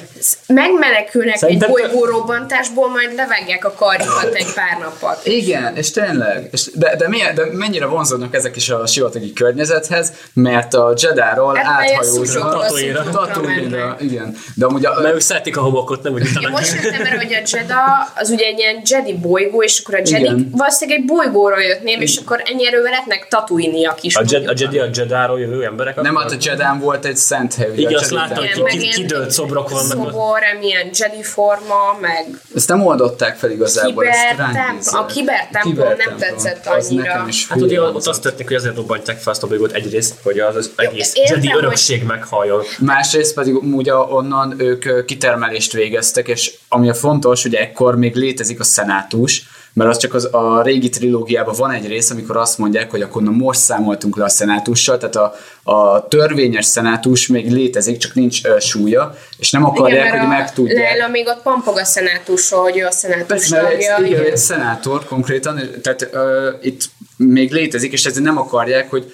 Megmenekülnek 0.47 1.37
Szerintem- 1.37 1.69
egy 1.69 1.75
bolygórobbantásból, 1.91 2.89
majd 2.91 3.15
levágják 3.15 3.65
a 3.65 3.73
karjukat 3.73 4.35
egy 4.35 4.53
pár 4.55 4.79
nappal. 4.81 5.19
Igen, 5.25 5.77
és 5.77 5.91
tényleg, 5.91 6.49
és 6.53 6.71
de, 6.75 6.97
de, 6.97 7.09
milyen, 7.09 7.35
de 7.35 7.43
mennyire 7.53 7.87
vonzódnak 7.87 8.35
ezek 8.35 8.57
is 8.57 8.71
a 8.71 8.87
sivatagi 8.87 9.33
környezethez, 9.33 10.13
mert 10.33 10.75
a 10.75 10.95
Jedáról 11.03 11.55
Hát, 11.55 11.65
mert 11.65 11.93
áthajóznak 11.93 12.53
Tatooine-ra, 12.53 13.43
mennek. 13.43 14.01
igen. 14.01 14.37
De 14.55 14.67
amúgy 14.67 14.87
a, 14.87 15.01
Mert 15.01 15.15
ők 15.15 15.21
szeretik 15.21 15.57
a 15.57 15.61
homokot, 15.61 16.03
nem 16.03 16.13
úgy 16.13 16.49
most 16.51 16.75
jöttem 16.83 17.01
erre, 17.07 17.17
hogy 17.17 17.33
a 17.35 17.57
Jedda 17.57 17.77
az 18.15 18.31
ugye 18.31 18.45
egy 18.47 18.59
ilyen 18.59 18.83
Jedi 18.85 19.15
bolygó, 19.15 19.63
és 19.63 19.83
akkor 19.85 19.95
a 19.95 20.03
Jedi 20.05 20.49
valószínűleg 20.53 21.01
egy 21.01 21.05
bolygóról 21.17 21.61
jöttném, 21.63 22.01
és 22.01 22.17
akkor 22.17 22.43
ennyi 22.45 22.67
erővel 22.67 22.91
lehetnek 22.91 23.27
tatuiniak 23.29 24.03
is. 24.03 24.17
A, 24.17 24.23
Jed, 24.27 24.49
a. 24.49 24.53
Jedi, 24.57 24.79
a 24.79 24.89
Jedáról 24.93 25.41
jövő 25.41 25.65
emberek? 25.65 26.01
nem, 26.01 26.17
hát 26.17 26.31
a 26.31 26.37
Jedán 26.41 26.79
volt 26.81 27.05
egy 27.05 27.17
szent 27.17 27.55
hely. 27.55 27.71
Igen, 27.77 27.95
azt 27.95 28.11
láttam, 28.11 28.45
hogy 28.61 28.89
kidőlt 28.95 29.31
szobrok 29.31 29.71
vannak. 29.71 29.87
Szobor, 29.89 30.41
milyen 30.61 30.91
Jedi 30.93 31.23
forma, 31.23 31.99
meg 32.01 32.27
Ezt 32.55 32.69
nem 32.69 32.87
oldották 32.87 33.37
fel 33.37 33.51
igazából. 33.51 34.07
ezt 34.07 34.29
Kiber 34.29 34.37
ránk 34.39 34.53
templom- 34.55 34.77
bízzák. 34.77 35.01
a 35.01 35.07
Kiber 35.07 35.49
templom 35.53 35.75
Kiber 35.75 35.97
nem 36.07 36.17
tetszett 36.17 36.67
annyira. 36.67 37.03
nekem 37.03 37.29
is 37.29 37.49
Hát 37.49 37.61
ugye 37.61 37.81
ott 37.83 38.07
azt 38.07 38.23
történik, 38.23 38.47
hogy 38.47 38.57
azért 38.57 38.77
robbantják 38.77 39.19
fel 39.19 39.33
azt 39.33 39.43
a 39.43 39.47
bolygót 39.47 39.73
egyrészt, 39.73 40.15
hogy 40.23 40.39
az, 40.39 40.57
az 40.57 40.71
egész 40.77 41.13
értem, 41.15 41.35
Jedi 41.35 41.49
hogy- 41.49 41.63
örökség 41.63 42.03
meghaljon. 42.05 42.63
Másrészt 42.79 43.35
pedig 43.35 43.55
ugye 43.57 43.95
onnan 43.95 44.55
ők 44.59 45.05
kitermelést 45.05 45.73
végeztek, 45.73 46.29
és 46.29 46.55
ami 46.69 46.89
a 46.89 46.95
fontos, 46.95 47.43
hogy 47.43 47.55
ekkor 47.55 47.97
még 47.97 48.15
létezik 48.15 48.61
a 48.61 48.65
szenátus, 48.65 49.43
mert 49.77 49.91
az 49.91 49.97
csak 49.97 50.15
az, 50.15 50.29
a 50.33 50.63
régi 50.63 50.89
trilógiában 50.89 51.55
van 51.59 51.71
egy 51.71 51.87
rész, 51.87 52.11
amikor 52.11 52.37
azt 52.37 52.59
mondják, 52.59 52.91
hogy 52.91 53.03
akkor 53.03 53.23
na 53.23 53.31
most 53.31 53.61
számoltunk 53.61 54.17
le 54.17 54.25
a 54.25 54.29
szenátussal, 54.29 54.99
tehát 54.99 55.17
a, 55.17 55.35
a 55.73 56.09
törvényes 56.09 56.65
szenátus 56.65 57.27
még 57.27 57.51
létezik, 57.51 57.97
csak 57.97 58.15
nincs 58.15 58.45
ö, 58.45 58.59
súlya, 58.59 59.17
és 59.39 59.51
nem 59.51 59.65
akarják, 59.65 60.11
mert 60.11 60.19
hogy 60.19 60.29
megtudják. 60.29 60.89
Leila 60.89 61.09
még 61.09 61.27
ott 61.27 61.43
pampog 61.43 61.79
a 61.79 61.85
szenátusról, 61.85 62.63
hogy 62.63 62.79
ő 62.79 62.87
a 62.87 62.91
szenátus 62.91 63.27
Persze, 63.27 63.57
tagja. 63.57 63.97
egy, 63.97 64.07
igen, 64.07 64.07
igen. 64.07 64.25
egy 64.33 64.37
szenátor 64.37 65.05
konkrétan, 65.05 65.61
tehát 65.83 66.09
uh, 66.13 66.21
itt 66.63 66.85
még 67.17 67.53
létezik, 67.53 67.93
és 67.93 68.05
ezért 68.05 68.25
nem 68.25 68.39
akarják, 68.39 68.91
hogy 68.91 69.13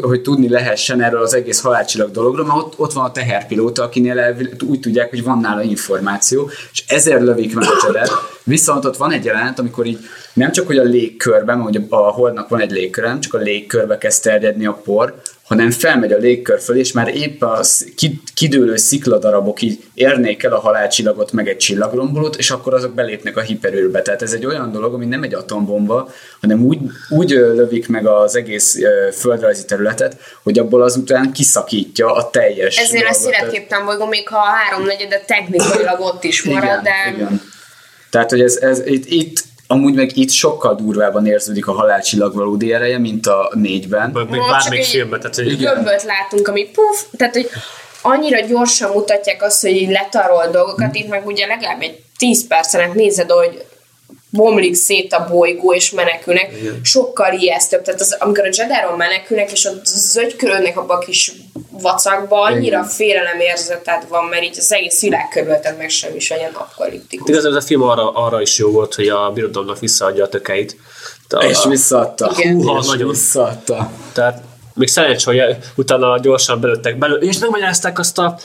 hogy 0.00 0.22
tudni 0.22 0.48
lehessen 0.48 1.02
erről 1.02 1.22
az 1.22 1.34
egész 1.34 1.60
halálcsillag 1.60 2.10
dologról, 2.10 2.46
mert 2.46 2.58
ott, 2.58 2.78
ott 2.78 2.92
van 2.92 3.04
a 3.04 3.12
teherpilóta, 3.12 3.82
akinél 3.82 4.18
elvi- 4.18 4.62
úgy 4.66 4.80
tudják, 4.80 5.10
hogy 5.10 5.24
van 5.24 5.38
nála 5.38 5.62
információ, 5.62 6.50
és 6.72 6.84
ezért 6.86 7.20
lövik 7.20 7.54
meg 7.54 7.64
a 7.64 7.78
csedet. 7.86 8.10
Viszont 8.44 8.84
ott 8.84 8.96
van 8.96 9.12
egy 9.12 9.24
jelenet, 9.24 9.58
amikor 9.58 9.86
így 9.86 9.98
nem 10.32 10.52
csak, 10.52 10.66
hogy 10.66 10.78
a 10.78 10.82
légkörben, 10.82 11.60
ugye 11.60 11.80
a 11.88 11.96
holdnak 11.96 12.48
van 12.48 12.60
egy 12.60 12.70
légkör, 12.70 13.04
nem 13.04 13.20
csak 13.20 13.34
a 13.34 13.38
légkörbe 13.38 13.98
kezd 13.98 14.22
terjedni 14.22 14.66
a 14.66 14.80
por, 14.84 15.22
hanem 15.42 15.70
felmegy 15.70 16.12
a 16.12 16.16
légkör 16.16 16.60
föl, 16.60 16.76
és 16.76 16.92
már 16.92 17.16
épp 17.16 17.42
a 17.42 17.60
kidőlő 18.34 18.76
szikladarabok 18.76 19.62
így 19.62 19.82
érnék 19.94 20.42
el 20.42 20.52
a 20.52 20.60
halálcsillagot, 20.60 21.32
meg 21.32 21.48
egy 21.48 21.56
csillagrombolót, 21.56 22.36
és 22.36 22.50
akkor 22.50 22.74
azok 22.74 22.94
belépnek 22.94 23.36
a 23.36 23.40
hiperőrbe. 23.40 24.02
Tehát 24.02 24.22
ez 24.22 24.32
egy 24.32 24.46
olyan 24.46 24.72
dolog, 24.72 24.94
ami 24.94 25.06
nem 25.06 25.22
egy 25.22 25.34
atombomba, 25.34 26.12
hanem 26.40 26.64
úgy, 26.64 26.78
úgy 27.08 27.30
lövik 27.30 27.88
meg 27.88 28.06
az 28.06 28.36
egész 28.36 28.78
földrajzi 29.12 29.64
területet, 29.64 30.16
hogy 30.42 30.58
abból 30.58 30.82
azután 30.82 31.32
kiszakítja 31.32 32.12
a 32.12 32.30
teljes 32.30 32.76
Ezért 32.76 33.04
lesz 33.04 33.22
dolgot. 33.22 33.40
életképtelen 33.40 33.84
bolygó, 33.84 34.06
még 34.06 34.28
ha 34.28 34.38
a 34.38 34.50
háromnegyede 34.50 35.24
technikailag 35.26 36.00
ott 36.00 36.24
is 36.24 36.42
marad, 36.42 36.62
igen, 36.62 36.82
de 36.82 37.12
igen. 37.14 37.40
Tehát, 38.10 38.30
hogy 38.30 38.40
ez, 38.40 38.56
ez 38.56 38.86
itt, 38.86 39.04
itt 39.06 39.44
amúgy 39.66 39.94
meg 39.94 40.16
itt 40.16 40.30
sokkal 40.30 40.74
durvában 40.74 41.26
érződik 41.26 41.66
a 41.66 41.72
halálcsillag 41.72 42.34
valódi 42.34 42.72
ereje, 42.72 42.98
mint 42.98 43.26
a 43.26 43.52
négyben. 43.54 44.10
Meg 44.10 44.30
még 44.30 44.40
bármelyik 44.50 44.84
filmben, 44.84 45.20
tehát 45.20 45.36
hogy 45.36 45.56
gömböt 45.56 46.02
látunk, 46.02 46.48
ami 46.48 46.64
puf, 46.64 47.04
tehát 47.16 47.34
hogy 47.34 47.50
annyira 48.02 48.40
gyorsan 48.40 48.90
mutatják 48.90 49.42
azt, 49.42 49.60
hogy 49.60 49.70
így 49.70 49.90
letarol 49.90 50.46
dolgokat, 50.46 50.94
itt 50.94 51.08
meg 51.08 51.26
ugye 51.26 51.46
legalább 51.46 51.82
egy 51.82 52.02
10 52.18 52.46
percen 52.46 52.80
át 52.80 52.94
nézed, 52.94 53.30
hogy 53.30 53.64
bomlik 54.30 54.74
szét 54.74 55.12
a 55.12 55.26
bolygó, 55.30 55.74
és 55.74 55.90
menekülnek, 55.90 56.52
sokkal 56.82 57.32
ijesztőbb. 57.32 57.82
Tehát 57.82 58.00
az, 58.00 58.16
amikor 58.18 58.44
a 58.44 58.50
Jedáról 58.52 58.96
menekülnek, 58.96 59.52
és 59.52 59.64
ott 59.64 59.84
zögykölődnek 59.86 60.78
abba 60.78 60.94
a 60.94 60.98
kis 60.98 61.32
vacakba, 61.70 62.40
annyira 62.40 62.78
Igen. 62.78 62.88
félelemérzeted 62.88 64.08
van, 64.08 64.24
mert 64.24 64.42
így 64.42 64.56
az 64.58 64.72
egész 64.72 65.00
világ 65.00 65.28
körülötted 65.28 65.76
meg 65.76 65.88
sem 65.88 66.14
is 66.14 66.30
olyan 66.30 66.52
apokaliptikus. 66.54 67.28
Igazából 67.28 67.56
ez 67.56 67.64
a 67.64 67.66
film 67.66 67.82
arra, 67.82 68.12
arra 68.12 68.40
is 68.40 68.58
jó 68.58 68.70
volt, 68.70 68.94
hogy 68.94 69.08
a 69.08 69.30
birodalomnak 69.34 69.78
visszaadja 69.78 70.24
a 70.24 70.28
tökeit. 70.28 70.76
A, 71.28 71.44
És 71.44 71.64
visszaadta. 71.68 72.32
Igen. 72.36 72.54
Húha, 72.54 72.78
és 72.80 72.86
nagyon. 72.86 73.08
visszaadta. 73.08 73.90
Tehát 74.12 74.42
még 74.74 74.88
szerencs, 74.88 75.24
hogy 75.24 75.40
utána 75.76 76.18
gyorsan 76.18 76.60
belőttek 76.60 76.98
belő, 76.98 77.16
és 77.16 77.38
megmagyarázták 77.38 77.98
azt 77.98 78.18
a, 78.18 78.38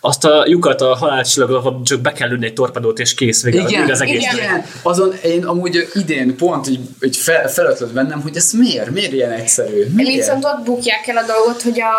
azt 0.00 0.24
a 0.24 0.44
lyukat 0.46 0.80
a 0.80 0.94
halálcsillagon, 0.94 1.56
ahol 1.56 1.80
csak 1.84 2.00
be 2.00 2.12
kell 2.12 2.28
lőni 2.28 2.46
egy 2.46 2.52
torpedót, 2.52 2.98
és 2.98 3.14
kész, 3.14 3.42
vége, 3.42 3.64
Igen, 3.68 3.90
az 3.90 4.00
egész. 4.00 4.22
igen. 4.22 4.34
igen. 4.36 4.64
Azon 4.82 5.14
én 5.24 5.44
amúgy 5.44 5.88
idén 5.94 6.36
pont 6.36 6.68
így, 6.68 6.80
így 7.02 7.16
fel, 7.16 7.48
felötlött 7.48 7.92
bennem, 7.92 8.20
hogy 8.20 8.36
ez 8.36 8.52
miért? 8.52 8.90
Miért 8.90 9.12
ilyen 9.12 9.30
egyszerű? 9.30 9.86
Miért? 9.94 10.16
Viszont 10.16 10.44
ott 10.44 10.64
bukják 10.64 11.06
el 11.06 11.16
a 11.16 11.26
dolgot, 11.26 11.62
hogy 11.62 11.80
a 11.80 11.94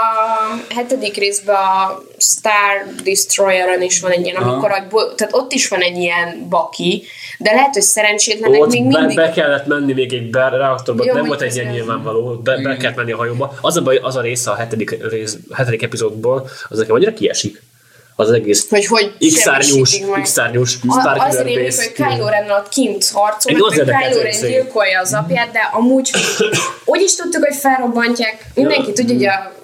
hetedik 0.75 1.17
részben 1.17 1.55
a 1.55 2.01
Star 2.17 2.87
Destroyer-en 3.03 3.81
is 3.81 4.01
van 4.01 4.11
egy 4.11 4.25
ilyen, 4.25 4.35
Aha. 4.35 4.51
amikor 4.51 4.71
a, 4.71 4.87
tehát 5.15 5.33
ott 5.35 5.51
is 5.51 5.67
van 5.67 5.81
egy 5.81 5.97
ilyen 5.97 6.47
baki, 6.49 7.03
de 7.37 7.51
lehet, 7.51 7.73
hogy 7.73 7.81
szerencsétlenek 7.81 8.61
Ott 8.61 8.71
még 8.71 8.87
be, 8.87 8.97
mindig... 8.99 9.15
be, 9.15 9.31
kellett 9.31 9.65
menni 9.65 9.93
még 9.93 10.13
egy 10.13 10.29
reaktorba, 10.31 11.03
Jó, 11.05 11.13
nem 11.13 11.25
volt 11.25 11.41
egy 11.41 11.55
ilyen 11.55 11.71
nyilvánvaló, 11.71 12.41
be, 12.43 12.61
be 12.61 12.77
kellett 12.77 12.95
menni 12.95 13.11
a 13.11 13.17
hajóba. 13.17 13.57
Az 13.61 13.77
a 13.77 13.81
baj, 13.81 13.97
az 13.97 14.15
a 14.15 14.21
része 14.21 14.51
a 14.51 14.55
hetedik, 14.55 15.09
rész, 15.09 15.37
hetedik 15.53 15.83
epizódból, 15.83 16.49
az 16.69 16.77
nekem 16.77 16.95
annyira 16.95 17.13
kiesik. 17.13 17.61
Az, 18.15 18.31
egész 18.31 18.69
Hogy 18.69 18.85
hogy 18.85 19.15
X-szárnyús. 19.19 19.99
X-szárnyús, 20.21 20.71
Starkiller 20.71 21.27
Azért 21.27 21.63
Base. 21.63 21.83
hogy 21.83 21.91
Kylo 21.91 22.27
Ren 22.27 22.51
ott 22.51 22.69
kint 22.69 23.09
harcol, 23.13 23.53
meg 23.53 23.71
Kylo 23.71 24.21
Ren 24.21 24.41
gyilkolja 24.41 24.99
az 24.99 25.13
apját, 25.13 25.51
de 25.51 25.69
amúgy 25.73 26.11
úgy 26.85 27.01
is 27.01 27.15
tudtuk, 27.15 27.45
hogy 27.45 27.55
felrobbantják. 27.55 28.45
Mindenki 28.55 28.93
tudja, 28.93 29.15
hogy 29.15 29.25
a, 29.25 29.60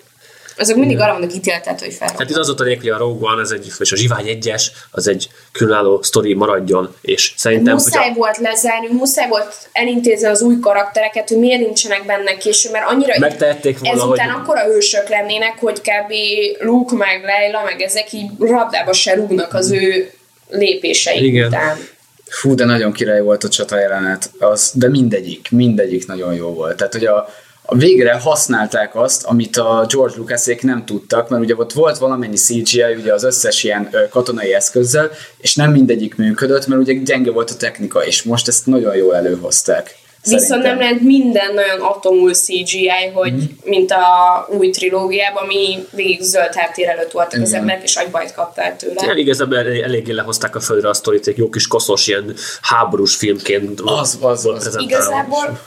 azok 0.57 0.77
mindig 0.77 0.99
arra 0.99 1.11
vannak 1.13 1.35
ítéltet, 1.35 1.79
hogy 1.79 1.87
Hát 1.87 1.97
felrobbantják. 1.97 2.29
itt 2.29 2.35
az 2.35 2.47
volt 2.47 2.59
a 2.59 2.63
lényeg, 2.63 2.79
hogy 2.79 2.89
a 2.89 2.97
Rogue 2.97 3.31
One, 3.31 3.41
ez 3.41 3.51
egy, 3.51 3.71
és 3.79 3.91
a 3.91 3.95
Zsivány 3.95 4.27
egyes, 4.27 4.71
az 4.91 5.07
egy 5.07 5.29
különálló 5.51 6.01
sztori 6.01 6.33
maradjon, 6.33 6.95
és 7.01 7.33
szerintem, 7.37 7.73
muszáj 7.73 8.03
hogyha 8.03 8.17
volt 8.19 8.37
lezárni, 8.37 8.87
muszáj 8.91 9.27
volt 9.27 9.55
elintézni 9.71 10.27
az 10.27 10.41
új 10.41 10.59
karaktereket, 10.59 11.27
hogy 11.29 11.37
miért 11.37 11.59
nincsenek 11.61 12.05
benne 12.05 12.37
később, 12.37 12.71
mert 12.71 12.89
annyira 12.89 13.13
Megtehették 13.19 13.79
volna, 13.79 13.95
ezután 14.01 14.29
hogy- 14.29 14.41
akkora 14.41 14.63
hősök 14.63 15.07
lennének, 15.09 15.57
hogy 15.59 15.79
kb. 15.81 16.13
Luke, 16.59 16.95
meg 16.95 17.23
Leila, 17.23 17.63
meg 17.63 17.81
ezek 17.81 18.13
így 18.13 18.29
rabdába 18.39 18.93
se 18.93 19.13
rúgnak 19.15 19.53
az 19.53 19.71
ő 19.71 20.11
lépései 20.49 21.25
Igen. 21.25 21.47
után. 21.47 21.77
Fú, 22.25 22.55
de 22.55 22.65
nagyon 22.65 22.91
király 22.91 23.21
volt 23.21 23.43
a 23.43 23.49
csata 23.49 23.79
jelenet, 23.79 24.31
az, 24.39 24.71
de 24.73 24.89
mindegyik, 24.89 25.47
mindegyik 25.51 26.07
nagyon 26.07 26.33
jó 26.33 26.53
volt. 26.53 26.77
Tehát, 26.77 26.93
hogy 26.93 27.05
a 27.05 27.29
végre 27.75 28.13
használták 28.19 28.95
azt, 28.95 29.23
amit 29.23 29.57
a 29.57 29.85
George 29.93 30.15
Lucasék 30.17 30.61
nem 30.61 30.85
tudtak, 30.85 31.29
mert 31.29 31.43
ugye 31.43 31.55
ott 31.55 31.73
volt 31.73 31.97
valamennyi 31.97 32.35
CGI 32.35 32.95
ugye 32.99 33.13
az 33.13 33.23
összes 33.23 33.63
ilyen 33.63 33.89
katonai 34.09 34.53
eszközzel, 34.53 35.09
és 35.37 35.55
nem 35.55 35.71
mindegyik 35.71 36.15
működött, 36.15 36.67
mert 36.67 36.81
ugye 36.81 36.93
gyenge 36.93 37.31
volt 37.31 37.49
a 37.49 37.55
technika, 37.55 38.05
és 38.05 38.23
most 38.23 38.47
ezt 38.47 38.65
nagyon 38.65 38.95
jól 38.95 39.15
előhozták. 39.15 39.95
Viszont 40.23 40.43
Szerintem. 40.45 40.71
nem 40.71 40.81
lehet 40.81 41.01
minden 41.01 41.53
nagyon 41.53 41.79
atomul 41.79 42.33
CGI, 42.33 42.89
hogy 43.13 43.33
Mhm. 43.33 43.43
mint 43.63 43.91
a 43.91 44.47
új 44.57 44.69
trilógiában, 44.69 45.43
ami 45.43 45.85
végig 45.91 46.21
zöld 46.21 46.53
háttér 46.55 46.87
előtt 46.87 47.11
voltak 47.11 47.41
az 47.41 47.49
Igen. 47.49 47.61
emberek, 47.61 47.83
és 47.83 47.95
agybajt 47.95 48.33
kaptál 48.33 48.75
tőle. 48.75 48.93
Tényleg 48.95 49.17
igazából 49.17 49.57
elég, 49.57 49.81
eléggé 49.81 50.11
lehozták 50.11 50.55
a 50.55 50.59
földre 50.59 50.89
a 50.89 50.93
sztorit, 50.93 51.27
egy 51.27 51.37
jó 51.37 51.49
kis 51.49 51.67
koszos 51.67 52.07
ilyen 52.07 52.33
háborús 52.61 53.15
filmként 53.15 53.81
Az, 53.81 54.17
az, 54.21 54.21
volt 54.21 54.37
az. 54.57 54.61
prezentálva. 54.63 54.87
Igazából 54.89 55.59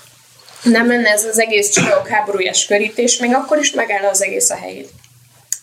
nem 0.63 0.89
lenne 0.89 1.11
ez 1.11 1.25
az 1.25 1.39
egész 1.39 1.69
csillagok 1.69 2.09
háborújás 2.09 2.67
körítés, 2.67 3.19
még 3.19 3.35
akkor 3.35 3.59
is 3.59 3.73
megáll 3.73 4.05
az 4.05 4.23
egész 4.23 4.51
a 4.51 4.57
helyét. 4.57 4.89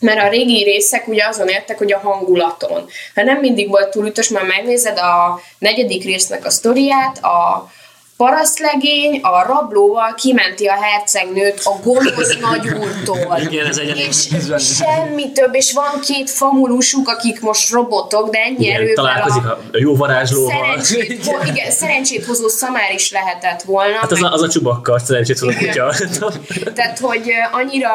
mert 0.00 0.18
a 0.18 0.28
régi 0.28 0.62
részek 0.62 1.08
ugye 1.08 1.26
azon 1.26 1.48
éltek, 1.48 1.78
hogy 1.78 1.92
a 1.92 1.98
hangulaton. 1.98 2.88
Hát 3.14 3.24
nem 3.24 3.38
mindig 3.38 3.68
volt 3.68 3.90
túl 3.90 4.06
ütös, 4.06 4.28
mert 4.28 4.46
megnézed 4.46 4.98
a 4.98 5.40
negyedik 5.58 6.04
résznek 6.04 6.44
a 6.44 6.50
sztoriát, 6.50 7.18
a 7.18 7.70
parasztlegény 8.18 9.20
a 9.22 9.46
rablóval 9.46 10.14
kimenti 10.14 10.66
a 10.66 10.72
hercegnőt 10.82 11.60
a 11.64 11.70
gonosz 11.84 12.36
nagyúrtól. 12.40 13.38
Igen, 13.50 13.66
ez 13.66 13.78
egy 13.78 13.88
elég- 13.88 14.06
és 14.06 14.28
semmi 14.76 15.32
több, 15.32 15.54
és 15.54 15.72
van 15.72 16.00
két 16.00 16.30
famulusuk, 16.30 17.08
akik 17.08 17.40
most 17.40 17.70
robotok, 17.70 18.30
de 18.30 18.38
ennyi 18.38 18.64
Igen, 18.64 18.74
erővel 18.74 18.94
találkozik 18.94 19.44
a 19.44 19.58
a 19.72 19.78
jó 19.78 19.96
varázslóval. 19.96 20.52
szerencsét, 20.80 21.26
ho, 21.26 21.36
igen, 21.46 21.70
szerencsét 21.70 22.24
hozó 22.24 22.48
szamár 22.48 22.92
is 22.94 23.10
lehetett 23.10 23.62
volna. 23.62 23.96
Hát 23.96 24.12
az 24.12 24.22
a, 24.22 24.32
az 24.32 24.42
a 24.42 24.48
csubakka, 24.48 24.98
szerencsét 24.98 25.38
hozó 25.38 25.50
Igen. 25.58 25.92
kutya. 25.98 26.32
Tehát, 26.74 26.98
hogy 26.98 27.30
annyira 27.52 27.90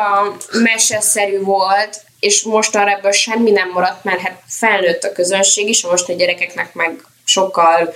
meseszerű 0.52 1.42
volt, 1.42 2.02
és 2.20 2.44
mostanra 2.44 2.92
ebből 2.92 3.12
semmi 3.12 3.52
nem 3.52 3.70
maradt, 3.74 4.04
mert 4.04 4.20
hát 4.20 4.42
felnőtt 4.48 5.04
a 5.04 5.12
közönség 5.12 5.70
is, 5.70 5.84
a 5.84 5.90
mostani 5.90 6.18
gyerekeknek 6.18 6.74
meg 6.74 7.04
sokkal 7.24 7.94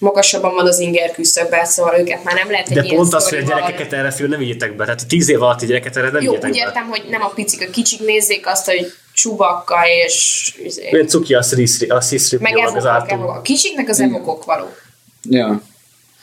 magasabban 0.00 0.54
van 0.54 0.66
az 0.66 0.78
inger 0.78 1.10
küszöbben, 1.10 1.64
szóval 1.64 1.98
őket 1.98 2.24
már 2.24 2.34
nem 2.34 2.50
lehet 2.50 2.68
egy 2.68 2.74
De 2.74 2.82
ilyen 2.82 2.96
pont 2.96 3.14
az, 3.14 3.28
hogy 3.28 3.38
a 3.38 3.42
gyerekeket 3.42 3.92
erre 3.92 4.10
fül 4.10 4.28
nem 4.28 4.38
vigyetek 4.38 4.76
be. 4.76 4.84
Tehát 4.84 5.06
tíz 5.08 5.28
év 5.28 5.42
alatti 5.42 5.66
gyereket 5.66 5.96
erre 5.96 6.10
nem 6.10 6.22
Jó, 6.22 6.32
úgy 6.32 6.38
be. 6.40 6.48
értem, 6.52 6.88
hogy 6.88 7.02
nem 7.10 7.22
a 7.22 7.28
picik, 7.28 7.68
a 7.68 7.70
kicsik 7.70 8.00
nézzék 8.00 8.46
azt, 8.46 8.66
hogy 8.66 8.92
csubakka 9.14 9.76
és 10.06 10.54
izé, 10.64 10.90
Olyan 10.92 11.06
cuki 11.06 11.34
a 11.88 12.00
Sisri, 12.00 12.38
meg 12.40 12.56
az 12.56 12.84
evokok. 12.84 13.36
A 13.36 13.40
kicsiknek 13.42 13.88
az 13.88 14.00
evokok 14.00 14.44
való. 14.44 14.66
Ja. 15.22 15.62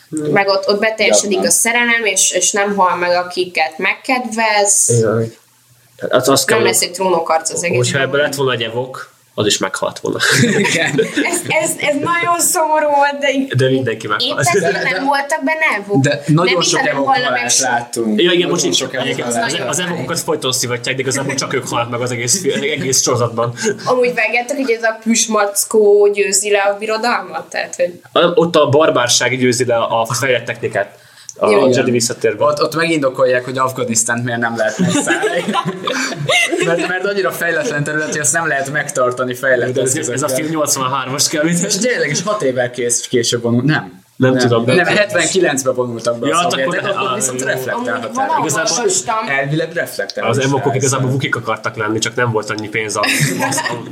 Meg 0.10 0.48
ott, 0.48 0.68
ott 0.68 0.80
beteljesedik 0.80 1.40
a 1.40 1.50
szerelem, 1.50 2.06
és, 2.06 2.32
és 2.32 2.52
nem 2.52 2.76
hal 2.76 2.96
meg, 2.96 3.12
akiket 3.12 3.78
megkedvez. 3.78 4.90
Igen. 4.98 5.34
Hát 6.00 6.12
Az, 6.12 6.30
az 6.30 6.46
kell, 6.46 6.58
Nem 6.58 6.68
lesz 6.68 6.82
egy 6.82 6.92
trónokarc 6.92 7.50
az 7.50 7.64
egész. 7.64 7.78
hogyha 7.78 8.00
ebből 8.00 8.22
lett 8.22 8.36
volna 8.36 8.52
egy 8.52 8.62
evok, 8.62 9.16
az 9.40 9.46
is 9.46 9.58
meghalt 9.58 10.00
volna. 10.00 10.20
Igen. 10.42 11.00
Ez, 11.32 11.42
ez, 11.48 11.72
ez 11.78 11.96
nagyon 11.96 12.40
szomorú 12.40 12.88
volt, 12.88 13.18
de 13.20 13.56
De 13.56 13.70
mindenki 13.70 14.06
épp 14.06 14.12
meghalt. 14.12 14.48
ezért 14.48 14.84
nem 14.84 15.06
voltak 15.06 15.44
benne 15.44 15.66
evok. 15.84 16.02
De 16.04 16.24
nagyon 16.28 16.54
nem, 16.54 16.62
sok 16.62 17.50
so- 17.50 17.68
láttunk. 17.68 18.22
Ja, 18.22 18.32
igen, 18.32 18.50
most 18.50 18.74
sok 18.74 18.94
az, 19.68 19.80
evokokat 19.80 20.20
folyton 20.20 20.52
szivatják, 20.52 20.96
de 20.96 21.02
igazából 21.02 21.34
csak 21.34 21.54
ők 21.54 21.68
halnak 21.68 21.90
meg 21.90 22.02
az 22.02 22.12
egész, 22.12 22.44
egész 22.62 23.02
sorozatban. 23.02 23.54
Amúgy 23.86 24.14
vágjátok, 24.14 24.58
hogy 24.58 24.72
ez 24.72 24.84
a 24.84 24.98
püsmackó 25.04 26.08
győzi 26.14 26.52
le 26.52 26.60
a 26.60 26.78
birodalmat? 26.78 27.50
Tehát, 27.50 27.76
hogy 27.76 28.00
Ott 28.36 28.56
a 28.56 28.70
barbárság 28.70 29.38
győzi 29.38 29.66
le 29.66 29.76
a 29.76 30.06
fejlett 30.06 30.46
technikát. 30.46 31.00
A 31.40 31.50
Jó, 31.50 31.60
Jedi 31.60 31.72
igen. 31.74 31.92
visszatérve. 31.92 32.44
Ott, 32.44 32.62
ott 32.62 32.76
megindokolják, 32.76 33.46
hogy 33.46 33.58
Afganisztánt 33.58 34.24
miért 34.24 34.40
nem 34.40 34.58
lehet 34.58 34.78
megszállni. 34.78 35.44
mert, 36.66 36.88
mert 36.88 37.06
annyira 37.06 37.32
fejletlen 37.32 37.84
terület, 37.84 38.08
hogy 38.08 38.20
ezt 38.20 38.34
nem 38.34 38.48
lehet 38.48 38.72
megtartani 38.72 39.34
fejlett 39.34 39.78
ez, 39.78 39.96
ez 39.96 40.24
a 40.24 40.30
film 40.30 40.50
83-as 40.52 41.26
kell, 41.30 41.44
mint 41.44 41.64
És 41.64 41.78
tényleg, 41.78 42.10
és 42.10 42.24
hat 42.24 42.42
évvel 42.42 42.72
kész, 42.72 43.08
később 43.08 43.42
vonult. 43.42 43.64
Nem. 43.64 44.06
Nem 44.18 44.38
tudom, 44.38 44.66
de- 44.66 44.74
Nem, 44.74 44.86
79-ben 44.88 45.76
vonultak 45.76 46.20
be 46.20 46.28
Ja, 46.28 46.36
a 46.36 46.38
hát 46.42 46.50
szovjetek, 46.52 46.80
akkor- 46.80 46.90
akkor 46.96 47.08
ah, 47.08 47.16
viszont 47.16 47.40
jó. 47.40 47.48
amúgy 47.48 47.56
reflektálhat 47.56 48.16
valahol 48.16 48.46
Igazából- 48.48 49.30
Elvileg 49.30 49.74
reflektál. 49.74 50.28
Az 50.30 50.38
emokok 50.38 50.76
igazából 50.76 51.10
bukik 51.10 51.36
akartak 51.36 51.76
lenni, 51.76 52.00
csak 52.00 52.16
nem 52.16 52.32
volt 52.32 52.50
annyi 52.50 52.68
pénz 52.70 52.96
a, 52.96 53.06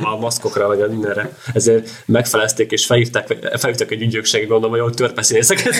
a, 0.02 0.06
a 0.08 0.18
maszkokra, 0.18 0.68
vagy 0.68 0.82
a 0.82 0.88
mindenre. 0.88 1.30
Ezért 1.54 1.90
megfelezték 2.06 2.72
és 2.72 2.86
felhívták, 2.86 3.28
felhívtak 3.58 3.92
egy 3.92 4.02
ügyökségre, 4.02 4.48
gondolom, 4.48 4.76
hogy 4.78 4.86
ott 4.90 4.96
törpeszínészeket. 4.96 5.76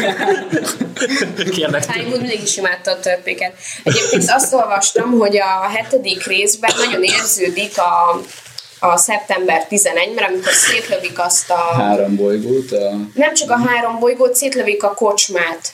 Kérnek. 1.50 1.94
Hollywood 1.94 2.20
mindig 2.22 2.42
is 2.44 2.58
imádta 2.58 2.92
a 2.92 3.00
törpéket. 3.00 3.54
Egyébként 3.84 4.24
azt 4.28 4.54
olvastam, 4.54 5.12
hogy 5.12 5.38
a 5.38 5.68
hetedik 5.76 6.26
részben 6.26 6.72
nagyon 6.78 7.04
érződik 7.04 7.78
a, 7.78 8.20
a 8.92 8.98
szeptember 8.98 9.66
11, 9.68 10.14
mert 10.14 10.30
amikor 10.30 10.52
szétlövik 10.54 11.20
azt 11.20 11.50
a... 11.50 11.74
Három 11.76 12.16
bolygót. 12.16 12.72
A... 12.72 12.92
Nem 13.14 13.34
csak 13.34 13.50
a 13.50 13.58
három 13.68 14.00
bolygót, 14.00 14.36
szétlövik 14.36 14.84
a 14.84 14.94
kocsmát, 14.94 15.74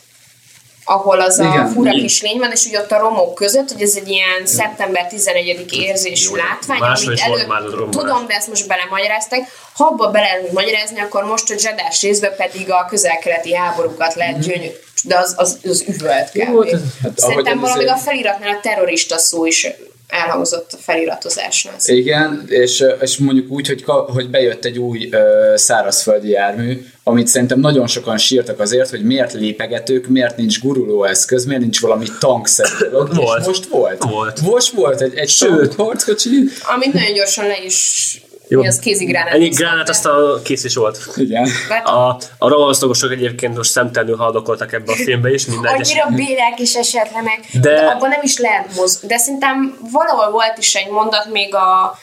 ahol 0.85 1.19
az 1.19 1.39
a 1.39 1.43
Igen. 1.43 1.69
fura 1.71 1.91
kis 1.91 2.21
lény 2.21 2.39
van, 2.39 2.51
és 2.51 2.65
úgy 2.65 2.75
ott 2.75 2.91
a 2.91 2.99
romok 2.99 3.35
között, 3.35 3.71
hogy 3.71 3.81
ez 3.81 3.95
egy 3.95 4.09
ilyen 4.09 4.45
szeptember 4.45 5.07
11 5.07 5.65
érzésű 5.73 6.29
Jó, 6.29 6.35
látvány, 6.35 6.79
amit 6.79 7.19
a 7.49 7.75
rombolás. 7.75 7.95
tudom, 7.95 8.27
de 8.27 8.33
ezt 8.33 8.47
most 8.47 8.67
belemagyarázták. 8.67 9.39
Ha 9.73 9.85
abba 9.85 10.11
bele 10.11 10.25
lehet 10.25 10.51
magyarázni, 10.51 10.99
akkor 10.99 11.23
most 11.23 11.49
a 11.49 11.53
Jedás 11.57 12.01
részben 12.01 12.35
pedig 12.38 12.71
a 12.71 12.85
közel-keleti 12.89 13.55
háborúkat 13.55 14.13
lehet 14.13 14.39
gyönyörű, 14.39 14.69
de 15.03 15.17
az, 15.17 15.33
az, 15.38 15.57
az 15.63 15.83
üvölt 15.88 16.29
Jó, 16.33 16.43
kb. 16.43 16.69
hát 16.69 16.79
ahogy 17.03 17.17
Szerintem 17.17 17.59
valami 17.59 17.83
egy- 17.83 17.89
a 17.89 17.95
feliratnál 17.97 18.49
a 18.55 18.59
terrorista 18.61 19.17
szó 19.17 19.45
is 19.45 19.67
elhangzott 20.11 20.71
a 20.71 20.77
feliratozásnál. 20.77 21.75
Igen, 21.85 22.45
és, 22.47 22.83
és 23.01 23.17
mondjuk 23.17 23.51
úgy, 23.51 23.67
hogy, 23.67 23.83
ka- 23.83 24.09
hogy 24.09 24.29
bejött 24.29 24.65
egy 24.65 24.77
új 24.77 25.07
ö, 25.11 25.53
szárazföldi 25.55 26.29
jármű, 26.29 26.85
amit 27.03 27.27
szerintem 27.27 27.59
nagyon 27.59 27.88
sokan 27.88 28.17
sírtak 28.17 28.59
azért, 28.59 28.89
hogy 28.89 29.03
miért 29.03 29.33
lépegetők, 29.33 30.07
miért 30.07 30.38
nincs 30.38 30.59
guruló 30.59 31.03
eszköz, 31.03 31.45
miért 31.45 31.61
nincs 31.61 31.79
valami 31.81 32.05
tankszerű 32.19 32.89
dolog, 32.91 33.15
Volt. 33.15 33.39
és 33.39 33.45
most 33.45 33.65
volt. 33.65 34.03
Volt. 34.03 34.41
Most 34.41 34.71
volt 34.73 35.01
egy, 35.01 35.15
egy 35.15 35.29
Sőt. 35.29 35.49
tank 35.49 35.73
harckocsi. 35.75 36.29
Amit 36.75 36.93
nagyon 36.93 37.13
gyorsan 37.13 37.47
le 37.47 37.63
is 37.65 38.21
Jó. 38.52 38.60
mi 38.60 38.68
az 38.68 38.80
kézigránát. 38.80 39.34
Ennyi 39.34 39.49
gránát 39.49 39.90
aztán 39.90 40.14
kész 40.44 40.64
is 40.64 40.76
volt. 40.76 40.99
Igen. 41.15 41.48
A, 41.84 42.10
a 42.38 42.48
rohamasztagosok 42.49 43.11
egyébként 43.11 43.56
most 43.56 43.72
szemtelenül 43.72 44.15
haldokoltak 44.15 44.73
ebbe 44.73 44.91
a 44.91 44.95
filmbe 44.95 45.34
is, 45.34 45.45
minden 45.45 45.73
egyes. 45.73 45.91
Annyira 45.91 46.26
bélek 46.26 46.60
és 46.60 46.76
esetlenek, 46.76 47.40
de, 47.61 47.73
De- 47.73 47.86
abban 47.86 48.10
nem 48.10 48.19
is 48.23 48.38
lehet 48.38 48.76
moz. 48.76 48.99
De 49.07 49.18
szerintem 49.18 49.78
valahol 49.91 50.32
volt 50.32 50.57
is 50.57 50.76
egy 50.76 50.90
mondat 50.90 51.32
még 51.32 51.56
a, 51.56 51.98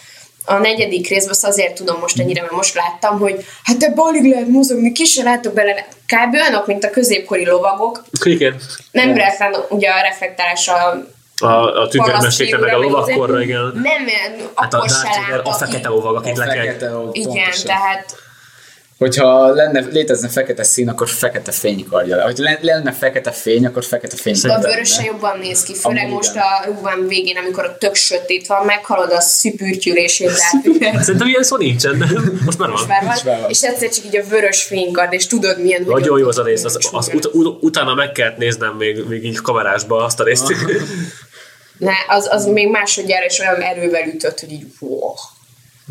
a 0.44 0.54
negyedik 0.54 1.08
részben, 1.08 1.30
azt 1.30 1.44
azért 1.44 1.74
tudom 1.74 1.98
most 2.00 2.20
ennyire, 2.20 2.40
mert 2.40 2.52
most 2.52 2.74
láttam, 2.74 3.18
hogy 3.18 3.44
hát 3.62 3.82
ebbe 3.82 4.02
alig 4.02 4.32
lehet 4.32 4.48
mozogni, 4.48 4.92
ki 4.92 5.04
se 5.04 5.22
látok 5.22 5.54
bele. 5.54 5.86
Kb. 6.06 6.34
olyanok, 6.34 6.66
mint 6.66 6.84
a 6.84 6.90
középkori 6.90 7.44
lovagok. 7.46 8.04
Igen. 8.24 8.56
Nem 8.90 9.14
reflekt, 9.14 9.66
ugye 9.70 9.88
a 9.90 10.00
reflektálás 10.00 10.68
a 11.40 11.46
A, 11.46 11.82
a 11.82 11.88
tündérmesékre, 11.88 12.58
meg 12.58 12.74
a 12.74 12.78
lovakkorra, 12.78 13.42
igen. 13.42 13.70
Nem, 13.74 14.06
Hát 14.54 14.74
a 14.74 14.88
se 14.88 15.20
Vader, 15.26 15.40
a 15.44 15.52
fekete 15.52 15.88
lovag, 15.88 16.16
akit 16.16 16.38
A 16.38 16.44
le 16.44 16.52
kell... 16.54 16.64
Igen, 16.64 16.78
pontosan. 17.12 17.64
tehát 17.64 18.16
Hogyha 18.98 19.48
lenne, 19.48 19.80
létezne 19.90 20.28
fekete 20.28 20.62
szín, 20.62 20.88
akkor 20.88 21.08
fekete 21.08 21.52
fénykardja 21.52 22.16
le. 22.16 22.22
Hogyha 22.22 22.42
le- 22.42 22.58
lenne 22.62 22.92
fekete 22.92 23.30
fény, 23.32 23.66
akkor 23.66 23.84
fekete 23.84 24.16
fény. 24.16 24.32
a 24.32 24.36
Szerintem 24.36 24.70
vöröse 24.70 25.04
jobban 25.04 25.38
néz 25.38 25.62
ki, 25.62 25.74
főleg 25.74 26.02
Amúgy 26.04 26.14
most 26.14 26.30
igen. 26.30 26.42
a 26.42 26.64
rúgván 26.66 27.06
végén, 27.08 27.36
amikor 27.36 27.64
a 27.64 27.76
tök 27.78 27.94
sötét 27.94 28.46
van, 28.46 28.64
meghalod 28.64 29.10
a 29.12 29.20
szüpürtyülését, 29.20 30.30
tehát 30.82 31.02
Szerintem 31.04 31.28
ilyen 31.28 31.42
szó 31.42 31.56
nincsen, 31.56 31.96
nem? 31.96 32.40
Most 32.44 32.58
már 32.58 32.68
van. 32.68 32.76
Most 32.76 32.88
már 32.88 33.02
van, 33.24 33.40
van. 33.40 33.50
és 33.50 33.62
egyszer 33.62 33.88
csak 33.88 34.04
így 34.04 34.16
a 34.16 34.22
vörös 34.28 34.62
fénykard, 34.62 35.12
és 35.12 35.26
tudod 35.26 35.62
milyen... 35.62 35.82
Nagyon 35.86 36.18
jó 36.18 36.28
az 36.28 36.38
a 36.38 36.42
rész, 36.42 36.64
az, 36.64 36.78
az 36.92 37.10
ut- 37.14 37.30
ut- 37.34 37.62
utána 37.62 37.94
meg 37.94 38.12
kellett 38.12 38.36
néznem 38.36 38.74
még, 38.76 39.04
még 39.08 39.24
így 39.24 39.40
kamerásba 39.40 40.04
azt 40.04 40.20
a 40.20 40.24
részt. 40.24 40.52
Ne, 41.78 41.92
az, 42.08 42.28
az 42.30 42.46
még 42.46 42.68
másodjára 42.70 43.24
is 43.24 43.38
olyan 43.38 43.60
erővel 43.60 44.06
ütött, 44.08 44.40
hogy 44.40 44.52
így 44.52 44.66
wow. 44.80 45.12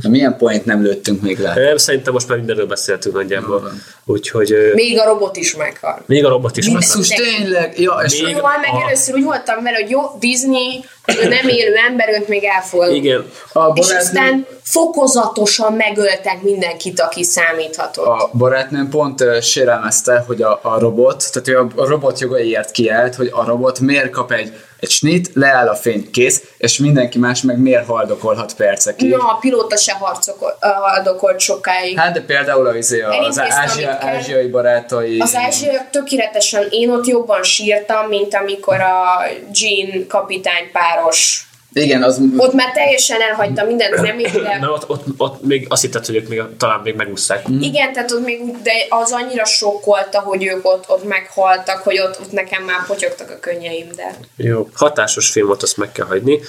Na, 0.02 0.10
milyen 0.10 0.38
point 0.38 0.66
nem 0.66 0.82
lőttünk 0.82 1.22
még 1.22 1.40
le? 1.40 1.54
Nem, 1.56 1.78
Szerintem 1.78 2.14
most 2.14 2.28
már 2.28 2.38
mindenről 2.38 2.66
beszéltünk 2.68 3.16
nagyjából. 3.16 3.72
Úgyhogy 4.06 4.72
Még 4.74 5.00
a 5.00 5.06
robot 5.06 5.38
is 5.38 5.56
meghal. 5.56 6.04
még 6.06 6.26
a 6.26 6.30
robot 6.30 6.58
is. 6.58 6.70
Basszus, 6.70 7.08
tényleg? 7.08 7.80
Ja, 7.80 8.00
és 8.06 8.22
Még- 8.22 8.36
Szóval 8.36 8.58
meg 8.62 8.70
a- 8.74 8.86
először 8.88 9.16
úgy 9.16 9.24
voltam 9.24 9.64
vele, 9.64 9.78
hogy 9.78 9.90
jó, 9.90 10.02
Disney, 10.20 10.86
ő 11.24 11.28
nem 11.28 11.48
élő 11.48 11.74
ember, 11.90 12.10
őt 12.10 12.28
még 12.28 12.44
elfogad. 12.44 12.94
Igen. 12.96 13.20
a 13.54 13.72
És 13.74 13.88
barátnőm, 13.88 13.98
aztán 13.98 14.46
fokozatosan 14.64 15.74
megöltek 15.74 16.42
mindenkit, 16.42 17.00
aki 17.00 17.24
számíthatott. 17.24 18.06
a 18.06 18.30
barátnőm 18.34 18.90
pont 18.90 19.22
uh, 19.22 19.40
sérelmezte, 19.42 20.24
hogy 20.28 20.42
a, 20.42 20.60
a 20.64 20.80
robot, 20.80 21.32
tehát 21.32 21.48
ő 21.48 21.58
a, 21.60 21.82
a 21.82 21.88
robot 21.88 22.20
jogaiért 22.20 22.72
kiállt, 22.72 23.16
hogy 23.16 23.30
a 23.34 23.46
robot 23.46 23.80
miért 23.80 24.10
kap 24.10 24.32
egy, 24.32 24.54
egy 24.80 24.90
snit, 24.90 25.30
leáll 25.34 25.68
a 25.68 25.76
fény, 25.76 26.12
kész, 26.12 26.44
és 26.58 26.78
mindenki 26.78 27.20
más 27.20 27.42
meg 27.42 27.58
miért 27.58 27.86
haldokolhat 27.86 28.54
percekig. 28.54 29.10
Na, 29.10 29.18
a 29.18 29.38
pilóta 29.40 29.78
se 29.78 29.94
harcokol, 29.94 30.58
haldokolt 30.60 31.40
sokáig. 31.40 31.98
Hát 31.98 32.14
de 32.14 32.22
például 32.22 32.68
az, 32.68 32.96
az, 33.20 33.28
az 33.28 33.40
ázsia, 33.40 33.98
ázsiai 34.00 34.48
barátai... 34.48 35.20
Az 35.20 35.36
ázsiaiak 35.36 35.90
tökéletesen, 35.90 36.68
én 36.70 36.90
ott 36.90 37.08
jobban 37.08 37.44
sírtam, 37.44 38.08
mint 38.08 38.36
amikor 38.36 38.80
a 38.82 39.26
Jean 39.52 40.08
kapitány 40.08 40.72
páros. 40.72 41.47
Igen, 41.74 42.04
az... 42.04 42.22
Ott 42.38 42.54
már 42.54 42.72
teljesen 42.72 43.22
elhagytam 43.22 43.68
mindent, 43.68 44.02
nem 44.02 44.20
így, 44.20 44.32
de... 44.32 44.58
Na, 44.60 44.72
ott, 44.72 44.90
ott, 44.90 45.04
ott 45.18 45.44
még 45.44 45.66
azt 45.70 45.82
hitted, 45.82 46.06
hogy 46.06 46.16
ők 46.16 46.28
még, 46.28 46.42
talán 46.58 46.80
még 46.84 46.96
megúszszák. 46.96 47.46
Igen, 47.60 47.94
tehát 47.94 48.12
ott 48.12 48.24
még 48.26 48.42
de 48.64 48.72
az 48.90 49.12
annyira 49.12 49.46
sokkolta, 49.46 50.20
hogy 50.20 50.46
ők 50.46 50.66
ott, 50.66 50.90
ott 50.90 51.08
meghaltak, 51.08 51.78
hogy 51.78 52.00
ott, 52.00 52.20
ott 52.20 52.32
nekem 52.32 52.64
már 52.64 52.86
potyogtak 52.86 53.30
a 53.30 53.40
könnyeim, 53.40 53.88
de... 53.96 54.16
Jó. 54.36 54.70
Hatásos 54.74 55.30
filmot 55.30 55.64
azt 55.64 55.78
meg 55.78 55.92
kell 55.92 56.06
hagyni. 56.06 56.40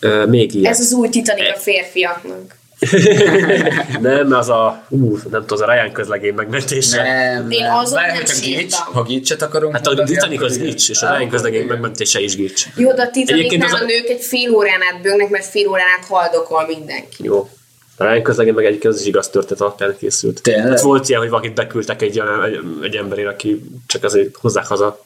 Ö, 0.00 0.26
még 0.26 0.54
ilyen. 0.54 0.72
Ez 0.72 0.80
az 0.80 0.92
új 0.92 1.08
Titanic 1.08 1.56
a 1.56 1.58
férfiaknak. 1.58 2.57
nem, 4.00 4.32
az 4.32 4.48
a, 4.48 4.82
ú, 4.88 5.10
nem 5.10 5.20
tudom, 5.40 5.44
az 5.48 5.60
a 5.60 5.72
Ryan 5.72 5.92
közlegény 5.92 6.34
megmentése. 6.34 7.02
Nem, 7.02 7.50
Én 7.50 7.62
nem. 7.62 7.74
azon 7.76 7.94
Várj, 7.94 8.12
nem 8.12 8.24
sírtam. 8.26 8.58
gics, 8.62 8.74
ha 8.74 9.02
gicset 9.02 9.42
akarunk 9.42 9.72
Hát 9.74 9.86
a 9.86 10.02
Titanic 10.04 10.42
az 10.42 10.58
gics, 10.58 10.88
és 10.90 11.02
a 11.02 11.16
Ryan 11.16 11.28
közlegény 11.30 11.66
megmentése 11.66 12.20
is 12.20 12.36
gics. 12.36 12.64
Jó, 12.76 12.92
de 12.92 13.02
a 13.02 13.10
Titanicnál 13.10 13.74
az 13.74 13.80
a- 13.80 13.84
nők 13.84 14.08
egy 14.08 14.20
fél 14.22 14.54
órán 14.54 14.80
át 14.92 15.02
bőgnek, 15.02 15.28
mert 15.30 15.44
fél 15.44 15.68
órán 15.68 15.86
át 15.98 16.06
haldokol 16.08 16.66
mindenki. 16.66 17.24
Jó. 17.24 17.48
A 17.96 18.04
Ryan 18.04 18.22
közlegény 18.22 18.54
meg 18.54 18.64
egyébként 18.64 18.94
az 18.94 19.00
is 19.00 19.06
igaz 19.06 19.28
történet 19.28 19.60
alapján 19.62 19.96
készült. 19.98 20.42
Tényleg? 20.42 20.68
Hát 20.68 20.80
volt 20.80 21.08
ilyen, 21.08 21.20
hogy 21.20 21.30
valakit 21.30 21.54
beküldtek 21.54 22.02
egy, 22.02 22.20
olyan- 22.20 22.44
egy, 22.44 22.58
egy 22.82 22.94
emberére, 22.96 23.28
aki 23.28 23.62
csak 23.86 24.04
azért 24.04 24.36
hozzák 24.36 24.66
haza. 24.66 25.04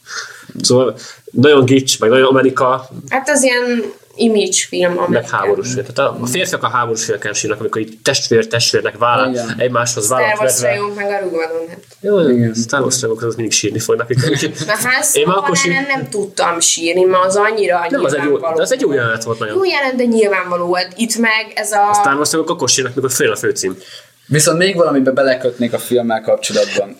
Szóval 0.62 0.96
nagyon 1.30 1.64
gics, 1.64 2.00
meg 2.00 2.10
nagyon 2.10 2.26
Amerika, 2.26 2.88
Hát 3.08 3.28
az 3.28 3.42
ilyen 3.42 3.82
image 4.16 4.66
film, 4.68 4.92
meg 4.92 5.02
amerikán. 5.04 5.30
háborús 5.30 5.72
film. 5.72 5.86
Tehát 5.86 6.12
a, 6.12 6.22
a 6.22 6.26
férfiak 6.26 6.62
a 6.62 6.68
háborús 6.68 7.04
filmeken 7.04 7.32
sírnak, 7.32 7.60
amikor 7.60 7.80
így 7.80 7.98
testvér 8.02 8.46
testvérnek 8.46 8.98
vállal, 8.98 9.30
Igen. 9.30 9.54
egymáshoz 9.58 10.04
Star 10.04 10.20
vállat 10.20 10.38
Wars 10.40 10.60
rajongók 10.60 10.96
meg 10.96 11.06
a 11.06 11.18
Rugadon. 11.22 11.68
Hát. 11.68 11.78
Jó, 12.00 12.28
Igen. 12.28 12.54
Star 12.54 12.80
Wars 12.80 13.00
rajongók 13.00 13.22
azok 13.22 13.36
mindig 13.36 13.54
sírni 13.54 13.78
fognak. 13.78 14.10
A 14.10 14.14
Én 14.14 14.52
már 14.66 14.76
házszóval 14.84 15.34
akkor 15.34 15.56
sír- 15.56 15.74
nem, 15.74 15.84
nem 15.86 16.08
tudtam 16.08 16.60
sírni, 16.60 17.04
mert 17.04 17.24
az 17.24 17.36
annyira 17.36 17.86
Nem, 17.90 18.04
az 18.04 18.14
egy 18.14 18.24
jó, 18.24 18.38
de 18.38 18.62
az 18.62 18.72
egy 18.72 18.80
jó 18.80 18.92
jelenet 18.92 19.24
volt 19.24 19.38
nagyon. 19.38 19.54
Jó 19.56 19.64
jelent, 19.64 19.96
de 19.96 20.04
nyilvánvaló 20.04 20.66
volt. 20.66 20.92
Itt 20.96 21.16
meg 21.16 21.52
ez 21.54 21.72
a... 21.72 21.90
A 21.90 21.94
Star 21.94 22.14
Wars 22.14 22.30
rajongók 22.30 22.54
akkor 22.56 22.68
sírnak, 22.68 22.94
mikor 22.94 23.10
fél 23.10 23.30
a 23.30 23.36
főcím. 23.36 23.76
Viszont 24.26 24.58
még 24.58 24.76
valamibe 24.76 25.10
belekötnék 25.10 25.72
a 25.72 25.78
filmmel 25.78 26.20
kapcsolatban. 26.20 26.96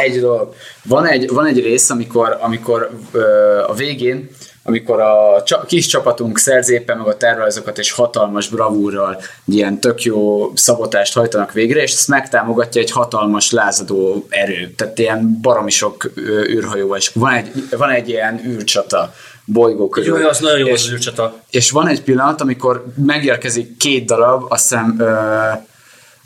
Egy 0.00 0.20
dolog. 0.20 0.54
Van 0.84 1.06
egy, 1.06 1.28
van 1.30 1.46
egy 1.46 1.60
rész, 1.60 1.90
amikor, 1.90 2.36
amikor 2.40 2.90
ö, 3.12 3.20
a 3.66 3.74
végén, 3.74 4.30
amikor 4.62 5.00
a 5.00 5.42
csa, 5.42 5.64
kis 5.66 5.86
csapatunk 5.86 6.38
szerz 6.38 6.70
éppen 6.70 6.96
meg 6.96 7.06
a 7.06 7.16
tervrajzokat 7.16 7.78
és 7.78 7.90
hatalmas 7.90 8.48
bravúrral 8.48 9.22
ilyen 9.46 9.80
tök 9.80 10.02
jó 10.02 10.50
szabotást 10.54 11.14
hajtanak 11.14 11.52
végre, 11.52 11.82
és 11.82 11.92
ezt 11.92 12.08
megtámogatja 12.08 12.80
egy 12.80 12.90
hatalmas 12.90 13.50
lázadó 13.50 14.26
erő. 14.28 14.72
Tehát 14.76 14.98
ilyen 14.98 15.38
baromi 15.42 15.70
sok 15.70 16.10
űrhajóval, 16.48 16.96
és 16.96 17.10
van 17.14 17.32
egy, 17.32 17.50
van 17.76 17.90
egy 17.90 18.08
ilyen 18.08 18.40
űrcsata 18.46 19.14
bolygó 19.44 19.88
körül. 19.88 20.20
Jó, 20.20 20.28
az 20.28 20.38
nagyon 20.38 20.58
jó 20.58 20.66
és, 20.66 20.84
az 20.84 20.92
űrcsata. 20.92 21.34
és 21.50 21.70
van 21.70 21.88
egy 21.88 22.02
pillanat, 22.02 22.40
amikor 22.40 22.84
megérkezik 23.04 23.76
két 23.76 24.04
darab, 24.04 24.44
azt 24.48 24.68
hiszem 24.68 24.96
ö, 24.98 25.06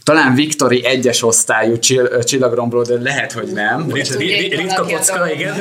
talán 0.05 0.35
Victory 0.35 0.85
egyes 0.85 1.23
osztályú 1.23 1.79
csill- 1.79 2.25
csillagromboló, 2.25 2.83
de 2.83 3.01
lehet, 3.01 3.33
hogy 3.33 3.53
nem. 3.53 3.91
Rit- 3.93 4.15
rit- 4.17 4.55
Ritka 4.55 4.85
kocka, 4.85 5.33
igen. 5.33 5.55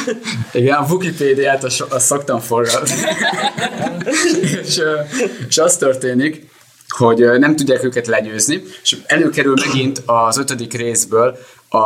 Igen, 0.52 0.76
a 0.76 0.86
Wikipédiát 0.90 1.64
azt, 1.64 1.80
azt 1.80 2.06
szoktam 2.06 2.40
forgatni. 2.40 2.94
és, 4.66 4.80
és 5.48 5.58
az 5.58 5.76
történik, 5.76 6.48
hogy 6.88 7.18
nem 7.38 7.56
tudják 7.56 7.84
őket 7.84 8.06
legyőzni, 8.06 8.62
és 8.82 8.96
előkerül 9.06 9.54
megint 9.66 10.02
az 10.06 10.38
ötödik 10.38 10.72
részből 10.72 11.38
a 11.68 11.78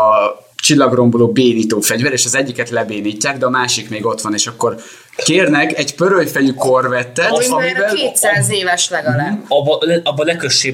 csillagromboló 0.57 1.33
bénító 1.33 1.81
fegyver, 1.81 2.13
és 2.13 2.25
az 2.25 2.35
egyiket 2.35 2.71
lebénítják, 2.71 3.39
de 3.39 3.47
a 3.47 3.51
másik 3.51 3.89
még 3.89 4.07
ott 4.07 4.21
van, 4.21 4.35
és 4.35 4.47
akkor 4.47 4.77
kérnek 5.17 5.79
egy 5.79 5.95
pörölyfejű 5.95 6.53
korvettet, 6.53 7.31
Ami 7.31 7.49
már 7.49 7.61
amivel, 7.61 7.95
200 7.95 8.51
éves 8.51 8.89
legalább. 8.91 9.45
Abba, 9.49 9.83
abba 10.03 10.25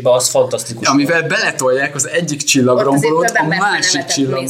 be, 0.03 0.11
az 0.11 0.29
fantasztikus. 0.29 0.89
amivel 0.89 1.23
beletolják 1.23 1.95
az 1.95 2.09
egyik 2.09 2.43
csillagrombolót 2.43 3.31
a 3.35 3.45
másik 3.45 4.05
csillag. 4.05 4.49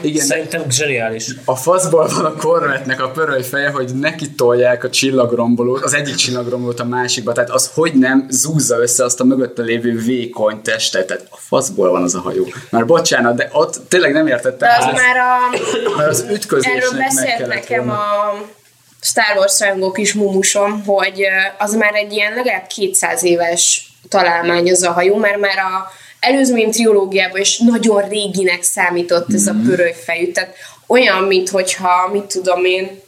Igen, 0.00 0.24
Szerintem 0.24 0.70
zseniális. 0.70 1.28
a 1.44 1.56
faszból 1.56 2.08
van 2.14 2.24
a 2.24 2.34
korvetnek 2.34 3.02
a 3.02 3.10
pörölyfeje, 3.10 3.70
hogy 3.70 3.90
neki 3.94 4.30
tolják 4.30 4.84
a 4.84 4.90
csillagrombolót, 4.90 5.84
az 5.84 5.94
egyik 5.94 6.14
csillagrombolót 6.14 6.80
a 6.80 6.84
másikba, 6.84 7.32
tehát 7.32 7.50
az 7.50 7.70
hogy 7.74 7.92
nem 7.94 8.26
zúzza 8.30 8.78
össze 8.78 9.04
azt 9.04 9.20
a 9.20 9.24
mögötte 9.24 9.62
lévő 9.62 9.98
vékony 9.98 10.62
testet, 10.62 11.06
tehát 11.06 11.26
a 11.30 11.36
faszból 11.36 11.90
van 11.90 12.02
az 12.02 12.14
a 12.14 12.20
hajó. 12.20 12.46
Már 12.70 12.86
bocsánat, 12.86 13.36
de 13.36 13.48
ott 13.52 13.80
tényleg 13.88 14.12
nem 14.12 14.26
értettem. 14.26 14.68
De 14.68 14.76
az 14.78 14.84
már 14.84 15.16
a... 15.16 15.96
mert 15.96 16.10
az 16.10 16.24
ütközésnek 16.30 16.76
Erről 16.76 16.98
beszélt 16.98 17.46
nekem 17.46 17.86
volna. 17.86 18.00
a 18.00 18.58
Star 19.00 19.36
Wars 19.36 19.60
rajongó 19.60 19.90
kis 19.92 20.12
mumusom, 20.14 20.84
hogy 20.84 21.22
az 21.58 21.74
már 21.74 21.94
egy 21.94 22.12
ilyen 22.12 22.34
legalább 22.34 22.66
200 22.66 23.22
éves 23.22 23.92
találmány 24.08 24.70
az 24.70 24.82
a 24.82 24.92
hajó, 24.92 25.16
mert 25.16 25.38
már 25.40 25.58
a 25.58 25.90
előzmény 26.20 26.70
triológiában 26.70 27.40
is 27.40 27.58
nagyon 27.58 28.08
réginek 28.08 28.62
számított 28.62 29.32
ez 29.34 29.46
a 29.46 29.52
Mhm. 29.52 29.68
pörölyfejű, 29.68 30.32
tehát 30.32 30.54
olyan, 30.86 31.22
mint 31.24 31.48
hogyha, 31.48 32.08
mit 32.12 32.22
tudom 32.24 32.64
én, 32.64 33.00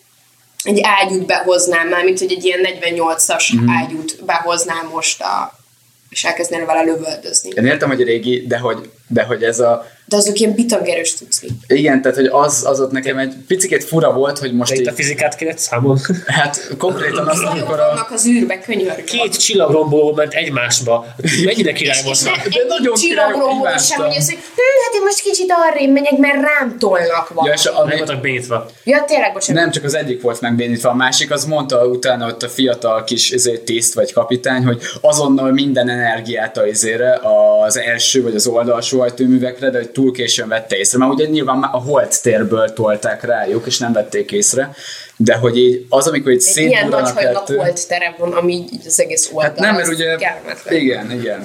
egy 0.65 0.81
ágyút 0.83 1.27
behoznám 1.27 1.89
már, 1.89 2.05
mint 2.05 2.19
hogy 2.19 2.33
egy 2.33 2.45
ilyen 2.45 2.61
48-as 2.63 3.53
Mhm. 3.55 3.69
ágyút 3.71 4.25
behoznám 4.25 4.89
most 4.93 5.23
a 5.23 5.61
és 6.11 6.25
elkezdenél 6.25 6.67
vele 6.67 6.83
lövöldözni. 6.83 7.51
Én 7.55 7.67
értem, 7.67 7.89
hogy 7.89 8.03
régi, 8.03 8.47
de 8.47 8.59
hogy, 8.59 8.91
de 9.09 9.23
hogy 9.23 9.43
ez 9.43 9.61
a 9.61 9.87
De 10.05 10.17
azok 10.17 10.39
ilyen 10.39 10.55
bitagerős 10.55 11.15
tucli. 11.15 11.49
igen, 11.67 12.03
tehát 12.03 12.17
hogy 12.17 12.27
az, 12.27 12.65
az 12.67 12.81
ott 12.81 12.91
nekem 12.91 13.19
egy 13.19 13.35
picit 13.47 13.85
fura 13.85 14.13
volt, 14.13 14.39
hogy 14.39 14.53
most 14.55 14.73
De 14.73 14.81
itt 14.81 14.87
a 14.87 14.91
így, 14.91 14.97
fizikát 14.97 15.37
kellett 15.37 15.59
számon. 15.59 15.99
hát 16.27 16.75
konkrétan 16.79 17.27
Hajók 17.29 17.51
amikor 17.51 17.81
a, 17.81 17.87
vannak 17.87 18.11
az 18.11 18.27
űrbe, 18.27 18.59
könyörgöm. 18.59 19.05
Két 19.05 19.37
csillagromboló 19.37 20.13
ment 20.15 20.33
egymásba. 20.33 21.07
Mennyire 21.45 21.73
király? 21.73 22.01
És 22.11 22.23
De 22.23 22.31
nagyon 22.69 22.95
csillagromboló 22.95 23.77
sem, 23.79 24.01
hogy 24.01 24.17
az, 24.17 24.27
hogy 24.29 24.39
hm, 24.39 24.83
hát 24.85 24.95
én 24.95 25.03
most 25.05 25.21
kicsit 25.21 25.53
arrébb 25.69 25.93
megyek, 25.93 26.19
mert 26.19 26.43
rám 26.43 26.79
tolnak 26.79 27.27
ja, 27.29 27.35
valamit. 27.35 27.59
és 27.59 27.65
Meg 27.65 27.75
ami, 27.75 27.97
voltak 27.97 28.21
bénítva. 28.21 28.67
Ja, 28.85 29.05
tényleg, 29.07 29.33
bocsánat. 29.33 29.63
Nem, 29.63 29.71
csak 29.71 29.85
az 29.85 29.95
egyik 29.95 30.23
volt 30.23 30.41
megbénítva, 30.41 30.89
a 30.91 30.95
másik 30.95 31.31
az 31.31 31.45
mondta 31.45 31.87
utána 31.87 32.27
ott 32.27 32.43
a 32.43 32.49
fiatal 32.49 33.05
kis 33.05 33.31
ezért, 33.31 33.63
tiszt 33.63 33.95
vagy 33.95 34.13
kapitány, 34.13 34.65
hogy 34.65 34.83
azonnal 35.01 35.51
minden 35.53 35.89
energiát 35.89 36.57
a 36.57 36.67
izére 36.67 37.21
az 37.67 37.79
első 37.79 38.23
vagy 38.23 38.35
az 38.35 38.47
oldalsó 38.47 39.02
ajtóművekre, 39.03 39.71
de 39.71 39.79
hogy 39.79 39.91
túl 39.91 40.13
későn 40.13 40.49
vette 40.49 40.77
észre. 40.77 40.99
Mert 40.99 41.13
ugye 41.13 41.27
nyilván 41.27 41.63
a 41.63 41.79
holt 41.79 42.23
térből 42.23 42.73
tolták 42.73 43.23
rájuk, 43.23 43.67
és 43.67 43.79
nem 43.79 43.93
vették 43.93 44.33
észre, 44.33 44.75
de 45.17 45.35
hogy 45.35 45.59
így 45.59 45.87
az, 45.89 46.07
amikor 46.07 46.33
így 46.33 46.43
Egy 46.55 46.57
ilyen 46.57 46.89
nagy 46.89 47.05
szétburanak 47.05 47.15
hajónak 47.15 47.45
kettő... 47.45 47.57
volt 47.57 47.89
tere 47.89 48.15
van, 48.19 48.33
ami 48.33 48.53
így 48.53 48.87
az 48.87 49.01
egész 49.01 49.31
oldal. 49.33 49.43
Hát 49.43 49.59
nem, 49.59 49.75
mert 49.75 49.89
ugye... 49.89 50.17
kellemetlen. 50.17 50.75
Igen, 50.75 51.11
igen. 51.11 51.45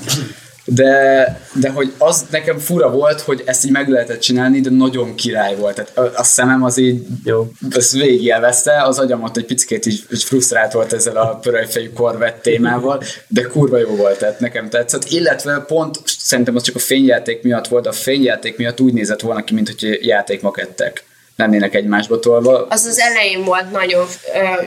De, 0.69 1.41
de 1.53 1.69
hogy 1.69 1.94
az 1.98 2.26
nekem 2.30 2.57
fura 2.57 2.89
volt, 2.89 3.22
hogy 3.22 3.44
ezt 3.45 3.65
így 3.65 3.72
meg 3.72 3.89
lehetett 3.89 4.19
csinálni, 4.19 4.60
de 4.60 4.69
nagyon 4.69 5.15
király 5.15 5.56
volt. 5.56 5.76
Tehát 5.76 5.98
a, 5.98 6.19
a 6.19 6.23
szemem 6.23 6.64
az 6.64 6.77
így, 6.77 7.06
Jó. 7.23 7.52
ezt 7.69 7.91
végig 7.91 8.30
elveszte, 8.30 8.81
az 8.81 8.99
agyam 8.99 9.23
ott 9.23 9.38
egy 9.38 9.45
picit 9.45 9.85
így, 9.85 10.03
így 10.14 10.23
frusztrált 10.23 10.72
volt 10.73 10.94
ezzel 10.94 11.18
a 11.18 11.35
pörölyfejű 11.35 11.89
korvett 11.89 12.41
témával, 12.41 13.03
de 13.27 13.41
kurva 13.41 13.77
jó 13.77 13.95
volt, 13.95 14.18
tehát 14.18 14.39
nekem 14.39 14.69
tetszett. 14.69 15.10
Illetve 15.10 15.64
pont 15.68 15.99
szerintem 16.06 16.56
az 16.56 16.64
csak 16.64 16.76
a 16.76 16.80
fényjáték 16.80 17.44
miatt 17.44 17.68
volt, 17.68 17.88
a 17.88 17.91
fényjáték 17.91 18.57
miatt 18.57 18.80
úgy 18.80 18.94
nézett 18.94 19.22
volna 19.22 19.44
ki, 19.44 19.53
mint 19.53 19.68
hogy 19.68 20.06
játékmakettek 20.06 21.07
lennének 21.38 21.76
egymásba 21.76 22.19
tolva. 22.19 22.65
Az 22.69 22.85
az 22.85 22.99
elején 22.99 23.43
volt 23.43 23.72
nagyon 23.72 24.05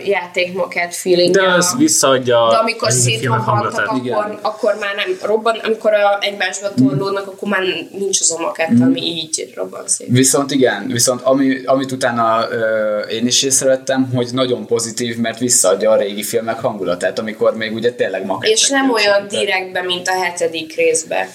játékmakett 0.05 0.95
feeling. 0.95 1.35
De 1.35 1.53
az 1.53 1.75
visszaadja 1.79 2.49
de 2.51 2.57
amikor 2.57 2.89
a 2.89 2.91
filmek 2.93 3.13
szétrobbantak, 3.15 3.45
hangulatát. 3.55 3.97
igen. 4.05 4.19
akkor, 4.19 4.39
akkor 4.43 4.77
már 4.81 4.95
nem 4.95 5.17
robban, 5.23 5.59
amikor 5.65 5.93
a, 5.95 6.19
egymásba 6.21 6.75
torlódnak, 6.75 7.27
akkor 7.27 7.49
már 7.49 7.63
nincs 7.99 8.21
az 8.21 8.35
a 8.39 8.41
makett, 8.41 8.69
Mm. 8.71 8.83
ami 8.83 9.01
így 9.01 9.53
robban 9.57 9.83
szét. 9.87 10.07
Viszont 10.11 10.51
igen, 10.51 10.87
viszont 10.87 11.21
ami, 11.23 11.65
amit 11.65 11.93
utána 11.93 12.47
ö, 12.51 12.99
én 12.99 13.27
is 13.27 13.43
észrevettem, 13.43 14.11
hogy 14.15 14.29
nagyon 14.33 14.67
pozitív, 14.67 15.17
mert 15.17 15.39
visszaadja 15.39 15.91
a 15.91 15.97
régi 15.97 16.23
filmek 16.23 16.61
hangulatát, 16.61 17.19
amikor 17.19 17.55
még 17.57 17.75
ugye 17.75 17.93
tényleg 17.93 18.27
makettek. 18.27 18.57
És 18.57 18.69
nem 18.69 18.91
olyan 18.93 19.29
direktbe, 19.29 19.83
mint 19.83 20.09
a 20.09 20.23
hetedik 20.23 20.77
részbe. 20.77 21.29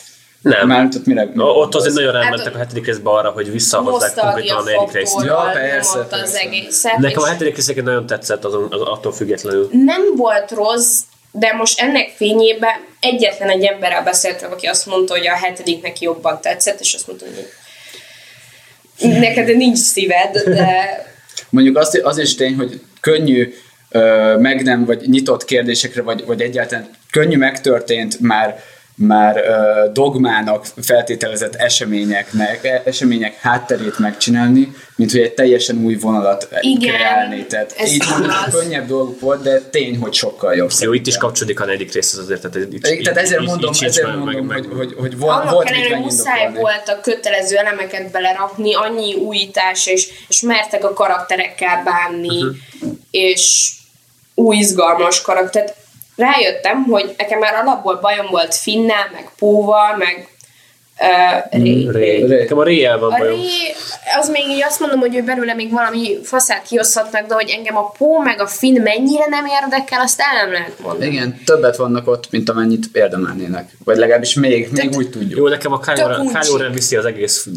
Nem. 0.46 0.68
Már 0.68 0.86
ott 0.96 1.06
mire, 1.06 1.30
Na, 1.34 1.44
ott 1.44 1.76
azért 1.76 1.94
nagyon 1.94 2.14
Hát 2.14 2.24
rámentek 2.24 2.56
a 2.56 2.58
hetedik 2.58 2.86
részbe 2.86 3.10
arra, 3.10 3.30
hogy 3.30 3.52
visszahozzák 3.52 4.14
konkrétan 4.14 4.58
a 4.58 4.64
negyedik 4.64 4.92
részt. 4.92 5.24
Ja, 5.24 5.50
persze, 5.54 5.94
nyomott 5.94 6.12
az 6.12 6.20
persze. 6.20 6.40
egészet. 6.40 6.98
Nekem 6.98 7.24
a 7.24 7.26
hetedik 7.26 7.56
rész 7.56 7.64
egyébként 7.64 7.86
nagyon 7.88 8.06
tetszett 8.06 8.46
azon, 8.46 8.68
az, 8.70 8.82
attól 8.82 9.14
függetlenül. 9.14 9.70
nem 9.72 10.02
volt 10.16 10.52
rossz, 10.52 11.00
de 11.32 11.54
most 11.54 11.80
ennek 11.80 12.14
fényében 12.16 12.74
egyetlen 13.00 13.50
egy 13.50 13.64
emberrel 13.64 14.04
beszéltem, 14.04 14.52
aki 14.52 14.66
azt 14.66 14.86
mondta, 14.86 15.14
hogy 15.14 15.28
a 15.28 15.36
hetedik 15.36 15.82
neki 15.82 16.04
jobban 16.04 16.42
tetszett, 16.42 16.80
és 16.80 16.94
azt 16.94 17.08
mondta, 17.08 17.26
hogy 17.26 19.20
neked 19.20 19.58
nincs 19.58 19.78
szíved, 19.78 20.44
de 20.46 20.70
Mondjuk 21.50 21.78
az, 21.78 22.00
az 22.04 22.18
is 22.18 22.36
tény, 22.36 22.56
hogy 22.56 22.82
könnyű 23.02 23.54
ö, 23.90 24.36
meg 24.38 24.64
nem, 24.64 24.86
vagy 24.86 25.10
nyitott 25.10 25.46
kérdésekre, 25.46 26.02
vagy, 26.02 26.26
vagy 26.26 26.42
egyáltalán 26.42 26.90
könnyű 27.12 27.38
megtörtént 27.38 28.20
már 28.20 28.60
már 28.98 29.42
dogmának 29.92 30.66
feltételezett 30.82 31.56
eseményeknek, 31.56 32.66
e- 32.66 32.82
események 32.86 33.40
hátterét 33.40 34.00
megcsinálni, 34.00 34.76
mint 34.96 35.12
hogy 35.12 35.20
egy 35.22 35.34
teljesen 35.34 35.78
új 35.84 35.96
vonalat 35.96 36.48
Igen, 36.62 36.94
kreálni. 36.96 37.46
Tehát 37.46 37.74
ez 37.78 37.92
így 37.92 38.04
mondjuk 38.10 38.34
igaz. 38.48 38.54
könnyebb 38.62 38.88
dolguk 38.88 39.20
volt, 39.20 39.42
de 39.42 39.60
tény, 39.62 39.98
hogy 39.98 40.14
sokkal 40.14 40.56
jobb. 40.56 40.72
Jó, 40.80 40.94
itt 40.94 41.08
is 41.08 41.18
kapcsolódik 41.18 41.60
a 41.60 41.66
negyedik 41.66 41.94
rész 41.94 42.14
azért, 42.18 42.42
tehát 42.42 42.74
itt, 42.74 43.04
Tehát 43.04 43.20
ezért 43.20 43.42
így- 43.42 43.48
mondom, 43.48 43.70
így 43.70 43.76
sincs 43.78 43.90
ezért 43.90 44.08
mondom 44.08 44.26
meg- 44.26 44.36
hogy, 44.36 44.68
meg- 44.68 44.78
hogy, 44.78 44.96
hogy 44.98 45.18
volt, 45.18 45.40
annak 45.40 45.54
volt 45.54 45.68
ellenére, 45.70 45.96
hogy 45.96 46.04
muszáj 46.04 46.52
volt 46.54 46.88
a 46.88 47.00
kötelező 47.02 47.56
elemeket 47.58 48.12
belerakni, 48.12 48.74
annyi 48.76 49.14
újítás, 49.14 49.88
és, 49.88 50.08
és 50.28 50.42
mertek 50.42 50.84
a 50.84 50.94
karakterekkel 50.94 51.84
bánni, 51.84 52.44
uh-huh. 52.44 52.56
és 53.12 53.72
új 54.36 54.58
izgalmas 54.58 55.22
karakter. 55.22 55.74
Rájöttem, 56.16 56.84
hogy 56.84 57.16
nekem 57.18 57.40
már 57.40 57.56
alapból 57.56 57.96
bajom 57.96 58.28
volt 58.30 58.56
Finnel, 58.56 59.10
meg 59.12 59.30
Póval, 59.38 59.96
meg 59.96 60.28
uh, 61.00 61.62
Ré. 61.62 61.88
Ré. 61.90 62.26
Ré. 62.26 62.38
Nekem 62.40 62.58
a 62.58 62.64
réjel 62.64 63.00
van 63.00 63.12
A 63.12 63.18
bajom. 63.18 63.40
Ré, 63.40 63.48
az 64.20 64.30
még 64.30 64.48
így 64.48 64.64
azt 64.64 64.80
mondom, 64.80 65.00
hogy 65.00 65.16
ő 65.16 65.22
belőle 65.24 65.54
még 65.54 65.72
valami 65.72 66.18
faszát 66.24 66.68
kihozhatnak, 66.68 67.28
de 67.28 67.34
hogy 67.34 67.50
engem 67.50 67.78
a 67.78 67.94
Pó 67.98 68.20
meg 68.20 68.42
a 68.42 68.48
Finn 68.48 68.82
mennyire 68.82 69.26
nem 69.30 69.46
érdekel, 69.46 70.02
azt 70.02 70.20
el 70.20 70.44
nem 70.44 70.52
lehet 70.52 70.80
mondani. 70.80 71.12
Igen, 71.12 71.42
többet 71.46 71.76
vannak 71.76 72.08
ott, 72.08 72.32
mint 72.32 72.50
amennyit 72.50 72.86
érdemelnének. 72.94 73.70
Vagy 73.84 73.98
legalábbis 73.98 74.34
még, 74.34 74.70
még 74.72 74.96
úgy 74.96 75.10
tudjuk. 75.10 75.40
Jó, 75.40 75.48
nekem 75.48 75.72
a 75.72 75.80
Kylo 75.80 76.58
Ren, 76.58 76.72
viszi 76.72 76.96
az 76.96 77.06
egész 77.06 77.48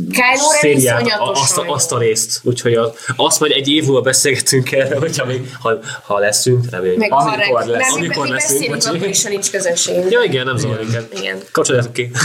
szériát, 0.61 1.03
azt, 1.19 1.63
azt 1.67 1.93
a 1.93 1.99
részt. 1.99 2.41
Úgyhogy 2.43 2.75
a, 2.75 2.93
azt 3.17 3.41
majd 3.41 3.53
egy 3.53 3.69
év 3.69 3.85
múlva 3.85 4.01
beszélgetünk 4.01 4.73
erre, 4.73 4.97
hogyha 4.99 5.25
még, 5.25 5.41
ha, 5.61 5.79
ha 6.03 6.19
leszünk, 6.19 6.71
reméljük. 6.71 6.99
Meg 6.99 7.13
Amikor 7.13 7.67
lesz. 7.67 7.93
Amikor 7.95 8.25
mi 8.25 8.31
leszünk, 8.31 8.59
beszélünk, 8.61 8.97
akkor 8.97 9.09
is, 9.09 9.23
ha 9.23 9.29
nincs 9.29 9.51
közönségünk. 9.51 10.11
Ja, 10.11 10.23
igen, 10.23 10.47
nem 10.47 10.57
zavar 10.57 10.79
minket. 10.79 11.19
Igen. 11.19 11.39
Kapcsoljátok 11.53 11.93
ki. 11.93 12.11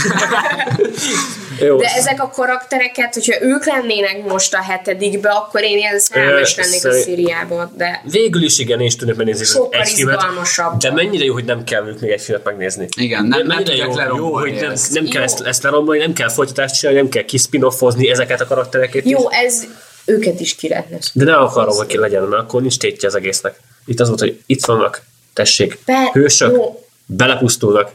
Jó. 1.60 1.76
De 1.76 1.86
ezek 1.94 2.22
a 2.22 2.28
karaktereket, 2.28 3.14
hogyha 3.14 3.42
ők 3.42 3.64
lennének 3.66 4.24
most 4.28 4.54
a 4.54 4.62
hetedikbe, 4.62 5.28
akkor 5.30 5.62
én 5.62 5.76
ilyen 5.78 5.98
szerelmes 5.98 6.56
lennék 6.56 6.74
a 6.74 6.78
szerint- 6.78 7.04
szériába, 7.04 7.72
de 7.76 8.02
Végül 8.10 8.42
is 8.42 8.58
igen, 8.58 8.80
én 8.80 8.86
is 8.86 8.96
tudnék 8.96 9.16
megnézni 9.16 9.44
Sokkal 9.44 9.80
egy 9.80 9.88
filmet, 9.88 10.20
de 10.78 10.92
mennyire 10.92 11.24
jó, 11.24 11.32
hogy 11.32 11.44
nem 11.44 11.64
kell 11.64 11.82
még 12.00 12.10
egy 12.10 12.20
filmet 12.20 12.44
megnézni. 12.44 12.88
Igen, 12.96 13.24
nem- 13.26 13.38
nem 13.38 13.46
mennyire 13.46 13.70
tudják 13.70 13.86
jó, 13.86 13.92
jó, 13.92 13.98
lerombolni 13.98 14.50
hogy 14.50 14.60
nem, 14.60 14.74
nem 14.90 15.04
kell 15.04 15.20
Jó. 15.20 15.26
ezt, 15.26 15.40
ezt 15.40 15.62
lerombolni, 15.62 16.00
nem 16.00 16.12
kell 16.12 16.28
folytatást 16.28 16.74
csinálni, 16.78 17.00
nem 17.00 17.08
kell 17.10 17.24
kispinoffozni 17.24 18.10
ezeket 18.10 18.40
a 18.40 18.46
karaktereket. 18.46 19.04
is. 19.04 19.10
jó, 19.10 19.30
ez 19.30 19.66
őket 20.04 20.40
is 20.40 20.54
ki 20.54 20.68
lehetne. 20.68 20.98
De 21.12 21.24
ne 21.24 21.36
akarom, 21.36 21.76
hogy 21.76 21.86
ki 21.86 21.98
legyen, 21.98 22.22
mert 22.22 22.42
akkor 22.42 22.60
nincs 22.60 22.76
tétje 22.78 23.08
az 23.08 23.14
egésznek. 23.14 23.60
Itt 23.86 24.00
az 24.00 24.08
volt, 24.08 24.20
hogy 24.20 24.42
itt 24.46 24.64
vannak, 24.64 25.02
tessék, 25.32 25.78
Be- 25.86 26.10
hősök, 26.12 26.52
jó. 26.52 26.84
belepusztulnak, 27.06 27.90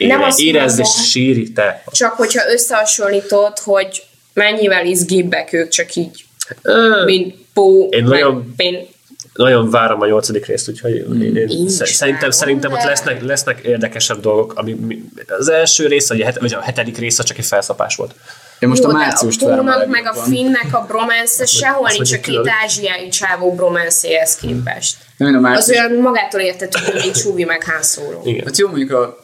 ére, 0.00 0.14
Nem 0.16 0.22
azt 0.22 0.40
érezd 0.40 0.78
és 0.78 0.88
síri, 1.10 1.52
te. 1.52 1.82
Csak 1.92 2.12
hogyha 2.12 2.50
összehasonlítod, 2.52 3.58
hogy 3.58 4.02
mennyivel 4.32 4.86
izgibbek 4.86 5.52
ők 5.52 5.68
csak 5.68 5.94
így, 5.94 6.24
Ö, 6.62 7.04
mint 7.04 7.34
Pó, 7.54 7.88
Én 7.90 8.04
nagyon- 8.04 8.54
Pin. 8.56 8.88
Nagyon 9.32 9.70
várom 9.70 10.00
a 10.00 10.06
nyolcadik 10.06 10.46
részt, 10.46 10.68
úgyhogy 10.68 10.92
én, 10.94 11.36
én 11.36 11.48
Én 11.48 11.68
sze- 11.68 11.86
szerintem, 11.86 12.30
szerintem 12.30 12.72
ott 12.72 12.82
lesznek, 12.82 13.22
lesznek 13.22 13.60
érdekesebb 13.60 14.20
dolgok. 14.20 14.52
Ami, 14.56 14.72
mi- 14.72 15.04
az 15.38 15.48
első 15.48 15.86
rész, 15.86 16.08
vagy 16.08 16.20
a, 16.20 16.24
het, 16.24 16.38
vagy 16.38 16.54
a 16.54 16.60
hetedik 16.60 16.98
rész 16.98 17.18
az 17.18 17.24
csak 17.24 17.38
egy 17.38 17.44
felszapás 17.44 17.96
volt. 17.96 18.14
Én 18.58 18.68
most 18.68 18.82
Jó, 18.82 18.88
a 18.88 18.92
márciust 18.92 19.42
a 19.42 19.46
várom 19.46 19.66
a 19.66 19.72
Pónak 19.72 19.88
meg 19.88 20.06
a. 20.06 20.12
Finnek 20.12 20.68
a 20.72 20.84
bromance 20.88 21.46
sehol 21.46 21.88
nincs 21.92 22.12
a 22.12 22.14
két 22.14 22.20
külön. 22.34 22.48
ázsiai 22.64 23.08
csávó 23.08 23.54
bromancehez 23.54 24.36
képest. 24.36 24.96
Nem, 25.16 25.28
én 25.28 25.34
a 25.34 25.36
Az 25.36 25.42
március... 25.42 25.78
olyan 25.78 25.92
magától 25.92 26.40
értető, 26.40 26.78
mint 27.02 27.16
Csúvi 27.22 27.44
meg. 27.44 27.62
Igen. 28.24 28.44
Hát 28.44 28.58
jó, 28.58 28.68
mondjuk 28.68 28.90
a 28.90 29.19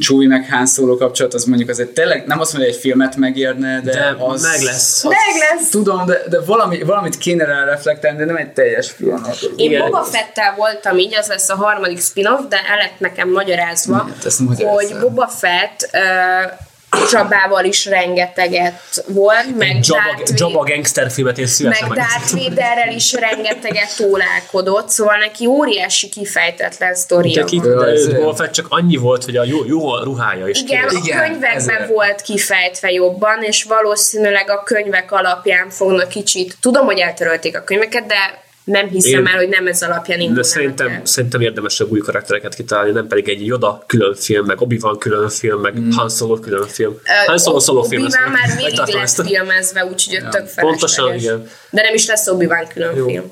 Chewie 0.00 0.28
meg 0.28 0.46
Han 0.50 0.66
Solo 0.66 0.96
kapcsolat, 0.96 1.34
az 1.34 1.44
mondjuk 1.44 1.68
azért 1.68 1.88
tényleg 1.88 2.26
nem 2.26 2.40
azt 2.40 2.52
mondja, 2.52 2.70
hogy 2.70 2.78
egy 2.78 2.84
filmet 2.84 3.16
megérne, 3.16 3.80
de, 3.80 3.92
De 3.92 4.16
az... 4.18 4.42
meg 4.42 4.60
lesz. 4.60 5.04
Meg 5.04 5.14
lesz! 5.50 5.68
Tudom, 5.68 6.06
de, 6.06 6.22
de 6.28 6.40
valami, 6.40 6.82
valamit 6.82 7.18
kéne 7.18 7.44
rá 7.44 7.64
reflektálni, 7.64 8.18
de 8.18 8.24
nem 8.24 8.36
egy 8.36 8.52
teljes 8.52 8.90
film. 8.90 9.24
Én 9.56 9.70
Igen. 9.70 9.80
Boba 9.80 10.02
Fettel 10.02 10.54
voltam 10.56 10.98
így, 10.98 11.14
az 11.14 11.26
lesz 11.26 11.48
a 11.48 11.54
harmadik 11.54 12.00
spin-off, 12.00 12.40
de 12.48 12.56
el 12.56 12.76
lett 12.76 12.98
nekem 12.98 13.30
magyarázva, 13.30 13.94
Hát, 13.94 14.32
hogy. 14.46 14.96
Boba 15.00 15.28
Fett 15.28 15.90
uh, 15.92 16.52
Csabával 17.10 17.64
is 17.64 17.86
rengeteget 17.86 19.04
volt, 19.06 19.56
meg 19.56 19.78
Jabba, 19.82 20.02
Darth 20.16 20.32
Jabba 20.36 20.64
gangster 20.64 21.10
filmet 21.10 21.38
én 21.38 21.46
szívesen 21.46 21.88
meg 21.88 21.98
Darth. 21.98 22.32
Vaderrel 22.32 22.92
is 22.94 23.12
rengeteget 23.12 23.96
tólálkodott, 23.96 24.88
szóval 24.88 25.16
neki 25.16 25.46
óriási 25.46 26.08
kifejtetlen 26.08 26.94
sztoria 26.94 27.44
Fett 28.34 28.52
csak 28.52 28.66
annyi 28.68 28.96
volt, 28.96 29.24
hogy 29.24 29.36
a 29.36 29.44
jó, 29.44 29.64
jó 29.66 29.88
a 29.88 30.04
ruhája 30.04 30.48
is. 30.48 30.60
Igen, 30.60 30.88
kész. 30.88 30.98
a 30.98 31.00
Igen, 31.04 31.18
könyvekben 31.18 31.56
ezért. 31.56 31.88
volt 31.88 32.20
kifejtve 32.20 32.90
jobban, 32.90 33.42
és 33.42 33.62
valószínűleg 33.62 34.50
a 34.50 34.62
könyvek 34.62 35.12
alapján 35.12 35.70
fognak 35.70 36.08
kicsit, 36.08 36.56
tudom, 36.60 36.84
hogy 36.84 36.98
eltörölték 36.98 37.56
a 37.56 37.64
könyveket, 37.64 38.06
de 38.06 38.44
nem 38.66 38.88
hiszem 38.88 39.20
Én- 39.20 39.26
el, 39.26 39.36
hogy 39.36 39.48
nem 39.48 39.66
ez 39.66 39.82
alapján 39.82 40.18
De 40.18 40.22
indulnának 40.24 40.50
szerintem, 40.50 40.88
el. 40.88 41.00
szerintem 41.04 41.40
érdemesebb 41.40 41.90
új 41.90 41.98
karaktereket 42.00 42.54
kitalálni, 42.54 42.90
nem 42.90 43.06
pedig 43.06 43.28
egy 43.28 43.46
Yoda 43.46 43.84
külön 43.86 44.14
film, 44.14 44.46
meg 44.46 44.60
Obi-Wan 44.60 44.98
külön 44.98 45.28
film, 45.28 45.60
meg 45.60 45.78
Mm. 45.78 45.90
Han 45.90 46.08
Solo 46.08 46.38
külön 46.40 46.66
film. 46.66 46.98
Han 47.26 47.38
Solo 47.38 47.58
solo 47.60 47.82
film. 47.82 48.02
Obi-Wan 48.04 48.30
már 48.30 48.48
lett 48.60 48.88
ezt. 49.02 49.22
filmezve, 49.22 49.84
úgyhogy 49.84 50.12
ja, 50.22 50.28
tök 50.28 50.48
pontosan, 50.54 51.14
igen. 51.14 51.48
De 51.70 51.82
nem 51.82 51.94
is 51.94 52.06
lesz 52.06 52.28
Obi-Wan 52.28 52.66
külön 52.74 52.96
Jó. 52.96 53.06
film. 53.08 53.30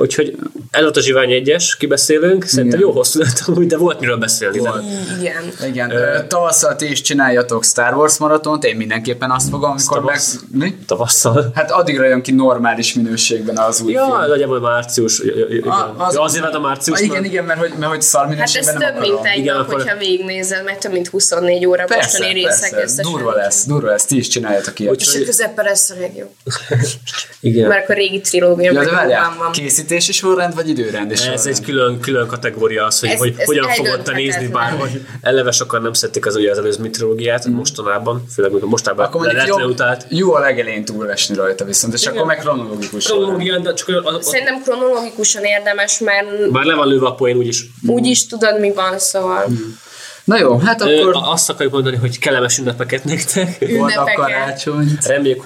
Úgyhogy 0.00 0.36
ez 0.70 0.82
volt 0.82 0.96
a 0.96 1.00
Zsivány 1.00 1.32
egyes, 1.32 1.76
kibeszélünk. 1.76 2.44
Szerintem 2.44 2.78
Igen. 2.78 2.90
jó 2.90 2.94
hosszú 2.96 3.20
lett 3.20 3.42
amúgy, 3.46 3.66
de 3.66 3.76
volt 3.76 4.00
miről 4.00 4.16
beszélni. 4.16 4.60
De... 4.60 4.70
Igen. 5.18 5.52
Igen, 5.66 5.90
ö, 5.90 6.26
tavasszal 6.26 6.76
ti 6.76 6.90
is 6.90 7.00
csináljatok 7.00 7.64
Star 7.64 7.94
Wars 7.94 8.16
maratont, 8.18 8.64
én 8.64 8.76
mindenképpen 8.76 9.30
azt 9.30 9.48
fogom, 9.48 9.70
amikor 9.70 9.98
Tavasz? 9.98 10.38
meg... 10.52 10.62
Mi? 10.62 10.76
Tavasszal. 10.86 11.50
Hát 11.54 11.70
addigra 11.70 12.06
jön 12.06 12.22
ki 12.22 12.32
normális 12.32 12.94
minőségben 12.94 13.56
az 13.58 13.80
új 13.80 13.92
Ja, 13.92 14.26
film. 14.36 14.48
majd 14.48 14.62
március. 14.62 15.20
A- 15.20 16.10
Ja, 16.12 16.22
azért 16.22 16.54
a 16.54 16.60
március. 16.60 16.98
Ah, 16.98 17.04
igen, 17.04 17.16
mert- 17.20 17.32
igen, 17.32 17.44
mert 17.44 17.58
hogy, 17.60 17.72
mert 17.78 17.90
hogy 17.90 18.02
szar 18.02 18.20
Hát 18.22 18.30
ez 18.30 18.34
minőségben 18.36 18.74
nem 18.76 18.92
több, 18.92 19.00
mint 19.02 19.26
egy 19.26 19.44
nap, 19.44 19.60
akkor- 19.60 19.74
hogyha 19.82 19.96
végignézed, 19.96 20.64
mert 20.64 20.80
több 20.80 20.92
mint 20.92 21.08
24 21.08 21.66
óra 21.66 21.84
Persze, 21.84 22.18
mostani 22.18 22.32
részek 22.32 22.70
persze, 22.70 23.02
durva 23.02 23.32
lesz, 23.34 23.64
durva 23.66 23.88
lesz, 23.88 24.04
ti 24.04 24.16
is 24.16 24.28
csináljatok 24.28 24.78
ilyet. 24.78 25.00
És 25.00 25.14
a 25.14 25.24
közepe 25.24 25.62
lesz 25.62 25.90
a 25.90 25.94
legjobb. 26.00 26.30
Igen. 27.40 27.68
Mert 27.68 27.82
akkor 27.82 27.94
a 27.94 27.98
régi 27.98 28.20
trilógia 28.20 28.72
Ja, 28.72 28.78
meg 28.78 28.84
de 28.86 28.90
várjál, 28.94 29.34
van. 29.38 29.50
Készítési 29.88 30.12
sorrend 30.12 30.54
vagy 30.54 30.68
időrendi 30.68 31.12
Ez 31.12 31.20
sorrend? 31.20 31.46
egy 31.46 31.60
külön, 31.60 32.00
külön 32.00 32.26
kategória 32.26 32.84
az, 32.86 33.00
hogy, 33.00 33.08
Ez- 33.08 33.18
hogy 33.18 33.34
ez 33.38 33.46
hogyan 33.46 33.68
fogod 33.68 34.02
te 34.02 34.12
nézni 34.12 34.46
bár, 34.46 34.70
hogy 34.78 35.06
eleve 35.20 35.50
sokan 35.50 35.82
nem 35.82 35.92
szedték 35.92 36.26
az 36.26 36.36
ugye 36.36 36.50
az 36.50 36.58
előző 36.58 36.90
trilógiát 36.90 37.46
mostanában, 37.46 38.24
főleg 38.34 38.50
amikor 38.50 38.68
mostában 38.68 39.06
Akkor 39.06 39.26
le 39.26 39.32
lett 39.32 39.46
jó, 39.46 39.56
leutalt. 39.58 40.06
jó 40.08 40.34
a 40.34 40.38
legelején 40.38 40.84
túlesni 40.84 41.34
rajta 41.34 41.64
viszont, 41.64 41.94
és 41.94 42.00
Igen. 42.02 42.14
akkor 42.14 42.26
meg 42.26 42.38
kronológikus 42.38 43.02
sorrend. 43.04 43.22
Kronológián, 43.24 43.62
de 43.62 43.74
csak 43.74 43.88
a, 43.88 44.08
a, 44.16 44.22
Szerintem 44.22 44.62
kronológikusan 44.62 45.44
érdemes, 45.44 45.98
mert 45.98 46.50
már 46.50 46.64
le 46.64 46.74
van 46.74 46.88
lőve 46.88 47.06
a 47.06 47.14
poén 47.14 47.36
úgyis. 47.36 47.64
úgy 47.86 48.06
is 48.06 48.26
tudod, 48.26 48.60
mi 48.60 48.72
van, 48.72 48.98
szóval 48.98 49.44
Na 50.28 50.38
jó, 50.38 50.58
hát 50.58 50.80
Ö, 50.80 51.00
akkor 51.00 51.16
azt 51.24 51.50
akarjuk 51.50 51.72
mondani, 51.72 51.96
hogy 51.96 52.18
kellemes 52.18 52.58
ünnepeket 52.58 53.04
nektek. 53.04 53.58
boldog 53.58 53.76
ünnepeket. 53.78 54.14
karácsonyt. 54.14 55.06
Reméljük, 55.06 55.40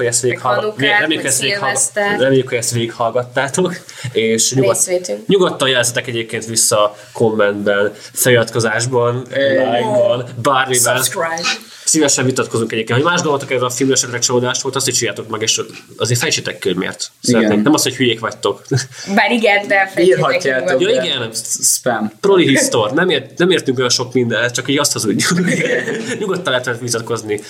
hogy 2.48 2.56
ezt 2.56 2.72
végighallgattátok, 2.72 3.74
és 4.12 4.54
nyugod, 4.54 4.70
Részvétünk. 4.74 5.26
nyugodtan 5.26 5.68
jelzetek 5.68 6.06
egyébként 6.06 6.44
vissza 6.44 6.96
kommentben, 7.12 7.92
feliratkozásban, 8.12 9.26
like-ban, 9.30 10.24
bármiben. 10.42 10.96
subscribe. 10.96 11.48
Szívesen 11.84 12.24
vitatkozunk 12.24 12.72
egyébként. 12.72 13.00
hogy 13.00 13.10
más 13.10 13.20
gondoltok 13.20 13.50
erről 13.50 13.64
a 13.64 13.70
filmről, 13.70 13.96
esetleg 13.96 14.20
csalódást 14.20 14.62
volt, 14.62 14.76
azt 14.76 14.88
is 14.88 15.00
írjátok 15.00 15.28
meg, 15.28 15.42
és 15.42 15.60
azért 15.96 16.20
fejtsétek 16.20 16.58
ki, 16.58 16.68
hogy 16.68 16.76
miért. 16.76 17.10
Szeretnénk. 17.20 17.52
Igen. 17.52 17.62
Nem 17.64 17.74
az, 17.74 17.82
hogy 17.82 17.96
hülyék 17.96 18.20
vagytok. 18.20 18.62
Bár 19.14 19.30
igen, 19.30 19.66
de 19.66 19.92
Írhatjátok. 19.96 20.80
Ja, 20.80 20.88
igen. 20.88 21.30
Spam. 21.62 22.12
Proli 22.20 22.48
Histor, 22.48 22.92
nem, 22.92 23.08
ért, 23.08 23.38
nem 23.38 23.50
értünk 23.50 23.78
olyan 23.78 23.90
sok 23.90 24.12
mindenhez, 24.12 24.52
csak 24.52 24.68
így 24.68 24.78
azt 24.78 24.92
hazudjuk. 24.92 25.40
nyugodtan 26.18 26.52
lehet 26.52 26.80
vitatkozni. 26.80 27.40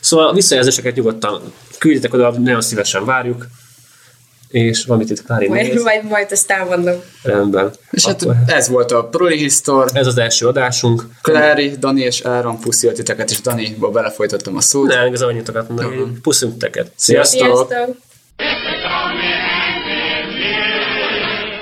Szóval 0.00 0.28
a 0.28 0.32
visszajelzéseket 0.32 0.94
nyugodtan 0.94 1.52
küldjetek 1.78 2.14
oda, 2.14 2.30
nagyon 2.30 2.60
szívesen 2.60 3.04
várjuk. 3.04 3.46
És 4.48 4.84
valamit 4.84 5.10
itt 5.10 5.24
Klári 5.24 5.48
Majd, 5.48 5.66
néz. 5.72 5.82
majd, 5.82 6.04
majd 6.04 6.26
ezt 6.30 6.50
elmondom. 6.50 6.94
Rendben. 7.22 7.70
És 7.90 8.06
hát 8.06 8.22
Akkor 8.22 8.36
ez 8.46 8.68
volt 8.68 8.92
a 8.92 9.04
Proli 9.04 9.36
Histor. 9.36 9.88
ez 9.92 10.06
az 10.06 10.18
első 10.18 10.46
adásunk. 10.46 11.02
Klári, 11.22 11.70
Dani 11.78 12.00
és 12.00 12.20
Áron 12.20 12.60
puszi 12.60 12.88
a 12.88 12.92
titeket, 12.92 13.30
és 13.30 13.40
Daniba 13.40 13.90
belefolytottam 13.90 14.56
a 14.56 14.60
szót. 14.60 14.88
Nem, 14.88 15.06
igazából 15.06 15.32
annyit 15.34 15.48
akartam 15.48 15.74
mondani. 15.74 16.00
hogy 16.00 16.20
Puszunk 16.20 16.56
teket. 16.58 16.90
Sziasztok! 16.96 17.68
Sziasztok! 17.68 17.96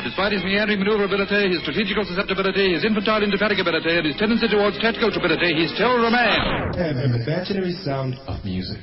Despite 0.06 0.32
his 0.36 0.42
meandering 0.42 0.78
maneuverability, 0.80 1.48
his 1.52 1.60
strategical 1.60 2.04
susceptibility, 2.04 2.64
his 2.74 2.82
infantile 2.84 3.22
indefatigability, 3.22 3.90
and 3.98 4.06
his 4.06 4.16
tendency 4.16 4.48
towards 4.48 4.76
tactical 4.78 5.10
stupidity, 5.10 5.50
he's 5.58 5.70
still 5.76 5.94
remains. 6.06 6.76
and 6.76 6.96
an 7.06 7.12
imaginary 7.22 7.74
sound 7.84 8.14
of 8.26 8.36
music. 8.44 8.80